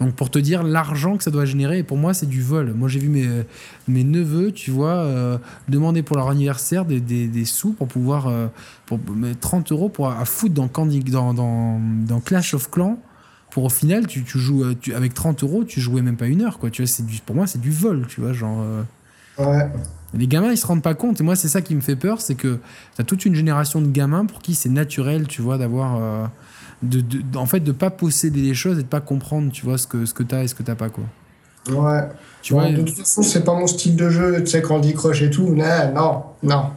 donc 0.00 0.16
pour 0.16 0.28
te 0.28 0.40
dire 0.40 0.64
l'argent 0.64 1.16
que 1.16 1.22
ça 1.22 1.30
doit 1.30 1.44
générer, 1.44 1.78
et 1.78 1.82
pour 1.84 1.96
moi 1.96 2.14
c'est 2.14 2.26
du 2.26 2.42
vol. 2.42 2.74
Moi 2.74 2.88
j'ai 2.88 2.98
vu 2.98 3.08
mes, 3.08 3.28
mes 3.86 4.02
neveux, 4.02 4.50
tu 4.50 4.72
vois, 4.72 5.40
demander 5.68 6.02
pour 6.02 6.16
leur 6.16 6.28
anniversaire 6.28 6.84
des, 6.84 6.98
des, 7.00 7.44
sous 7.44 7.74
pour 7.74 7.86
pouvoir 7.86 8.28
pour 8.86 8.98
30 9.40 9.70
euros 9.70 9.88
pour 9.88 10.08
à 10.08 10.24
foutre 10.24 10.52
dans 10.52 10.66
Candy 10.66 10.98
dans, 10.98 11.32
dans 11.32 12.20
Clash 12.20 12.54
of 12.54 12.72
Clans 12.72 12.98
pour 13.54 13.62
au 13.62 13.68
final, 13.68 14.08
tu, 14.08 14.24
tu 14.24 14.40
joues 14.40 14.64
euh, 14.64 14.74
tu, 14.78 14.92
avec 14.94 15.14
30 15.14 15.44
euros, 15.44 15.62
tu 15.62 15.80
jouais 15.80 16.02
même 16.02 16.16
pas 16.16 16.26
une 16.26 16.42
heure, 16.42 16.58
quoi. 16.58 16.70
Tu 16.70 16.82
vois, 16.82 16.88
c'est 16.88 17.06
du, 17.06 17.20
pour 17.20 17.36
moi, 17.36 17.46
c'est 17.46 17.60
du 17.60 17.70
vol, 17.70 18.04
tu 18.08 18.20
vois, 18.20 18.32
genre. 18.32 18.58
Euh. 18.60 18.82
Ouais. 19.38 19.70
Les 20.12 20.26
gamins, 20.26 20.50
ils 20.50 20.56
se 20.58 20.66
rendent 20.66 20.82
pas 20.82 20.94
compte. 20.94 21.20
Et 21.20 21.22
moi, 21.22 21.36
c'est 21.36 21.46
ça 21.46 21.62
qui 21.62 21.76
me 21.76 21.80
fait 21.80 21.94
peur, 21.94 22.20
c'est 22.20 22.34
que 22.34 22.58
tu 22.96 23.00
as 23.00 23.04
toute 23.04 23.24
une 23.24 23.36
génération 23.36 23.80
de 23.80 23.86
gamins 23.86 24.26
pour 24.26 24.40
qui 24.40 24.56
c'est 24.56 24.70
naturel, 24.70 25.28
tu 25.28 25.40
vois, 25.40 25.56
d'avoir. 25.56 26.02
Euh, 26.02 26.26
de, 26.82 27.00
de, 27.00 27.38
en 27.38 27.46
fait, 27.46 27.60
de 27.60 27.70
pas 27.70 27.90
posséder 27.90 28.42
les 28.42 28.54
choses 28.54 28.80
et 28.80 28.82
de 28.82 28.88
pas 28.88 29.00
comprendre, 29.00 29.52
tu 29.52 29.64
vois, 29.64 29.78
ce 29.78 29.86
que, 29.86 30.04
ce 30.04 30.14
que 30.14 30.24
tu 30.24 30.34
as 30.34 30.42
et 30.42 30.48
ce 30.48 30.56
que 30.56 30.64
t'as 30.64 30.74
pas, 30.74 30.88
quoi. 30.88 31.04
Ouais. 31.70 32.08
Tu 32.42 32.54
vois, 32.54 32.72
de 32.72 32.82
toute 32.82 32.98
façon, 32.98 33.22
c'est 33.22 33.44
pas 33.44 33.54
mon 33.54 33.68
style 33.68 33.94
de 33.94 34.10
jeu, 34.10 34.42
tu 34.42 34.48
sais, 34.48 34.62
Candy 34.62 34.94
Crush 34.94 35.22
et 35.22 35.30
tout. 35.30 35.54
Non, 35.54 35.92
non, 35.94 36.24
non. 36.42 36.70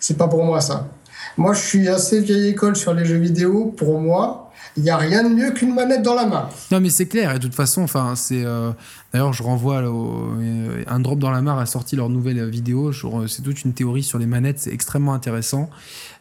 C'est 0.00 0.16
pas 0.16 0.28
pour 0.28 0.42
moi, 0.46 0.62
ça. 0.62 0.88
Moi, 1.36 1.52
je 1.52 1.60
suis 1.60 1.88
assez 1.90 2.20
vieille 2.20 2.48
école 2.48 2.74
sur 2.74 2.94
les 2.94 3.04
jeux 3.04 3.18
vidéo. 3.18 3.74
Pour 3.76 4.00
moi, 4.00 4.45
il 4.76 4.82
n'y 4.82 4.90
a 4.90 4.96
rien 4.96 5.22
de 5.22 5.34
mieux 5.34 5.52
qu'une 5.52 5.74
manette 5.74 6.02
dans 6.02 6.14
la 6.14 6.26
main. 6.26 6.48
Non, 6.70 6.80
mais 6.80 6.90
c'est 6.90 7.06
clair. 7.06 7.30
Et 7.30 7.38
de 7.38 7.42
toute 7.44 7.54
façon, 7.54 7.82
enfin, 7.82 8.14
c'est. 8.14 8.44
Euh, 8.44 8.72
d'ailleurs, 9.12 9.32
je 9.32 9.42
renvoie 9.42 9.82
au, 9.88 10.34
euh, 10.40 10.84
un 10.86 11.00
drop 11.00 11.18
dans 11.18 11.30
la 11.30 11.40
mare 11.40 11.58
a 11.58 11.66
sorti 11.66 11.96
leur 11.96 12.08
nouvelle 12.08 12.48
vidéo. 12.48 12.92
C'est 13.26 13.42
toute 13.42 13.64
une 13.64 13.72
théorie 13.72 14.02
sur 14.02 14.18
les 14.18 14.26
manettes. 14.26 14.58
C'est 14.58 14.72
extrêmement 14.72 15.14
intéressant. 15.14 15.70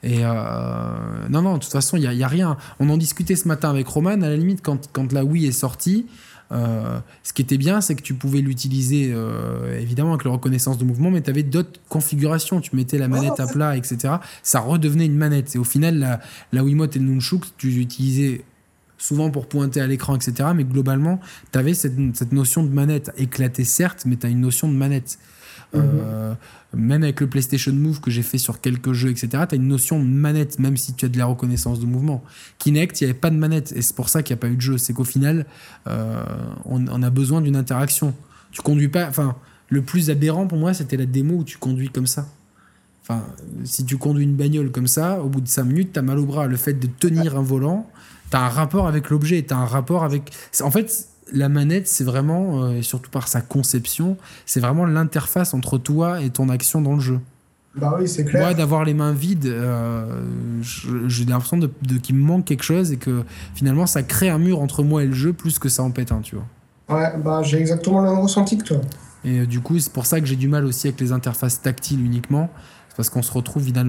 Et 0.03 0.19
euh, 0.21 0.33
non, 1.29 1.41
non. 1.41 1.55
De 1.55 1.59
toute 1.59 1.71
façon, 1.71 1.97
il 1.97 2.07
a, 2.07 2.13
y 2.13 2.23
a, 2.23 2.27
rien. 2.27 2.57
On 2.79 2.89
en 2.89 2.97
discutait 2.97 3.35
ce 3.35 3.47
matin 3.47 3.69
avec 3.69 3.87
Roman. 3.87 4.11
À 4.11 4.29
la 4.29 4.37
limite, 4.37 4.61
quand 4.61 5.11
la 5.11 5.25
Wii 5.25 5.47
est 5.47 5.51
sortie. 5.51 6.05
Euh, 6.51 6.99
ce 7.23 7.33
qui 7.33 7.41
était 7.41 7.57
bien, 7.57 7.81
c'est 7.81 7.95
que 7.95 8.01
tu 8.01 8.13
pouvais 8.13 8.39
l'utiliser 8.39 9.11
euh, 9.13 9.79
évidemment 9.79 10.13
avec 10.13 10.25
la 10.25 10.31
reconnaissance 10.31 10.77
de 10.77 10.85
mouvement, 10.85 11.11
mais 11.11 11.21
tu 11.21 11.29
avais 11.29 11.43
d'autres 11.43 11.79
configurations. 11.89 12.61
Tu 12.61 12.75
mettais 12.75 12.97
la 12.97 13.07
manette 13.07 13.39
à 13.39 13.47
plat, 13.47 13.75
etc. 13.75 14.15
Ça 14.43 14.59
redevenait 14.59 15.05
une 15.05 15.17
manette. 15.17 15.55
Et 15.55 15.59
au 15.59 15.63
final, 15.63 15.97
la, 15.99 16.19
la 16.51 16.63
Wiimote 16.63 16.95
et 16.95 16.99
le 16.99 17.05
Nunchuk, 17.05 17.43
tu 17.57 17.69
l'utilisais 17.69 18.43
souvent 18.97 19.29
pour 19.29 19.47
pointer 19.47 19.81
à 19.81 19.87
l'écran, 19.87 20.15
etc. 20.15 20.49
Mais 20.55 20.63
globalement, 20.63 21.19
tu 21.51 21.59
avais 21.59 21.73
cette, 21.73 21.95
cette, 22.13 22.31
notion 22.31 22.63
de 22.63 22.69
manette 22.69 23.11
éclatée, 23.17 23.63
certes, 23.63 24.03
mais 24.05 24.15
tu 24.15 24.25
as 24.25 24.29
une 24.29 24.41
notion 24.41 24.67
de 24.67 24.75
manette. 24.75 25.17
Mhm. 25.77 26.35
Même 26.73 27.03
avec 27.03 27.21
le 27.21 27.27
PlayStation 27.27 27.71
Move 27.71 28.01
que 28.01 28.11
j'ai 28.11 28.21
fait 28.21 28.37
sur 28.37 28.59
quelques 28.59 28.91
jeux, 28.91 29.09
etc., 29.09 29.29
tu 29.47 29.55
as 29.55 29.55
une 29.55 29.67
notion 29.67 29.99
de 29.99 30.05
manette, 30.05 30.59
même 30.59 30.75
si 30.75 30.93
tu 30.93 31.05
as 31.05 31.09
de 31.09 31.17
la 31.17 31.25
reconnaissance 31.25 31.79
de 31.79 31.85
mouvement. 31.85 32.23
Kinect, 32.59 32.99
il 32.99 33.05
n'y 33.05 33.11
avait 33.11 33.19
pas 33.19 33.29
de 33.29 33.37
manette, 33.37 33.71
et 33.75 33.81
c'est 33.81 33.95
pour 33.95 34.09
ça 34.09 34.23
qu'il 34.23 34.35
n'y 34.35 34.39
a 34.39 34.41
pas 34.41 34.49
eu 34.49 34.55
de 34.55 34.61
jeu. 34.61 34.77
C'est 34.77 34.91
qu'au 34.93 35.05
final, 35.05 35.45
on, 35.85 36.85
on, 36.87 37.03
a 37.03 37.09
besoin 37.09 37.41
d'une 37.41 37.55
interaction. 37.55 38.13
Tu 38.51 38.61
conduis 38.61 38.89
pas. 38.89 39.07
Enfin, 39.07 39.35
le 39.69 39.81
plus 39.81 40.09
aberrant 40.09 40.47
pour 40.47 40.57
moi, 40.57 40.73
c'était 40.73 40.97
la 40.97 41.05
démo 41.05 41.35
où 41.35 41.43
tu 41.43 41.57
conduis 41.57 41.89
comme 41.89 42.07
ça. 42.07 42.27
Enfin, 43.07 43.23
si 43.63 43.85
tu 43.85 43.97
conduis 43.97 44.23
une 44.23 44.35
bagnole 44.35 44.71
comme 44.71 44.87
ça, 44.87 45.21
au 45.21 45.29
bout 45.29 45.41
de 45.41 45.47
5 45.47 45.63
minutes, 45.63 45.93
tu 45.93 45.99
as 45.99 46.01
mal 46.01 46.17
au 46.17 46.25
bras. 46.25 46.47
Le 46.47 46.57
fait 46.57 46.73
de 46.73 46.87
tenir 46.87 47.37
un 47.37 47.41
volant, 47.41 47.87
tu 48.31 48.37
as 48.37 48.41
un 48.41 48.49
rapport 48.49 48.87
avec 48.87 49.09
l'objet, 49.11 49.43
tu 49.47 49.53
as 49.53 49.57
un 49.57 49.65
rapport 49.65 50.03
avec. 50.03 50.31
En 50.61 50.71
fait, 50.71 51.07
la 51.33 51.49
manette, 51.49 51.87
c'est 51.87 52.03
vraiment, 52.03 52.63
euh, 52.63 52.77
et 52.77 52.81
surtout 52.81 53.09
par 53.09 53.27
sa 53.27 53.41
conception, 53.41 54.17
c'est 54.45 54.59
vraiment 54.59 54.85
l'interface 54.85 55.53
entre 55.53 55.77
toi 55.77 56.21
et 56.21 56.29
ton 56.29 56.49
action 56.49 56.81
dans 56.81 56.93
le 56.93 56.99
jeu. 56.99 57.19
Bah 57.75 57.95
oui, 57.99 58.07
c'est 58.07 58.23
clair. 58.23 58.41
Moi, 58.41 58.53
d'avoir 58.53 58.85
les 58.85 58.93
mains 58.93 59.11
vides, 59.11 59.47
euh, 59.47 60.05
j'ai 60.61 61.25
l'impression 61.25 61.57
de, 61.57 61.69
qu'il 62.01 62.15
me 62.15 62.23
manque 62.23 62.45
quelque 62.45 62.63
chose 62.63 62.91
et 62.93 62.97
que 62.97 63.23
finalement, 63.53 63.85
ça 63.85 64.01
crée 64.01 64.29
un 64.29 64.37
mur 64.37 64.61
entre 64.61 64.81
moi 64.81 65.03
et 65.03 65.07
le 65.07 65.13
jeu 65.13 65.33
plus 65.33 65.59
que 65.59 65.67
ça 65.67 65.83
en 65.83 65.91
pète 65.91 66.11
un, 66.11 66.21
tu 66.21 66.35
vois. 66.35 66.45
Ouais, 66.87 67.17
bah 67.17 67.41
j'ai 67.43 67.57
exactement 67.57 68.01
le 68.01 68.09
même 68.09 68.19
ressenti 68.19 68.57
que 68.57 68.63
toi. 68.63 68.77
Et 69.25 69.39
euh, 69.39 69.45
du 69.45 69.59
coup, 69.59 69.77
c'est 69.79 69.91
pour 69.91 70.05
ça 70.05 70.21
que 70.21 70.25
j'ai 70.25 70.35
du 70.35 70.47
mal 70.47 70.63
aussi 70.65 70.87
avec 70.87 71.01
les 71.01 71.11
interfaces 71.11 71.61
tactiles 71.61 72.03
uniquement. 72.03 72.49
Parce 72.95 73.09
qu'on 73.09 73.23
se 73.23 73.31
retrouve, 73.33 73.67
il 73.67 73.75
y 73.75 73.79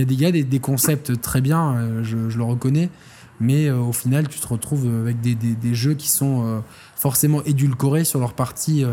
a 0.00 0.04
des, 0.04 0.14
il 0.14 0.20
y 0.20 0.26
a 0.26 0.32
des, 0.32 0.42
des 0.42 0.58
concepts 0.58 1.20
très 1.20 1.40
bien, 1.40 1.76
euh, 1.76 2.02
je, 2.02 2.28
je, 2.28 2.36
le 2.36 2.42
reconnais, 2.42 2.90
mais 3.38 3.70
au 3.70 3.92
final, 3.92 4.26
tu 4.26 4.40
te 4.40 4.48
retrouves 4.48 4.90
avec 5.02 5.20
des, 5.20 5.36
des 5.36 5.74
jeux 5.74 5.94
qui 5.94 6.08
sont 6.08 6.62
forcément 6.96 7.44
édulcorés 7.44 8.04
sur 8.04 8.18
leur 8.18 8.32
partie 8.32 8.84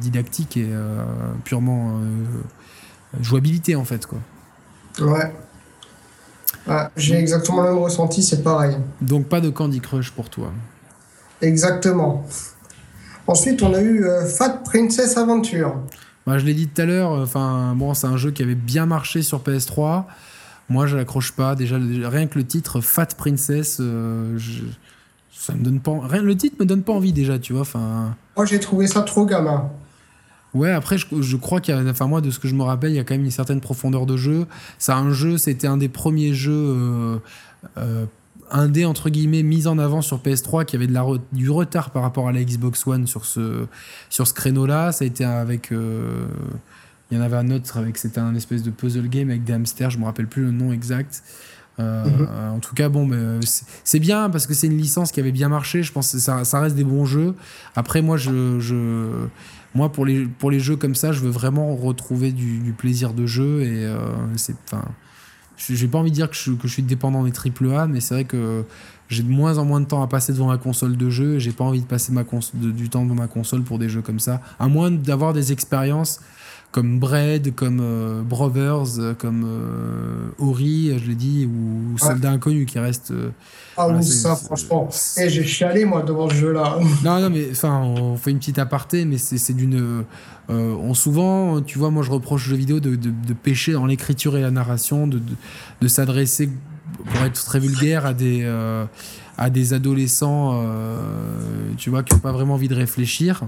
didactique 0.00 0.56
et 0.56 0.68
purement 1.44 2.00
jouabilité 3.20 3.74
en 3.74 3.84
fait. 3.84 4.06
Quoi. 4.06 4.18
Ouais. 5.00 5.32
j'ai 6.96 7.16
exactement 7.16 7.62
le 7.62 7.70
même 7.70 7.82
ressenti, 7.82 8.22
c'est 8.22 8.42
pareil. 8.42 8.76
Donc 9.00 9.26
pas 9.26 9.40
de 9.40 9.50
Candy 9.50 9.80
Crush 9.80 10.10
pour 10.12 10.30
toi. 10.30 10.52
Exactement. 11.40 12.24
Ensuite, 13.28 13.62
on 13.62 13.74
a 13.74 13.80
eu 13.80 14.04
euh, 14.04 14.24
Fat 14.24 14.62
Princess 14.64 15.16
Adventure. 15.18 15.76
Bah, 16.26 16.38
je 16.38 16.46
l'ai 16.46 16.54
dit 16.54 16.66
tout 16.66 16.80
à 16.80 16.86
l'heure, 16.86 17.12
euh, 17.12 17.24
enfin 17.24 17.74
bon, 17.76 17.92
c'est 17.92 18.06
un 18.06 18.16
jeu 18.16 18.30
qui 18.30 18.42
avait 18.42 18.54
bien 18.54 18.86
marché 18.86 19.22
sur 19.22 19.40
PS3. 19.42 20.04
Moi, 20.70 20.86
je 20.86 20.96
l'accroche 20.96 21.32
pas. 21.32 21.54
Déjà, 21.54 21.76
rien 21.76 22.26
que 22.26 22.38
le 22.38 22.46
titre 22.46 22.80
Fat 22.80 23.08
Princess, 23.16 23.78
euh, 23.80 24.38
ça 25.38 25.54
me 25.54 25.62
donne 25.62 25.80
pas. 25.80 25.98
Rien, 26.02 26.22
le 26.22 26.36
titre 26.36 26.56
me 26.60 26.66
donne 26.66 26.82
pas 26.82 26.92
envie 26.92 27.12
déjà, 27.12 27.38
tu 27.38 27.52
vois. 27.52 27.62
Enfin. 27.62 28.16
Moi, 28.36 28.46
j'ai 28.46 28.60
trouvé 28.60 28.86
ça 28.86 29.02
trop 29.02 29.26
gamin. 29.26 29.70
Ouais, 30.54 30.70
après, 30.70 30.96
je, 30.98 31.36
crois 31.36 31.60
qu'il 31.60 31.74
y 31.74 31.78
a, 31.78 31.90
enfin 31.90 32.06
moi, 32.06 32.20
de 32.20 32.30
ce 32.30 32.38
que 32.38 32.48
je 32.48 32.54
me 32.54 32.62
rappelle, 32.62 32.90
il 32.90 32.96
y 32.96 32.98
a 32.98 33.04
quand 33.04 33.14
même 33.14 33.24
une 33.24 33.30
certaine 33.30 33.60
profondeur 33.60 34.06
de 34.06 34.16
jeu. 34.16 34.46
C'est 34.78 34.92
un 34.92 35.12
jeu, 35.12 35.36
c'était 35.36 35.66
un 35.66 35.76
des 35.76 35.90
premiers 35.90 36.32
jeux 36.32 37.20
un 38.50 38.68
dé 38.68 38.84
entre 38.84 39.10
guillemets 39.10 39.42
mis 39.42 39.66
en 39.66 39.78
avant 39.78 40.02
sur 40.02 40.18
PS3 40.18 40.64
qui 40.64 40.76
avait 40.76 40.86
de 40.86 40.92
la 40.92 41.04
du 41.32 41.50
retard 41.50 41.90
par 41.90 42.02
rapport 42.02 42.28
à 42.28 42.32
la 42.32 42.42
Xbox 42.42 42.86
One 42.86 43.06
sur 43.06 43.24
ce, 43.24 43.66
sur 44.10 44.26
ce 44.26 44.34
créneau-là. 44.34 44.92
Ça 44.92 45.04
a 45.04 45.06
été 45.06 45.24
avec. 45.24 45.72
Euh, 45.72 46.26
il 47.10 47.16
y 47.16 47.20
en 47.20 47.24
avait 47.24 47.36
un 47.36 47.50
autre 47.50 47.76
avec. 47.76 47.98
C'était 47.98 48.20
un 48.20 48.34
espèce 48.34 48.62
de 48.62 48.70
puzzle 48.70 49.08
game 49.08 49.30
avec 49.30 49.44
des 49.44 49.52
hamsters, 49.52 49.90
je 49.90 49.98
me 49.98 50.04
rappelle 50.04 50.26
plus 50.26 50.42
le 50.42 50.50
nom 50.50 50.72
exact. 50.72 51.22
Euh, 51.80 52.04
mhm. 52.04 52.56
En 52.56 52.58
tout 52.58 52.74
cas, 52.74 52.88
bon, 52.88 53.08
c'est 53.84 54.00
bien 54.00 54.30
parce 54.30 54.46
que 54.46 54.54
c'est 54.54 54.66
une 54.66 54.78
licence 54.78 55.12
qui 55.12 55.20
avait 55.20 55.32
bien 55.32 55.48
marché. 55.48 55.82
Je 55.82 55.92
pense 55.92 56.12
que 56.12 56.18
ça, 56.18 56.44
ça 56.44 56.60
reste 56.60 56.76
des 56.76 56.84
bons 56.84 57.04
jeux. 57.04 57.34
Après, 57.76 58.02
moi, 58.02 58.16
je, 58.16 58.58
je, 58.58 59.10
moi 59.74 59.92
pour, 59.92 60.04
les, 60.04 60.26
pour 60.26 60.50
les 60.50 60.60
jeux 60.60 60.76
comme 60.76 60.94
ça, 60.94 61.12
je 61.12 61.20
veux 61.20 61.30
vraiment 61.30 61.74
retrouver 61.76 62.32
du, 62.32 62.74
plaisir 62.76 63.12
de 63.14 63.26
jeu. 63.26 63.62
Et 63.62 63.84
euh, 63.84 63.98
c'est. 64.36 64.56
Enfin 64.66 64.84
j'ai 65.58 65.88
pas 65.88 65.98
envie 65.98 66.10
de 66.10 66.14
dire 66.14 66.30
que 66.30 66.36
je, 66.36 66.52
que 66.52 66.68
je 66.68 66.72
suis 66.72 66.82
dépendant 66.82 67.24
des 67.24 67.32
AAA, 67.32 67.88
mais 67.88 68.00
c'est 68.00 68.14
vrai 68.14 68.24
que 68.24 68.64
j'ai 69.08 69.22
de 69.22 69.30
moins 69.30 69.58
en 69.58 69.64
moins 69.64 69.80
de 69.80 69.86
temps 69.86 70.02
à 70.02 70.06
passer 70.06 70.32
devant 70.32 70.48
ma 70.48 70.58
console 70.58 70.96
de 70.96 71.10
jeu 71.10 71.34
et 71.34 71.40
j'ai 71.40 71.52
pas 71.52 71.64
envie 71.64 71.80
de 71.80 71.86
passer 71.86 72.12
ma 72.12 72.24
du 72.52 72.88
temps 72.88 73.04
devant 73.04 73.14
ma 73.14 73.26
console 73.26 73.62
pour 73.62 73.78
des 73.78 73.88
jeux 73.88 74.02
comme 74.02 74.20
ça. 74.20 74.40
À 74.58 74.68
moins 74.68 74.90
d'avoir 74.90 75.32
des 75.32 75.52
expériences 75.52 76.20
comme 76.70 76.98
Bread, 76.98 77.54
comme 77.54 77.80
euh, 77.80 78.22
Brothers, 78.22 79.16
comme 79.18 79.44
euh, 79.46 80.28
Ori, 80.38 80.92
je 80.98 81.08
l'ai 81.08 81.14
dit, 81.14 81.46
ou 81.46 81.96
Soldat 81.98 82.30
Inconnu 82.30 82.66
qui 82.66 82.78
reste. 82.78 83.10
Euh, 83.10 83.30
ah 83.76 83.88
oui, 83.88 84.04
ça, 84.04 84.36
franchement. 84.36 84.88
Et 85.16 85.22
eh, 85.22 85.30
j'ai 85.30 85.44
chialé, 85.44 85.84
moi, 85.84 86.02
devant 86.02 86.28
ce 86.28 86.34
jeu-là. 86.34 86.78
Non, 87.04 87.20
non, 87.20 87.30
mais 87.30 87.48
enfin, 87.50 87.80
on 87.80 88.16
fait 88.16 88.30
une 88.30 88.38
petite 88.38 88.58
aparté, 88.58 89.04
mais 89.06 89.18
c'est 89.18 89.54
d'une. 89.54 90.04
on 90.48 90.94
souvent, 90.94 91.62
tu 91.62 91.78
vois, 91.78 91.90
moi, 91.90 92.02
je 92.02 92.10
reproche 92.10 92.46
aux 92.46 92.50
jeux 92.50 92.56
vidéo 92.56 92.80
de, 92.80 92.96
de, 92.96 93.10
de 93.10 93.32
pêcher 93.32 93.72
dans 93.72 93.86
l'écriture 93.86 94.36
et 94.36 94.42
la 94.42 94.50
narration, 94.50 95.06
de, 95.06 95.20
de 95.80 95.88
s'adresser, 95.88 96.50
pour 97.06 97.22
être 97.24 97.42
très 97.44 97.60
vulgaire, 97.60 98.04
à 98.04 98.12
des 98.12 98.44
à 99.40 99.50
des 99.50 99.72
adolescents, 99.72 100.60
tu 101.78 101.90
vois, 101.90 102.02
qui 102.02 102.12
n'ont 102.12 102.20
pas 102.20 102.32
vraiment 102.32 102.54
envie 102.54 102.68
de 102.68 102.74
réfléchir. 102.74 103.42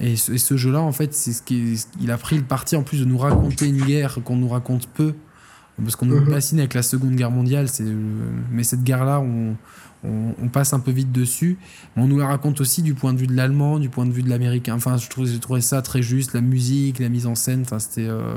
Et 0.00 0.16
ce, 0.16 0.56
jeu-là, 0.56 0.80
en 0.80 0.92
fait, 0.92 1.14
c'est 1.14 1.32
ce 1.32 1.42
qui 1.42 1.80
il 2.00 2.10
a 2.10 2.18
pris 2.18 2.36
le 2.36 2.42
parti 2.42 2.74
en 2.76 2.82
plus 2.82 3.00
de 3.00 3.04
nous 3.04 3.18
raconter 3.18 3.66
une 3.66 3.84
guerre 3.84 4.18
qu'on 4.24 4.36
nous 4.36 4.48
raconte 4.48 4.88
peu, 4.88 5.14
parce 5.80 5.96
qu'on 5.96 6.06
nous 6.06 6.20
mhm. 6.20 6.30
fascine 6.30 6.58
avec 6.58 6.74
la 6.74 6.82
Seconde 6.82 7.14
Guerre 7.14 7.30
mondiale. 7.30 7.68
C'est, 7.68 7.84
mais 8.50 8.64
cette 8.64 8.82
guerre-là, 8.82 9.20
on, 9.20 9.54
on, 10.04 10.48
passe 10.48 10.72
un 10.72 10.80
peu 10.80 10.90
vite 10.90 11.12
dessus. 11.12 11.58
On 11.96 12.06
nous 12.06 12.18
la 12.18 12.26
raconte 12.26 12.60
aussi 12.60 12.82
du 12.82 12.94
point 12.94 13.12
de 13.12 13.18
vue 13.18 13.26
de 13.26 13.36
l'allemand, 13.36 13.78
du 13.78 13.88
point 13.88 14.06
de 14.06 14.12
vue 14.12 14.22
de 14.22 14.28
l'américain. 14.28 14.74
Enfin, 14.74 14.96
je 14.96 15.08
trouvais, 15.08 15.30
j'ai 15.30 15.38
trouvé 15.38 15.60
ça 15.60 15.82
très 15.82 16.02
juste, 16.02 16.34
la 16.34 16.40
musique, 16.40 16.98
la 16.98 17.08
mise 17.08 17.26
en 17.26 17.34
scène. 17.34 17.62
Enfin, 17.62 17.78
c'était. 17.78 18.08
Euh, 18.08 18.34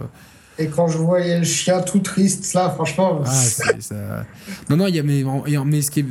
Et 0.59 0.67
quand 0.67 0.87
je 0.87 0.97
voyais 0.97 1.39
le 1.39 1.45
chien 1.45 1.81
tout 1.81 1.99
triste, 1.99 2.53
là, 2.53 2.69
franchement. 2.69 3.21
Ah, 3.25 3.31
ça... 3.31 4.25
Non, 4.69 4.77
non, 4.77 4.87
il 4.87 4.95
y 4.95 4.99
a 4.99 5.03
mais, 5.03 5.23
mais 5.65 5.81
ce 5.81 5.89
qui 5.89 6.01
est 6.01 6.05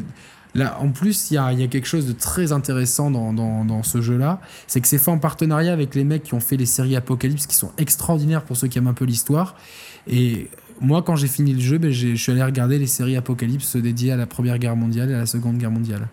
Là, 0.55 0.79
en 0.81 0.91
plus, 0.91 1.31
il 1.31 1.35
y 1.35 1.39
a, 1.39 1.53
y 1.53 1.65
a, 1.65 1.67
quelque 1.67 1.87
chose 1.87 2.07
de 2.07 2.13
très 2.13 2.53
intéressant 2.53 3.11
dans, 3.11 3.33
dans, 3.33 3.65
dans 3.65 3.83
ce 3.83 4.01
jeu-là. 4.01 4.41
C'est 4.69 4.81
que 4.81 4.87
c'est 4.87 4.99
fait 4.99 5.11
en 5.11 5.19
partenariat 5.19 5.73
avec 5.73 5.95
les 5.95 6.05
mecs 6.05 6.23
qui 6.23 6.35
ont 6.35 6.41
fait 6.41 6.57
les 6.57 6.67
séries 6.67 6.95
Apocalypse, 6.95 7.47
qui 7.47 7.57
sont 7.57 7.73
extraordinaires 7.77 8.45
pour 8.45 8.57
ceux 8.57 8.69
qui 8.69 8.79
aiment 8.79 8.87
un 8.87 8.95
peu 8.95 9.05
l'histoire. 9.05 9.57
Et 10.07 10.49
moi, 10.81 11.03
quand 11.03 11.17
j'ai 11.17 11.27
fini 11.27 11.53
le 11.55 11.61
jeu, 11.61 11.79
ben, 11.79 11.91
je 11.91 12.15
suis 12.15 12.31
allé 12.31 12.43
regarder 12.43 12.79
les 12.79 12.87
séries 12.87 13.17
Apocalypse 13.17 13.77
dédiées 13.77 14.13
à 14.13 14.17
la 14.17 14.27
Première 14.27 14.59
Guerre 14.59 14.77
mondiale 14.77 15.11
et 15.11 15.15
à 15.15 15.19
la 15.19 15.27
Seconde 15.27 15.59
Guerre 15.59 15.73
mondiale. 15.73 16.09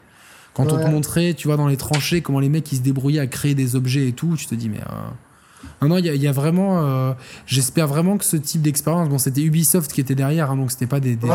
Quand 0.53 0.71
on 0.71 0.77
te 0.77 0.89
montrait, 0.89 1.33
tu 1.33 1.47
vois, 1.47 1.55
dans 1.55 1.67
les 1.67 1.77
tranchées, 1.77 2.21
comment 2.21 2.39
les 2.39 2.49
mecs 2.49 2.69
ils 2.71 2.77
se 2.77 2.81
débrouillaient 2.81 3.21
à 3.21 3.27
créer 3.27 3.55
des 3.55 3.75
objets 3.75 4.07
et 4.07 4.13
tout, 4.13 4.35
tu 4.37 4.47
te 4.47 4.55
dis, 4.55 4.69
mais. 4.69 4.81
Euh, 4.81 5.09
non, 5.81 5.87
non, 5.87 5.97
il 5.97 6.05
y, 6.05 6.27
a 6.27 6.31
vraiment. 6.31 6.85
Euh, 6.85 7.13
j'espère 7.47 7.87
vraiment 7.87 8.17
que 8.17 8.23
ce 8.23 8.37
type 8.37 8.61
d'expérience. 8.61 9.09
Bon, 9.09 9.17
c'était 9.17 9.41
Ubisoft 9.41 9.91
qui 9.91 9.99
était 9.99 10.13
derrière, 10.13 10.51
hein, 10.51 10.57
donc 10.57 10.69
c'était 10.69 10.85
pas 10.85 10.99
des, 10.99 11.15
des 11.15 11.27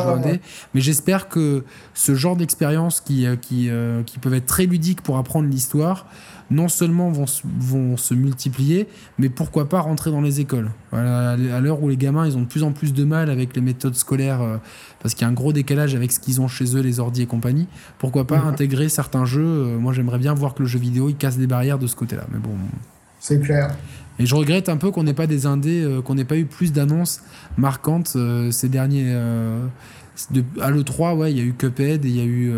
Mais 0.73 0.81
j'espère 0.81 1.29
que 1.29 1.65
ce 1.95 2.15
genre 2.15 2.37
d'expérience 2.37 3.01
qui, 3.01 3.27
euh, 3.27 3.35
qui, 3.35 3.69
euh, 3.69 4.05
qui 4.05 4.21
peuvent 4.21 4.35
être 4.35 4.47
très 4.47 4.67
ludiques 4.67 5.01
pour 5.01 5.19
apprendre 5.19 5.49
l'histoire, 5.49 6.07
non 6.49 6.69
seulement 6.69 7.11
vont, 7.11 7.25
vont 7.59 7.97
se 7.97 8.15
multiplier, 8.15 8.87
mais 9.19 9.29
pourquoi 9.29 9.69
pas 9.69 9.81
rentrer 9.81 10.13
dans 10.13 10.21
les 10.21 10.39
écoles. 10.39 10.71
Voilà, 10.93 11.33
à 11.33 11.61
l'heure 11.61 11.83
où 11.83 11.89
les 11.89 11.97
gamins, 11.97 12.25
ils 12.25 12.37
ont 12.37 12.43
de 12.43 12.47
plus 12.47 12.63
en 12.63 12.71
plus 12.71 12.95
de 12.95 13.03
mal 13.03 13.31
avec 13.31 13.57
les 13.57 13.63
méthodes 13.63 13.97
scolaires, 13.97 14.61
parce 15.01 15.15
qu'il 15.15 15.23
y 15.23 15.25
a 15.25 15.29
un 15.29 15.35
gros 15.35 15.53
décalage 15.53 15.97
avec 15.97 16.13
ce 16.13 16.21
qu'ils 16.21 16.41
ont 16.41 16.47
chez 16.47 16.77
eux, 16.77 16.83
les 16.83 17.01
ordi 17.01 17.23
et 17.23 17.27
compagnie. 17.27 17.67
Pourquoi 17.99 18.29
pas 18.29 18.39
mhm. 18.39 18.47
intégrer 18.47 18.89
certains 18.89 19.25
jeux 19.25 19.77
Moi, 19.81 19.93
j'aimerais 19.93 20.19
bien 20.19 20.35
voir 20.35 20.55
que 20.55 20.63
le 20.63 20.69
jeu 20.69 20.79
vidéo, 20.79 21.09
il 21.09 21.17
casse 21.17 21.37
des 21.37 21.49
barrières 21.49 21.81
de 21.81 21.89
ce 21.89 21.97
côté-là. 21.97 22.27
Mais 22.31 22.39
bon. 22.39 22.51
C'est 23.19 23.41
clair. 23.41 23.75
Et 24.19 24.27
je 24.27 24.35
regrette 24.35 24.69
un 24.69 24.77
peu 24.77 24.91
qu'on 24.91 25.03
n'ait 25.03 25.15
pas 25.15 25.27
des 25.27 25.47
indés, 25.47 25.83
euh, 25.83 26.01
qu'on 26.01 26.15
n'ait 26.15 26.25
pas 26.25 26.37
eu 26.37 26.47
plus 26.47 26.73
d'annonces 26.73 27.21
marquantes 27.57 28.15
euh, 28.17 28.51
ces 28.51 28.69
derniers. 28.69 29.09
Euh, 29.09 29.67
de, 30.31 30.43
à 30.63 30.71
l'E3, 30.71 31.15
ouais, 31.15 31.33
il 31.33 31.39
y 31.39 31.41
a 31.41 31.45
eu 31.45 31.53
Cuphead 31.53 32.05
et 32.05 32.09
il 32.09 32.17
y 32.17 32.21
a 32.21 32.25
eu 32.25 32.51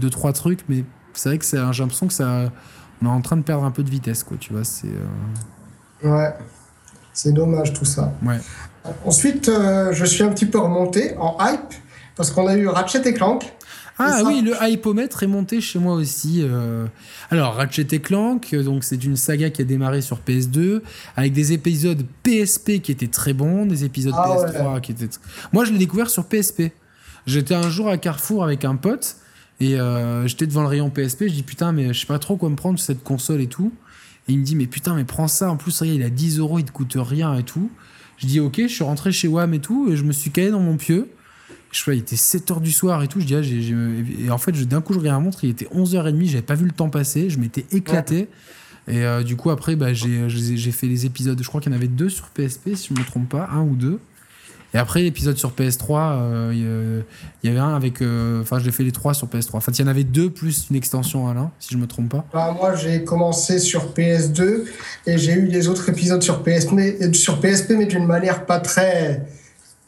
deux, 0.00 0.08
trois 0.08 0.32
trucs, 0.32 0.60
mais 0.70 0.84
c'est 1.12 1.28
vrai 1.28 1.38
que 1.38 1.44
j'ai 1.44 1.82
l'impression 1.82 2.06
que 2.06 2.14
ça. 2.14 2.50
On 3.02 3.06
est 3.06 3.08
en 3.10 3.20
train 3.20 3.36
de 3.36 3.42
perdre 3.42 3.64
un 3.64 3.70
peu 3.70 3.82
de 3.82 3.90
vitesse, 3.90 4.22
quoi, 4.22 4.38
tu 4.40 4.54
vois. 4.54 4.64
C'est. 4.64 4.88
Ouais. 6.02 6.32
C'est 7.12 7.32
dommage 7.32 7.74
tout 7.74 7.84
ça. 7.84 8.14
Ouais. 8.24 8.38
Ensuite, 9.04 9.50
je 9.50 10.04
suis 10.06 10.22
un 10.22 10.30
petit 10.30 10.46
peu 10.46 10.58
remonté 10.58 11.14
en 11.18 11.36
hype 11.42 11.74
parce 12.16 12.30
qu'on 12.30 12.46
a 12.46 12.56
eu 12.56 12.66
Ratchet 12.68 13.06
et 13.06 13.12
Clank. 13.12 13.52
Ah 13.98 14.22
oui, 14.24 14.42
le 14.42 14.54
hypomètre 14.62 15.22
est 15.22 15.28
monté 15.28 15.60
chez 15.60 15.78
moi 15.78 15.94
aussi. 15.94 16.40
Euh. 16.42 16.86
Alors, 17.30 17.54
Ratchet 17.54 18.00
Clank, 18.00 18.54
donc 18.54 18.84
c'est 18.84 19.04
une 19.04 19.16
saga 19.16 19.50
qui 19.50 19.62
a 19.62 19.64
démarré 19.64 20.00
sur 20.00 20.20
PS2 20.20 20.80
avec 21.16 21.32
des 21.32 21.52
épisodes 21.52 22.04
PSP 22.22 22.80
qui 22.80 22.92
étaient 22.92 23.08
très 23.08 23.32
bons, 23.32 23.66
des 23.66 23.84
épisodes 23.84 24.14
ah 24.16 24.36
PS3 24.36 24.80
qui 24.80 24.92
étaient. 24.92 25.08
Moi, 25.52 25.64
je 25.64 25.72
l'ai 25.72 25.78
découvert 25.78 26.10
sur 26.10 26.24
PSP. 26.24 26.72
J'étais 27.26 27.54
un 27.54 27.70
jour 27.70 27.88
à 27.88 27.98
Carrefour 27.98 28.42
avec 28.42 28.64
un 28.64 28.76
pote 28.76 29.16
et 29.60 29.78
euh, 29.78 30.26
j'étais 30.26 30.46
devant 30.46 30.62
le 30.62 30.68
rayon 30.68 30.90
PSP. 30.90 31.24
Je 31.28 31.34
dis 31.34 31.42
putain, 31.42 31.72
mais 31.72 31.92
je 31.92 32.00
sais 32.00 32.06
pas 32.06 32.18
trop 32.18 32.36
quoi 32.36 32.48
me 32.50 32.56
prendre 32.56 32.78
cette 32.78 33.04
console 33.04 33.40
et 33.40 33.46
tout. 33.46 33.72
Et 34.28 34.32
il 34.32 34.38
me 34.38 34.44
dit 34.44 34.56
mais 34.56 34.66
putain, 34.66 34.94
mais 34.94 35.04
prends 35.04 35.28
ça. 35.28 35.50
En 35.50 35.56
plus, 35.56 35.82
il 35.84 36.02
a 36.02 36.10
10 36.10 36.38
euros, 36.38 36.58
il 36.58 36.64
te 36.64 36.72
coûte 36.72 36.96
rien 36.96 37.34
et 37.34 37.42
tout. 37.42 37.70
Je 38.18 38.26
dis 38.26 38.40
ok, 38.40 38.62
je 38.62 38.68
suis 38.68 38.84
rentré 38.84 39.12
chez 39.12 39.28
WAM 39.28 39.54
et 39.54 39.60
tout 39.60 39.88
et 39.90 39.96
je 39.96 40.04
me 40.04 40.12
suis 40.12 40.30
calé 40.30 40.50
dans 40.50 40.60
mon 40.60 40.76
pieu. 40.76 41.08
Je 41.72 41.82
sais 41.82 41.96
il 41.96 42.00
était 42.00 42.16
7h 42.16 42.60
du 42.60 42.70
soir 42.70 43.02
et 43.02 43.08
tout. 43.08 43.18
Je 43.18 43.26
dis, 43.26 43.34
ah, 43.34 44.24
et 44.24 44.30
en 44.30 44.38
fait, 44.38 44.52
d'un 44.68 44.82
coup, 44.82 44.92
je 44.92 44.98
regarde 44.98 45.18
la 45.18 45.24
montre, 45.24 45.42
il 45.42 45.50
était 45.50 45.66
11h30, 45.74 46.26
j'avais 46.26 46.42
pas 46.42 46.54
vu 46.54 46.66
le 46.66 46.72
temps 46.72 46.90
passer, 46.90 47.30
je 47.30 47.38
m'étais 47.38 47.64
éclaté. 47.72 48.28
Et 48.88 49.04
euh, 49.04 49.22
du 49.22 49.36
coup, 49.36 49.50
après, 49.50 49.74
bah, 49.74 49.94
j'ai 49.94 50.28
j'ai 50.28 50.72
fait 50.72 50.86
les 50.86 51.06
épisodes. 51.06 51.40
Je 51.40 51.48
crois 51.48 51.60
qu'il 51.60 51.72
y 51.72 51.74
en 51.74 51.78
avait 51.78 51.88
deux 51.88 52.10
sur 52.10 52.26
PSP, 52.26 52.74
si 52.74 52.88
je 52.88 52.94
ne 52.94 53.00
me 53.00 53.04
trompe 53.04 53.28
pas, 53.28 53.48
un 53.52 53.62
ou 53.62 53.74
deux. 53.74 53.98
Et 54.74 54.78
après, 54.78 55.02
l'épisode 55.02 55.36
sur 55.36 55.52
PS3, 55.52 56.52
il 56.52 57.04
y, 57.44 57.48
avait 57.48 57.58
un 57.58 57.74
avec. 57.74 58.02
Enfin, 58.40 58.58
j'ai 58.58 58.72
fait 58.72 58.84
les 58.84 58.92
trois 58.92 59.14
sur 59.14 59.28
PS3. 59.28 59.56
En 59.56 59.60
fait, 59.60 59.72
il 59.72 59.82
y 59.82 59.84
en 59.84 59.88
avait 59.88 60.04
deux 60.04 60.30
plus 60.30 60.66
une 60.70 60.76
extension 60.76 61.28
à 61.28 61.34
l'un, 61.34 61.52
si 61.58 61.72
je 61.72 61.78
me 61.78 61.86
trompe 61.86 62.10
pas. 62.10 62.26
Bah, 62.32 62.54
moi, 62.58 62.74
j'ai 62.74 63.04
commencé 63.04 63.58
sur 63.58 63.92
PS2 63.94 64.64
et 65.06 65.16
j'ai 65.16 65.32
eu 65.32 65.46
les 65.46 65.68
autres 65.68 65.88
épisodes 65.88 66.22
sur 66.22 66.42
PSP 66.42 66.72
mais 66.72 67.86
d'une 67.86 68.06
manière 68.06 68.46
pas 68.46 68.60
très 68.60 69.26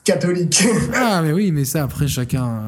catholique. 0.05 0.63
ah, 0.95 1.23
mais 1.23 1.33
oui, 1.33 1.51
mais 1.51 1.65
ça, 1.65 1.83
après, 1.83 2.07
chacun. 2.07 2.61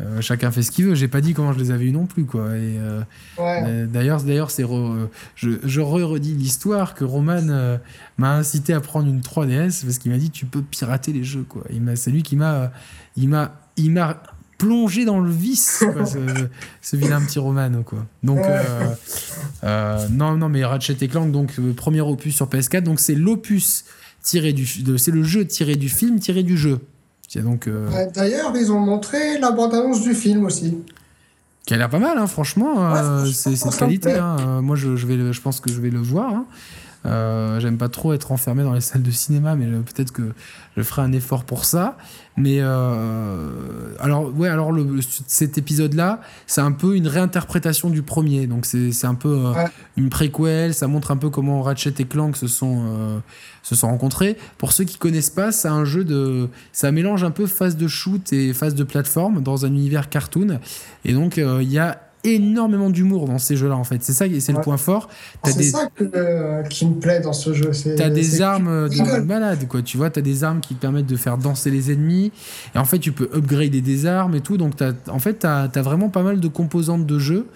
Euh, 0.00 0.20
chacun 0.20 0.50
fait 0.50 0.62
ce 0.62 0.72
qu'il 0.72 0.86
veut. 0.86 0.96
J'ai 0.96 1.06
pas 1.06 1.20
dit 1.20 1.34
comment 1.34 1.52
je 1.52 1.58
les 1.60 1.70
avais 1.70 1.84
eu 1.84 1.92
non 1.92 2.06
plus, 2.06 2.24
quoi. 2.24 2.56
Et 2.56 2.78
euh, 3.38 3.86
d'ailleurs, 3.86 4.20
d'ailleurs, 4.22 4.50
c'est 4.50 4.64
je, 5.36 5.50
je 5.62 5.80
redis 5.80 6.34
l'histoire 6.34 6.94
que 6.94 7.04
Roman 7.04 7.78
m'a 8.18 8.34
incité 8.34 8.72
à 8.72 8.80
prendre 8.80 9.08
une 9.08 9.20
3DS 9.20 9.84
parce 9.84 9.98
qu'il 9.98 10.10
m'a 10.10 10.18
dit 10.18 10.30
tu 10.30 10.46
peux 10.46 10.62
pirater 10.62 11.12
les 11.12 11.22
jeux, 11.22 11.44
quoi. 11.48 11.62
Il 11.70 11.80
m'a, 11.80 11.94
c'est 11.94 12.10
lui 12.10 12.24
qui 12.24 12.34
m'a, 12.34 12.72
il 13.16 13.28
m'a, 13.28 13.52
il 13.76 13.92
m'a 13.92 14.20
plongé 14.58 15.04
dans 15.04 15.20
le 15.20 15.30
vice, 15.30 15.84
ce, 16.82 16.96
vilain 16.96 17.20
petit 17.20 17.38
Roman, 17.38 17.82
quoi. 17.84 18.04
Donc 18.22 18.40
euh, 19.62 20.08
non, 20.10 20.36
non, 20.36 20.48
mais 20.48 20.64
Ratchet 20.64 20.96
et 21.00 21.08
Clank, 21.08 21.30
donc 21.30 21.60
premier 21.76 22.00
opus 22.00 22.34
sur 22.34 22.48
PS4, 22.48 22.82
donc 22.82 23.00
c'est 23.00 23.14
l'opus 23.14 23.84
tiré 24.24 24.52
du, 24.52 24.66
c'est 24.66 25.12
le 25.12 25.22
jeu 25.22 25.46
tiré 25.46 25.76
du 25.76 25.88
film 25.88 26.18
tiré 26.18 26.42
du 26.42 26.56
jeu. 26.56 26.80
Donc, 27.36 27.66
euh, 27.66 27.88
D'ailleurs, 28.14 28.52
ils 28.56 28.70
ont 28.70 28.78
montré 28.78 29.38
la 29.40 29.50
bande-annonce 29.50 30.02
du 30.02 30.14
film 30.14 30.44
aussi. 30.44 30.78
Qui 31.66 31.74
a 31.74 31.76
l'air 31.78 31.88
pas 31.88 31.98
mal, 31.98 32.18
hein, 32.18 32.26
franchement. 32.26 32.94
Euh, 32.94 33.24
c'est 33.26 33.50
de 33.50 33.76
qualité. 33.76 34.12
Hein. 34.12 34.36
Euh, 34.40 34.60
moi, 34.60 34.76
je, 34.76 34.96
je, 34.96 35.06
vais 35.06 35.32
je 35.32 35.40
pense 35.40 35.60
que 35.60 35.70
je 35.70 35.80
vais 35.80 35.90
le 35.90 35.98
voir. 35.98 36.32
Hein. 36.32 36.46
Euh, 37.06 37.58
j'aime 37.60 37.76
pas 37.76 37.88
trop 37.88 38.12
être 38.12 38.32
enfermé 38.32 38.62
dans 38.62 38.72
les 38.72 38.80
salles 38.80 39.02
de 39.02 39.10
cinéma, 39.10 39.56
mais 39.56 39.66
peut-être 39.66 40.12
que 40.12 40.32
je 40.76 40.82
ferai 40.82 41.02
un 41.02 41.12
effort 41.12 41.44
pour 41.44 41.64
ça. 41.64 41.96
Mais 42.36 42.58
euh, 42.60 43.94
alors, 44.00 44.36
ouais, 44.36 44.48
alors 44.48 44.72
le, 44.72 44.98
cet 45.26 45.56
épisode-là, 45.56 46.20
c'est 46.46 46.60
un 46.60 46.72
peu 46.72 46.96
une 46.96 47.06
réinterprétation 47.06 47.90
du 47.90 48.02
premier. 48.02 48.46
Donc 48.46 48.66
c'est 48.66 49.04
un 49.04 49.14
peu 49.14 49.46
euh, 49.46 49.64
une 49.96 50.10
préquelle. 50.10 50.74
Ça 50.74 50.88
montre 50.88 51.10
un 51.12 51.16
peu 51.16 51.30
comment 51.30 51.62
Ratchet 51.62 51.94
et 51.98 52.04
Clank 52.04 52.36
se 52.36 52.48
sont 52.48 53.22
se 53.62 53.74
sont 53.74 53.88
rencontrés. 53.88 54.36
Pour 54.58 54.72
ceux 54.72 54.84
qui 54.84 54.98
connaissent 54.98 55.30
pas, 55.30 55.52
c'est 55.52 55.68
un 55.68 55.84
jeu 55.84 56.04
de, 56.04 56.48
ça 56.72 56.92
mélange 56.92 57.24
un 57.24 57.30
peu 57.30 57.46
phase 57.46 57.76
de 57.76 57.88
shoot 57.88 58.32
et 58.32 58.52
phase 58.52 58.74
de 58.74 58.84
plateforme 58.84 59.42
dans 59.42 59.64
un 59.64 59.68
univers 59.68 60.08
cartoon. 60.10 60.58
Et 61.04 61.12
donc 61.14 61.36
il 61.36 61.70
y 61.70 61.78
a 61.78 62.00
énormément 62.24 62.90
d'humour 62.90 63.26
dans 63.26 63.38
ces 63.38 63.56
jeux-là, 63.56 63.76
en 63.76 63.84
fait. 63.84 64.02
C'est 64.02 64.12
ça, 64.12 64.24
c'est 64.40 64.52
le 64.52 64.60
point 64.60 64.76
fort. 64.76 65.08
C'est 65.44 65.62
ça 65.62 65.88
euh, 66.00 66.62
qui 66.64 66.86
me 66.86 66.98
plaît 66.98 67.20
dans 67.20 67.32
ce 67.32 67.52
jeu. 67.52 67.70
T'as 67.96 68.10
des 68.10 68.42
armes 68.42 68.88
de 68.88 69.20
malade, 69.20 69.68
quoi. 69.68 69.82
Tu 69.82 69.96
vois, 69.96 70.10
t'as 70.10 70.20
des 70.20 70.44
armes 70.44 70.60
qui 70.60 70.74
te 70.74 70.80
permettent 70.80 71.06
de 71.06 71.16
faire 71.16 71.38
danser 71.38 71.70
les 71.70 71.92
ennemis. 71.92 72.32
Et 72.74 72.78
en 72.78 72.84
fait, 72.84 72.98
tu 72.98 73.12
peux 73.12 73.28
upgrader 73.34 73.80
des 73.80 74.06
armes 74.06 74.34
et 74.34 74.40
tout. 74.40 74.56
Donc, 74.56 74.80
as, 74.80 74.92
en 75.10 75.18
fait, 75.18 75.34
t'as 75.34 75.68
as 75.74 75.82
vraiment 75.82 76.08
pas 76.08 76.22
mal 76.22 76.40
de 76.40 76.48
composantes 76.48 77.06
de 77.06 77.18
jeu. 77.18 77.46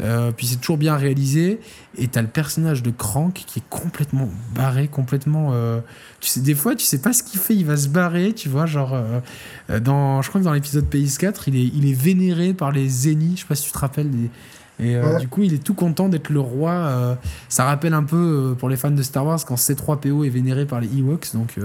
Euh, 0.00 0.32
puis 0.32 0.46
c'est 0.46 0.56
toujours 0.56 0.76
bien 0.76 0.96
réalisé. 0.96 1.60
Et 1.96 2.08
t'as 2.08 2.22
le 2.22 2.28
personnage 2.28 2.82
de 2.82 2.90
Crank 2.90 3.34
qui 3.34 3.60
est 3.60 3.68
complètement 3.70 4.28
barré, 4.54 4.88
complètement. 4.88 5.50
Euh, 5.52 5.80
tu 6.20 6.28
sais, 6.28 6.40
des 6.40 6.54
fois, 6.54 6.74
tu 6.74 6.84
sais 6.84 6.98
pas 6.98 7.12
ce 7.12 7.22
qu'il 7.22 7.40
fait, 7.40 7.54
il 7.54 7.64
va 7.64 7.76
se 7.76 7.88
barrer, 7.88 8.32
tu 8.32 8.48
vois. 8.48 8.66
Genre, 8.66 8.92
euh, 8.94 9.80
dans, 9.80 10.22
je 10.22 10.28
crois 10.28 10.40
que 10.40 10.44
dans 10.44 10.52
l'épisode 10.52 10.86
PS4, 10.90 11.42
il 11.46 11.56
est, 11.56 11.70
il 11.74 11.88
est 11.88 11.94
vénéré 11.94 12.54
par 12.54 12.72
les 12.72 12.88
Zéniths. 12.88 13.36
Je 13.36 13.42
sais 13.42 13.48
pas 13.48 13.54
si 13.54 13.66
tu 13.66 13.72
te 13.72 13.78
rappelles, 13.78 14.10
des, 14.10 14.30
et 14.80 14.96
euh, 14.96 15.18
du 15.18 15.28
coup, 15.28 15.42
il 15.42 15.54
est 15.54 15.62
tout 15.62 15.74
content 15.74 16.08
d'être 16.08 16.30
le 16.30 16.40
roi. 16.40 16.72
Euh, 16.72 17.14
ça 17.48 17.64
rappelle 17.64 17.94
un 17.94 18.02
peu 18.02 18.16
euh, 18.16 18.54
pour 18.54 18.68
les 18.68 18.76
fans 18.76 18.90
de 18.90 19.02
Star 19.02 19.24
Wars 19.24 19.38
quand 19.46 19.54
C3PO 19.54 20.26
est 20.26 20.30
vénéré 20.30 20.66
par 20.66 20.80
les 20.80 20.88
Ewoks. 20.98 21.32
Donc, 21.34 21.58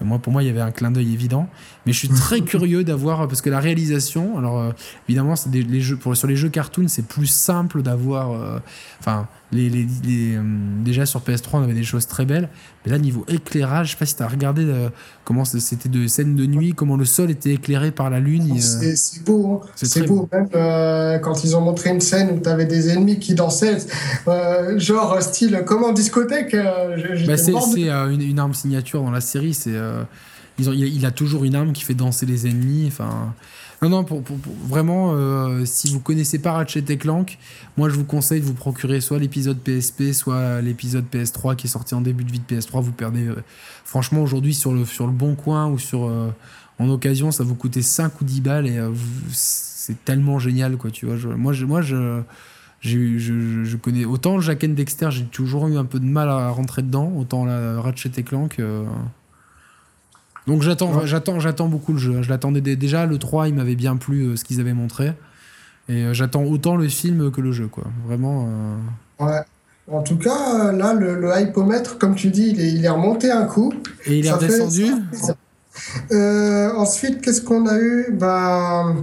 moi, 0.00 0.18
pour 0.18 0.32
moi, 0.32 0.42
il 0.42 0.46
y 0.46 0.50
avait 0.50 0.60
un 0.60 0.70
clin 0.70 0.90
d'œil 0.90 1.12
évident. 1.12 1.48
Mais 1.86 1.92
je 1.92 1.98
suis 1.98 2.08
très 2.08 2.40
curieux 2.42 2.84
d'avoir 2.84 3.26
parce 3.28 3.40
que 3.40 3.50
la 3.50 3.60
réalisation, 3.60 4.38
alors 4.38 4.72
évidemment, 5.08 5.34
des, 5.46 5.62
les 5.62 5.80
jeux 5.80 5.96
pour 5.96 6.16
sur 6.16 6.28
les 6.28 6.36
jeux 6.36 6.50
cartoon, 6.50 6.88
c'est 6.88 7.06
plus 7.06 7.26
simple 7.26 7.82
d'avoir. 7.82 8.60
Enfin, 9.00 9.26
les, 9.54 9.70
les, 9.70 9.86
les 10.04 10.38
déjà 10.84 11.06
sur 11.06 11.20
PS3, 11.20 11.48
on 11.54 11.62
avait 11.62 11.74
des 11.74 11.84
choses 11.84 12.06
très 12.06 12.24
belles. 12.24 12.48
Mais 12.84 12.92
là, 12.92 12.98
niveau 12.98 13.24
éclairage, 13.28 13.86
je 13.86 13.92
sais 13.92 13.98
pas 13.98 14.06
si 14.06 14.16
tu 14.16 14.22
as 14.22 14.28
regardé 14.28 14.66
comment 15.24 15.44
c'était 15.44 15.88
de 15.88 16.06
scènes 16.06 16.36
de 16.36 16.44
nuit, 16.44 16.74
comment 16.74 16.96
le 16.96 17.06
sol 17.06 17.30
était 17.30 17.54
éclairé 17.54 17.90
par 17.90 18.10
la 18.10 18.20
lune. 18.20 18.60
C'est 18.60 19.24
beau. 19.24 19.62
Hein. 19.64 19.68
C'est 19.74 20.06
beau. 20.06 20.28
Même 20.32 20.48
quand 21.22 21.44
ils 21.44 21.56
ont 21.56 21.60
montré 21.60 21.90
une 21.90 22.00
scène 22.00 22.30
où 22.30 22.40
tu 22.40 22.48
avais 22.48 22.66
des 22.66 22.90
ennemis 22.90 23.18
qui 23.18 23.34
dansaient, 23.34 23.78
euh, 24.28 24.78
genre 24.78 25.20
style 25.22 25.62
comme 25.66 25.84
en 25.84 25.92
discothèque. 25.92 26.54
Euh, 26.54 26.96
bah, 27.26 27.36
c'est 27.36 27.54
euh, 27.54 28.10
une, 28.10 28.38
arme 28.38 28.54
signature 28.54 29.02
dans 29.02 29.10
la 29.10 29.20
série. 29.20 29.54
C'est 29.54 29.76
il, 30.58 31.06
a 31.06 31.10
toujours 31.10 31.44
une 31.44 31.54
arme 31.54 31.72
qui 31.72 31.82
fait 31.82 31.94
danser 31.94 32.26
les 32.26 32.46
ennemis. 32.46 32.84
Enfin, 32.86 33.34
non, 33.82 33.88
non, 33.88 34.06
vraiment, 34.68 35.14
si 35.64 35.92
vous 35.92 36.00
connaissez 36.00 36.38
pas 36.38 36.52
Ratchet 36.52 36.84
et 36.88 36.96
Clank, 36.96 37.38
moi 37.76 37.88
je 37.88 37.94
vous 37.94 38.04
conseille 38.04 38.40
de 38.40 38.46
vous 38.46 38.54
procurer 38.54 39.00
soit 39.00 39.18
l'épisode 39.18 39.58
PSP, 39.58 40.12
soit 40.12 40.60
l'épisode 40.60 41.04
PS3 41.12 41.56
qui 41.56 41.66
est 41.66 41.70
sorti 41.70 41.94
en 41.94 42.00
début 42.00 42.24
de 42.24 42.32
vie 42.32 42.40
de 42.40 42.54
PS3. 42.54 42.82
Vous 42.82 42.92
perdez, 42.92 43.28
franchement, 43.84 44.22
aujourd'hui 44.22 44.54
sur 44.54 44.72
le, 44.72 44.84
sur 44.84 45.06
le 45.06 45.12
bon 45.12 45.34
coin 45.34 45.66
ou 45.68 45.78
sur 45.78 46.10
en 46.78 46.88
occasion, 46.88 47.30
ça 47.30 47.44
vous 47.44 47.54
coûtait 47.54 47.82
5 47.82 48.20
ou 48.20 48.24
10 48.24 48.40
balles 48.40 48.66
et 48.66 48.80
c'est 49.30 50.04
tellement 50.04 50.38
génial, 50.38 50.76
quoi, 50.76 50.90
tu 50.90 51.06
vois. 51.06 51.16
Moi, 51.36 51.52
je, 51.52 51.66
moi 51.66 51.82
je, 51.82 52.22
je, 52.80 53.18
je, 53.18 53.76
connais 53.76 54.04
autant 54.04 54.40
Jack 54.40 54.64
and 54.64 54.70
Dexter, 54.70 55.10
j'ai 55.10 55.24
toujours 55.24 55.68
eu 55.68 55.76
un 55.76 55.84
peu 55.84 56.00
de 56.00 56.04
mal 56.04 56.28
à 56.28 56.48
rentrer 56.50 56.82
dedans, 56.82 57.12
autant 57.16 57.44
la 57.44 57.80
Ratchet 57.80 58.10
et 58.16 58.22
Clank. 58.22 58.58
Euh. 58.58 58.84
Donc 60.46 60.62
j'attends, 60.62 61.06
j'attends, 61.06 61.40
j'attends 61.40 61.68
beaucoup 61.68 61.92
le 61.92 61.98
jeu. 61.98 62.22
Je 62.22 62.28
l'attendais 62.28 62.60
déjà, 62.60 63.06
le 63.06 63.18
3, 63.18 63.48
il 63.48 63.54
m'avait 63.54 63.76
bien 63.76 63.96
plu 63.96 64.22
euh, 64.22 64.36
ce 64.36 64.44
qu'ils 64.44 64.60
avaient 64.60 64.74
montré. 64.74 65.12
Et 65.88 66.02
euh, 66.02 66.14
j'attends 66.14 66.44
autant 66.44 66.76
le 66.76 66.88
film 66.88 67.30
que 67.30 67.40
le 67.40 67.52
jeu, 67.52 67.66
quoi. 67.66 67.84
Vraiment. 68.06 68.48
Ouais. 69.18 69.40
En 69.90 70.02
tout 70.02 70.16
cas, 70.16 70.72
là, 70.72 70.94
le, 70.94 71.14
le 71.14 71.30
hypomètre, 71.38 71.98
comme 71.98 72.14
tu 72.14 72.28
dis, 72.28 72.50
il 72.50 72.60
est, 72.60 72.72
il 72.72 72.84
est 72.84 72.88
remonté 72.88 73.30
un 73.30 73.44
coup. 73.44 73.72
Et 74.06 74.18
il 74.18 74.26
est 74.26 74.32
redescendu 74.32 74.86
Ensuite, 76.10 77.20
qu'est-ce 77.20 77.42
qu'on 77.42 77.66
a 77.66 77.78
eu? 77.78 78.12
Bah, 78.12 78.94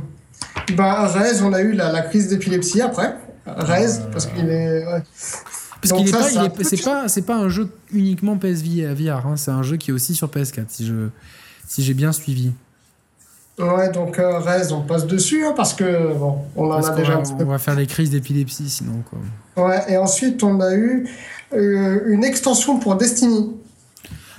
bah, 0.75 1.07
Rez, 1.07 1.41
on 1.43 1.53
a 1.53 1.61
eu 1.61 1.73
la, 1.73 2.01
crise 2.01 2.29
d'épilepsie 2.29 2.81
après. 2.81 3.15
Rez, 3.45 3.99
parce 4.11 4.27
qu'il 4.27 4.49
est. 4.49 4.83
Parce 5.81 5.93
qu'il 5.93 6.07
est 6.07 6.11
pas, 6.11 6.63
c'est 6.63 6.83
pas, 6.83 7.07
c'est 7.07 7.21
pas 7.23 7.35
un 7.35 7.49
jeu 7.49 7.69
uniquement 7.91 8.37
PSVR, 8.37 9.25
hein, 9.25 9.35
c'est 9.35 9.51
un 9.51 9.63
jeu 9.63 9.77
qui 9.77 9.89
est 9.89 9.93
aussi 9.93 10.13
sur 10.13 10.27
PS4, 10.27 10.65
si 10.67 10.85
je, 10.85 11.07
si 11.67 11.83
j'ai 11.83 11.93
bien 11.93 12.11
suivi. 12.11 12.51
Ouais, 13.57 13.91
donc 13.91 14.17
euh, 14.17 14.39
Rez, 14.39 14.71
on 14.71 14.81
passe 14.81 15.05
dessus 15.05 15.45
hein, 15.45 15.53
parce 15.55 15.73
que 15.73 16.13
bon, 16.13 16.39
on 16.55 16.71
en 16.71 16.83
a 16.83 16.95
déjà. 16.95 17.21
on 17.39 17.45
va 17.45 17.57
faire 17.59 17.75
des 17.75 17.85
crises 17.85 18.09
d'épilepsie 18.09 18.69
sinon 18.69 19.03
quoi. 19.09 19.67
Ouais, 19.67 19.91
et 19.91 19.97
ensuite 19.97 20.41
on 20.43 20.59
a 20.61 20.73
eu 20.73 21.09
euh, 21.53 22.01
une 22.07 22.23
extension 22.23 22.79
pour 22.79 22.95
Destiny. 22.95 23.51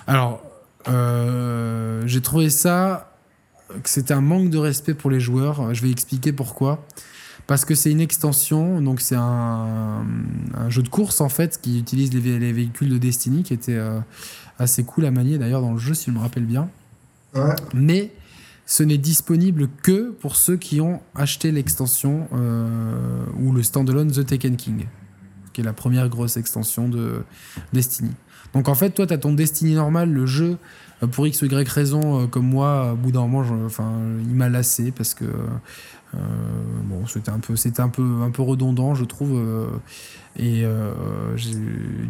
Alors, 0.07 0.43
euh, 0.89 2.03
j'ai 2.07 2.21
trouvé 2.21 2.51
ça 2.51 3.13
que 3.83 3.89
c'était 3.89 4.15
un 4.15 4.21
manque 4.21 4.51
de 4.51 4.59
respect 4.59 4.95
pour 4.95 5.11
les 5.11 5.21
joueurs. 5.21 5.73
Je 5.75 5.83
vais 5.83 5.91
expliquer 5.91 6.33
pourquoi. 6.33 6.85
Parce 7.47 7.65
que 7.65 7.75
c'est 7.75 7.91
une 7.91 8.01
extension, 8.01 8.81
donc 8.81 9.01
c'est 9.01 9.17
un, 9.17 10.05
jeu 10.69 10.83
de 10.83 10.89
course 10.89 11.21
en 11.21 11.29
fait 11.29 11.61
qui 11.61 11.79
utilise 11.79 12.13
les, 12.13 12.53
véhicules 12.53 12.89
de 12.89 12.99
Destiny, 12.99 13.43
qui 13.43 13.53
était 13.53 13.77
euh, 13.77 13.99
assez 14.59 14.85
cool 14.85 15.07
à 15.07 15.11
manier 15.11 15.39
d'ailleurs 15.39 15.61
dans 15.61 15.73
le 15.73 15.79
jeu, 15.79 15.95
si 15.95 16.07
je 16.07 16.13
me 16.13 16.21
rappelle 16.21 16.45
bien. 16.45 16.69
Mais 17.75 18.13
ce 18.67 18.83
n'est 18.83 18.99
disponible 18.99 19.69
que 19.83 20.11
pour 20.11 20.37
ceux 20.37 20.57
qui 20.57 20.81
ont 20.81 21.01
acheté 21.15 21.51
l'extension 21.51 22.29
euh, 22.35 23.25
ou 23.41 23.53
le 23.53 23.63
standalone 23.63 24.11
The 24.13 24.25
Taken 24.25 24.57
King, 24.57 24.87
qui 25.53 25.63
est 25.63 25.65
la 25.65 25.73
première 25.73 26.09
grosse 26.09 26.37
extension 26.37 26.89
de 26.89 27.25
Destiny. 27.73 28.13
Donc 28.55 28.69
en 28.69 28.75
fait, 28.75 28.91
toi, 28.91 29.07
tu 29.07 29.15
as 29.15 29.19
ton 29.19 29.33
Destiny 29.33 29.75
normal, 29.75 30.13
le 30.13 30.27
jeu 30.27 30.59
euh, 31.03 31.07
pour 31.07 31.27
X 31.27 31.43
ou 31.43 31.47
Y 31.47 31.69
raison, 31.69 32.29
comme 32.29 32.47
moi, 32.47 32.93
au 32.93 32.97
bout 32.97 33.11
d'un 33.11 33.27
moment, 33.27 33.45
enfin, 33.67 33.93
il 34.21 34.35
m'a 34.35 34.49
lassé 34.49 34.93
parce 34.93 35.15
que 35.15 35.25
euh, 36.15 36.19
bon, 36.85 37.07
c'était 37.07 37.31
un 37.31 37.39
peu, 37.39 37.57
c'était 37.57 37.81
un 37.81 37.89
peu, 37.89 38.23
un 38.23 38.31
peu 38.31 38.43
redondant, 38.43 38.95
je 38.95 39.05
trouve. 39.05 39.41
et 40.37 40.65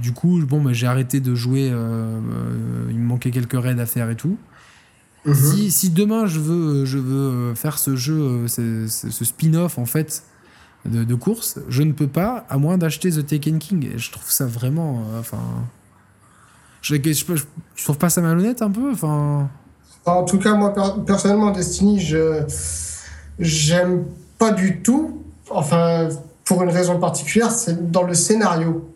du 0.00 0.12
coup, 0.12 0.40
bon, 0.46 0.60
bah, 0.60 0.72
j'ai 0.72 0.86
arrêté 0.86 1.20
de 1.20 1.34
jouer. 1.34 1.66
il 1.66 2.98
me 2.98 3.04
manquait 3.04 3.30
quelques 3.30 3.60
raids 3.60 3.80
à 3.80 3.86
faire 3.86 4.10
et 4.10 4.16
tout. 4.16 4.36
Mhm. 5.24 5.34
Si, 5.34 5.70
si, 5.70 5.90
demain 5.90 6.26
je 6.26 6.40
veux, 6.40 6.84
je 6.84 6.98
veux 6.98 7.54
faire 7.54 7.78
ce 7.78 7.94
jeu, 7.94 8.48
ce, 8.48 8.88
ce 8.88 9.24
spin-off 9.24 9.78
en 9.78 9.86
fait 9.86 10.24
de, 10.84 11.04
de, 11.04 11.14
course, 11.14 11.60
je 11.68 11.84
ne 11.84 11.92
peux 11.92 12.08
pas 12.08 12.44
à 12.48 12.58
moins 12.58 12.76
d'acheter 12.76 13.10
The 13.10 13.24
Taken 13.24 13.58
King. 13.60 13.88
Et 13.94 13.98
je 13.98 14.10
trouve 14.10 14.28
ça 14.30 14.46
vraiment, 14.46 15.02
enfin. 15.18 15.38
Je, 16.82 16.96
je, 16.96 17.84
trouve 17.84 17.96
pas 17.96 18.10
ça 18.10 18.20
malhonnête 18.20 18.60
un 18.60 18.70
peu 18.70 18.90
enfin... 18.90 19.48
En 20.04 20.24
tout 20.24 20.38
cas, 20.38 20.54
moi, 20.54 20.74
personnellement, 21.06 21.52
Destiny, 21.52 22.00
je 22.00 22.42
j'aime 23.38 24.04
pas 24.38 24.50
du 24.50 24.82
tout. 24.82 25.22
Enfin, 25.50 26.08
pour 26.44 26.62
une 26.62 26.70
raison 26.70 26.98
particulière, 26.98 27.50
c'est 27.50 27.90
dans 27.90 28.02
le 28.02 28.14
scénario. 28.14 28.88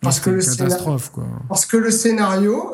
Parce 0.00 0.20
que, 0.20 0.30
le 0.30 0.42
catastrophe, 0.42 1.10
quoi. 1.10 1.24
parce 1.48 1.64
que 1.64 1.78
le 1.78 1.90
scénario, 1.90 2.72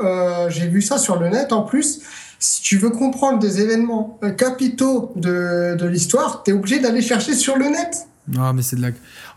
j'ai 0.49 0.67
vu 0.67 0.83
ça 0.83 0.99
sur 0.99 1.21
le 1.21 1.29
net 1.29 1.53
en 1.53 1.63
plus, 1.63 2.03
si 2.41 2.61
tu 2.63 2.77
veux 2.77 2.91
comprendre 2.91 3.39
des 3.39 3.61
événements 3.61 4.19
capitaux 4.37 5.13
de, 5.15 5.77
de 5.79 5.87
l'histoire, 5.87 6.43
tu 6.43 6.51
es 6.51 6.55
obligé 6.55 6.81
d'aller 6.81 7.03
chercher 7.03 7.35
sur 7.35 7.57
le 7.57 7.67
net. 7.67 8.09
Ah, 8.39 8.53
mais 8.53 8.63
c'est 8.63 8.77
de 8.77 8.83
la. 8.83 8.91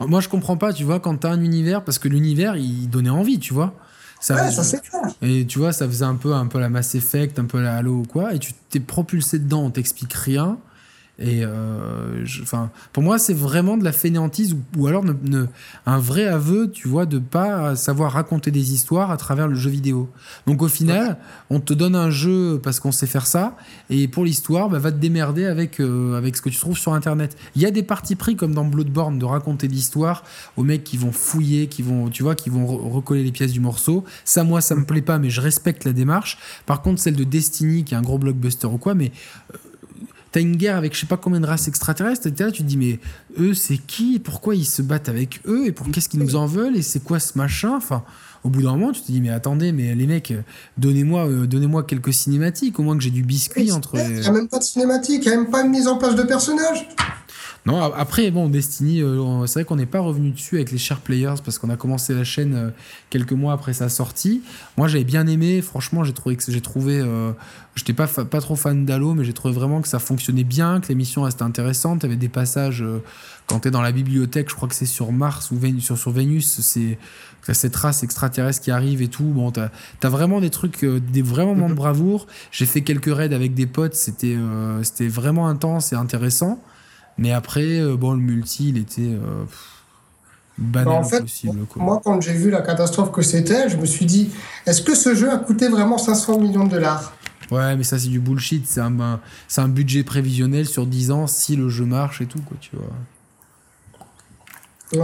Moi, 0.06 0.22
je 0.22 0.30
comprends 0.30 0.58
pas, 0.58 0.74
tu 0.74 0.84
vois, 0.84 1.00
quand 1.00 1.18
t'as 1.18 1.30
un 1.30 1.42
univers, 1.42 1.84
parce 1.84 2.00
que 2.00 2.08
l'univers, 2.08 2.56
il 2.56 2.90
donnait 2.90 3.10
envie, 3.10 3.40
tu 3.40 3.54
vois. 3.54 3.74
Ça, 4.20 4.36
ouais, 4.36 4.52
ça 4.52 4.64
c'est 4.64 4.82
clair. 4.82 5.02
Et 5.22 5.46
tu 5.46 5.60
vois, 5.60 5.74
ça 5.74 5.86
faisait 5.88 6.06
un 6.06 6.16
peu, 6.16 6.34
un 6.34 6.48
peu 6.48 6.60
la 6.60 6.70
Mass 6.70 6.96
Effect, 6.96 7.40
un 7.40 7.46
peu 7.46 7.62
la 7.62 7.76
Halo 7.76 8.00
ou 8.00 8.04
quoi, 8.04 8.34
et 8.34 8.40
tu 8.40 8.54
t'es 8.70 8.80
propulsé 8.80 9.40
dedans, 9.40 9.64
on 9.64 9.70
t'explique 9.70 10.14
rien. 10.14 10.58
Et 11.20 11.42
euh, 11.46 12.26
pour 12.92 13.04
moi, 13.04 13.20
c'est 13.20 13.36
vraiment 13.36 13.78
de 13.78 13.84
la 13.84 13.92
fainéantise 13.92 14.56
ou, 14.76 14.88
alors 14.88 15.06
un 15.86 16.00
vrai 16.00 16.26
aveu, 16.26 16.72
tu 16.72 16.88
vois, 16.88 17.06
de 17.06 17.20
pas 17.20 17.76
savoir 17.76 18.14
raconter 18.14 18.50
des 18.50 18.74
histoires 18.74 19.12
à 19.12 19.18
travers 19.18 19.48
le 19.48 19.54
jeu 19.54 19.70
vidéo. 19.70 20.10
Donc 20.48 20.64
au 20.64 20.68
final, 20.68 21.18
on 21.52 21.60
te 21.60 21.74
donne 21.74 21.96
un 21.96 22.10
jeu 22.10 22.60
parce 22.64 22.80
qu'on 22.80 22.92
sait 22.92 23.06
faire 23.06 23.28
ça, 23.28 23.56
et 23.92 24.08
pour 24.08 24.26
l'histoire, 24.26 24.70
bah, 24.70 24.80
va 24.80 24.92
te 24.92 24.98
démerder 24.98 25.46
avec, 25.46 25.80
euh, 25.80 26.18
avec 26.18 26.36
ce 26.36 26.42
que 26.42 26.50
tu 26.50 26.58
trouves 26.58 26.78
sur 26.80 26.94
Internet. 26.96 27.38
Il 27.56 27.62
y 27.62 27.68
a 27.68 27.72
des 27.72 27.84
parties 27.84 28.16
pris 28.16 28.36
comme 28.36 28.56
dans 28.56 28.66
Bloodborne 28.66 29.20
de 29.20 29.26
raconter 29.26 29.68
l'histoire 29.68 30.24
aux 30.58 30.64
mecs 30.64 30.84
qui 30.84 30.98
vont 30.98 31.12
fouiller, 31.12 31.68
qui 31.68 31.84
vont, 31.84 32.10
tu 32.10 32.24
vois, 32.24 32.34
qui 32.34 32.50
vont 32.50 32.66
recoller 32.66 33.24
les 33.24 33.32
pièces 33.32 33.54
du 33.54 33.60
morceau. 33.60 34.04
Ça, 34.26 34.44
moi, 34.44 34.62
ça 34.62 34.74
me 34.74 34.84
plaît 34.84 35.04
pas, 35.04 35.20
mais 35.20 35.30
je 35.30 35.42
respecte 35.42 35.86
la 35.86 35.94
démarche. 35.94 36.40
Par 36.66 36.82
contre, 36.82 37.00
celle 37.00 37.16
de 37.16 37.24
Destiny, 37.24 37.84
qui 37.84 37.94
est 37.94 37.98
un 37.98 38.02
gros 38.02 38.18
blockbuster 38.18 38.68
ou 38.68 38.80
quoi, 38.80 38.96
mais 38.96 39.12
euh, 39.54 39.58
t'as 40.34 40.42
une 40.42 40.58
guerre 40.58 40.76
avec 40.76 40.96
je 40.96 41.00
sais 41.00 41.06
pas 41.06 41.16
combien 41.16 41.40
de 41.40 41.46
races 41.46 41.70
extraterrestres, 41.70 42.28
et 42.28 42.34
là, 42.38 42.52
tu 42.52 42.64
te 42.64 42.68
dis, 42.68 42.76
mais 42.76 43.00
eux, 43.40 43.54
c'est 43.54 43.78
qui? 43.78 44.20
Pourquoi 44.20 44.56
ils 44.56 44.66
se 44.66 44.82
battent 44.82 45.08
avec 45.08 45.40
eux? 45.46 45.66
Et 45.66 45.72
pour 45.72 45.90
qu'est-ce 45.92 46.10
qu'ils 46.10 46.20
nous 46.20 46.36
en 46.36 46.48
veulent 46.48 46.76
Et 46.76 46.82
c'est 46.82 47.02
quoi 47.02 47.20
ce 47.20 47.38
machin? 47.38 47.76
Enfin, 47.78 48.04
au 48.44 48.50
bout 48.50 48.64
d'un 48.64 48.72
moment, 48.72 48.92
tu 48.92 49.02
te 49.02 49.12
dis, 49.12 49.22
mais 49.22 49.30
attendez, 49.30 49.72
mais 49.72 49.96
les 49.96 50.08
mecs, 50.08 50.34
donnez-moi 50.78 51.28
euh, 51.28 51.46
donnez-moi 51.46 51.84
quelques 51.84 52.14
cinématiques, 52.14 52.80
au 52.80 52.84
moins 52.84 52.98
que 52.98 53.04
j'ai 53.04 53.12
du 53.12 53.24
biscuit 53.24 53.72
entre. 53.72 53.96
Il 53.98 54.20
n'y 54.20 54.28
a 54.28 54.32
même 54.32 54.50
pas 54.50 54.58
de 54.58 54.64
cinématique, 54.64 55.22
il 55.24 55.30
n'y 55.30 55.36
a 55.36 55.38
même 55.38 55.52
pas 55.52 55.64
de 55.64 55.70
mise 55.70 55.88
en 55.88 55.98
place 55.98 56.16
de 56.16 56.24
personnages. 56.24 56.90
Non, 57.66 57.82
après, 57.82 58.30
bon, 58.30 58.50
Destiny, 58.50 59.02
euh, 59.02 59.46
c'est 59.48 59.60
vrai 59.60 59.66
qu'on 59.66 59.78
n'est 59.78 59.86
pas 59.86 60.02
revenu 60.02 60.32
dessus 60.32 60.56
avec 60.56 60.72
les 60.72 60.78
Share 60.78 61.00
Players 61.00 61.36
parce 61.46 61.60
qu'on 61.60 61.70
a 61.70 61.78
commencé 61.78 62.14
la 62.14 62.26
chaîne 62.26 62.56
euh, 62.56 62.70
quelques 63.10 63.32
mois 63.32 63.54
après 63.54 63.72
sa 63.72 63.88
sortie. 63.88 64.42
Moi, 64.76 64.90
j'avais 64.90 65.06
bien 65.06 65.26
aimé. 65.28 65.62
Franchement, 65.62 66.04
j'ai 66.04 66.12
trouvé 66.12 66.36
que 66.36 66.44
j'ai 66.52 66.62
trouvé. 66.62 67.00
Euh, 67.00 67.32
J'étais 67.76 67.94
pas, 67.94 68.06
pas 68.06 68.40
trop 68.40 68.56
fan 68.56 68.86
d'Halo, 68.86 69.16
mais 69.16 69.24
j'ai 69.26 69.34
trouvé 69.34 69.52
vraiment 69.52 69.82
que 69.82 69.88
ça 69.88 69.98
fonctionnait 69.98 70.44
bien, 70.44 70.80
que 70.80 70.90
l'émission 70.90 71.24
restait 71.24 71.42
intéressante. 71.42 72.04
Il 72.04 72.06
y 72.06 72.10
avait 72.10 72.18
des 72.18 72.30
passages. 72.30 72.84
Euh, 72.84 73.02
quand 73.48 73.62
tu 73.62 73.70
es 73.70 73.72
dans 73.72 73.82
la 73.82 73.92
bibliothèque, 73.92 74.52
je 74.52 74.56
crois 74.56 74.70
que 74.70 74.76
c'est 74.76 74.86
sur 74.86 75.12
Mars 75.12 75.50
ou 75.50 75.58
Vénus, 75.58 75.84
sur, 75.86 75.98
sur 75.98 76.12
Vénus, 76.12 76.60
c'est 76.62 77.00
cette 77.52 77.76
race 77.76 78.04
extraterrestre 78.04 78.62
qui 78.62 78.70
arrive 78.70 79.02
et 79.02 79.08
tout. 79.08 79.24
Bon, 79.24 79.52
t'as 79.52 79.70
as 80.04 80.10
vraiment 80.10 80.40
des 80.40 80.52
trucs, 80.52 80.86
des 80.86 81.22
vraiment 81.24 81.56
moments 81.56 81.70
de 81.70 81.74
bravoure. 81.74 82.28
J'ai 82.52 82.68
fait 82.68 82.82
quelques 82.82 83.14
raids 83.14 83.34
avec 83.34 83.56
des 83.56 83.66
potes, 83.66 83.96
c'était 83.96 84.38
c'était 84.84 85.08
vraiment 85.10 85.48
intense 85.48 85.92
et 85.92 85.96
intéressant. 85.96 86.62
Mais 87.18 87.32
après, 87.32 87.80
euh, 87.80 87.96
bon, 87.96 88.14
le 88.14 88.20
multi, 88.20 88.70
il 88.70 88.78
était 88.78 89.02
euh, 89.02 89.44
banal 90.58 90.94
en 91.00 91.04
fait, 91.04 91.22
possible. 91.22 91.60
Moi, 91.76 92.02
quand 92.04 92.20
j'ai 92.22 92.34
vu 92.34 92.50
la 92.50 92.62
catastrophe 92.62 93.12
que 93.12 93.22
c'était, 93.22 93.70
je 93.70 93.78
me 93.78 93.86
suis 93.86 94.06
dit, 94.06 94.32
est-ce 94.66 94.82
que 94.82 94.96
ce 94.96 95.14
jeu 95.16 95.32
a 95.32 95.38
coûté 95.38 95.68
vraiment 95.68 95.98
500 95.98 96.40
millions 96.40 96.66
de 96.66 96.72
dollars? 96.72 97.14
Ouais, 97.52 97.76
mais 97.76 97.84
ça, 97.84 98.00
c'est 98.00 98.08
du 98.08 98.20
bullshit. 98.20 98.66
C'est 98.68 98.80
un, 98.80 99.20
un 99.58 99.68
budget 99.68 100.04
prévisionnel 100.04 100.66
sur 100.66 100.88
10 100.88 101.12
ans 101.12 101.28
si 101.28 101.56
le 101.56 101.70
jeu 101.70 101.86
marche 101.86 102.22
et 102.22 102.26
tout, 102.26 102.42
quoi, 102.42 102.58
tu 102.60 102.72
vois. 102.76 102.86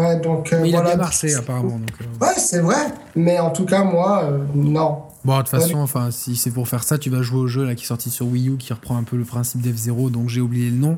Ouais, 0.02 0.20
donc. 0.20 0.54
Euh, 0.54 0.60
mais 0.62 0.70
il 0.70 0.76
a 0.76 0.82
bien 0.82 0.96
marché, 0.96 1.34
apparemment. 1.36 1.80
Donc, 1.80 1.92
Ouais, 2.22 2.36
c'est 2.38 2.60
vrai. 2.60 2.94
Mais 3.16 3.40
en 3.40 3.52
tout 3.52 3.66
cas, 3.66 3.84
moi, 3.84 4.30
non. 4.56 5.04
Bon, 5.26 5.38
de 5.38 5.42
toute 5.42 5.50
façon, 5.50 5.78
enfin, 5.80 6.12
si 6.12 6.36
c'est 6.36 6.52
pour 6.52 6.68
faire 6.68 6.84
ça, 6.84 6.98
tu 6.98 7.10
vas 7.10 7.22
jouer 7.22 7.40
au 7.40 7.48
jeu 7.48 7.66
là, 7.66 7.76
qui 7.76 7.84
est 7.84 7.88
sorti 7.88 8.10
sur 8.10 8.26
Wii 8.28 8.50
U, 8.50 8.58
qui 8.58 8.72
reprend 8.72 8.98
un 8.98 9.04
peu 9.04 9.18
le 9.18 9.26
principe 9.26 9.62
d'F0, 9.62 10.12
donc 10.12 10.30
j'ai 10.30 10.42
oublié 10.42 10.70
le 10.70 10.78
nom. 10.78 10.98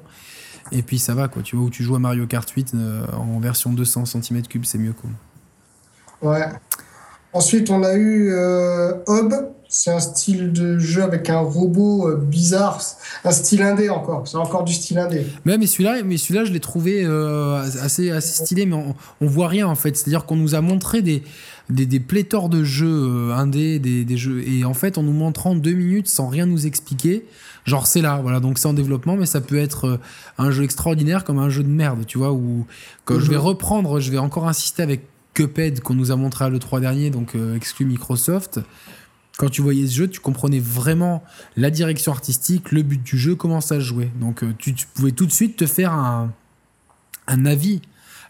Et 0.72 0.82
puis 0.82 1.00
ça 1.00 1.14
va, 1.14 1.28
quoi. 1.28 1.42
Tu 1.42 1.56
vois, 1.56 1.66
où 1.66 1.70
tu 1.70 1.84
joues 1.84 1.96
à 1.96 2.00
Mario 2.00 2.26
Kart 2.28 2.50
8 2.50 2.74
euh, 2.74 3.06
en 3.14 3.40
version 3.40 3.74
200 3.74 4.04
cm3, 4.04 4.64
c'est 4.64 4.78
mieux, 4.78 4.94
quoi. 4.94 5.10
Ouais. 6.22 6.48
Ensuite, 7.34 7.70
on 7.70 7.84
a 7.84 7.94
eu 7.96 8.32
euh, 8.32 8.94
Hob. 9.08 9.34
C'est 9.74 9.92
un 9.92 10.02
style 10.02 10.52
de 10.52 10.78
jeu 10.80 11.02
avec 11.02 11.30
un 11.30 11.40
robot 11.40 12.10
euh, 12.10 12.18
bizarre. 12.18 12.82
Un 13.24 13.32
style 13.32 13.62
indé 13.62 13.90
encore. 13.90 14.28
C'est 14.28 14.36
encore 14.36 14.66
du 14.66 14.74
style 14.74 15.00
indé. 15.00 15.26
Mais, 15.46 15.58
mais 15.58 15.66
celui-là, 15.66 16.04
mais 16.04 16.18
celui-là, 16.18 16.44
je 16.44 16.52
l'ai 16.52 16.60
trouvé 16.60 17.06
assez, 17.82 18.12
assez 18.12 18.44
stylé, 18.44 18.66
mais 18.66 18.76
on, 18.76 18.96
on 19.22 19.28
voit 19.28 19.48
rien 19.48 19.68
en 19.68 19.76
fait. 19.76 19.96
C'est-à-dire 19.96 20.26
qu'on 20.26 20.36
nous 20.36 20.56
a 20.56 20.62
montré 20.62 21.02
des, 21.02 21.24
des, 21.70 21.86
des 21.86 22.02
pléthores 22.02 22.50
de 22.50 22.66
jeux 22.66 23.32
indés, 23.32 23.80
des, 23.80 24.04
des, 24.04 24.18
jeux. 24.18 24.44
Et 24.46 24.66
en 24.66 24.74
fait, 24.74 24.98
en 24.98 25.04
nous 25.04 25.14
montrant 25.14 25.56
deux 25.56 25.72
minutes 25.72 26.08
sans 26.08 26.28
rien 26.28 26.46
nous 26.46 26.68
expliquer, 26.68 27.26
Genre 27.66 27.86
c'est 27.86 28.02
là, 28.02 28.20
voilà, 28.22 28.40
donc 28.40 28.58
c'est 28.58 28.68
en 28.68 28.74
développement, 28.74 29.16
mais 29.16 29.26
ça 29.26 29.40
peut 29.40 29.58
être 29.58 29.86
euh, 29.86 29.98
un 30.38 30.50
jeu 30.52 30.64
extraordinaire 30.64 31.24
comme 31.24 31.38
un 31.38 31.50
jeu 31.50 31.64
de 31.64 31.70
merde, 31.70 32.06
tu 32.08 32.18
vois, 32.18 32.32
où 32.32 32.66
quand 33.06 33.20
je 33.20 33.30
vais 33.30 33.38
reprendre, 33.38 34.00
je 34.00 34.10
vais 34.12 34.18
encore 34.18 34.48
insister 34.48 34.82
avec 34.82 35.02
Cuphead 35.34 35.82
qu'on 35.82 35.94
nous 35.94 36.12
a 36.12 36.16
montré 36.16 36.46
à 36.46 36.50
l'E3 36.50 36.82
dernier, 36.82 37.10
donc 37.12 37.36
euh, 37.36 37.56
exclu 37.56 37.86
Microsoft. 37.86 38.60
Quand 39.38 39.50
tu 39.50 39.62
voyais 39.62 39.88
ce 39.88 39.96
jeu, 39.96 40.08
tu 40.08 40.20
comprenais 40.20 40.60
vraiment 40.60 41.24
la 41.56 41.70
direction 41.70 42.12
artistique, 42.12 42.72
le 42.72 42.82
but 42.82 43.02
du 43.02 43.18
jeu, 43.18 43.36
comment 43.36 43.62
ça 43.62 43.76
se 43.76 43.86
jouait. 43.86 44.12
Donc 44.20 44.44
euh, 44.44 44.54
tu, 44.58 44.74
pouvais 44.94 45.12
tout 45.12 45.26
de 45.26 45.32
suite 45.32 45.56
te 45.56 45.68
faire 45.68 45.94
un, 45.94 46.34
un 47.28 47.46
avis. 47.46 47.82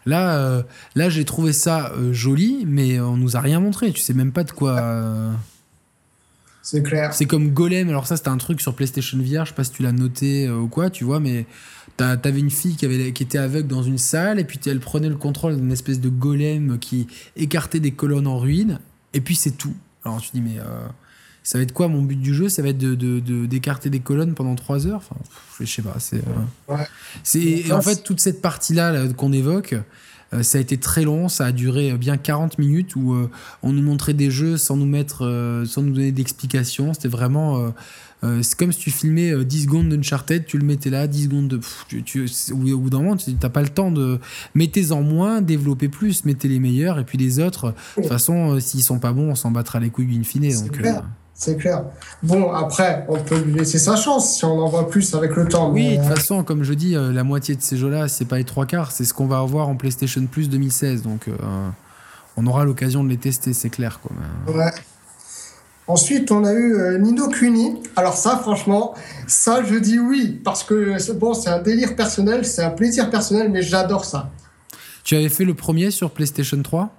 Là, 0.04 0.64
là 0.96 1.08
j'ai 1.10 1.24
trouvé 1.24 1.52
ça 1.52 1.92
joli, 2.10 2.64
mais 2.66 2.98
on 2.98 3.16
nous 3.16 3.36
a 3.36 3.40
rien 3.40 3.60
montré. 3.60 3.92
Tu 3.92 4.00
sais 4.00 4.14
même 4.14 4.32
pas 4.32 4.42
de 4.42 4.50
quoi. 4.50 5.32
C'est 6.62 6.82
clair. 6.82 7.12
C'est 7.12 7.26
comme 7.26 7.50
Golem. 7.50 7.88
Alors, 7.88 8.06
ça, 8.06 8.16
c'était 8.16 8.28
un 8.28 8.36
truc 8.36 8.60
sur 8.60 8.74
PlayStation 8.74 9.18
VR. 9.18 9.44
Je 9.44 9.50
sais 9.50 9.54
pas 9.54 9.64
si 9.64 9.72
tu 9.72 9.82
l'as 9.82 9.92
noté 9.92 10.46
euh, 10.46 10.58
ou 10.58 10.68
quoi, 10.68 10.90
tu 10.90 11.04
vois, 11.04 11.18
mais 11.20 11.44
t'avais 11.96 12.40
une 12.40 12.50
fille 12.50 12.76
qui, 12.76 12.84
avait, 12.84 13.12
qui 13.12 13.22
était 13.22 13.38
aveugle 13.38 13.68
dans 13.68 13.82
une 13.82 13.98
salle 13.98 14.40
et 14.40 14.44
puis 14.44 14.58
elle 14.66 14.80
prenait 14.80 15.08
le 15.08 15.16
contrôle 15.16 15.56
d'une 15.56 15.70
espèce 15.70 16.00
de 16.00 16.08
golem 16.08 16.78
qui 16.78 17.06
écartait 17.36 17.80
des 17.80 17.90
colonnes 17.90 18.26
en 18.26 18.38
ruine. 18.38 18.78
Et 19.12 19.20
puis, 19.20 19.34
c'est 19.34 19.52
tout. 19.52 19.74
Alors, 20.04 20.20
tu 20.20 20.30
dis, 20.32 20.40
mais 20.40 20.58
euh, 20.58 20.86
ça 21.42 21.58
va 21.58 21.62
être 21.62 21.72
quoi 21.72 21.88
mon 21.88 22.02
but 22.02 22.20
du 22.20 22.32
jeu? 22.32 22.48
Ça 22.48 22.62
va 22.62 22.68
être 22.68 22.78
d'écarter 22.78 23.88
de, 23.88 23.94
de, 23.94 23.98
des 23.98 24.00
colonnes 24.00 24.34
pendant 24.34 24.54
3 24.54 24.86
heures? 24.86 24.96
Enfin, 24.96 25.16
je 25.60 25.66
sais 25.66 25.82
pas. 25.82 25.96
C'est. 25.98 26.22
Euh, 26.68 26.76
ouais. 26.76 27.72
en 27.72 27.82
fait, 27.82 28.04
toute 28.04 28.20
cette 28.20 28.40
partie-là 28.40 28.92
-là, 28.92 29.12
qu'on 29.12 29.32
évoque. 29.32 29.74
Euh, 30.34 30.42
ça 30.42 30.58
a 30.58 30.60
été 30.60 30.78
très 30.78 31.04
long, 31.04 31.28
ça 31.28 31.46
a 31.46 31.52
duré 31.52 31.92
bien 31.98 32.16
40 32.16 32.58
minutes 32.58 32.96
où 32.96 33.12
euh, 33.12 33.30
on 33.62 33.72
nous 33.72 33.82
montrait 33.82 34.14
des 34.14 34.30
jeux 34.30 34.56
sans 34.56 34.76
nous 34.76 34.86
mettre, 34.86 35.24
euh, 35.26 35.64
sans 35.66 35.82
nous 35.82 35.92
donner 35.92 36.12
d'explications. 36.12 36.94
C'était 36.94 37.08
vraiment. 37.08 37.72
c'est 38.22 38.54
comme 38.56 38.72
si 38.72 38.78
tu 38.78 38.90
filmais 38.90 39.44
10 39.44 39.64
secondes 39.64 39.88
d'Uncharted, 39.88 40.46
tu 40.46 40.58
le 40.58 40.64
mettais 40.64 40.90
là, 40.90 41.06
10 41.06 41.24
secondes 41.24 41.48
de. 41.48 41.60
tu, 41.88 42.02
tu, 42.02 42.26
au 42.52 42.78
bout 42.78 42.90
d'un 42.90 42.98
moment, 42.98 43.16
tu 43.16 43.32
n'as 43.32 43.48
pas 43.48 43.62
le 43.62 43.68
temps 43.68 43.90
de. 43.90 44.18
Mettez-en 44.54 45.02
moins, 45.02 45.42
développez 45.42 45.88
plus, 45.88 46.24
mettez 46.24 46.48
les 46.48 46.60
meilleurs, 46.60 46.98
et 46.98 47.04
puis 47.04 47.18
les 47.18 47.40
autres, 47.40 47.74
de 47.96 48.02
toute 48.02 48.10
façon, 48.10 48.60
s'ils 48.60 48.82
sont 48.82 48.98
pas 48.98 49.12
bons, 49.12 49.30
on 49.30 49.34
s'en 49.34 49.50
battra 49.50 49.80
les 49.80 49.90
couilles 49.90 50.16
in 50.18 50.22
fine. 50.22 50.52
Donc, 50.52 50.80
c'est 51.34 51.56
clair. 51.56 51.84
Bon, 52.22 52.52
après, 52.52 53.04
on 53.08 53.18
peut 53.18 53.40
lui 53.40 53.54
laisser 53.54 53.78
sa 53.78 53.96
chance 53.96 54.36
si 54.36 54.44
on 54.44 54.60
en 54.60 54.68
voit 54.68 54.88
plus 54.88 55.14
avec 55.14 55.34
le 55.34 55.48
temps. 55.48 55.70
Oui, 55.70 55.96
de 55.96 56.02
toute 56.02 56.14
façon, 56.14 56.44
comme 56.44 56.62
je 56.62 56.74
dis, 56.74 56.94
euh, 56.94 57.12
la 57.12 57.24
moitié 57.24 57.56
de 57.56 57.62
ces 57.62 57.76
jeux-là, 57.76 58.08
c'est 58.08 58.26
pas 58.26 58.36
les 58.38 58.44
trois 58.44 58.66
quarts, 58.66 58.92
c'est 58.92 59.04
ce 59.04 59.12
qu'on 59.12 59.26
va 59.26 59.38
avoir 59.38 59.68
en 59.68 59.74
PlayStation 59.74 60.24
Plus 60.26 60.48
2016. 60.48 61.02
Donc, 61.02 61.28
euh, 61.28 61.32
on 62.36 62.46
aura 62.46 62.64
l'occasion 62.64 63.02
de 63.02 63.08
les 63.08 63.16
tester, 63.16 63.52
c'est 63.52 63.70
clair. 63.70 64.00
Quoi. 64.00 64.12
Ouais. 64.54 64.72
Ensuite, 65.88 66.30
on 66.30 66.44
a 66.44 66.52
eu 66.52 66.74
euh, 66.74 66.98
Nino 66.98 67.28
Kuni. 67.28 67.82
Alors 67.96 68.16
ça, 68.16 68.38
franchement, 68.38 68.94
ça, 69.26 69.64
je 69.64 69.74
dis 69.74 69.98
oui, 69.98 70.40
parce 70.44 70.62
que 70.62 71.12
bon, 71.14 71.34
c'est 71.34 71.50
un 71.50 71.60
délire 71.60 71.96
personnel, 71.96 72.44
c'est 72.44 72.62
un 72.62 72.70
plaisir 72.70 73.10
personnel, 73.10 73.50
mais 73.50 73.62
j'adore 73.62 74.04
ça. 74.04 74.30
Tu 75.02 75.16
avais 75.16 75.28
fait 75.28 75.44
le 75.44 75.54
premier 75.54 75.90
sur 75.90 76.12
PlayStation 76.12 76.62
3 76.62 76.94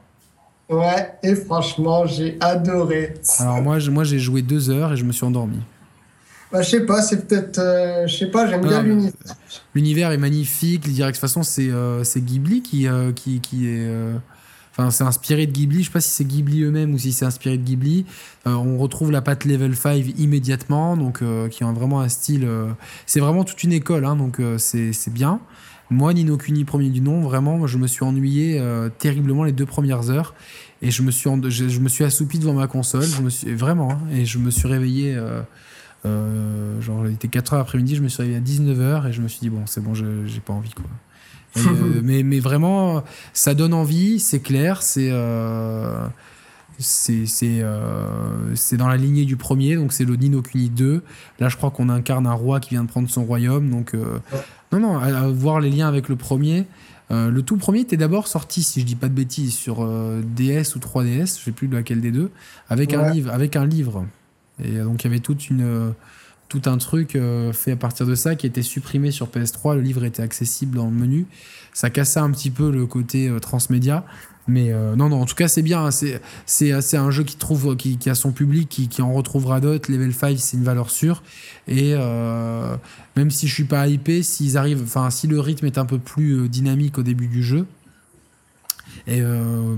Ouais, 0.69 1.13
et 1.21 1.35
franchement, 1.35 2.05
j'ai 2.05 2.37
adoré. 2.39 3.15
Alors 3.39 3.61
moi, 3.61 3.77
moi 3.89 4.03
j'ai 4.03 4.19
joué 4.19 4.41
deux 4.41 4.69
heures 4.69 4.93
et 4.93 4.97
je 4.97 5.03
me 5.03 5.11
suis 5.11 5.25
endormi. 5.25 5.59
Bah, 6.53 6.61
je 6.61 6.69
sais 6.69 6.85
pas, 6.85 7.01
c'est 7.01 7.27
peut-être. 7.27 7.57
Euh, 7.57 8.05
je 8.05 8.15
sais 8.15 8.27
pas, 8.27 8.47
j'aime 8.47 8.61
bien 8.61 8.83
l'univers. 8.83 9.13
L'univers 9.73 10.11
est 10.11 10.19
magnifique. 10.19 10.85
Les 10.85 10.93
de 10.93 11.05
toute 11.05 11.17
façon, 11.17 11.41
c'est 11.41 11.69
euh, 11.69 12.03
Ghibli 12.15 12.61
qui, 12.61 12.87
euh, 12.87 13.11
qui, 13.11 13.41
qui 13.41 13.67
est. 13.67 13.89
Enfin, 14.71 14.91
c'est 14.91 15.03
inspiré 15.03 15.47
de 15.47 15.51
Ghibli. 15.51 15.79
Je 15.79 15.85
sais 15.85 15.91
pas 15.91 15.99
si 15.99 16.09
c'est 16.09 16.25
Ghibli 16.25 16.61
eux-mêmes 16.61 16.93
ou 16.93 16.99
si 16.99 17.11
c'est 17.11 17.25
inspiré 17.25 17.57
de 17.57 17.63
Ghibli. 17.63 18.05
on 18.45 18.77
retrouve 18.77 19.11
la 19.11 19.21
patte 19.21 19.45
Level 19.45 19.75
5 19.75 20.13
immédiatement, 20.17 20.95
donc 20.95 21.23
qui 21.49 21.63
ont 21.63 21.73
vraiment 21.73 22.01
un 22.01 22.09
style. 22.09 22.47
c'est 23.05 23.19
vraiment 23.19 23.43
toute 23.43 23.63
une 23.63 23.73
école, 23.73 24.05
hein, 24.05 24.15
donc 24.15 24.39
c'est 24.57 25.13
bien. 25.13 25.39
Moi, 25.93 26.13
Nino 26.13 26.37
Kuni, 26.37 26.65
premier 26.65 26.89
du 26.89 27.01
nom, 27.01 27.21
vraiment, 27.21 27.67
je 27.67 27.77
me 27.77 27.87
suis 27.87 28.03
ennuyé 28.03 28.59
euh, 28.59 28.89
terriblement 28.89 29.43
les 29.43 29.51
deux 29.51 29.65
premières 29.65 30.09
heures. 30.09 30.33
Et 30.81 30.91
je 30.91 31.03
me 31.03 31.11
suis, 31.11 31.29
je, 31.49 31.79
me 31.79 31.87
suis 31.87 32.03
assoupi 32.03 32.39
devant 32.39 32.53
ma 32.53 32.67
console. 32.67 33.03
Je 33.03 33.21
me 33.21 33.29
suis, 33.29 33.53
vraiment. 33.53 33.91
Hein, 33.91 33.99
et 34.11 34.25
je 34.25 34.39
me 34.39 34.49
suis 34.49 34.67
réveillé. 34.67 35.15
Euh, 35.15 35.41
euh, 36.05 36.81
genre, 36.81 37.07
il 37.07 37.13
était 37.13 37.27
4h 37.27 37.59
après-midi. 37.59 37.95
Je 37.95 38.01
me 38.01 38.09
suis 38.09 38.23
réveillé 38.23 38.39
à 38.39 38.41
19h. 38.41 39.07
Et 39.07 39.13
je 39.13 39.21
me 39.21 39.27
suis 39.27 39.39
dit, 39.39 39.49
bon, 39.49 39.63
c'est 39.65 39.81
bon, 39.81 39.93
j'ai 39.93 40.39
pas 40.43 40.53
envie, 40.53 40.73
quoi. 40.73 40.85
mais, 42.01 42.23
mais 42.23 42.39
vraiment, 42.39 43.03
ça 43.31 43.53
donne 43.53 43.75
envie, 43.75 44.19
c'est 44.19 44.39
clair. 44.39 44.81
C'est. 44.81 45.11
C'est 46.83 47.25
euh, 47.43 48.55
c'est 48.55 48.77
dans 48.77 48.87
la 48.87 48.97
lignée 48.97 49.25
du 49.25 49.35
premier, 49.35 49.75
donc 49.75 49.93
c'est 49.93 50.05
le 50.05 50.15
Nino 50.15 50.41
Kuni 50.41 50.69
2. 50.69 51.01
Là, 51.39 51.49
je 51.49 51.57
crois 51.57 51.71
qu'on 51.71 51.89
incarne 51.89 52.27
un 52.27 52.33
roi 52.33 52.59
qui 52.59 52.71
vient 52.71 52.83
de 52.83 52.89
prendre 52.89 53.09
son 53.09 53.23
royaume. 53.23 53.69
Donc, 53.69 53.93
euh, 53.93 54.19
non, 54.71 54.79
non, 54.79 54.97
à, 54.97 55.27
voir 55.27 55.59
les 55.59 55.69
liens 55.69 55.87
avec 55.87 56.09
le 56.09 56.15
premier. 56.15 56.65
Euh, 57.11 57.29
le 57.29 57.41
tout 57.41 57.57
premier 57.57 57.81
était 57.81 57.97
d'abord 57.97 58.27
sorti, 58.27 58.63
si 58.63 58.81
je 58.81 58.85
dis 58.85 58.95
pas 58.95 59.07
de 59.07 59.13
bêtises, 59.13 59.53
sur 59.53 59.85
DS 59.85 60.75
ou 60.75 60.79
3DS, 60.79 61.39
je 61.39 61.43
sais 61.45 61.51
plus 61.51 61.67
de 61.67 61.75
laquelle 61.75 62.01
des 62.01 62.11
deux, 62.11 62.31
avec 62.69 62.93
un 62.93 63.11
livre, 63.11 63.31
avec 63.31 63.55
un 63.55 63.65
livre. 63.65 64.05
Et 64.63 64.79
donc 64.79 65.03
il 65.03 65.07
y 65.07 65.09
avait 65.09 65.19
toute 65.19 65.49
une 65.49 65.93
tout 66.49 66.61
un 66.65 66.77
truc 66.77 67.17
fait 67.53 67.71
à 67.71 67.75
partir 67.75 68.05
de 68.05 68.13
ça 68.13 68.35
qui 68.35 68.45
était 68.45 68.61
supprimé 68.61 69.11
sur 69.11 69.27
PS3. 69.27 69.75
Le 69.75 69.81
livre 69.81 70.03
était 70.03 70.21
accessible 70.21 70.75
dans 70.75 70.85
le 70.85 70.91
menu. 70.91 71.25
Ça 71.73 71.89
cassait 71.89 72.19
un 72.19 72.29
petit 72.29 72.51
peu 72.51 72.71
le 72.71 72.85
côté 72.85 73.31
transmédia. 73.41 74.05
Mais 74.47 74.71
euh, 74.71 74.95
non, 74.95 75.09
non, 75.09 75.21
en 75.21 75.25
tout 75.25 75.35
cas, 75.35 75.47
c'est 75.47 75.61
bien. 75.61 75.85
Hein. 75.85 75.91
C'est, 75.91 76.21
c'est, 76.45 76.97
un 76.97 77.11
jeu 77.11 77.23
qui, 77.23 77.37
trouve, 77.37 77.75
qui, 77.77 77.97
a 78.09 78.15
son 78.15 78.31
public, 78.31 78.67
qui, 78.69 78.87
qui 78.89 79.01
en 79.01 79.13
retrouvera 79.13 79.59
d'autres. 79.59 79.91
Level 79.91 80.13
5, 80.13 80.37
c'est 80.37 80.57
une 80.57 80.63
valeur 80.63 80.89
sûre. 80.89 81.23
Et 81.67 81.93
euh, 81.93 82.75
même 83.15 83.31
si 83.31 83.47
je 83.47 83.53
suis 83.53 83.63
pas 83.63 83.87
hypé, 83.87 84.21
s'ils 84.21 84.57
arrivent, 84.57 84.83
enfin, 84.83 85.09
si 85.09 85.27
le 85.27 85.39
rythme 85.39 85.65
est 85.65 85.77
un 85.77 85.85
peu 85.85 85.97
plus 85.97 86.33
euh, 86.33 86.49
dynamique 86.49 86.97
au 86.97 87.03
début 87.03 87.27
du 87.27 87.43
jeu, 87.43 87.65
et 89.07 89.21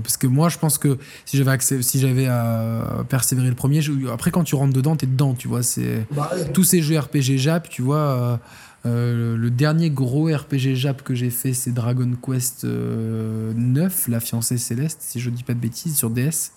parce 0.02 0.16
que 0.16 0.26
moi, 0.26 0.48
je 0.48 0.58
pense 0.58 0.78
que 0.78 0.98
si 1.24 1.36
j'avais 1.36 1.58
si 1.60 1.98
j'avais 1.98 2.26
à 2.26 3.04
persévérer 3.08 3.48
le 3.48 3.54
premier, 3.54 3.80
après 4.12 4.30
quand 4.30 4.44
tu 4.44 4.54
rentres 4.54 4.74
dedans, 4.74 4.94
t'es 4.94 5.06
dedans, 5.06 5.34
tu 5.34 5.48
vois. 5.48 5.62
C'est 5.62 6.06
bah 6.12 6.30
tous 6.52 6.64
ces 6.64 6.82
jeux 6.82 6.98
RPG 6.98 7.38
Jap, 7.38 7.68
tu 7.68 7.82
vois. 7.82 7.96
Euh, 7.96 8.36
le 8.86 9.48
dernier 9.48 9.90
gros 9.90 10.26
RPG 10.26 10.74
Jap 10.74 11.02
que 11.02 11.14
j'ai 11.14 11.30
fait, 11.30 11.52
c'est 11.52 11.72
Dragon 11.72 12.10
Quest 12.22 12.64
9, 12.64 12.66
euh, 12.72 13.52
La 14.08 14.20
fiancée 14.20 14.58
céleste, 14.58 14.98
si 15.00 15.20
je 15.20 15.30
dis 15.30 15.42
pas 15.42 15.54
de 15.54 15.60
bêtises, 15.60 15.96
sur 15.96 16.10
DS. 16.10 16.52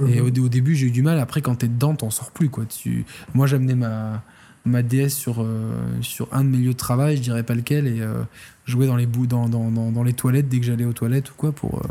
Et 0.00 0.20
mhm. 0.20 0.26
au, 0.26 0.48
début, 0.48 0.74
j'ai 0.74 0.86
eu 0.86 0.90
du 0.90 1.02
mal. 1.02 1.18
Après, 1.18 1.40
quand 1.40 1.54
t'es 1.56 1.68
dedans, 1.68 1.94
t'en 1.94 2.10
sors 2.10 2.30
plus. 2.30 2.48
Quoi. 2.48 2.64
Tu... 2.66 3.04
Moi, 3.32 3.46
j'amenais 3.46 3.76
ma, 3.76 4.22
ma 4.64 4.82
DS 4.82 5.10
sur, 5.10 5.42
euh, 5.42 5.72
sur 6.00 6.28
un 6.32 6.42
de 6.42 6.48
mes 6.48 6.58
lieux 6.58 6.72
de 6.72 6.78
travail, 6.78 7.16
je 7.16 7.22
dirais 7.22 7.44
pas 7.44 7.54
lequel, 7.54 7.86
et 7.86 8.02
jouais 8.66 8.86
dans 8.86 8.96
les, 8.96 9.06
bouts, 9.06 9.26
dans, 9.26 9.48
dans, 9.48 9.70
dans, 9.70 10.02
les 10.02 10.14
toilettes 10.14 10.48
dès 10.48 10.58
que 10.58 10.66
j'allais 10.66 10.84
aux 10.84 10.92
toilettes 10.92 11.30
ou 11.30 11.34
quoi 11.36 11.52
pour 11.52 11.82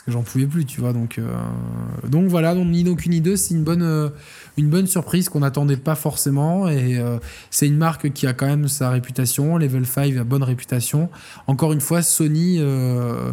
parce 0.00 0.06
que 0.06 0.12
j'en 0.12 0.22
pouvais 0.22 0.46
plus, 0.46 0.64
tu 0.64 0.80
vois. 0.80 0.94
Donc, 0.94 1.20
donc 2.08 2.28
voilà, 2.28 2.54
donc 2.54 2.68
Nino 2.68 2.96
Kuni 2.96 3.20
2, 3.20 3.36
c'est 3.36 3.52
une 3.52 3.64
bonne, 3.64 4.10
une 4.56 4.68
bonne 4.68 4.86
surprise 4.86 5.28
qu'on 5.28 5.40
n'attendait 5.40 5.76
pas 5.76 5.94
forcément. 5.94 6.68
Et 6.68 6.98
euh, 6.98 7.18
c'est 7.50 7.66
une 7.66 7.76
marque 7.76 8.12
qui 8.12 8.26
a 8.26 8.32
quand 8.32 8.46
même 8.46 8.68
sa 8.68 8.90
réputation. 8.90 9.56
Level 9.56 9.86
5 9.86 10.16
a 10.16 10.24
bonne 10.24 10.42
réputation. 10.42 11.08
Encore 11.46 11.72
une 11.72 11.80
fois, 11.80 12.02
Sony, 12.02 12.56
euh, 12.58 13.32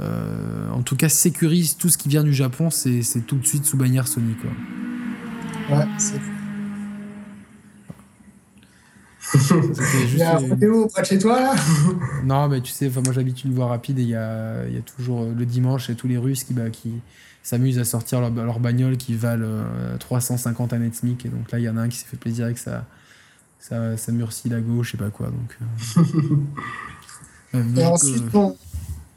euh, 0.00 0.70
en 0.70 0.82
tout 0.82 0.96
cas, 0.96 1.08
sécurise 1.08 1.76
tout 1.76 1.88
ce 1.88 1.98
qui 1.98 2.08
vient 2.08 2.24
du 2.24 2.34
Japon. 2.34 2.70
C'est 2.70 3.26
tout 3.26 3.36
de 3.36 3.46
suite 3.46 3.64
sous 3.64 3.76
bannière 3.76 4.08
Sony. 4.08 4.34
Quoi. 5.68 5.86
Il 10.12 10.18
y 10.18 10.22
a 10.22 10.36
un 10.36 10.88
près 10.88 11.02
de 11.02 11.06
chez 11.06 11.18
toi 11.18 11.40
là 11.40 11.54
Non, 12.24 12.48
mais 12.48 12.60
tu 12.60 12.72
sais, 12.72 12.90
moi 12.90 13.12
j'habite 13.12 13.44
une 13.44 13.54
voie 13.54 13.66
rapide 13.66 13.98
et 13.98 14.02
il 14.02 14.08
y 14.08 14.14
a, 14.14 14.66
y 14.66 14.76
a, 14.76 14.80
toujours 14.80 15.24
le 15.24 15.46
dimanche 15.46 15.90
et 15.90 15.94
tous 15.94 16.08
les 16.08 16.18
Russes 16.18 16.44
qui, 16.44 16.54
bah, 16.54 16.70
qui, 16.70 16.92
s'amusent 17.42 17.78
à 17.78 17.84
sortir 17.84 18.20
leur, 18.20 18.30
leur 18.30 18.58
bagnole 18.58 18.96
qui 18.96 19.14
valent 19.14 19.46
350 20.00 20.72
années 20.72 20.88
de 20.88 20.94
SMIC. 20.94 21.26
Et 21.26 21.28
donc 21.28 21.52
là, 21.52 21.60
il 21.60 21.64
y 21.64 21.68
en 21.68 21.76
a 21.76 21.82
un 21.82 21.88
qui 21.88 21.96
s'est 21.98 22.06
fait 22.06 22.16
plaisir 22.16 22.46
avec 22.46 22.58
sa, 22.58 22.84
sa, 23.68 23.96
sa 23.96 24.12
gauche, 24.12 24.86
je 24.86 24.90
sais 24.92 24.96
pas 24.96 25.10
quoi. 25.10 25.28
Donc, 25.28 25.58
euh. 27.54 27.62
et 27.76 27.84
ensuite, 27.84 28.22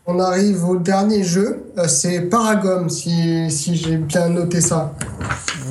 on, 0.06 0.20
arrive 0.20 0.64
au 0.64 0.78
dernier 0.78 1.24
jeu. 1.24 1.72
Euh, 1.78 1.88
c'est 1.88 2.22
Paragon, 2.22 2.90
si, 2.90 3.50
si 3.52 3.76
j'ai 3.76 3.98
bien 3.98 4.30
noté 4.30 4.62
ça. 4.62 4.96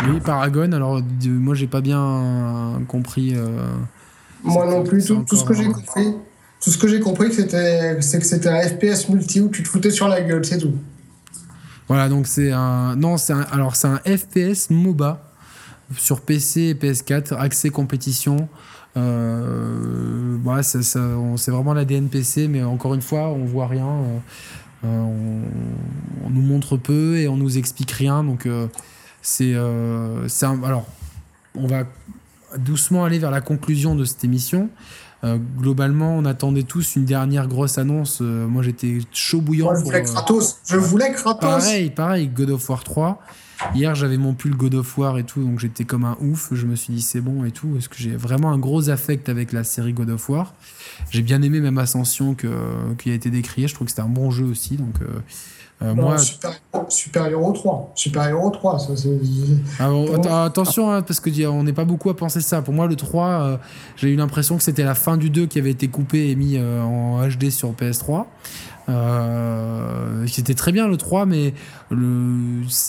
Oui, 0.09 0.21
Paragon. 0.21 0.71
Alors, 0.73 1.01
moi, 1.27 1.55
j'ai 1.55 1.67
pas 1.67 1.81
bien 1.81 2.81
compris. 2.87 3.35
Euh, 3.35 3.75
moi 4.43 4.67
non 4.67 4.85
plus. 4.85 5.07
Tout, 5.07 5.25
tout, 5.29 5.37
ce 5.37 5.45
que 5.45 5.55
j'ai 5.55 5.67
compris. 5.67 6.15
Tout 6.61 6.71
ce 6.71 6.79
que 6.79 6.89
j'ai 6.89 7.01
compris, 7.01 7.33
c'est 7.33 8.19
que 8.19 8.25
c'était 8.25 8.49
un 8.49 8.61
FPS 8.61 9.09
multi 9.09 9.41
où 9.41 9.49
tu 9.49 9.63
te 9.63 9.69
foutais 9.69 9.91
sur 9.91 10.09
la 10.09 10.21
gueule, 10.21 10.45
c'est 10.45 10.59
tout. 10.59 10.75
Voilà, 11.89 12.09
donc 12.09 12.27
c'est 12.27 12.53
un. 12.53 12.97
Non, 12.97 13.17
c'est 13.17 13.33
un. 13.33 13.47
Alors, 13.53 13.77
c'est 13.77 13.89
un 13.89 13.99
FPS 13.99 14.71
MOBA 14.71 15.25
sur 15.97 16.21
PC 16.21 16.61
et 16.61 16.75
PS4, 16.75 17.35
accès 17.35 17.71
compétition. 17.71 18.49
Euh, 18.97 20.37
ouais, 20.45 20.63
c'est 20.63 21.51
vraiment 21.51 21.75
la 21.75 21.85
DNPC, 21.85 22.49
mais 22.49 22.63
encore 22.63 22.95
une 22.95 23.03
fois, 23.03 23.29
on 23.29 23.45
voit 23.45 23.67
rien. 23.67 23.87
Euh, 23.87 24.19
euh, 24.85 25.43
on, 26.25 26.31
nous 26.31 26.43
montre 26.43 26.77
peu 26.77 27.17
et 27.17 27.29
on 27.29 27.37
nous 27.37 27.59
explique 27.59 27.91
rien. 27.93 28.23
Donc, 28.23 28.47
euh, 28.47 28.67
c'est. 29.23 29.55
alors, 29.55 30.87
on 31.55 31.67
va 31.67 31.85
doucement 32.57 33.05
aller 33.05 33.19
vers 33.19 33.31
la 33.31 33.41
conclusion 33.41 33.95
de 33.95 34.05
cette 34.05 34.25
émission. 34.25 34.71
Euh, 35.25 35.37
globalement, 35.59 36.17
on 36.17 36.25
attendait 36.25 36.63
tous 36.63 36.97
une 36.97 37.05
dernière 37.05 37.49
grosse 37.49 37.79
annonce. 37.79 38.21
Euh, 38.21 38.47
moi, 38.47 38.63
j'étais 38.63 38.99
chaud 39.13 39.41
bouillant. 39.41 39.75
je 39.75 39.83
voulais 39.83 40.01
euh, 40.01 40.05
Kratos. 40.05 40.59
Je 40.65 40.77
voulais 40.77 41.13
Kratos. 41.13 41.41
Pareil, 41.41 41.91
pareil, 41.91 42.29
God 42.29 42.51
of 42.51 42.69
War 42.69 42.85
3. 42.85 43.21
Hier, 43.75 43.97
j'avais 43.97 44.19
mon 44.19 44.35
pull 44.35 44.55
God 44.55 44.77
of 44.77 44.97
War 44.97 45.19
et 45.19 45.25
tout, 45.25 45.43
donc 45.43 45.59
j'étais 45.59 45.85
comme 45.85 46.05
un 46.05 46.17
ouf. 46.21 46.51
Je 46.53 46.67
me 46.67 46.77
suis 46.77 46.95
dit, 46.95 47.03
c'est 47.03 47.21
bon 47.21 47.45
et 47.45 47.51
tout. 47.51 47.67
Parce 47.69 47.89
que 47.89 47.97
j'ai 47.99 48.15
vraiment 48.15 48.53
un 48.53 48.59
gros 48.59 48.89
affect 48.91 49.29
avec 49.29 49.53
la 49.53 49.65
série 49.65 49.93
God 49.93 50.11
of 50.11 50.29
War? 50.29 50.55
J'ai 51.11 51.23
bien 51.23 51.43
aimé 51.43 51.59
même 51.59 51.79
Ascension 51.79 52.37
que, 52.37 52.49
qui 52.99 53.11
a 53.11 53.15
été 53.15 53.31
décrié. 53.31 53.67
Je 53.67 53.75
trouve 53.75 53.87
que 53.87 53.91
c'était 53.91 54.03
un 54.03 54.09
bon 54.09 54.31
jeu 54.31 54.45
aussi. 54.45 54.77
Donc. 54.77 54.95
Euh, 55.81 55.95
moi... 55.95 56.19
Super, 56.19 56.53
Super 56.89 57.27
Hero 57.27 57.53
3. 57.53 57.93
Super 57.95 58.29
Hero 58.29 58.51
3, 58.51 58.79
ça 58.79 58.97
c'est. 58.97 59.19
Ah, 59.79 60.45
attention, 60.45 60.91
hein, 60.91 61.03
parce 61.03 61.21
que 61.21 61.47
on 61.47 61.63
n'est 61.63 61.73
pas 61.73 61.85
beaucoup 61.85 62.11
à 62.11 62.17
penser 62.17 62.41
ça. 62.41 62.63
Pour 62.63 62.75
moi, 62.75 62.87
le 62.87 62.97
3, 62.97 63.27
euh, 63.27 63.57
j'ai 63.97 64.11
eu 64.11 64.17
l'impression 64.17 64.57
que 64.57 64.63
c'était 64.63 64.83
la 64.83 64.95
fin 64.95 65.17
du 65.17 65.31
2 65.31 65.47
qui 65.47 65.59
avait 65.59 65.71
été 65.71 65.89
coupé 65.89 66.31
et 66.31 66.35
mis 66.35 66.57
euh, 66.57 66.83
en 66.83 67.27
HD 67.29 67.51
sur 67.51 67.73
PS3. 67.73 68.25
Euh, 68.89 70.27
c'était 70.27 70.55
très 70.55 70.73
bien 70.73 70.89
le 70.89 70.97
3, 70.97 71.27
mais 71.27 71.53
il 71.91 71.97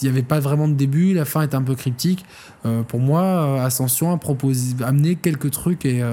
n'y 0.04 0.10
avait 0.10 0.24
pas 0.24 0.40
vraiment 0.40 0.68
de 0.68 0.74
début, 0.74 1.14
la 1.14 1.26
fin 1.26 1.42
était 1.42 1.56
un 1.56 1.62
peu 1.62 1.76
cryptique. 1.76 2.26
Euh, 2.66 2.84
pour 2.84 3.00
moi, 3.00 3.22
euh, 3.22 3.66
Ascension 3.66 4.14
a 4.14 4.18
proposé, 4.18 4.76
amené 4.84 5.16
quelques 5.16 5.52
trucs 5.52 5.86
et 5.86 6.04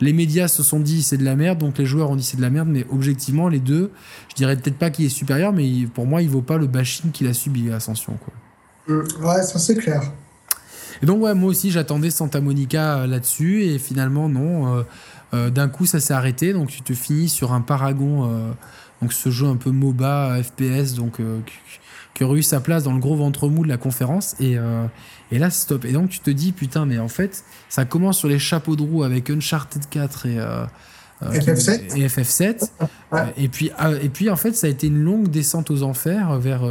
les 0.00 0.12
médias 0.12 0.48
se 0.48 0.62
sont 0.62 0.80
dit 0.80 1.02
c'est 1.02 1.16
de 1.16 1.24
la 1.24 1.36
merde, 1.36 1.58
donc 1.58 1.78
les 1.78 1.86
joueurs 1.86 2.10
ont 2.10 2.16
dit 2.16 2.22
c'est 2.22 2.36
de 2.36 2.42
la 2.42 2.50
merde, 2.50 2.68
mais 2.70 2.86
objectivement, 2.90 3.48
les 3.48 3.60
deux, 3.60 3.90
je 4.28 4.34
dirais 4.34 4.56
peut-être 4.56 4.78
pas 4.78 4.90
qu'il 4.90 5.06
est 5.06 5.10
supérieur, 5.10 5.52
mais 5.52 5.86
pour 5.94 6.06
moi, 6.06 6.22
il 6.22 6.28
vaut 6.28 6.42
pas 6.42 6.58
le 6.58 6.66
bashing 6.66 7.10
qu'il 7.10 7.26
a 7.26 7.34
subi 7.34 7.70
Ascension. 7.70 8.18
Quoi. 8.18 8.96
ouais, 8.96 9.42
ça 9.42 9.58
c'est 9.58 9.76
clair. 9.76 10.02
Et 11.02 11.06
donc, 11.06 11.22
ouais, 11.22 11.34
moi 11.34 11.48
aussi, 11.48 11.70
j'attendais 11.70 12.10
Santa 12.10 12.42
Monica 12.42 13.06
là-dessus, 13.06 13.64
et 13.64 13.78
finalement, 13.78 14.28
non. 14.28 14.84
D'un 15.32 15.68
coup, 15.68 15.86
ça 15.86 16.00
s'est 16.00 16.12
arrêté, 16.12 16.52
donc 16.52 16.68
tu 16.68 16.82
te 16.82 16.92
finis 16.92 17.28
sur 17.28 17.52
un 17.52 17.60
paragon 17.60 18.28
donc 19.00 19.12
ce 19.12 19.30
jeu 19.30 19.46
un 19.46 19.56
peu 19.56 19.70
MOBA, 19.70 20.42
FPS, 20.42 20.94
donc 20.94 21.20
euh, 21.20 21.38
qui, 22.14 22.24
aurait 22.24 22.40
eu 22.40 22.42
sa 22.42 22.60
place 22.60 22.84
dans 22.84 22.92
le 22.92 22.98
gros 22.98 23.16
ventre 23.16 23.48
mou 23.48 23.64
de 23.64 23.68
la 23.68 23.78
conférence. 23.78 24.36
Et, 24.40 24.58
euh, 24.58 24.84
et 25.32 25.38
là, 25.38 25.48
stop. 25.48 25.86
Et 25.86 25.92
donc 25.92 26.10
tu 26.10 26.20
te 26.20 26.30
dis, 26.30 26.52
putain, 26.52 26.84
mais 26.84 26.98
en 26.98 27.08
fait, 27.08 27.44
ça 27.68 27.86
commence 27.86 28.18
sur 28.18 28.28
les 28.28 28.38
chapeaux 28.38 28.76
de 28.76 28.82
roue 28.82 29.02
avec 29.02 29.30
Uncharted 29.30 29.88
4 29.88 30.26
et... 30.26 30.38
Euh, 30.38 30.64
FF7 31.22 31.98
et 31.98 32.06
FF7 32.06 32.70
et 33.36 33.48
puis 33.48 33.70
et 34.00 34.08
puis 34.08 34.30
en 34.30 34.36
fait 34.36 34.56
ça 34.56 34.68
a 34.68 34.70
été 34.70 34.86
une 34.86 35.02
longue 35.02 35.28
descente 35.28 35.70
aux 35.70 35.82
enfers 35.82 36.38
vers 36.38 36.62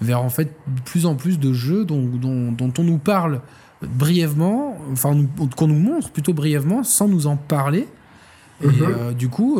vers 0.00 0.20
en 0.20 0.30
fait 0.30 0.46
de 0.66 0.80
plus 0.80 1.06
en 1.06 1.14
plus 1.14 1.38
de 1.38 1.52
jeux 1.52 1.84
dont, 1.84 2.02
dont, 2.02 2.50
dont 2.50 2.72
on 2.76 2.82
nous 2.82 2.98
parle 2.98 3.40
brièvement 3.80 4.76
enfin 4.90 5.16
qu'on 5.56 5.68
nous 5.68 5.78
montre 5.78 6.10
plutôt 6.10 6.34
brièvement 6.34 6.82
sans 6.82 7.06
nous 7.06 7.28
en 7.28 7.36
parler 7.36 7.86
et 8.60 8.66
mhm. 8.66 9.14
du 9.14 9.28
coup, 9.28 9.58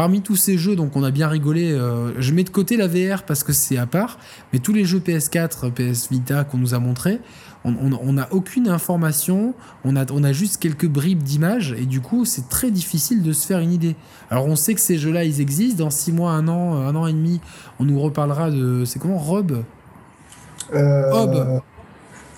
Parmi 0.00 0.22
tous 0.22 0.36
ces 0.36 0.56
jeux, 0.56 0.76
donc 0.76 0.96
on 0.96 1.02
a 1.02 1.10
bien 1.10 1.28
rigolé, 1.28 1.72
euh, 1.72 2.18
je 2.18 2.32
mets 2.32 2.42
de 2.42 2.48
côté 2.48 2.78
la 2.78 2.86
VR 2.86 3.24
parce 3.24 3.44
que 3.44 3.52
c'est 3.52 3.76
à 3.76 3.84
part, 3.84 4.18
mais 4.50 4.58
tous 4.58 4.72
les 4.72 4.86
jeux 4.86 4.98
PS4, 4.98 5.70
PS 5.70 6.08
Vita 6.10 6.42
qu'on 6.44 6.56
nous 6.56 6.72
a 6.72 6.78
montrés, 6.78 7.20
on 7.66 8.12
n'a 8.14 8.26
aucune 8.30 8.66
information, 8.68 9.52
on 9.84 9.96
a, 9.96 10.10
on 10.10 10.24
a 10.24 10.32
juste 10.32 10.56
quelques 10.56 10.86
bribes 10.86 11.22
d'images, 11.22 11.74
et 11.78 11.84
du 11.84 12.00
coup, 12.00 12.24
c'est 12.24 12.48
très 12.48 12.70
difficile 12.70 13.22
de 13.22 13.34
se 13.34 13.46
faire 13.46 13.58
une 13.58 13.72
idée. 13.72 13.94
Alors, 14.30 14.46
on 14.46 14.56
sait 14.56 14.72
que 14.72 14.80
ces 14.80 14.96
jeux-là, 14.96 15.24
ils 15.24 15.42
existent. 15.42 15.84
Dans 15.84 15.90
six 15.90 16.12
mois, 16.12 16.30
un 16.30 16.48
an, 16.48 16.76
un 16.76 16.96
an 16.96 17.06
et 17.06 17.12
demi, 17.12 17.42
on 17.78 17.84
nous 17.84 18.00
reparlera 18.00 18.50
de. 18.50 18.86
C'est 18.86 18.98
comment 18.98 19.18
Rob? 19.18 19.64
Euh... 20.72 21.12
Hob 21.12 21.60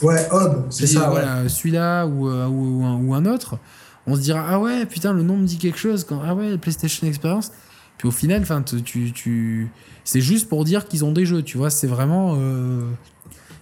Ouais, 0.02 0.26
Hob, 0.32 0.66
c'est 0.70 0.88
ça. 0.88 1.08
Voilà, 1.10 1.48
celui-là 1.48 2.06
ou, 2.06 2.28
euh, 2.28 2.48
ou, 2.48 2.84
ou, 2.84 3.14
un 3.14 3.24
autre 3.24 3.58
on 4.06 4.16
se 4.16 4.20
dira 4.20 4.44
ah 4.48 4.58
ouais 4.58 4.86
putain 4.86 5.12
le 5.12 5.22
nom 5.22 5.36
me 5.36 5.46
dit 5.46 5.58
quelque 5.58 5.78
chose 5.78 6.04
quand 6.04 6.20
ah 6.24 6.34
ouais 6.34 6.58
PlayStation 6.58 7.06
Experience. 7.06 7.52
Puis 7.98 8.08
au 8.08 8.10
final 8.10 8.42
enfin 8.42 8.62
tu, 8.62 9.12
tu 9.12 9.70
c'est 10.04 10.20
juste 10.20 10.48
pour 10.48 10.64
dire 10.64 10.88
qu'ils 10.88 11.04
ont 11.04 11.12
des 11.12 11.24
jeux 11.24 11.42
tu 11.42 11.56
vois 11.56 11.70
c'est 11.70 11.86
vraiment 11.86 12.34
euh... 12.36 12.82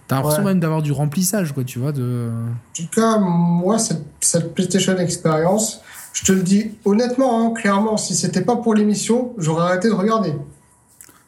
t'as 0.07 0.15
l'impression 0.15 0.43
même 0.43 0.59
d'avoir 0.59 0.81
du 0.81 0.91
remplissage 0.91 1.53
quoi 1.53 1.63
tu 1.63 1.79
vois 1.79 1.91
de 1.91 2.29
en 2.31 2.75
tout 2.75 2.89
cas 2.93 3.19
moi 3.19 3.77
cette, 3.77 4.03
cette 4.19 4.55
PlayStation 4.55 4.97
Experience 4.97 5.81
je 6.13 6.25
te 6.25 6.31
le 6.31 6.41
dis 6.41 6.71
honnêtement 6.85 7.45
hein, 7.45 7.53
clairement 7.53 7.97
si 7.97 8.15
c'était 8.15 8.41
pas 8.41 8.55
pour 8.55 8.73
l'émission 8.73 9.33
j'aurais 9.37 9.63
arrêté 9.63 9.89
de 9.89 9.93
regarder 9.93 10.33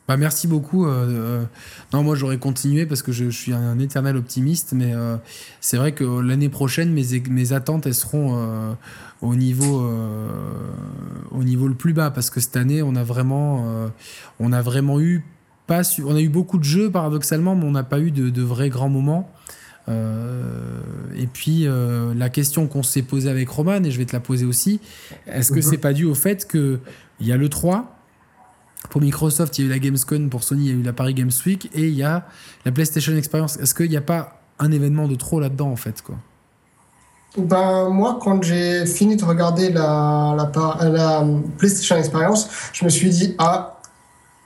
Bah, 0.07 0.17
merci 0.17 0.47
beaucoup. 0.47 0.85
non, 0.85 2.03
moi 2.03 2.15
j'aurais 2.15 2.37
continué 2.37 2.85
parce 2.85 3.01
que 3.01 3.11
je, 3.11 3.29
suis 3.29 3.53
un, 3.53 3.79
éternel 3.79 4.17
optimiste, 4.17 4.73
mais 4.73 4.93
c'est 5.61 5.77
vrai 5.77 5.93
que 5.93 6.03
l'année 6.03 6.49
prochaine, 6.49 6.91
mes, 6.91 7.21
mes 7.29 7.53
attentes 7.53 7.85
elles 7.85 7.93
seront 7.93 8.75
au 9.21 9.35
niveau 9.35 9.89
au 11.31 11.43
niveau 11.43 11.69
le 11.69 11.73
plus 11.73 11.93
bas 11.93 12.11
parce 12.11 12.29
que 12.29 12.41
cette 12.41 12.57
année 12.57 12.81
on 12.81 12.95
a 12.97 13.03
vraiment 13.03 13.89
on 14.41 14.51
a 14.51 14.61
vraiment 14.61 14.99
eu 14.99 15.23
pas 15.67 15.81
on 16.03 16.15
a 16.15 16.21
eu 16.21 16.29
beaucoup 16.29 16.57
de 16.57 16.63
jeux 16.63 16.91
paradoxalement, 16.91 17.55
mais 17.55 17.65
on 17.65 17.71
n'a 17.71 17.83
pas 17.83 17.99
eu 17.99 18.11
de, 18.11 18.29
de, 18.29 18.41
vrais 18.41 18.69
grands 18.69 18.89
moments. 18.89 19.29
Euh, 19.89 20.79
et 21.15 21.27
puis 21.27 21.67
euh, 21.67 22.13
la 22.13 22.29
question 22.29 22.67
qu'on 22.67 22.83
s'est 22.83 23.01
posée 23.01 23.29
avec 23.29 23.49
Roman, 23.49 23.83
et 23.83 23.91
je 23.91 23.97
vais 23.97 24.05
te 24.05 24.13
la 24.13 24.19
poser 24.19 24.45
aussi, 24.45 24.79
est-ce 25.27 25.51
que 25.51 25.57
mhm. 25.57 25.61
c'est 25.61 25.77
pas 25.77 25.93
dû 25.93 26.05
au 26.05 26.15
fait 26.15 26.47
qu'il 26.49 26.79
y 27.21 27.31
a 27.31 27.37
le 27.37 27.49
3 27.49 27.97
pour 28.89 29.01
Microsoft, 29.01 29.57
il 29.57 29.61
y 29.61 29.65
a 29.65 29.67
eu 29.67 29.69
la 29.71 29.79
Gamescom, 29.79 30.29
pour 30.29 30.43
Sony, 30.43 30.65
il 30.65 30.67
y 30.67 30.71
a 30.71 30.79
eu 30.79 30.83
la 30.83 30.93
Paris 30.93 31.13
Games 31.13 31.31
Week, 31.45 31.69
et 31.73 31.87
il 31.87 31.93
y 31.93 32.03
a 32.03 32.25
la 32.65 32.71
PlayStation 32.71 33.15
Experience. 33.15 33.57
Est-ce 33.57 33.73
qu'il 33.73 33.89
n'y 33.89 33.97
a 33.97 34.01
pas 34.01 34.41
un 34.59 34.71
événement 34.71 35.07
de 35.07 35.15
trop 35.15 35.39
là-dedans, 35.39 35.69
en 35.69 35.75
fait 35.75 36.01
quoi? 36.01 36.15
Ben, 37.37 37.89
moi, 37.89 38.19
quand 38.21 38.43
j'ai 38.43 38.85
fini 38.85 39.15
de 39.15 39.25
regarder 39.25 39.71
la, 39.71 40.35
la, 40.37 40.89
la, 40.89 41.25
PlayStation 41.57 41.95
Experience, 41.97 42.47
je 42.73 42.85
me 42.85 42.89
suis 42.89 43.09
dit, 43.09 43.33
ah, 43.39 43.79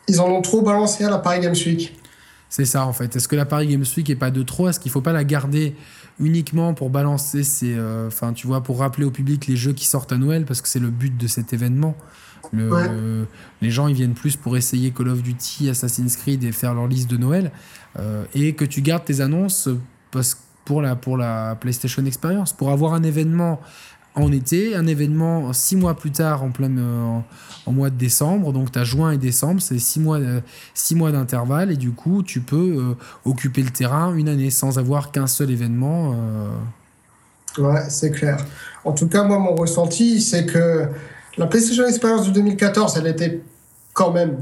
ils 0.07 0.21
en 0.21 0.27
ont 0.27 0.41
trop 0.41 0.61
balancé 0.61 1.03
à 1.03 1.09
la 1.09 1.17
Paris 1.17 1.41
Games 1.41 1.55
Week. 1.65 1.93
C'est 2.49 2.65
ça 2.65 2.85
en 2.85 2.93
fait. 2.93 3.15
Est-ce 3.15 3.27
que 3.27 3.35
la 3.35 3.45
Paris 3.45 3.67
Games 3.67 3.85
Week 3.97 4.09
est 4.09 4.15
pas 4.15 4.31
de 4.31 4.41
trop? 4.41 4.69
Est-ce 4.69 4.79
qu'il 4.79 4.91
faut 4.91 5.01
pas 5.01 5.11
la 5.11 5.25
garder 5.25 5.75
uniquement 6.19 6.73
pour 6.73 6.89
balancer 6.89 7.41
euh, 7.63 8.07
enfin 8.07 8.33
tu 8.33 8.47
vois, 8.47 8.63
pour 8.63 8.79
rappeler 8.79 9.05
au 9.05 9.11
public 9.11 9.47
les 9.47 9.57
jeux 9.57 9.73
qui 9.73 9.85
sortent 9.85 10.13
à 10.13 10.17
Noël 10.17 10.45
parce 10.45 10.61
que 10.61 10.67
c'est 10.67 10.79
le 10.79 10.89
but 10.89 11.15
de 11.17 11.27
cet 11.27 11.51
événement? 11.51 11.95
Les 12.53 13.71
gens 13.71 13.87
ils 13.87 13.95
viennent 13.95 14.13
plus 14.13 14.35
pour 14.35 14.57
essayer 14.57 14.91
Call 14.91 15.09
of 15.09 15.21
Duty, 15.21 15.69
Assassin's 15.69 16.15
Creed 16.15 16.43
et 16.43 16.51
faire 16.51 16.73
leur 16.73 16.87
liste 16.87 17.09
de 17.09 17.17
Noël 17.17 17.51
euh, 17.99 18.25
et 18.33 18.53
que 18.53 18.65
tu 18.65 18.81
gardes 18.81 19.05
tes 19.05 19.21
annonces 19.21 19.69
parce, 20.11 20.37
pour 20.65 20.81
la 20.81 20.95
pour 20.95 21.17
la 21.17 21.55
PlayStation 21.55 22.05
Experience 22.05 22.53
pour 22.53 22.71
avoir 22.71 22.93
un 22.93 23.03
événement 23.03 23.59
en 24.17 24.31
été, 24.31 24.75
un 24.75 24.87
événement 24.87 25.53
six 25.53 25.75
mois 25.75 25.95
plus 25.95 26.11
tard 26.11 26.43
en 26.43 26.49
plein 26.49 26.75
euh, 26.77 27.19
en, 27.65 27.71
mois 27.71 27.89
de 27.89 27.95
décembre. 27.95 28.51
Donc 28.51 28.71
tu 28.71 28.79
as 28.79 28.83
juin 28.83 29.11
et 29.11 29.17
décembre, 29.17 29.61
c'est 29.61 29.79
six 29.79 29.99
mois, 29.99 30.17
euh, 30.17 30.41
six 30.73 30.95
mois 30.95 31.11
d'intervalle 31.11 31.71
et 31.71 31.77
du 31.77 31.91
coup 31.91 32.23
tu 32.23 32.41
peux 32.41 32.77
euh, 32.77 32.93
occuper 33.25 33.61
le 33.61 33.69
terrain 33.69 34.13
une 34.15 34.29
année 34.29 34.49
sans 34.49 34.79
avoir 34.79 35.11
qu'un 35.11 35.27
seul 35.27 35.51
événement. 35.51 36.15
Ouais, 37.57 37.89
c'est 37.89 38.11
clair. 38.11 38.37
En 38.83 38.91
tout 38.91 39.07
cas, 39.07 39.23
moi 39.23 39.39
mon 39.39 39.55
ressenti 39.55 40.21
c'est 40.21 40.45
que 40.45 40.87
la 41.37 41.47
PlayStation 41.47 41.85
Experience 41.85 42.27
de 42.27 42.31
2014, 42.31 42.97
elle 42.97 43.07
était 43.07 43.41
quand 43.93 44.11
même 44.11 44.37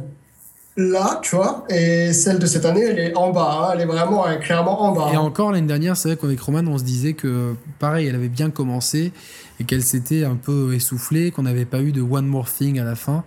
là, 0.77 1.19
tu 1.23 1.35
vois, 1.35 1.65
et 1.69 2.11
celle 2.11 2.37
de 2.39 2.45
cette 2.45 2.65
année, 2.65 2.81
elle 2.81 2.99
est 2.99 3.15
en 3.15 3.31
bas, 3.31 3.69
hein. 3.69 3.71
elle 3.73 3.81
est 3.81 3.85
vraiment 3.85 4.25
clairement 4.41 4.81
en 4.83 4.91
bas. 4.91 5.09
Et 5.13 5.17
encore 5.17 5.51
l'année 5.51 5.67
dernière, 5.67 5.95
c'est 5.95 6.09
vrai 6.09 6.17
qu'avec 6.17 6.39
Roman, 6.41 6.63
on 6.67 6.77
se 6.77 6.83
disait 6.83 7.13
que 7.13 7.55
pareil, 7.79 8.07
elle 8.07 8.15
avait 8.15 8.27
bien 8.27 8.49
commencé 8.49 9.13
et 9.59 9.63
qu'elle 9.63 9.83
s'était 9.83 10.25
un 10.25 10.35
peu 10.35 10.73
essoufflée, 10.73 11.31
qu'on 11.31 11.43
n'avait 11.43 11.65
pas 11.65 11.81
eu 11.81 11.91
de 11.91 12.01
One 12.01 12.25
More 12.25 12.51
Thing 12.51 12.79
à 12.79 12.83
la 12.83 12.95
fin. 12.95 13.23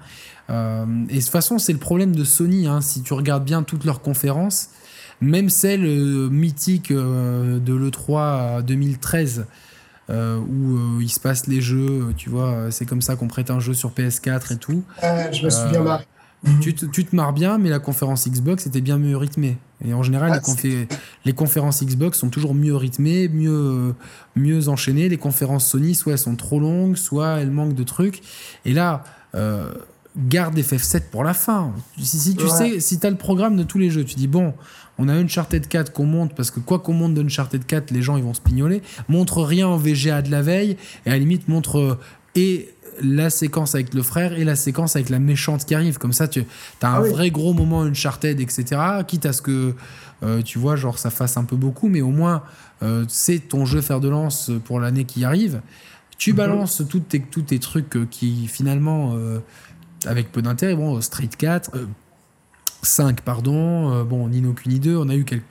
Euh, 0.50 0.84
et 1.08 1.16
de 1.16 1.20
toute 1.20 1.30
façon, 1.30 1.58
c'est 1.58 1.72
le 1.72 1.78
problème 1.78 2.14
de 2.14 2.24
Sony, 2.24 2.66
hein. 2.66 2.80
si 2.80 3.02
tu 3.02 3.14
regardes 3.14 3.44
bien 3.44 3.62
toutes 3.62 3.84
leurs 3.84 4.00
conférences, 4.00 4.70
même 5.20 5.48
celle 5.48 5.84
euh, 5.84 6.28
mythique 6.28 6.90
euh, 6.90 7.58
de 7.58 7.74
l'E3 7.74 8.62
2013. 8.62 9.46
Où 10.09 11.01
il 11.01 11.10
se 11.10 11.20
passe 11.20 11.47
les 11.47 11.60
jeux, 11.60 12.14
tu 12.16 12.30
vois, 12.30 12.70
c'est 12.70 12.86
comme 12.86 13.02
ça 13.02 13.16
qu'on 13.16 13.28
prête 13.28 13.51
un 13.51 13.60
jeu 13.60 13.74
sur 13.74 13.90
PS4 13.90 14.55
et 14.55 14.56
tout. 14.56 14.82
je 15.02 15.44
me 15.44 15.51
souviens. 15.51 16.01
Mhm. 16.44 16.60
Tu, 16.60 16.74
te, 16.74 16.86
tu, 16.86 17.05
te 17.05 17.16
marres 17.16 17.32
bien, 17.32 17.59
mais 17.59 17.68
la 17.68 17.80
conférence 17.80 18.28
Xbox 18.28 18.66
était 18.66 18.80
bien 18.80 18.97
mieux 18.97 19.16
rythmée. 19.16 19.59
Et 19.85 19.93
en 19.93 20.02
général, 20.02 20.40
les, 20.62 20.89
les, 21.24 21.32
conférences 21.32 21.82
Xbox 21.82 22.18
sont 22.18 22.28
toujours 22.28 22.55
mieux 22.55 22.76
rythmées, 22.76 23.28
mieux, 23.28 23.94
mieux 24.36 24.68
enchaînées. 24.68 25.09
Les 25.09 25.16
conférences 25.16 25.66
Sony, 25.66 25.94
soit 25.94 26.12
elles 26.12 26.18
sont 26.18 26.36
trop 26.36 26.60
longues, 26.60 26.97
soit 26.97 27.40
elles 27.40 27.51
manquent 27.51 27.74
de 27.74 27.82
trucs. 27.82 28.22
Et 28.64 28.72
là, 28.72 29.02
euh, 29.35 29.72
garde 30.16 30.56
FF7 30.56 31.10
pour 31.10 31.24
la 31.24 31.35
fin. 31.35 31.72
Si, 32.01 32.36
tu 32.36 32.48
sais, 32.48 32.80
si 32.80 32.98
tu 32.98 33.06
as 33.06 33.10
le 33.10 33.16
programme 33.16 33.56
de 33.56 33.64
tous 33.64 33.78
les 33.78 33.90
jeux, 33.90 34.05
tu 34.05 34.14
dis 34.14 34.28
bon, 34.28 34.55
on 34.98 35.08
a 35.08 35.14
Uncharted 35.14 35.68
4 35.68 35.92
qu'on 35.92 36.06
monte, 36.06 36.34
parce 36.34 36.50
que 36.50 36.60
quoi 36.60 36.80
qu'on 36.80 36.92
monte 36.92 37.14
d'Uncharted 37.14 37.64
4, 37.64 37.90
les 37.92 38.02
gens 38.02 38.16
ils 38.16 38.24
vont 38.24 38.34
se 38.34 38.40
pignoler. 38.40 38.82
Montre 39.08 39.42
rien 39.42 39.68
en 39.68 39.76
VGA 39.76 40.22
de 40.22 40.30
la 40.30 40.42
veille, 40.42 40.76
et 41.06 41.10
à 41.10 41.12
la 41.12 41.18
limite, 41.18 41.48
montre. 41.48 41.98
Et 42.34 42.68
la 43.00 43.30
séquence 43.30 43.74
avec 43.74 43.94
le 43.94 44.02
frère 44.02 44.32
et 44.32 44.44
la 44.44 44.56
séquence 44.56 44.96
avec 44.96 45.08
la 45.08 45.18
méchante 45.18 45.64
qui 45.64 45.74
arrive. 45.74 45.98
Comme 45.98 46.12
ça, 46.12 46.28
tu 46.28 46.44
as 46.82 46.88
un 46.88 46.94
ah 46.94 47.00
vrai 47.00 47.30
gros 47.30 47.52
moment 47.52 47.82
Uncharted, 47.82 48.40
etc. 48.40 48.80
Quitte 49.06 49.26
à 49.26 49.32
ce 49.32 49.42
que, 49.42 49.74
euh, 50.22 50.42
tu 50.42 50.58
vois, 50.58 50.76
genre 50.76 50.98
ça 50.98 51.10
fasse 51.10 51.36
un 51.36 51.44
peu 51.44 51.56
beaucoup, 51.56 51.88
mais 51.88 52.00
au 52.00 52.10
moins, 52.10 52.42
euh, 52.82 53.04
c'est 53.08 53.40
ton 53.40 53.64
jeu 53.64 53.80
fer 53.80 54.00
de 54.00 54.08
lance 54.08 54.50
pour 54.64 54.80
l'année 54.80 55.04
qui 55.04 55.24
arrive. 55.24 55.60
Tu 56.16 56.32
mhm. 56.32 56.36
balances 56.36 56.82
tous 56.88 57.00
tes, 57.00 57.20
tous 57.20 57.42
tes 57.42 57.58
trucs 57.58 57.96
euh, 57.96 58.06
qui, 58.10 58.48
finalement, 58.48 59.16
avec 60.06 60.32
peu 60.32 60.42
d'intérêt, 60.42 60.74
bon, 60.74 61.00
Street 61.00 61.30
4, 61.36 61.72
5, 62.82 63.22
pardon, 63.22 64.05
bon, 64.05 64.28
Nino 64.28 64.52
Kuni 64.52 64.78
2, 64.80 64.96
on 64.96 65.09
a 65.09 65.14
eu 65.14 65.24
quelques 65.24 65.44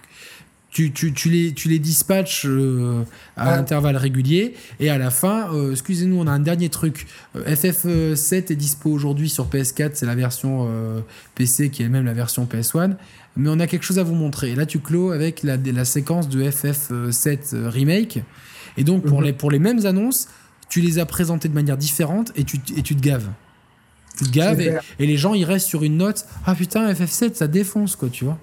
tu, 0.78 0.92
tu, 0.92 1.12
tu, 1.12 1.30
les, 1.30 1.54
tu 1.54 1.70
les 1.70 1.80
dispatches 1.80 2.46
euh, 2.46 3.04
à 3.36 3.56
intervalles 3.56 3.98
réguliers 3.98 4.54
et 4.80 4.92
à 4.92 5.00
la 5.00 5.10
fin, 5.10 5.52
euh, 5.52 5.72
excusez-nous, 5.72 6.20
on 6.20 6.28
a 6.28 6.32
un 6.32 6.40
dernier 6.40 6.70
truc. 6.70 7.08
Euh, 7.36 7.56
FF7 7.56 8.52
est 8.52 8.56
dispo 8.56 8.92
aujourd'hui 8.92 9.28
sur 9.28 9.48
PS4, 9.48 9.92
c'est 9.96 10.06
la 10.06 10.14
version 10.14 10.70
PC 11.34 11.72
qui 11.72 11.82
est 11.82 11.90
même 11.90 12.06
la 12.06 12.14
version 12.14 12.46
PS1, 12.46 12.96
mais 13.38 13.50
on 13.50 13.60
a 13.60 13.66
quelque 13.66 13.84
chose 13.84 13.98
à 13.98 14.04
vous 14.04 14.14
montrer. 14.14 14.52
Et 14.52 14.56
là, 14.56 14.68
tu 14.68 14.78
clôt 14.78 15.12
avec 15.12 15.42
la, 15.42 15.58
la 15.58 15.86
séquence 15.86 16.30
de 16.30 16.44
FF7 16.44 17.68
Remake. 17.68 18.20
Et 18.78 18.84
donc, 18.84 19.04
pour, 19.04 19.22
mhm. 19.22 19.26
les, 19.26 19.34
pour 19.34 19.50
les 19.50 19.60
mêmes 19.60 19.84
annonces, 19.88 20.28
tu 20.70 20.82
les 20.82 21.00
as 21.00 21.08
présentées 21.08 21.48
de 21.48 21.56
manière 21.56 21.78
différente 21.78 22.32
et 22.36 22.44
tu, 22.44 22.60
et 22.76 22.84
tu 22.84 22.96
te 22.96 23.02
gaves. 23.02 23.30
Tu 24.18 24.26
te 24.26 24.32
gaves 24.32 24.60
et, 24.62 24.74
et, 25.00 25.06
les 25.06 25.18
gens 25.18 25.34
ils 25.34 25.46
restent 25.46 25.68
sur 25.68 25.84
une 25.84 25.98
note. 25.98 26.26
Ah 26.46 26.56
putain, 26.56 26.92
FF7 26.92 27.36
ça 27.36 27.48
défonce 27.48 27.96
quoi, 27.96 28.10
tu 28.10 28.26
vois. 28.26 28.38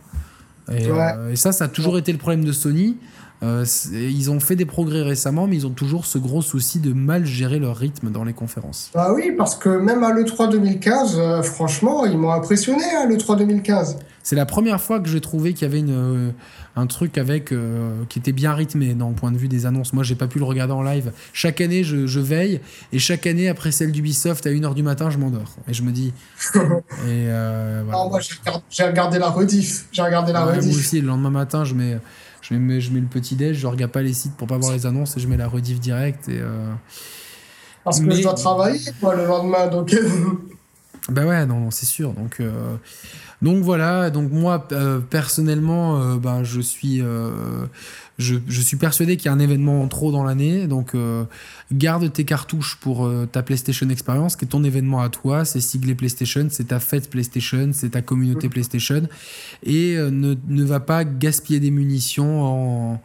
Euh, 0.71 1.31
et, 1.31 1.37
ça, 1.37 1.53
ça 1.53 1.65
a 1.65 1.69
toujours 1.69 1.99
été 1.99 2.13
le 2.13 2.19
problème 2.19 2.45
de 2.45 2.53
Sony. 2.53 2.97
Euh, 3.43 3.65
ils 3.93 4.31
ont 4.31 4.41
fait 4.41 4.57
des 4.57 4.65
progrès 4.65 5.03
récemment, 5.03 5.47
mais 5.47 5.57
ils 5.57 5.67
ont 5.67 5.71
toujours 5.71 6.07
ce 6.07 6.19
gros 6.19 6.41
souci 6.41 6.79
de 6.79 6.93
mal 6.93 7.27
gérer 7.27 7.59
leur 7.59 7.77
rythme 7.77 8.11
dans 8.11 8.25
les 8.25 8.33
conférences. 8.33 8.91
Bah 8.95 9.13
oui, 9.15 9.33
parce 9.37 9.55
que 9.57 9.69
même 9.69 10.03
à 10.03 10.13
l'E3 10.13 10.51
2015, 10.51 11.17
euh, 11.19 11.43
franchement, 11.43 12.07
ils 12.07 12.17
m'ont 12.17 12.33
impressionné 12.33 12.85
à 12.85 13.07
l'E3 13.07 13.37
2015. 13.39 13.99
C'est 14.23 14.37
la 14.37 14.47
première 14.47 14.81
fois 14.81 15.01
que 15.01 15.09
j'ai 15.09 15.21
trouvé 15.21 15.53
qu'il 15.53 15.69
y 15.69 15.71
avait 15.71 15.81
une, 15.81 16.33
un 16.77 16.87
truc 16.87 17.19
avec 17.19 17.53
qui 18.09 18.19
était 18.19 18.33
bien 18.33 18.55
rythmé 18.55 18.95
dans 18.95 19.11
le 19.11 19.15
point 19.15 19.31
de 19.31 19.37
vue 19.37 19.49
des 19.49 19.67
annonces. 19.67 19.93
Moi, 19.93 20.03
j'ai 20.03 20.15
pas 20.15 20.29
pu 20.29 20.39
le 20.39 20.47
regarder 20.47 20.73
en 20.73 20.83
live. 20.83 21.13
Chaque 21.35 21.61
année, 21.61 21.85
je, 21.85 22.07
je 22.07 22.21
veille 22.21 22.63
et 22.91 22.99
chaque 22.99 23.27
année, 23.27 23.51
après 23.51 23.71
celle 23.71 23.93
d'Ubisoft 23.93 24.47
à 24.47 24.51
1h 24.51 24.73
du 24.73 24.83
matin, 24.83 25.11
je 25.11 25.19
m'endors. 25.19 25.57
Et 25.69 25.75
je 25.75 25.83
me 25.83 25.93
dis. 25.93 26.15
et 26.55 27.27
voilà. 27.85 28.09
moi, 28.09 28.19
j'ai 28.71 28.85
regardé 28.85 29.19
la 29.19 29.29
rediff. 29.29 29.89
J'ai 29.93 30.01
regardé 30.01 30.33
la 30.33 30.47
rediff. 30.47 30.71
Moi 30.71 30.79
aussi, 30.79 31.03
le 31.03 31.09
lendemain 31.09 31.29
matin, 31.29 31.67
je 31.67 31.75
mets 31.75 31.99
je 32.49 32.55
mets, 32.55 32.81
je 32.81 32.93
mets 32.93 33.01
le 33.01 33.07
petit 33.07 33.37
déj, 33.37 33.57
je 33.57 33.67
regarde 33.67 33.93
pas 33.93 34.03
les 34.03 34.13
sites 34.13 34.37
pour 34.37 34.47
pas 34.47 34.59
voir 34.59 34.73
les 34.73 34.85
annonces 34.85 35.17
et 35.17 35.21
je 35.21 35.27
mets 35.29 35.37
la 35.37 35.49
rediff 35.49 35.81
direct. 35.81 36.29
Et, 36.29 36.41
euh, 36.41 36.73
Parce 37.83 38.01
que 38.01 38.11
je 38.11 38.23
dois 38.23 38.35
travailler 38.35 38.81
quoi, 39.01 39.15
le 39.15 39.27
lendemain, 39.27 39.69
donc. 39.69 39.97
bah 41.11 41.27
ouais, 41.27 41.45
non, 41.45 41.71
c'est 41.71 41.87
sûr. 41.87 42.13
Donc, 42.13 42.41
euh, 42.41 42.77
donc 43.43 43.63
voilà, 43.63 44.09
donc 44.09 44.33
moi 44.33 44.67
euh, 44.73 45.01
personnellement, 45.01 46.01
euh, 46.01 46.17
ben, 46.17 46.45
je 46.45 46.63
suis, 46.63 47.03
euh, 47.03 47.67
je, 48.17 48.37
je, 48.49 48.61
suis 48.63 48.79
persuadé 48.79 49.19
qu'il 49.19 49.27
y 49.27 49.29
a 49.29 49.33
un 49.33 49.39
événement 49.39 49.83
en 49.83 49.89
trop 49.89 50.13
dans 50.13 50.25
l'année. 50.25 50.67
Donc 50.67 50.97
garde 51.71 52.11
tes 52.11 52.25
cartouches 52.25 52.79
pour 52.81 53.11
ta 53.33 53.43
PlayStation 53.43 53.89
Experience, 53.91 54.37
qui 54.37 54.47
est 54.47 54.49
ton 54.49 54.65
événement 54.65 55.03
à 55.03 55.11
toi. 55.11 55.45
C'est 55.45 55.61
siglé 55.61 55.95
PlayStation, 55.95 56.47
c'est 56.51 56.69
ta 56.69 56.81
fête 56.81 57.11
PlayStation, 57.11 57.69
c'est 57.75 57.91
ta 57.91 58.01
communauté 58.01 58.49
PlayStation, 58.49 59.03
et 59.63 59.97
ne, 59.97 60.35
ne 60.49 60.65
va 60.65 60.81
pas 60.81 61.05
gaspiller 61.05 61.61
des 61.61 61.71
munitions 61.71 62.43
en 62.45 63.01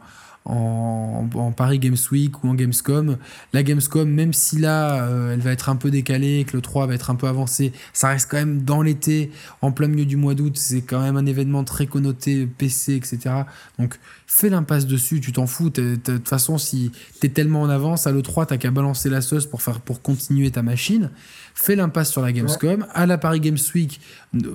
en, 0.46 1.28
Paris 1.56 1.80
Games 1.80 1.98
Week 2.12 2.44
ou 2.44 2.50
en 2.50 2.54
Gamescom. 2.54 3.18
La 3.54 3.64
Gamescom, 3.64 4.10
même 4.10 4.34
si 4.34 4.58
là, 4.58 5.04
euh, 5.04 5.34
elle 5.34 5.40
va 5.40 5.52
être 5.52 5.70
un 5.70 5.76
peu 5.76 5.92
décalée, 5.92 6.46
que 6.46 6.56
le 6.56 6.62
3 6.62 6.88
va 6.88 6.96
être 6.96 7.10
un 7.10 7.16
peu 7.16 7.28
avancé, 7.28 7.74
ça 7.94 8.10
reste 8.10 8.30
quand 8.30 8.38
même 8.38 8.64
dans 8.64 8.82
l'été, 8.82 9.32
en 9.62 9.72
plein 9.72 9.88
milieu 9.88 10.06
du 10.06 10.18
mois 10.18 10.36
d'août. 10.36 10.58
C'est 10.58 10.82
quand 10.82 11.02
même 11.02 11.18
un 11.18 11.26
événement 11.26 11.64
très 11.64 11.88
connoté 11.88 12.48
PC, 12.48 12.96
etc. 12.96 13.44
Donc, 13.78 14.00
fais 14.28 14.50
l'impasse 14.50 14.86
dessus, 14.86 15.22
tu 15.22 15.32
t'en 15.32 15.48
fous. 15.48 15.70
De 15.70 15.96
toute 15.96 16.28
façon, 16.28 16.58
si 16.58 16.92
t'es 17.20 17.30
tellement 17.30 17.62
en 17.62 17.70
avance, 17.70 18.08
à 18.08 18.12
l'E3, 18.12 18.48
t'as 18.48 18.58
qu'à 18.58 18.72
balancer 18.72 19.10
la 19.10 19.22
sauce 19.22 19.46
pour, 19.46 19.62
faire, 19.62 19.82
pour 19.82 20.02
continuer 20.02 20.52
ta 20.52 20.62
machine 20.62 21.10
fait 21.62 21.76
l'impasse 21.76 22.10
sur 22.10 22.22
la 22.22 22.32
Gamescom. 22.32 22.88
À 22.94 23.06
la 23.06 23.18
Paris 23.18 23.42
Games 23.42 23.58
Week, 23.76 24.00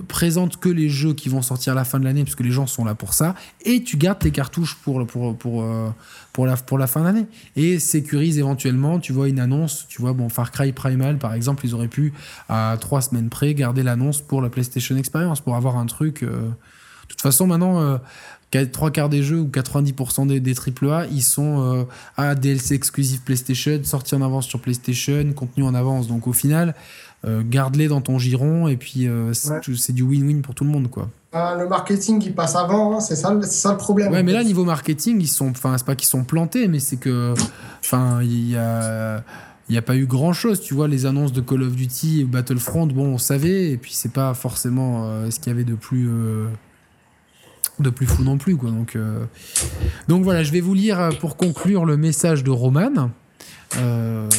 présente 0.07 0.57
que 0.57 0.69
les 0.69 0.89
jeux 0.89 1.13
qui 1.13 1.29
vont 1.29 1.43
sortir 1.43 1.73
à 1.73 1.75
la 1.75 1.85
fin 1.85 1.99
de 1.99 2.03
l'année, 2.03 2.23
parce 2.23 2.33
que 2.33 2.41
les 2.41 2.49
gens 2.49 2.65
sont 2.65 2.83
là 2.83 2.95
pour 2.95 3.13
ça. 3.13 3.35
Et 3.63 3.83
tu 3.83 3.95
gardes 3.95 4.17
tes 4.17 4.31
cartouches 4.31 4.75
pour, 4.83 5.05
pour, 5.05 5.37
pour, 5.37 5.61
euh, 5.61 5.89
pour, 6.33 6.47
la, 6.47 6.57
pour 6.57 6.79
la 6.79 6.87
fin 6.87 7.03
d'année. 7.03 7.27
Et 7.55 7.77
sécurise 7.77 8.39
éventuellement, 8.39 8.97
tu 8.97 9.13
vois, 9.13 9.29
une 9.29 9.39
annonce. 9.39 9.85
Tu 9.87 10.01
vois, 10.01 10.13
bon, 10.13 10.29
Far 10.29 10.49
Cry 10.51 10.71
Primal, 10.71 11.19
par 11.19 11.35
exemple, 11.35 11.63
ils 11.63 11.75
auraient 11.75 11.87
pu, 11.87 12.11
à 12.49 12.75
trois 12.81 13.01
semaines 13.01 13.29
près, 13.29 13.53
garder 13.53 13.83
l'annonce 13.83 14.21
pour 14.21 14.41
la 14.41 14.49
PlayStation 14.49 14.97
Experience, 14.97 15.41
pour 15.41 15.55
avoir 15.55 15.77
un 15.77 15.85
truc. 15.85 16.23
Euh, 16.23 16.49
de 17.05 17.09
toute 17.09 17.21
façon, 17.21 17.45
maintenant, 17.45 17.79
euh, 17.81 17.97
trois 18.63 18.91
quarts 18.91 19.09
des 19.09 19.23
jeux 19.23 19.39
ou 19.39 19.47
90% 19.47 20.27
des, 20.27 20.39
des 20.39 20.53
AAA, 20.53 21.07
ils 21.07 21.23
sont 21.23 21.61
euh, 21.61 21.83
à 22.17 22.35
DLC 22.35 22.75
exclusif 22.75 23.21
PlayStation, 23.21 23.79
sortis 23.83 24.15
en 24.15 24.21
avance 24.21 24.47
sur 24.47 24.59
PlayStation, 24.59 25.33
contenu 25.35 25.63
en 25.63 25.73
avance. 25.73 26.07
Donc 26.07 26.27
au 26.27 26.33
final, 26.33 26.75
euh, 27.25 27.43
garde-les 27.45 27.87
dans 27.87 28.01
ton 28.01 28.17
giron 28.17 28.67
et 28.67 28.77
puis 28.77 29.07
euh, 29.07 29.33
c'est 29.33 29.93
du 29.93 30.03
win-win 30.03 30.41
pour 30.41 30.55
tout 30.55 30.63
le 30.63 30.69
monde, 30.69 30.89
quoi. 30.89 31.09
Ah, 31.33 31.55
le 31.59 31.67
marketing, 31.67 32.21
il 32.25 32.33
passe 32.33 32.55
avant, 32.55 32.95
hein, 32.95 32.99
c'est 33.01 33.17
ça, 33.17 33.37
ça, 33.41 33.71
le 33.71 33.77
problème. 33.77 34.11
Ouais, 34.11 34.23
mais 34.23 34.31
là, 34.31 34.43
niveau 34.43 34.63
marketing, 34.63 35.19
ils 35.19 35.27
sont, 35.27 35.49
enfin, 35.49 35.77
c'est 35.77 35.85
pas 35.85 35.95
qu'ils 35.95 36.07
sont 36.07 36.23
plantés, 36.23 36.69
mais 36.69 36.79
c'est 36.79 36.95
que, 36.95 37.33
enfin, 37.81 38.21
il 38.21 38.49
y 38.51 38.55
a 38.55 39.21
il 39.67 39.71
n'y 39.71 39.79
a 39.79 39.81
pas 39.81 39.95
eu 39.95 40.05
grand 40.05 40.31
chose, 40.31 40.61
tu 40.61 40.75
vois, 40.75 40.87
les 40.87 41.07
annonces 41.07 41.33
de 41.33 41.41
Call 41.41 41.63
of 41.63 41.75
Duty 41.75 42.21
et 42.21 42.23
Battlefront, 42.23 42.85
bon, 42.85 43.15
on 43.15 43.17
savait, 43.17 43.71
et 43.71 43.77
puis 43.77 43.93
c'est 43.95 44.11
pas 44.11 44.35
forcément 44.35 45.09
ce 45.31 45.39
qu'il 45.39 45.51
y 45.51 45.55
avait 45.55 45.63
de 45.63 45.73
plus 45.73 46.07
de 47.79 47.89
plus 47.89 48.05
fou 48.05 48.23
non 48.23 48.37
plus. 48.37 48.55
Quoi. 48.55 48.69
Donc, 48.71 48.95
euh, 48.95 49.23
donc 50.07 50.23
voilà, 50.23 50.43
je 50.43 50.51
vais 50.51 50.61
vous 50.61 50.73
lire 50.73 50.99
euh, 50.99 51.11
pour 51.11 51.37
conclure 51.37 51.85
le 51.85 51.97
message 51.97 52.43
de 52.43 52.51
Roman. 52.51 53.11
Euh, 53.77 54.29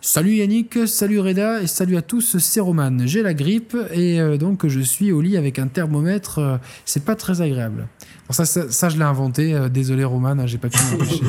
salut 0.00 0.34
Yannick, 0.34 0.86
salut 0.86 1.20
Reda 1.20 1.62
et 1.62 1.66
salut 1.66 1.96
à 1.96 2.02
tous, 2.02 2.38
c'est 2.38 2.60
Roman. 2.60 2.98
J'ai 3.06 3.22
la 3.22 3.34
grippe 3.34 3.76
et 3.92 4.18
donc 4.38 4.66
je 4.66 4.80
suis 4.80 5.12
au 5.12 5.20
lit 5.20 5.36
avec 5.36 5.58
un 5.58 5.68
thermomètre. 5.68 6.60
c'est 6.84 7.04
pas 7.04 7.14
très 7.14 7.40
agréable. 7.40 7.86
ça, 8.30 8.44
ça, 8.44 8.88
je 8.88 8.96
l'ai 8.98 9.04
inventé. 9.04 9.56
désolé 9.70 10.04
Roman, 10.04 10.30
hein, 10.30 10.46
j'ai 10.46 10.58
pas 10.58 10.68
pu 10.68 10.78
m'empêcher. 10.90 11.22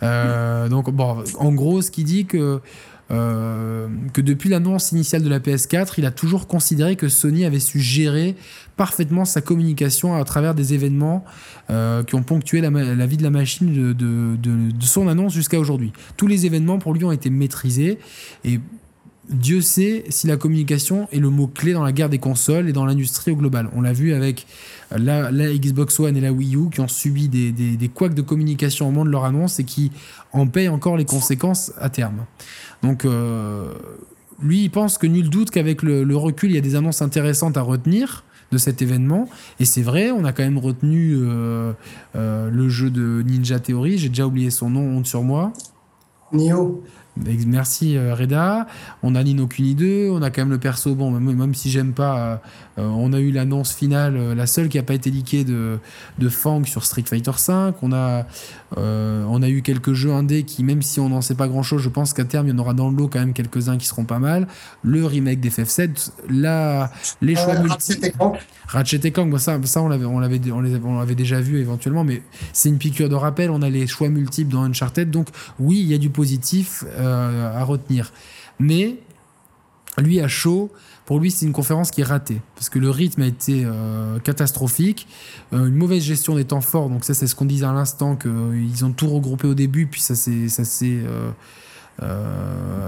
donc 0.70 0.90
bon, 0.90 1.24
en 1.38 1.52
gros, 1.52 1.82
ce 1.82 1.90
qui 1.90 2.04
dit 2.04 2.26
que 2.26 2.60
euh, 3.10 3.88
que 4.12 4.20
depuis 4.20 4.50
l'annonce 4.50 4.92
initiale 4.92 5.22
de 5.22 5.28
la 5.28 5.40
PS4, 5.40 5.94
il 5.98 6.04
a 6.04 6.10
toujours 6.10 6.46
considéré 6.46 6.96
que 6.96 7.08
Sony 7.08 7.44
avait 7.44 7.60
su 7.60 7.80
gérer 7.80 8.36
parfaitement 8.76 9.24
sa 9.24 9.40
communication 9.40 10.14
à 10.14 10.24
travers 10.24 10.54
des 10.54 10.74
événements 10.74 11.24
euh, 11.70 12.02
qui 12.04 12.14
ont 12.14 12.22
ponctué 12.22 12.60
la, 12.60 13.06
vie 13.06 13.16
de 13.16 13.22
la 13.22 13.30
machine 13.30 13.92
de, 13.94 14.36
de 14.36 14.84
son 14.84 15.08
annonce 15.08 15.32
jusqu'à 15.32 15.58
aujourd'hui. 15.58 15.92
Tous 16.16 16.26
les 16.26 16.46
événements 16.46 16.78
pour 16.78 16.92
lui 16.92 17.04
ont 17.04 17.12
été 17.12 17.30
maîtrisés 17.30 17.98
et 18.44 18.60
Dieu 19.28 19.60
sait 19.60 20.04
si 20.08 20.26
la 20.26 20.36
communication 20.36 21.06
est 21.12 21.18
le 21.18 21.28
mot-clé 21.28 21.72
dans 21.72 21.84
la 21.84 21.92
guerre 21.92 22.08
des 22.08 22.18
consoles 22.18 22.68
et 22.68 22.72
dans 22.72 22.86
l'industrie 22.86 23.32
au 23.32 23.36
global. 23.36 23.68
On 23.74 23.82
l'a 23.82 23.92
vu 23.92 24.14
avec 24.14 24.46
la, 24.90 25.30
Xbox 25.30 26.00
One 26.00 26.16
et 26.16 26.20
la 26.20 26.32
Wii 26.32 26.56
U 26.56 26.70
qui 26.70 26.80
ont 26.80 26.88
subi 26.88 27.28
des, 27.28 27.52
des, 27.52 27.88
couacs 27.88 28.14
de 28.14 28.22
communication 28.22 28.88
au 28.88 28.90
moment 28.90 29.04
de 29.04 29.10
leur 29.10 29.24
annonce 29.24 29.60
et 29.60 29.64
qui 29.64 29.92
en 30.32 30.46
payent 30.46 30.68
encore 30.68 30.96
les 30.96 31.04
conséquences 31.04 31.72
à 31.78 31.90
terme. 31.90 32.24
Donc, 32.82 33.04
euh, 33.04 33.74
lui, 34.42 34.64
il 34.64 34.70
pense 34.70 34.98
que 34.98 35.06
nul 35.06 35.28
doute 35.28 35.50
qu'avec 35.50 35.82
le, 35.82 36.16
recul, 36.16 36.50
il 36.50 36.54
y 36.54 36.58
a 36.58 36.62
des 36.62 36.74
annonces 36.76 37.02
intéressantes 37.02 37.56
à 37.56 37.62
retenir 37.62 38.24
de 38.50 38.56
cet 38.56 38.80
événement. 38.80 39.28
Et 39.60 39.66
c'est 39.66 39.82
vrai, 39.82 40.10
on 40.10 40.24
a 40.24 40.32
quand 40.32 40.42
même 40.42 40.58
retenu 40.58 41.14
euh, 41.16 41.72
euh, 42.16 42.48
le 42.50 42.68
jeu 42.68 42.88
de 42.88 43.22
Ninja 43.26 43.60
Theory. 43.60 43.98
J'ai 43.98 44.08
déjà 44.08 44.26
oublié 44.26 44.50
son 44.50 44.70
nom, 44.70 44.96
honte 44.96 45.06
sur 45.06 45.22
moi. 45.22 45.52
Nio. 46.32 46.82
Merci 47.46 47.96
euh, 47.96 48.14
Reda. 48.14 48.66
On 49.02 49.14
a 49.14 49.22
Nino 49.22 49.46
Kuni 49.46 49.74
2, 49.74 50.10
on 50.10 50.22
a 50.22 50.30
quand 50.30 50.42
même 50.42 50.50
le 50.50 50.58
perso. 50.58 50.94
Bon, 50.94 51.10
même, 51.10 51.54
si 51.54 51.70
j'aime 51.70 51.92
pas, 51.92 52.18
euh, 52.18 52.36
euh, 52.78 52.88
on 52.88 53.12
a 53.12 53.18
eu 53.18 53.30
l'annonce 53.30 53.74
finale, 53.74 54.32
la 54.32 54.46
seule 54.46 54.68
qui 54.68 54.76
n'a 54.76 54.82
pas 54.82 54.94
été 54.94 55.10
leakée 55.10 55.44
de, 55.44 55.78
de 56.18 56.28
Fang 56.28 56.64
sur 56.64 56.84
Street 56.84 57.04
Fighter 57.06 57.32
5. 57.36 57.76
On 57.82 57.92
a, 57.92 58.26
on 58.76 59.42
a 59.42 59.48
eu 59.48 59.62
quelques 59.62 59.92
jeux 59.92 60.12
indés 60.12 60.44
qui, 60.44 60.62
même 60.62 60.82
si 60.82 61.00
on 61.00 61.08
n'en 61.08 61.20
sait 61.20 61.34
pas 61.34 61.48
grand 61.48 61.62
chose, 61.62 61.82
je 61.82 61.88
pense 61.88 62.12
qu'à 62.12 62.24
terme 62.24 62.46
il 62.46 62.50
y 62.50 62.52
en 62.52 62.58
aura 62.58 62.74
dans 62.74 62.90
le 62.90 62.96
lot 62.96 63.08
quand 63.08 63.18
même 63.18 63.32
quelques-uns 63.32 63.78
qui 63.78 63.86
seront 63.86 64.04
pas 64.04 64.18
mal. 64.18 64.46
Le 64.82 65.04
remake 65.04 65.40
d'FF7, 65.40 66.10
là, 66.28 66.90
les 67.20 67.34
choix 67.34 67.58
multiples. 67.58 68.10
Ratchet 68.68 69.00
et 69.04 69.12
Clank, 69.12 69.38
ça, 69.40 69.58
ça 69.64 69.80
on 69.80 69.88
l'avait, 69.88 70.04
on 70.04 70.18
l'avait, 70.18 70.40
on 70.52 70.98
l'avait 70.98 71.14
déjà 71.14 71.40
vu 71.40 71.58
éventuellement, 71.58 72.04
mais 72.04 72.22
c'est 72.52 72.68
une 72.68 72.76
piqûre 72.76 73.08
de 73.08 73.14
rappel. 73.14 73.50
On 73.50 73.62
a 73.62 73.70
les 73.70 73.86
choix 73.86 74.10
multiples 74.10 74.52
dans 74.52 74.62
Uncharted, 74.62 75.10
donc 75.10 75.28
oui, 75.58 75.80
il 75.80 75.86
y 75.86 75.94
a 75.94 75.98
du 75.98 76.10
positif 76.10 76.84
euh, 76.98 77.07
à 77.08 77.64
retenir. 77.64 78.12
Mais 78.58 78.96
lui, 79.98 80.20
à 80.20 80.28
chaud, 80.28 80.70
pour 81.06 81.18
lui, 81.20 81.30
c'est 81.30 81.46
une 81.46 81.52
conférence 81.52 81.90
qui 81.90 82.02
est 82.02 82.04
ratée 82.04 82.40
parce 82.54 82.68
que 82.68 82.78
le 82.78 82.90
rythme 82.90 83.22
a 83.22 83.26
été 83.26 83.62
euh, 83.64 84.18
catastrophique, 84.18 85.06
euh, 85.52 85.66
une 85.66 85.74
mauvaise 85.74 86.02
gestion 86.02 86.34
des 86.34 86.44
temps 86.44 86.60
forts. 86.60 86.88
Donc 86.90 87.04
ça, 87.04 87.14
c'est 87.14 87.26
ce 87.26 87.34
qu'on 87.34 87.46
disait 87.46 87.66
à 87.66 87.72
l'instant 87.72 88.16
qu'ils 88.16 88.84
ont 88.84 88.92
tout 88.92 89.08
regroupé 89.08 89.46
au 89.46 89.54
début, 89.54 89.86
puis 89.86 90.00
ça 90.00 90.14
s'est 90.14 91.04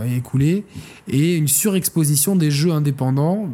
écoulé, 0.06 0.64
et 1.09 1.36
une 1.36 1.48
surexposition 1.48 2.36
des 2.36 2.51
jeux 2.51 2.70
indépendants 2.70 3.48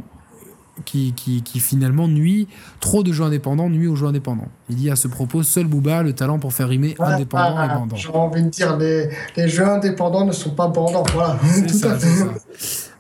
qui, 0.85 1.13
qui, 1.15 1.43
qui, 1.43 1.61
finalement 1.61 2.09
nuit, 2.09 2.49
trop 2.81 3.03
de 3.03 3.13
jeux 3.13 3.25
indépendants 3.25 3.71
nuit 3.71 3.87
aux 3.87 3.97
jeux 3.97 4.07
indépendants. 4.07 4.49
Il 4.69 4.77
dit 4.77 4.91
à 4.91 4.97
ce 4.97 5.09
propos, 5.09 5.43
seul 5.43 5.67
Booba 5.67 5.99
a 5.99 6.03
le 6.03 6.13
talent 6.13 6.39
pour 6.39 6.53
faire 6.53 6.69
rimer 6.69 6.95
indépendant 6.99 7.63
et 7.63 7.69
bandant. 7.69 7.97
J'ai 7.97 8.11
envie 8.11 8.43
de 8.43 8.49
dire, 8.49 8.77
les, 8.77 9.09
les, 9.37 9.49
jeux 9.49 9.67
indépendants 9.67 10.25
ne 10.25 10.33
sont 10.33 10.51
pas 10.51 10.69
bandants. 10.69 11.05
Voilà. 11.13 11.39
C'est 11.45 11.69
ça, 11.69 11.99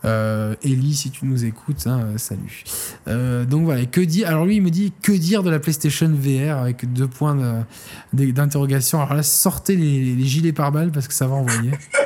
euh, 0.05 0.55
Ellie, 0.63 0.95
si 0.95 1.11
tu 1.11 1.27
nous 1.27 1.45
écoutes, 1.45 1.87
hein, 1.87 2.07
salut. 2.17 2.63
Euh, 3.09 3.45
donc 3.45 3.65
voilà, 3.65 3.85
que 3.87 4.01
dire 4.01 4.29
Alors 4.29 4.47
lui, 4.47 4.57
il 4.57 4.63
me 4.63 4.71
dit 4.71 4.93
que 5.03 5.13
dire 5.13 5.43
de 5.43 5.51
la 5.51 5.59
PlayStation 5.59 6.09
VR 6.09 6.59
avec 6.59 6.93
deux 6.93 7.09
points 7.09 7.65
d'interrogation? 8.13 9.01
Alors 9.01 9.15
là, 9.15 9.23
sortez 9.23 9.75
les, 9.75 10.15
les 10.15 10.25
gilets 10.25 10.53
pare-balles 10.53 10.93
parce 10.93 11.09
que 11.09 11.15
ça 11.15 11.27
va 11.27 11.35
envoyer. 11.35 11.73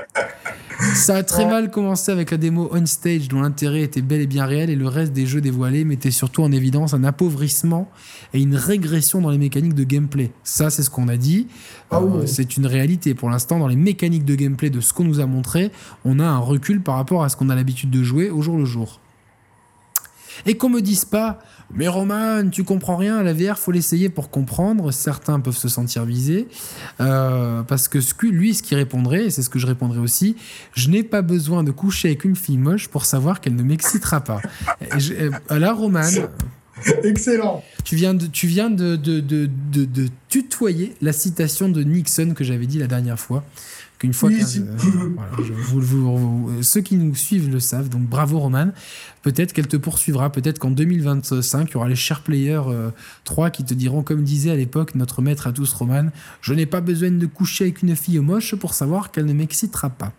Ça 0.94 1.16
a 1.16 1.23
très 1.23 1.47
mal 1.47 1.70
commencé 1.70 2.11
avec 2.11 2.31
la 2.31 2.36
démo 2.36 2.69
On 2.73 2.86
Stage 2.86 3.28
dont 3.28 3.40
l'intérêt 3.40 3.82
était 3.82 4.01
bel 4.01 4.20
et 4.20 4.27
bien 4.27 4.47
réel 4.47 4.70
et 4.70 4.77
le 4.77 4.89
reste 4.89 5.12
des 5.12 5.27
jeux 5.27 5.40
dévoilés 5.40 5.85
mettait 5.85 6.11
surtout 6.11 6.43
en 6.43 6.52
évidence 6.52 6.94
un 6.94 7.05
appauvrissement 7.05 7.90
et 8.32 8.40
une 8.40 8.57
régression 8.57 9.20
dans 9.20 9.31
les 9.31 9.39
mécaniques 9.39 9.74
de 9.74 9.85
gameplay. 9.85 10.32
Ça, 10.43 10.70
c'est 10.70 10.82
ce 10.82 10.90
qu'on 10.90 11.09
a 11.09 11.16
dit. 11.16 11.48
Ah 11.90 12.01
euh, 12.01 12.27
c'est 12.27 12.57
une 12.57 12.66
réalité. 12.66 13.15
Pour 13.15 13.31
l'instant, 13.31 13.59
dans 13.59 13.69
les 13.69 13.77
mécaniques 13.77 14.24
de 14.24 14.35
gameplay 14.35 14.70
de 14.70 14.81
ce 14.81 14.93
qu'on 14.93 15.05
nous 15.05 15.20
a 15.20 15.27
montré, 15.27 15.70
on 16.05 16.19
a 16.19 16.24
un 16.24 16.39
recul 16.39 16.82
par 16.82 16.97
rapport 16.97 17.24
à 17.24 17.28
ce 17.28 17.36
qu'on 17.36 17.51
a 17.51 17.55
l'habitude 17.55 17.90
de 17.90 18.02
jouer 18.02 18.31
au 18.31 18.40
jour 18.43 18.57
le 18.57 18.65
jour. 18.65 19.01
Et 20.47 20.57
qu'on 20.57 20.70
me 20.70 20.81
dise 20.81 21.05
pas, 21.05 21.40
mais 21.75 21.89
Roman, 21.89 22.49
tu 22.51 22.65
comprends 22.65 22.97
rien 22.97 23.19
à 23.19 23.23
la 23.23 23.33
VR, 23.33 23.59
faut 23.59 23.73
l'essayer 23.73 24.09
pour 24.09 24.31
comprendre. 24.31 24.91
Certains 24.93 25.41
peuvent 25.41 25.57
se 25.57 25.69
sentir 25.69 26.05
visés. 26.05 26.49
Euh, 27.01 27.63
parce 27.63 27.89
que 27.89 28.01
ce 28.01 28.15
lui, 28.27 28.55
ce 28.55 28.63
qu'il 28.63 28.77
répondrait, 28.77 29.27
et 29.27 29.31
c'est 29.31 29.43
ce 29.43 29.51
que 29.51 29.59
je 29.59 29.67
répondrais 29.67 29.99
aussi, 29.99 30.37
je 30.75 30.91
n'ai 30.91 31.03
pas 31.03 31.23
besoin 31.23 31.63
de 31.63 31.71
coucher 31.71 32.09
avec 32.09 32.25
une 32.25 32.37
fille 32.37 32.59
moche 32.59 32.89
pour 32.89 33.05
savoir 33.05 33.41
qu'elle 33.41 33.57
ne 33.57 33.63
m'excitera 33.63 34.21
pas. 34.21 34.41
Euh, 34.83 35.31
là, 35.51 35.73
Roman. 35.73 36.03
Excellent. 37.05 37.63
Tu 37.85 37.97
viens 37.97 38.15
de, 38.15 38.27
tu 38.27 38.47
viens 38.47 38.71
de, 38.71 38.97
de, 38.97 39.21
de, 39.21 39.49
de 39.73 40.09
tutoyer 40.29 40.95
la 41.03 41.13
citation 41.13 41.69
de 41.69 41.83
Nixon 41.83 42.35
que 42.35 42.45
j'avais 42.45 42.67
dit 42.67 42.79
la 42.79 42.87
dernière 42.87 43.19
fois 43.19 43.45
qu'une 44.01 44.15
fois 44.15 44.31
ceux 46.63 46.81
qui 46.81 46.97
nous 46.97 47.15
suivent 47.15 47.51
le 47.51 47.61
savent, 47.61 47.91
donc 47.91 48.03
bravo 48.03 48.39
Roman. 48.39 48.71
Peut-être 49.23 49.53
qu'elle 49.53 49.69
te 49.69 49.77
poursuivra, 49.77 50.33
peut-être 50.33 50.59
qu'en 50.59 50.71
2025, 50.71 51.69
il 51.69 51.75
y 51.75 51.77
aura 51.77 51.87
les 51.87 51.95
Share 51.95 52.23
Player 52.23 52.59
3 53.25 53.47
euh, 53.47 53.51
qui 53.51 53.63
te 53.63 53.75
diront, 53.75 54.03
comme 54.03 54.23
disait 54.23 54.51
à 54.51 54.57
l'époque 54.57 54.95
notre 54.95 55.21
maître 55.21 55.47
à 55.47 55.53
tous 55.53 55.71
Roman, 55.75 56.07
je 56.41 56.55
n'ai 56.55 56.65
pas 56.65 56.81
besoin 56.81 57.11
de 57.11 57.27
coucher 57.27 57.65
avec 57.65 57.83
une 57.83 57.95
fille 57.95 58.19
moche 58.21 58.55
pour 58.55 58.73
savoir 58.73 59.11
qu'elle 59.11 59.27
ne 59.27 59.35
m'excitera 59.35 59.91
pas. 59.91 60.13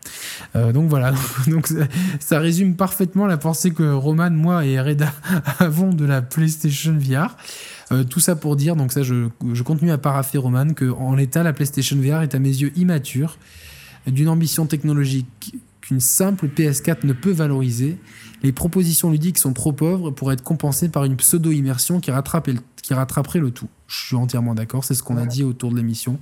Euh, 0.56 0.72
donc 0.72 0.88
voilà, 0.88 1.16
donc 1.48 1.68
ça, 2.20 2.40
résume 2.40 2.76
parfaitement 2.76 3.26
la 3.26 3.38
pensée 3.38 3.72
que 3.72 3.92
Roman, 3.92 4.30
moi 4.30 4.64
et 4.64 4.80
Reda 4.80 5.12
avons 5.60 5.92
de 5.92 6.06
la 6.06 6.22
PlayStation 6.22 6.96
VR. 6.96 7.36
Euh, 7.92 8.04
tout 8.04 8.20
ça 8.20 8.36
pour 8.36 8.56
dire, 8.56 8.76
donc 8.76 8.92
ça 8.92 9.02
je, 9.02 9.28
je 9.54 9.64
continue 9.64 9.92
à 9.92 9.98
paraffer 9.98 10.38
Roman, 10.38 10.76
qu'en 10.76 11.16
l'état 11.16 11.42
la 11.42 11.54
PlayStation 11.54 11.98
VR 11.98 12.22
est 12.22 12.36
à 12.36 12.40
mes 12.40 12.50
yeux 12.50 12.72
immature 12.76 13.40
d'une 14.08 14.30
ambition 14.30 14.66
technologique 14.66 15.56
qu'une 15.82 16.00
simple 16.00 16.48
PS4 16.48 17.06
ne 17.06 17.14
peut 17.14 17.32
valoriser, 17.32 17.98
les 18.44 18.52
propositions 18.52 19.12
ludiques 19.12 19.38
sont 19.38 19.54
trop 19.54 19.74
pauvres 19.74 20.12
pour 20.12 20.32
être 20.32 20.44
compensées 20.44 20.90
par 20.90 21.06
une 21.06 21.16
pseudo-immersion 21.16 22.00
qui, 22.00 22.12
qui 22.82 22.94
rattraperait 22.94 23.40
le 23.40 23.52
tout. 23.52 23.68
Je 23.88 24.06
suis 24.06 24.16
entièrement 24.16 24.56
d'accord, 24.56 24.84
c'est 24.84 24.96
ce 24.96 25.04
qu'on 25.04 25.18
a 25.18 25.26
dit 25.26 25.44
autour 25.44 25.72
de 25.72 25.78
l'émission. 25.78 26.20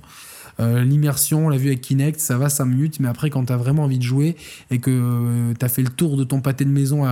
Euh, 0.58 0.82
l'immersion, 0.82 1.46
on 1.46 1.48
l'a 1.48 1.56
vu 1.56 1.68
avec 1.68 1.80
Kinect, 1.80 2.20
ça 2.20 2.36
va 2.36 2.50
5 2.50 2.66
minutes, 2.66 3.00
mais 3.00 3.08
après, 3.08 3.30
quand 3.30 3.46
tu 3.46 3.52
as 3.52 3.56
vraiment 3.56 3.84
envie 3.84 3.98
de 3.98 4.02
jouer 4.02 4.36
et 4.70 4.78
que 4.78 4.90
euh, 4.90 5.54
tu 5.58 5.64
as 5.64 5.68
fait 5.68 5.82
le 5.82 5.88
tour 5.88 6.16
de 6.16 6.24
ton 6.24 6.40
pâté 6.40 6.64
de 6.64 6.70
maison 6.70 7.06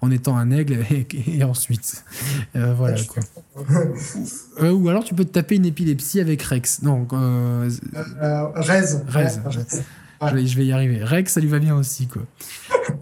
en 0.00 0.10
étant 0.10 0.36
un 0.36 0.50
aigle, 0.50 0.84
et, 1.26 1.44
ensuite. 1.44 2.04
Euh, 2.56 2.74
voilà 2.74 2.96
quoi. 3.04 3.22
ou 4.72 4.88
alors 4.88 5.04
tu 5.04 5.14
peux 5.14 5.24
te 5.24 5.32
taper 5.32 5.56
une 5.56 5.66
épilepsie 5.66 6.20
avec 6.20 6.42
Rex. 6.42 6.82
Non, 6.82 7.06
Rez. 7.10 8.84
Rez. 9.06 9.28
Je, 10.20 10.56
vais, 10.56 10.66
y 10.66 10.72
arriver. 10.72 11.02
Rex, 11.02 11.32
ça 11.32 11.40
lui 11.40 11.48
va 11.48 11.58
bien 11.58 11.76
aussi, 11.76 12.06
quoi. 12.06 12.22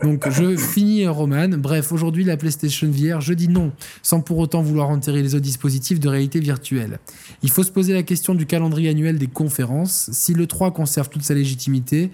Donc, 0.02 0.28
je 0.28 0.56
finis 0.56 1.06
Roman. 1.06 1.48
Bref, 1.48 1.92
aujourd'hui, 1.92 2.24
la 2.24 2.36
PlayStation 2.36 2.90
VR, 2.90 3.20
je 3.20 3.32
dis 3.32 3.48
non, 3.48 3.72
sans 4.02 4.20
pour 4.20 4.38
autant 4.38 4.62
vouloir 4.62 4.88
enterrer 4.90 5.22
les 5.22 5.34
autres 5.34 5.44
dispositifs 5.44 6.00
de 6.00 6.08
réalité 6.08 6.40
virtuelle. 6.40 6.98
Il 7.42 7.50
faut 7.50 7.62
se 7.62 7.70
poser 7.70 7.94
la 7.94 8.02
question 8.02 8.34
du 8.34 8.46
calendrier 8.46 8.90
annuel 8.90 9.18
des 9.18 9.28
conférences. 9.28 10.10
Si 10.12 10.34
le 10.34 10.46
3 10.46 10.72
conserve 10.72 11.08
toute 11.08 11.22
sa 11.22 11.34
légitimité, 11.34 12.10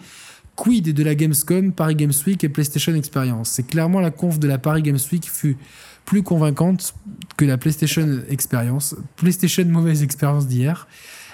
quid 0.55 0.93
de 0.93 1.03
la 1.03 1.15
Gamescom, 1.15 1.73
Paris 1.73 1.97
Games 1.97 2.13
Week 2.27 2.45
et 2.45 2.49
PlayStation 2.49 2.95
Experience? 2.95 3.51
C'est 3.51 3.67
clairement 3.67 4.01
la 4.01 4.11
conf 4.11 4.39
de 4.39 4.47
la 4.47 4.59
Paris 4.59 4.83
Games 4.83 4.99
Week 5.11 5.29
fut 5.29 5.57
plus 6.05 6.23
convaincante 6.23 6.95
que 7.37 7.45
la 7.45 7.59
PlayStation 7.59 8.23
Experience. 8.29 8.95
PlayStation 9.17 9.65
mauvaise 9.65 10.03
expérience 10.03 10.47
d'hier. 10.47 10.87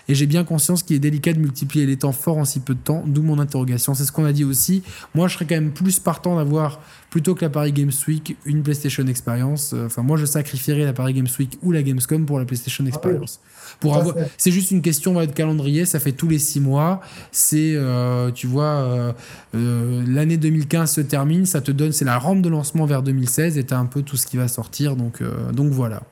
Et 0.08 0.14
j'ai 0.14 0.26
bien 0.26 0.44
conscience 0.44 0.82
qu'il 0.82 0.96
est 0.96 1.00
délicat 1.00 1.32
de 1.32 1.38
multiplier 1.38 1.86
les 1.86 1.96
temps 1.96 2.12
forts 2.12 2.38
en 2.38 2.44
si 2.44 2.60
peu 2.60 2.74
de 2.74 2.80
temps, 2.80 3.04
d'où 3.06 3.22
mon 3.22 3.38
interrogation. 3.38 3.94
C'est 3.94 4.04
ce 4.04 4.12
qu'on 4.12 4.24
a 4.24 4.32
dit 4.32 4.44
aussi. 4.44 4.82
Moi, 5.14 5.28
je 5.28 5.34
serais 5.34 5.44
quand 5.44 5.54
même 5.54 5.72
plus 5.72 5.98
partant 5.98 6.36
d'avoir, 6.36 6.80
plutôt 7.10 7.34
que 7.34 7.44
la 7.44 7.50
Paris 7.50 7.72
Games 7.72 7.92
Week, 8.06 8.36
une 8.44 8.62
PlayStation 8.62 9.06
Experience. 9.06 9.74
Enfin, 9.84 10.02
moi, 10.02 10.16
je 10.16 10.26
sacrifierais 10.26 10.84
la 10.84 10.92
Paris 10.92 11.14
Games 11.14 11.28
Week 11.38 11.58
ou 11.62 11.72
la 11.72 11.82
Gamescom 11.82 12.26
pour 12.26 12.38
la 12.38 12.44
PlayStation 12.44 12.86
Experience. 12.86 13.40
Pour 13.80 13.96
avoir, 13.96 14.14
c'est 14.36 14.50
juste 14.50 14.70
une 14.70 14.82
question 14.82 15.14
de 15.14 15.26
calendrier. 15.26 15.84
Ça 15.84 16.00
fait 16.00 16.12
tous 16.12 16.28
les 16.28 16.38
six 16.38 16.60
mois. 16.60 17.00
C'est, 17.32 17.74
euh, 17.74 18.30
tu 18.30 18.46
vois, 18.46 18.64
euh, 18.64 19.12
euh, 19.54 20.04
l'année 20.06 20.36
2015 20.36 20.92
se 20.92 21.00
termine. 21.00 21.46
Ça 21.46 21.60
te 21.60 21.70
donne, 21.70 21.92
c'est 21.92 22.04
la 22.04 22.18
rampe 22.18 22.42
de 22.42 22.48
lancement 22.48 22.86
vers 22.86 23.02
2016 23.02 23.58
et 23.58 23.64
t'as 23.64 23.78
un 23.78 23.86
peu 23.86 24.02
tout 24.02 24.16
ce 24.16 24.26
qui 24.26 24.36
va 24.36 24.48
sortir. 24.48 24.96
Donc, 24.96 25.22
donc 25.52 25.72
voilà. 25.72 26.02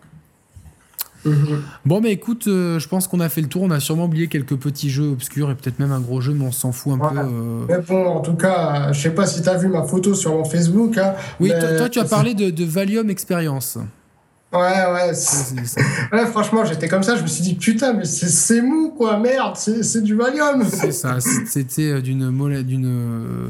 Mhm. 1.27 1.63
Bon, 1.85 2.01
mais 2.01 2.13
écoute, 2.13 2.45
je 2.47 2.89
pense 2.89 3.09
qu'on 3.09 3.21
a 3.21 3.29
fait 3.29 3.41
le 3.41 3.49
tour. 3.49 3.63
On 3.63 3.71
a 3.71 3.81
sûrement 3.81 4.05
oublié 4.05 4.29
quelques 4.29 4.57
petits 4.57 4.91
jeux 4.91 5.11
obscurs 5.11 5.51
et 5.51 5.55
peut-être 5.55 5.79
même 5.79 5.93
un 5.93 6.01
gros 6.01 6.21
jeu, 6.21 6.33
mais 6.33 6.45
on 6.45 6.53
s'en 6.53 6.73
fout 6.73 6.95
un 6.95 7.09
peu. 7.09 7.21
Mais 7.69 7.79
bon, 7.79 8.07
en 8.07 8.21
tout 8.21 8.35
cas, 8.35 8.93
je 8.93 9.01
sais 9.01 9.11
pas 9.11 9.27
si 9.27 9.43
tu 9.43 9.49
as 9.49 9.57
vu 9.57 9.69
ma 9.69 9.83
photo 9.83 10.15
sur 10.15 10.33
mon 10.33 10.45
Facebook. 10.45 10.99
Hein, 10.99 11.15
oui, 11.41 11.53
toi, 11.79 11.89
tu 11.89 11.99
as 11.99 12.05
parlé 12.05 12.35
de, 12.35 12.51
de 12.51 12.65
Valium 12.65 13.11
Experience. 13.11 13.79
Ouais, 14.53 14.61
ouais. 14.61 15.13
ouais 16.13 16.27
franchement, 16.27 16.65
j'étais 16.65 16.89
comme 16.89 17.03
ça, 17.03 17.17
je 17.17 17.23
me 17.23 17.27
suis 17.27 17.43
dit, 17.43 17.55
putain, 17.55 17.93
mais 17.93 18.05
c'est 18.05 18.63
mou, 18.63 18.93
quoi, 18.97 19.19
merde, 19.19 19.57
c'est 19.57 20.03
du 20.03 20.15
Valium. 20.15 20.65
C'est 20.69 20.93
ça, 20.93 21.19
c'était 21.21 21.91
euh, 21.91 22.01
d'une. 22.01 22.31
d'une 22.63 22.87
euh, 22.87 23.49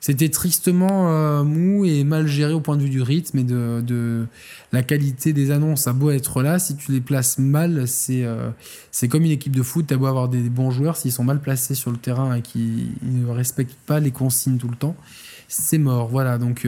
c'était 0.00 0.28
tristement 0.28 1.10
euh, 1.10 1.42
mou 1.42 1.84
et 1.84 2.04
mal 2.04 2.26
géré 2.26 2.52
au 2.52 2.60
point 2.60 2.76
de 2.76 2.82
vue 2.82 2.90
du 2.90 3.02
rythme 3.02 3.38
et 3.38 3.44
de, 3.44 3.82
de 3.84 4.26
la 4.72 4.82
qualité 4.82 5.32
des 5.32 5.50
annonces. 5.50 5.82
Ça 5.82 5.90
a 5.90 5.92
beau 5.92 6.10
être 6.10 6.42
là, 6.42 6.58
si 6.58 6.76
tu 6.76 6.92
les 6.92 7.00
places 7.00 7.38
mal, 7.38 7.88
c'est 7.88 8.24
c'est 8.90 9.08
comme 9.08 9.24
une 9.24 9.30
équipe 9.30 9.56
de 9.56 9.62
foot. 9.62 9.86
Tu 9.88 9.94
as 9.94 9.96
beau 9.96 10.06
avoir 10.06 10.28
des, 10.28 10.38
bons 10.38 10.70
joueurs, 10.70 10.96
s'ils 10.96 11.12
sont 11.12 11.24
mal 11.24 11.40
placés 11.40 11.74
sur 11.74 11.90
le 11.90 11.96
terrain 11.96 12.34
et 12.34 12.42
qu'ils 12.42 12.92
ne 13.02 13.28
respectent 13.30 13.78
pas 13.86 14.00
les 14.00 14.10
consignes 14.10 14.58
tout 14.58 14.68
le 14.68 14.76
temps, 14.76 14.96
c'est 15.48 15.78
mort. 15.78 16.08
Voilà, 16.08 16.38
donc. 16.38 16.66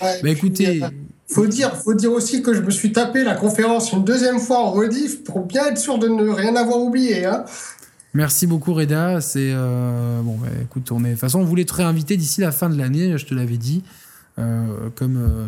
bah 0.00 0.30
écoutez. 0.30 0.82
Faut 1.30 1.46
dire, 1.46 1.76
faut 1.76 1.92
dire 1.92 2.12
aussi 2.12 2.42
que 2.42 2.54
je 2.54 2.62
me 2.62 2.70
suis 2.70 2.90
tapé 2.90 3.22
la 3.22 3.34
conférence 3.34 3.92
une 3.92 4.02
deuxième 4.02 4.38
fois 4.38 4.60
en 4.60 4.70
rediff 4.70 5.22
pour 5.24 5.44
bien 5.44 5.66
être 5.66 5.76
sûr 5.76 5.98
de 5.98 6.08
ne 6.08 6.30
rien 6.30 6.56
avoir 6.56 6.78
oublié. 6.78 7.26
Hein. 7.26 7.44
Merci 8.18 8.48
beaucoup 8.48 8.74
Reda. 8.74 9.20
C'est 9.20 9.52
euh, 9.52 10.20
bon, 10.22 10.38
bah, 10.38 10.48
écoute, 10.60 10.90
on. 10.90 10.98
De 10.98 11.08
toute 11.10 11.20
façon, 11.20 11.38
on 11.38 11.44
voulait 11.44 11.64
te 11.64 11.74
réinviter 11.74 12.16
d'ici 12.16 12.40
la 12.40 12.50
fin 12.50 12.68
de 12.68 12.76
l'année. 12.76 13.16
Je 13.16 13.24
te 13.24 13.32
l'avais 13.32 13.58
dit. 13.58 13.84
Euh, 14.40 14.90
comme 14.96 15.16
euh, 15.16 15.46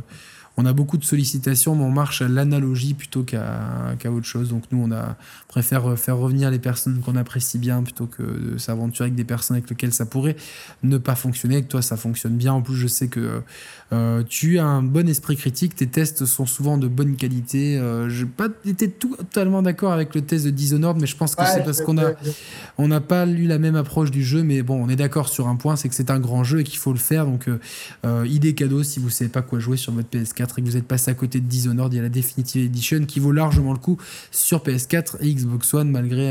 on 0.56 0.64
a 0.64 0.72
beaucoup 0.72 0.96
de 0.96 1.02
sollicitations, 1.02 1.74
mais 1.74 1.82
on 1.82 1.90
marche 1.90 2.22
à 2.22 2.28
l'analogie 2.28 2.94
plutôt 2.94 3.24
qu'à 3.24 3.96
autre 4.04 4.24
chose. 4.24 4.50
Donc 4.50 4.62
nous, 4.70 4.80
on 4.86 4.92
a, 4.92 5.16
préfère 5.48 5.98
faire 5.98 6.16
revenir 6.16 6.48
les 6.52 6.60
personnes 6.60 7.00
qu'on 7.00 7.16
apprécie 7.16 7.58
bien 7.58 7.82
plutôt 7.82 8.06
que 8.06 8.22
de 8.22 8.56
s'aventurer 8.56 9.06
avec 9.06 9.16
des 9.16 9.24
personnes 9.24 9.56
avec 9.56 9.68
lesquelles 9.68 9.92
ça 9.92 10.06
pourrait 10.06 10.36
ne 10.84 10.96
pas 10.96 11.16
fonctionner. 11.16 11.56
Avec 11.56 11.66
toi, 11.66 11.82
ça 11.82 11.96
fonctionne 11.96 12.36
bien. 12.36 12.52
En 12.52 12.62
plus, 12.62 12.76
je 12.76 12.86
sais 12.86 13.08
que 13.08 13.42
euh, 13.92 14.22
tu 14.28 14.58
as 14.58 14.64
un 14.64 14.82
bon 14.82 15.08
esprit 15.08 15.36
critique. 15.36 15.74
Tes 15.74 15.86
tests 15.86 16.24
sont 16.24 16.46
souvent 16.46 16.78
de 16.78 16.86
bonne 16.86 17.16
qualité. 17.16 17.76
Euh, 17.76 18.08
je 18.08 18.24
n'ai 18.24 18.30
pas 18.30 18.48
été 18.64 18.88
totalement 18.88 19.62
d'accord 19.62 19.92
avec 19.92 20.14
le 20.14 20.22
test 20.22 20.44
de 20.44 20.50
Dishonored, 20.50 20.98
mais 21.00 21.06
je 21.06 21.16
pense 21.16 21.34
que 21.34 21.44
c'est 21.44 21.64
parce 21.64 21.80
qu'on 21.80 21.98
a 21.98 22.12
on 22.78 22.88
n'a 22.88 23.00
pas 23.00 23.26
eu 23.26 23.46
la 23.46 23.58
même 23.58 23.76
approche 23.76 24.10
du 24.10 24.22
jeu. 24.22 24.42
Mais 24.42 24.62
bon, 24.62 24.82
on 24.82 24.88
est 24.88 24.96
d'accord 24.96 25.28
sur 25.28 25.48
un 25.48 25.56
point, 25.56 25.76
c'est 25.76 25.88
que 25.88 25.94
c'est 25.94 26.10
un 26.10 26.20
grand 26.20 26.44
jeu 26.44 26.60
et 26.60 26.64
qu'il 26.64 26.78
faut 26.78 26.92
le 26.92 26.98
faire. 26.98 27.26
Donc, 27.26 27.48
euh, 28.04 28.26
idée 28.26 28.54
cadeau 28.54 28.82
si 28.82 29.00
vous 29.00 29.10
savez 29.10 29.30
pas 29.30 29.42
quoi 29.42 29.58
jouer 29.58 29.76
sur 29.76 29.92
votre 29.92 30.08
PS4 30.08 30.58
et 30.58 30.62
que 30.62 30.66
vous 30.66 30.76
êtes 30.76 30.86
passé 30.86 31.10
à 31.10 31.14
côté 31.14 31.40
de 31.40 31.46
Dishonored, 31.46 31.92
il 31.92 31.96
y 31.96 32.00
a 32.00 32.02
la 32.02 32.08
Definitive 32.08 32.64
Edition 32.64 33.04
qui 33.06 33.18
vaut 33.18 33.32
largement 33.32 33.72
le 33.72 33.78
coup 33.78 33.98
sur 34.30 34.62
PS4 34.62 35.16
et 35.20 35.34
Xbox 35.34 35.74
One, 35.74 35.90
malgré 35.90 36.30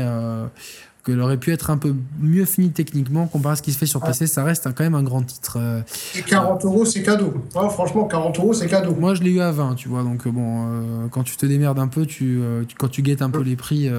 euh, 1.00 1.12
qu'elle 1.12 1.20
aurait 1.20 1.36
pu 1.36 1.52
être 1.52 1.70
un 1.70 1.76
peu 1.76 1.94
mieux 2.18 2.44
finie 2.44 2.70
techniquement 2.70 3.26
comparé 3.26 3.52
à 3.52 3.56
ce 3.56 3.62
qui 3.62 3.72
se 3.72 3.78
fait 3.78 3.86
sur 3.86 4.00
PC. 4.00 4.26
Ça 4.26 4.44
reste 4.44 4.68
quand 4.74 4.84
même 4.84 4.94
un 4.94 5.02
grand 5.02 5.22
titre. 5.22 5.58
Euh. 5.60 5.80
Et 6.16 6.22
40 6.22 6.64
euros, 6.64 6.84
c'est 6.84 7.02
cadeau. 7.02 7.34
franchement, 7.52 8.04
40 8.04 8.38
euros, 8.38 8.54
c'est 8.54 8.68
cadeau. 8.68 8.94
Moi, 8.94 9.14
je 9.14 9.22
l'ai 9.22 9.30
eu 9.30 9.40
à 9.40 9.50
20, 9.50 9.74
tu 9.74 9.88
vois. 9.88 10.02
Donc, 10.02 10.26
bon, 10.28 10.66
euh, 10.66 11.08
quand 11.10 11.22
tu 11.22 11.36
te 11.36 11.46
démerdes 11.46 11.78
un 11.78 11.88
peu, 11.88 12.06
tu, 12.06 12.40
quand 12.78 12.88
tu 12.88 13.02
guettes 13.02 13.22
un 13.22 13.30
peu 13.30 13.42
les 13.42 13.56
prix. 13.56 13.90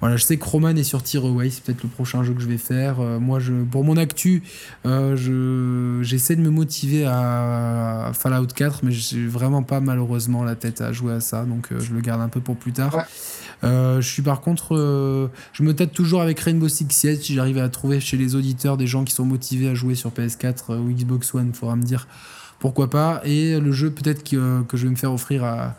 Voilà, 0.00 0.16
je 0.16 0.24
sais 0.24 0.36
que 0.36 0.44
Roman 0.44 0.70
est 0.70 0.82
sur 0.82 1.00
Away, 1.24 1.50
c'est 1.50 1.62
peut-être 1.62 1.84
le 1.84 1.88
prochain 1.88 2.24
jeu 2.24 2.34
que 2.34 2.40
je 2.40 2.48
vais 2.48 2.58
faire. 2.58 2.96
moi, 3.20 3.38
je, 3.38 3.52
pour 3.52 3.84
mon 3.84 3.96
actu, 3.96 4.42
je, 4.84 6.00
j'essaie 6.02 6.34
de 6.34 6.40
me 6.40 6.50
motiver 6.50 7.04
à 7.06 8.10
Fallout 8.12 8.48
4, 8.48 8.80
mais 8.82 8.90
j'ai 8.90 9.24
vraiment 9.28 9.62
pas 9.62 9.78
malheureusement 9.78 10.42
la 10.42 10.56
tête 10.56 10.80
à 10.80 10.90
jouer 10.90 11.12
à 11.12 11.20
ça, 11.20 11.44
donc 11.44 11.68
je 11.78 11.94
le 11.94 12.00
garde 12.00 12.20
un 12.20 12.28
peu 12.28 12.40
pour 12.40 12.56
plus 12.56 12.72
tard. 12.72 13.06
Euh, 13.64 14.00
je 14.00 14.08
suis 14.08 14.22
par 14.22 14.40
contre, 14.40 14.76
euh, 14.76 15.28
je 15.52 15.62
me 15.62 15.74
tâte 15.74 15.92
toujours 15.92 16.20
avec 16.20 16.40
Rainbow 16.40 16.68
Six 16.68 16.86
Siege. 16.90 17.18
Si 17.18 17.34
j'arrive 17.34 17.58
à 17.58 17.68
trouver 17.68 18.00
chez 18.00 18.16
les 18.16 18.34
auditeurs 18.34 18.76
des 18.76 18.86
gens 18.86 19.04
qui 19.04 19.14
sont 19.14 19.24
motivés 19.24 19.68
à 19.68 19.74
jouer 19.74 19.94
sur 19.94 20.10
PS4 20.10 20.70
euh, 20.70 20.78
ou 20.78 20.90
Xbox 20.90 21.34
One, 21.34 21.48
il 21.48 21.54
faudra 21.54 21.76
me 21.76 21.82
dire 21.82 22.08
pourquoi 22.58 22.90
pas. 22.90 23.20
Et 23.24 23.58
le 23.58 23.72
jeu 23.72 23.90
peut-être 23.90 24.28
que, 24.28 24.62
que, 24.62 24.76
je 24.76 24.84
vais 24.84 24.90
me 24.90 24.96
faire 24.96 25.12
offrir 25.12 25.44
à, 25.44 25.76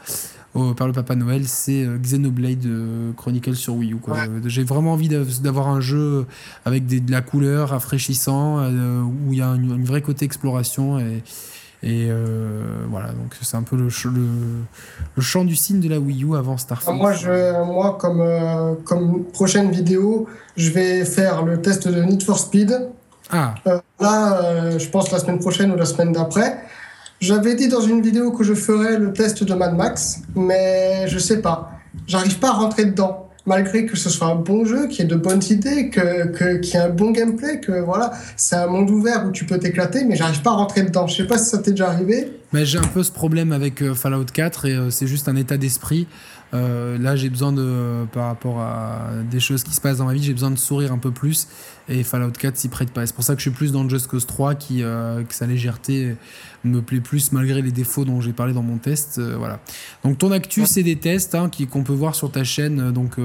par 0.75 0.87
le 0.87 0.93
Papa 0.93 1.15
Noël, 1.15 1.47
c'est 1.47 1.87
Xenoblade 2.01 2.67
Chronicle 3.15 3.55
sur 3.55 3.75
Wii 3.75 3.93
U. 3.93 3.97
J'ai 4.45 4.63
vraiment 4.63 4.93
envie 4.93 5.07
d'avoir 5.07 5.69
un 5.69 5.79
jeu 5.79 6.25
avec 6.65 6.85
de 6.85 7.11
la 7.11 7.21
couleur, 7.21 7.69
rafraîchissant, 7.69 8.69
où 8.69 9.31
il 9.31 9.37
y 9.37 9.41
a 9.41 9.47
un, 9.47 9.55
une 9.55 9.85
vraie 9.85 10.01
côté 10.01 10.25
exploration. 10.25 10.99
Et, 10.99 11.23
et 11.83 12.07
euh, 12.09 12.85
voilà, 12.89 13.07
donc 13.09 13.35
c'est 13.41 13.57
un 13.57 13.61
peu 13.61 13.75
le, 13.75 13.89
le, 14.05 14.25
le, 15.17 15.21
chant 15.21 15.43
du 15.43 15.57
signe 15.57 15.81
de 15.81 15.89
la 15.89 15.99
Wii 15.99 16.23
U 16.23 16.37
avant 16.37 16.55
Starfield. 16.55 16.97
Moi, 16.97 17.11
je, 17.11 17.61
moi 17.65 17.97
comme, 17.99 18.21
euh, 18.21 18.73
comme 18.85 19.25
prochaine 19.25 19.69
vidéo, 19.69 20.25
je 20.55 20.71
vais 20.71 21.03
faire 21.03 21.43
le 21.43 21.61
test 21.61 21.89
de 21.89 22.01
Need 22.01 22.23
for 22.23 22.39
Speed. 22.39 22.87
Ah. 23.29 23.55
Euh, 23.67 23.81
là, 23.99 24.77
je 24.77 24.87
pense 24.87 25.11
la 25.11 25.19
semaine 25.19 25.39
prochaine 25.39 25.73
ou 25.73 25.75
la 25.75 25.83
semaine 25.83 26.13
d'après. 26.13 26.57
J'avais 27.19 27.55
dit 27.55 27.67
dans 27.67 27.81
une 27.81 28.01
vidéo 28.01 28.31
que 28.31 28.45
je 28.45 28.53
ferais 28.53 28.97
le 28.97 29.11
test 29.11 29.43
de 29.43 29.53
Mad 29.53 29.75
Max, 29.75 30.21
mais 30.35 31.05
je 31.09 31.19
sais 31.19 31.41
pas. 31.41 31.71
J'arrive 32.07 32.39
pas 32.39 32.49
à 32.49 32.53
rentrer 32.53 32.85
dedans 32.85 33.29
malgré 33.45 33.85
que 33.85 33.97
ce 33.97 34.09
soit 34.09 34.27
un 34.27 34.35
bon 34.35 34.65
jeu, 34.65 34.87
qu'il 34.87 34.99
y 34.99 35.01
ait 35.01 35.11
de 35.11 35.15
bonnes 35.15 35.43
idées, 35.49 35.89
que, 35.89 36.57
qu'il 36.57 36.73
y 36.73 36.77
ait 36.77 36.85
un 36.85 36.89
bon 36.89 37.11
gameplay, 37.11 37.59
que 37.59 37.71
voilà, 37.81 38.13
c'est 38.37 38.55
un 38.55 38.67
monde 38.67 38.89
ouvert 38.89 39.25
où 39.25 39.31
tu 39.31 39.45
peux 39.45 39.59
t'éclater, 39.59 40.05
mais 40.05 40.15
j'arrive 40.15 40.41
pas 40.41 40.51
à 40.51 40.55
rentrer 40.55 40.83
dedans. 40.83 41.07
Je 41.07 41.17
sais 41.17 41.27
pas 41.27 41.37
si 41.37 41.49
ça 41.49 41.57
t'est 41.57 41.71
déjà 41.71 41.89
arrivé. 41.89 42.31
Mais 42.53 42.65
j'ai 42.65 42.77
un 42.77 42.87
peu 42.87 43.03
ce 43.03 43.11
problème 43.11 43.51
avec 43.51 43.81
euh, 43.81 43.95
Fallout 43.95 44.25
4 44.25 44.65
et 44.65 44.75
euh, 44.75 44.89
c'est 44.89 45.07
juste 45.07 45.27
un 45.27 45.35
état 45.35 45.57
d'esprit. 45.57 46.07
Euh, 46.53 46.99
là, 46.99 47.15
j'ai 47.15 47.29
besoin 47.29 47.51
de, 47.51 48.05
par 48.13 48.27
rapport 48.27 48.59
à 48.59 49.09
des 49.29 49.39
choses 49.39 49.63
qui 49.63 49.73
se 49.73 49.81
passent 49.81 49.97
dans 49.97 50.05
ma 50.05 50.13
vie, 50.13 50.21
j'ai 50.21 50.33
besoin 50.33 50.51
de 50.51 50.57
sourire 50.57 50.93
un 50.93 50.99
peu 50.99 51.11
plus. 51.11 51.47
Et 51.89 52.03
Fallout 52.03 52.31
4 52.31 52.55
s'y 52.55 52.69
prête 52.69 52.91
pas. 52.91 53.05
C'est 53.05 53.15
pour 53.15 53.23
ça 53.23 53.33
que 53.33 53.39
je 53.39 53.49
suis 53.49 53.55
plus 53.55 53.71
dans 53.71 53.87
Just 53.87 54.07
Cause 54.07 54.25
3, 54.25 54.55
qui, 54.55 54.83
euh, 54.83 55.23
que 55.23 55.33
sa 55.33 55.45
légèreté 55.45 56.15
me 56.63 56.81
plaît 56.81 57.01
plus 57.01 57.33
malgré 57.33 57.61
les 57.61 57.73
défauts 57.73 58.05
dont 58.05 58.21
j'ai 58.21 58.31
parlé 58.31 58.53
dans 58.53 58.63
mon 58.63 58.77
test. 58.77 59.17
Euh, 59.17 59.35
voilà. 59.37 59.59
Donc 60.05 60.17
ton 60.17 60.31
actu, 60.31 60.65
c'est 60.65 60.83
des 60.83 60.95
tests 60.95 61.35
hein, 61.35 61.51
qu'on 61.69 61.83
peut 61.83 61.93
voir 61.93 62.15
sur 62.15 62.31
ta 62.31 62.45
chaîne, 62.45 62.91
donc 62.91 63.17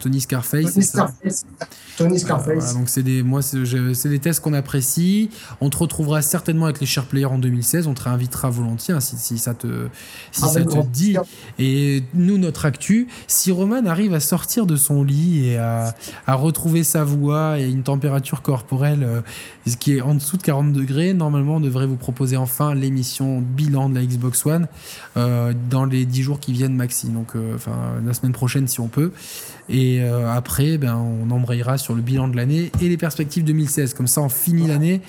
Tony 0.00 0.20
Scarface. 0.20 0.74
Tony 0.74 0.84
Scarface. 0.84 1.44
Tony 1.96 2.18
Scarface. 2.18 2.74
donc 2.74 2.88
c'est 2.88 3.02
des, 3.02 3.22
moi, 3.22 3.40
c'est 3.42 4.08
des 4.08 4.18
tests 4.18 4.40
qu'on 4.40 4.54
apprécie. 4.54 5.30
On 5.60 5.70
te 5.70 5.76
retrouvera 5.76 6.22
certainement 6.22 6.64
avec 6.64 6.80
les 6.80 6.86
Share 6.86 7.06
Players 7.06 7.26
en 7.26 7.38
2016. 7.38 7.86
On 7.86 7.94
te 7.94 8.02
réinvitera 8.02 8.50
volontiers 8.50 8.94
hein, 8.94 9.00
si, 9.00 9.16
si, 9.16 9.38
ça 9.38 9.54
te, 9.54 9.86
si 10.32 10.40
ça 10.40 10.64
te 10.64 10.86
dit. 10.86 11.16
Et 11.58 12.02
nous, 12.14 12.38
notre 12.38 12.64
actu, 12.64 13.08
si 13.26 13.52
Roman 13.52 13.86
arrive 13.86 14.14
à 14.14 14.20
sortir 14.20 14.66
de 14.66 14.76
son 14.76 15.04
lit 15.04 15.48
et 15.48 15.58
à, 15.58 15.94
à 16.26 16.34
retrouver 16.34 16.84
sa 16.84 17.04
voix 17.04 17.60
et 17.60 17.68
une 17.68 17.82
température 17.92 18.40
corporelle 18.40 19.02
euh, 19.02 19.20
qui 19.78 19.96
est 19.96 20.00
en 20.00 20.14
dessous 20.14 20.38
de 20.38 20.42
40 20.42 20.72
degrés, 20.72 21.12
normalement 21.12 21.56
on 21.56 21.60
devrait 21.60 21.86
vous 21.86 21.96
proposer 21.96 22.38
enfin 22.38 22.74
l'émission 22.74 23.40
bilan 23.42 23.90
de 23.90 23.96
la 23.96 24.04
Xbox 24.04 24.46
One 24.46 24.66
euh, 25.18 25.52
dans 25.68 25.84
les 25.84 26.06
10 26.06 26.22
jours 26.22 26.40
qui 26.40 26.52
viennent 26.52 26.74
maxi, 26.74 27.08
donc 27.08 27.36
euh, 27.36 27.54
enfin 27.54 27.76
la 28.04 28.14
semaine 28.14 28.32
prochaine 28.32 28.66
si 28.66 28.80
on 28.80 28.88
peut. 28.88 29.12
Et 29.68 30.02
après, 30.02 30.76
ben, 30.76 30.96
on 30.96 31.30
embrayera 31.30 31.78
sur 31.78 31.94
le 31.94 32.02
bilan 32.02 32.28
de 32.28 32.36
l'année 32.36 32.72
et 32.82 32.88
les 32.88 32.96
perspectives 32.96 33.44
2016. 33.44 33.94
Comme 33.94 34.08
ça, 34.08 34.20
on 34.20 34.28
finit 34.28 34.66
l'année 34.66 35.00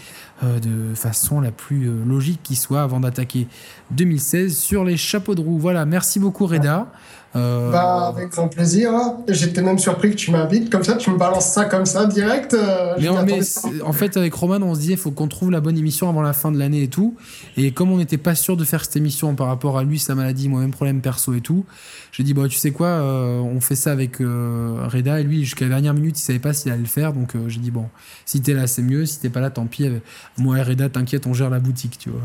de 0.44 0.94
façon 0.94 1.42
la 1.42 1.52
plus 1.52 1.90
logique 2.06 2.40
qui 2.44 2.56
soit 2.56 2.84
avant 2.84 3.00
d'attaquer 3.00 3.48
2016 3.92 4.56
sur 4.56 4.86
les 4.86 4.96
chapeaux 4.96 5.36
de 5.36 5.42
roue. 5.42 5.58
Voilà, 5.58 5.86
merci 5.86 6.20
beaucoup 6.20 6.46
Reda. 6.46 6.88
Euh, 7.36 7.72
Bah, 7.72 8.08
avec 8.16 8.30
grand 8.30 8.48
plaisir. 8.48 8.92
hein. 8.94 9.18
J'étais 9.28 9.64
même 9.64 9.80
surpris 9.80 10.12
que 10.12 10.16
tu 10.16 10.30
m'invites. 10.30 10.70
Comme 10.70 10.84
ça, 10.84 10.96
tu 10.98 11.10
me 11.10 11.18
balances 11.18 11.48
ça 11.52 11.66
comme 11.66 11.86
ça, 11.88 12.06
direct. 12.06 12.54
euh, 12.54 12.94
Mais, 13.00 13.10
on- 13.10 13.88
en 13.88 13.94
fait, 13.94 14.18
avec 14.18 14.34
Roman, 14.36 14.58
on 14.62 14.76
se 14.76 14.80
disait, 14.82 14.94
il 14.94 15.00
faut 15.00 15.10
qu'on 15.12 15.28
trouve 15.28 15.50
la 15.50 15.60
bonne 15.60 15.78
émission 15.78 16.08
avant 16.08 16.22
la 16.22 16.34
fin 16.34 16.52
de 16.52 16.60
l'année 16.60 16.84
et 16.84 16.88
tout. 16.90 17.16
Et 17.58 17.72
comme 17.72 17.92
on 17.92 17.98
n'était 17.98 18.18
pas 18.20 18.36
sûr 18.36 18.56
de 18.56 18.64
faire 18.64 18.84
cette 18.86 18.96
émission 18.98 19.34
par 19.34 19.48
rapport 19.48 19.80
à 19.80 19.84
lui, 19.84 19.98
sa 19.98 20.14
maladie, 20.14 20.48
moi-même 20.48 20.72
problème 20.72 21.02
perso 21.02 21.34
et 21.34 21.42
tout, 21.42 21.66
j'ai 22.12 22.22
dit, 22.24 22.36
bon, 22.36 22.48
tu 22.48 22.58
sais 22.58 22.70
quoi, 22.72 22.88
euh, 22.88 23.40
on 23.40 23.60
fait 23.62 23.76
ça 23.76 23.92
avec 23.92 24.18
Reda. 24.20 25.20
Et 25.20 25.24
lui, 25.24 25.44
jusqu'à 25.44 25.66
la 25.66 25.70
dernière 25.70 25.96
minute, 25.96 26.20
il 26.20 26.22
savait 26.22 26.38
pas 26.40 26.54
s'il 26.54 26.72
allait 26.72 26.82
le 26.82 26.88
faire. 26.88 27.14
Donc 27.14 27.34
j'ai 27.48 27.60
dit, 27.60 27.72
bon, 27.72 27.86
si 28.26 28.42
t'es 28.42 28.54
là, 28.54 28.68
c'est 28.68 28.84
mieux. 28.84 29.08
Si 29.08 29.20
t'es 29.20 29.30
pas 29.30 29.40
là, 29.40 29.50
tant 29.50 29.66
pis. 29.66 29.90
Moi 30.38 30.60
et 30.60 30.62
Reda, 30.62 30.88
t'inquiète, 30.90 31.26
on 31.26 31.34
gère 31.34 31.50
la 31.50 31.60
boutique, 31.60 31.98
tu 31.98 32.10
vois. 32.12 32.22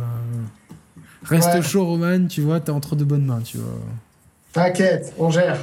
Reste 1.25 1.49
Ouais. 1.55 1.63
chaud, 1.63 1.85
Roman, 1.87 2.27
tu 2.29 2.43
vois, 2.43 2.61
t'es 2.61 2.71
entre 2.71 2.95
de 2.95 3.05
bonnes 3.05 3.25
mains, 3.25 3.41
tu 3.43 3.57
vois. 3.59 3.67
T'inquiète, 4.59 5.15
on 5.19 5.31
gère. 5.31 5.57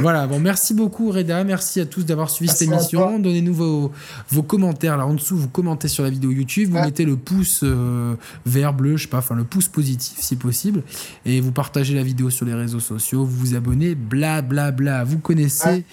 Voilà, 0.00 0.26
bon, 0.26 0.38
merci 0.38 0.74
beaucoup 0.74 1.10
Reda, 1.10 1.44
merci 1.44 1.80
à 1.80 1.86
tous 1.86 2.04
d'avoir 2.04 2.28
suivi 2.28 2.50
Merci 2.50 2.64
cette 2.64 2.74
émission. 2.74 3.18
Donnez-nous 3.18 3.54
vos, 3.54 3.92
vos 4.30 4.42
commentaires 4.42 4.98
là 4.98 5.06
en 5.06 5.14
dessous, 5.14 5.36
vous 5.36 5.48
commentez 5.48 5.88
sur 5.88 6.02
la 6.04 6.10
vidéo 6.10 6.30
YouTube, 6.30 6.70
vous 6.70 6.80
mettez 6.80 7.06
le 7.06 7.16
pouce 7.16 7.60
euh, 7.62 8.16
vert, 8.44 8.74
bleu, 8.74 8.96
je 8.98 9.04
sais 9.04 9.08
pas, 9.08 9.18
enfin 9.18 9.34
le 9.34 9.44
pouce 9.44 9.68
positif 9.68 10.18
si 10.20 10.36
possible, 10.36 10.82
et 11.24 11.40
vous 11.40 11.52
partagez 11.52 11.94
la 11.94 12.02
vidéo 12.02 12.28
sur 12.28 12.44
les 12.44 12.54
réseaux 12.54 12.80
sociaux, 12.80 13.24
vous 13.24 13.36
vous 13.36 13.54
abonnez, 13.54 13.94
bla 13.94 14.42
bla 14.42 14.72
bla, 14.72 15.04
vous 15.04 15.18
connaissez 15.18 15.84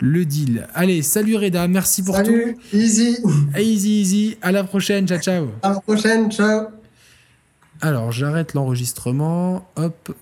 le 0.00 0.24
deal. 0.24 0.66
Allez, 0.74 1.02
salut 1.02 1.36
Reda, 1.36 1.68
merci 1.68 2.02
pour 2.02 2.14
Salut, 2.14 2.56
easy. 2.72 3.18
tout. 3.20 3.30
Easy, 3.58 4.00
easy, 4.00 4.38
à 4.40 4.50
la 4.52 4.64
prochaine, 4.64 5.06
ciao 5.06 5.18
ciao. 5.18 5.48
À 5.62 5.70
la 5.74 5.80
prochaine, 5.80 6.30
ciao. 6.30 6.68
Alors, 7.80 8.12
j'arrête 8.12 8.54
l'enregistrement, 8.54 9.68
hop, 9.76 10.12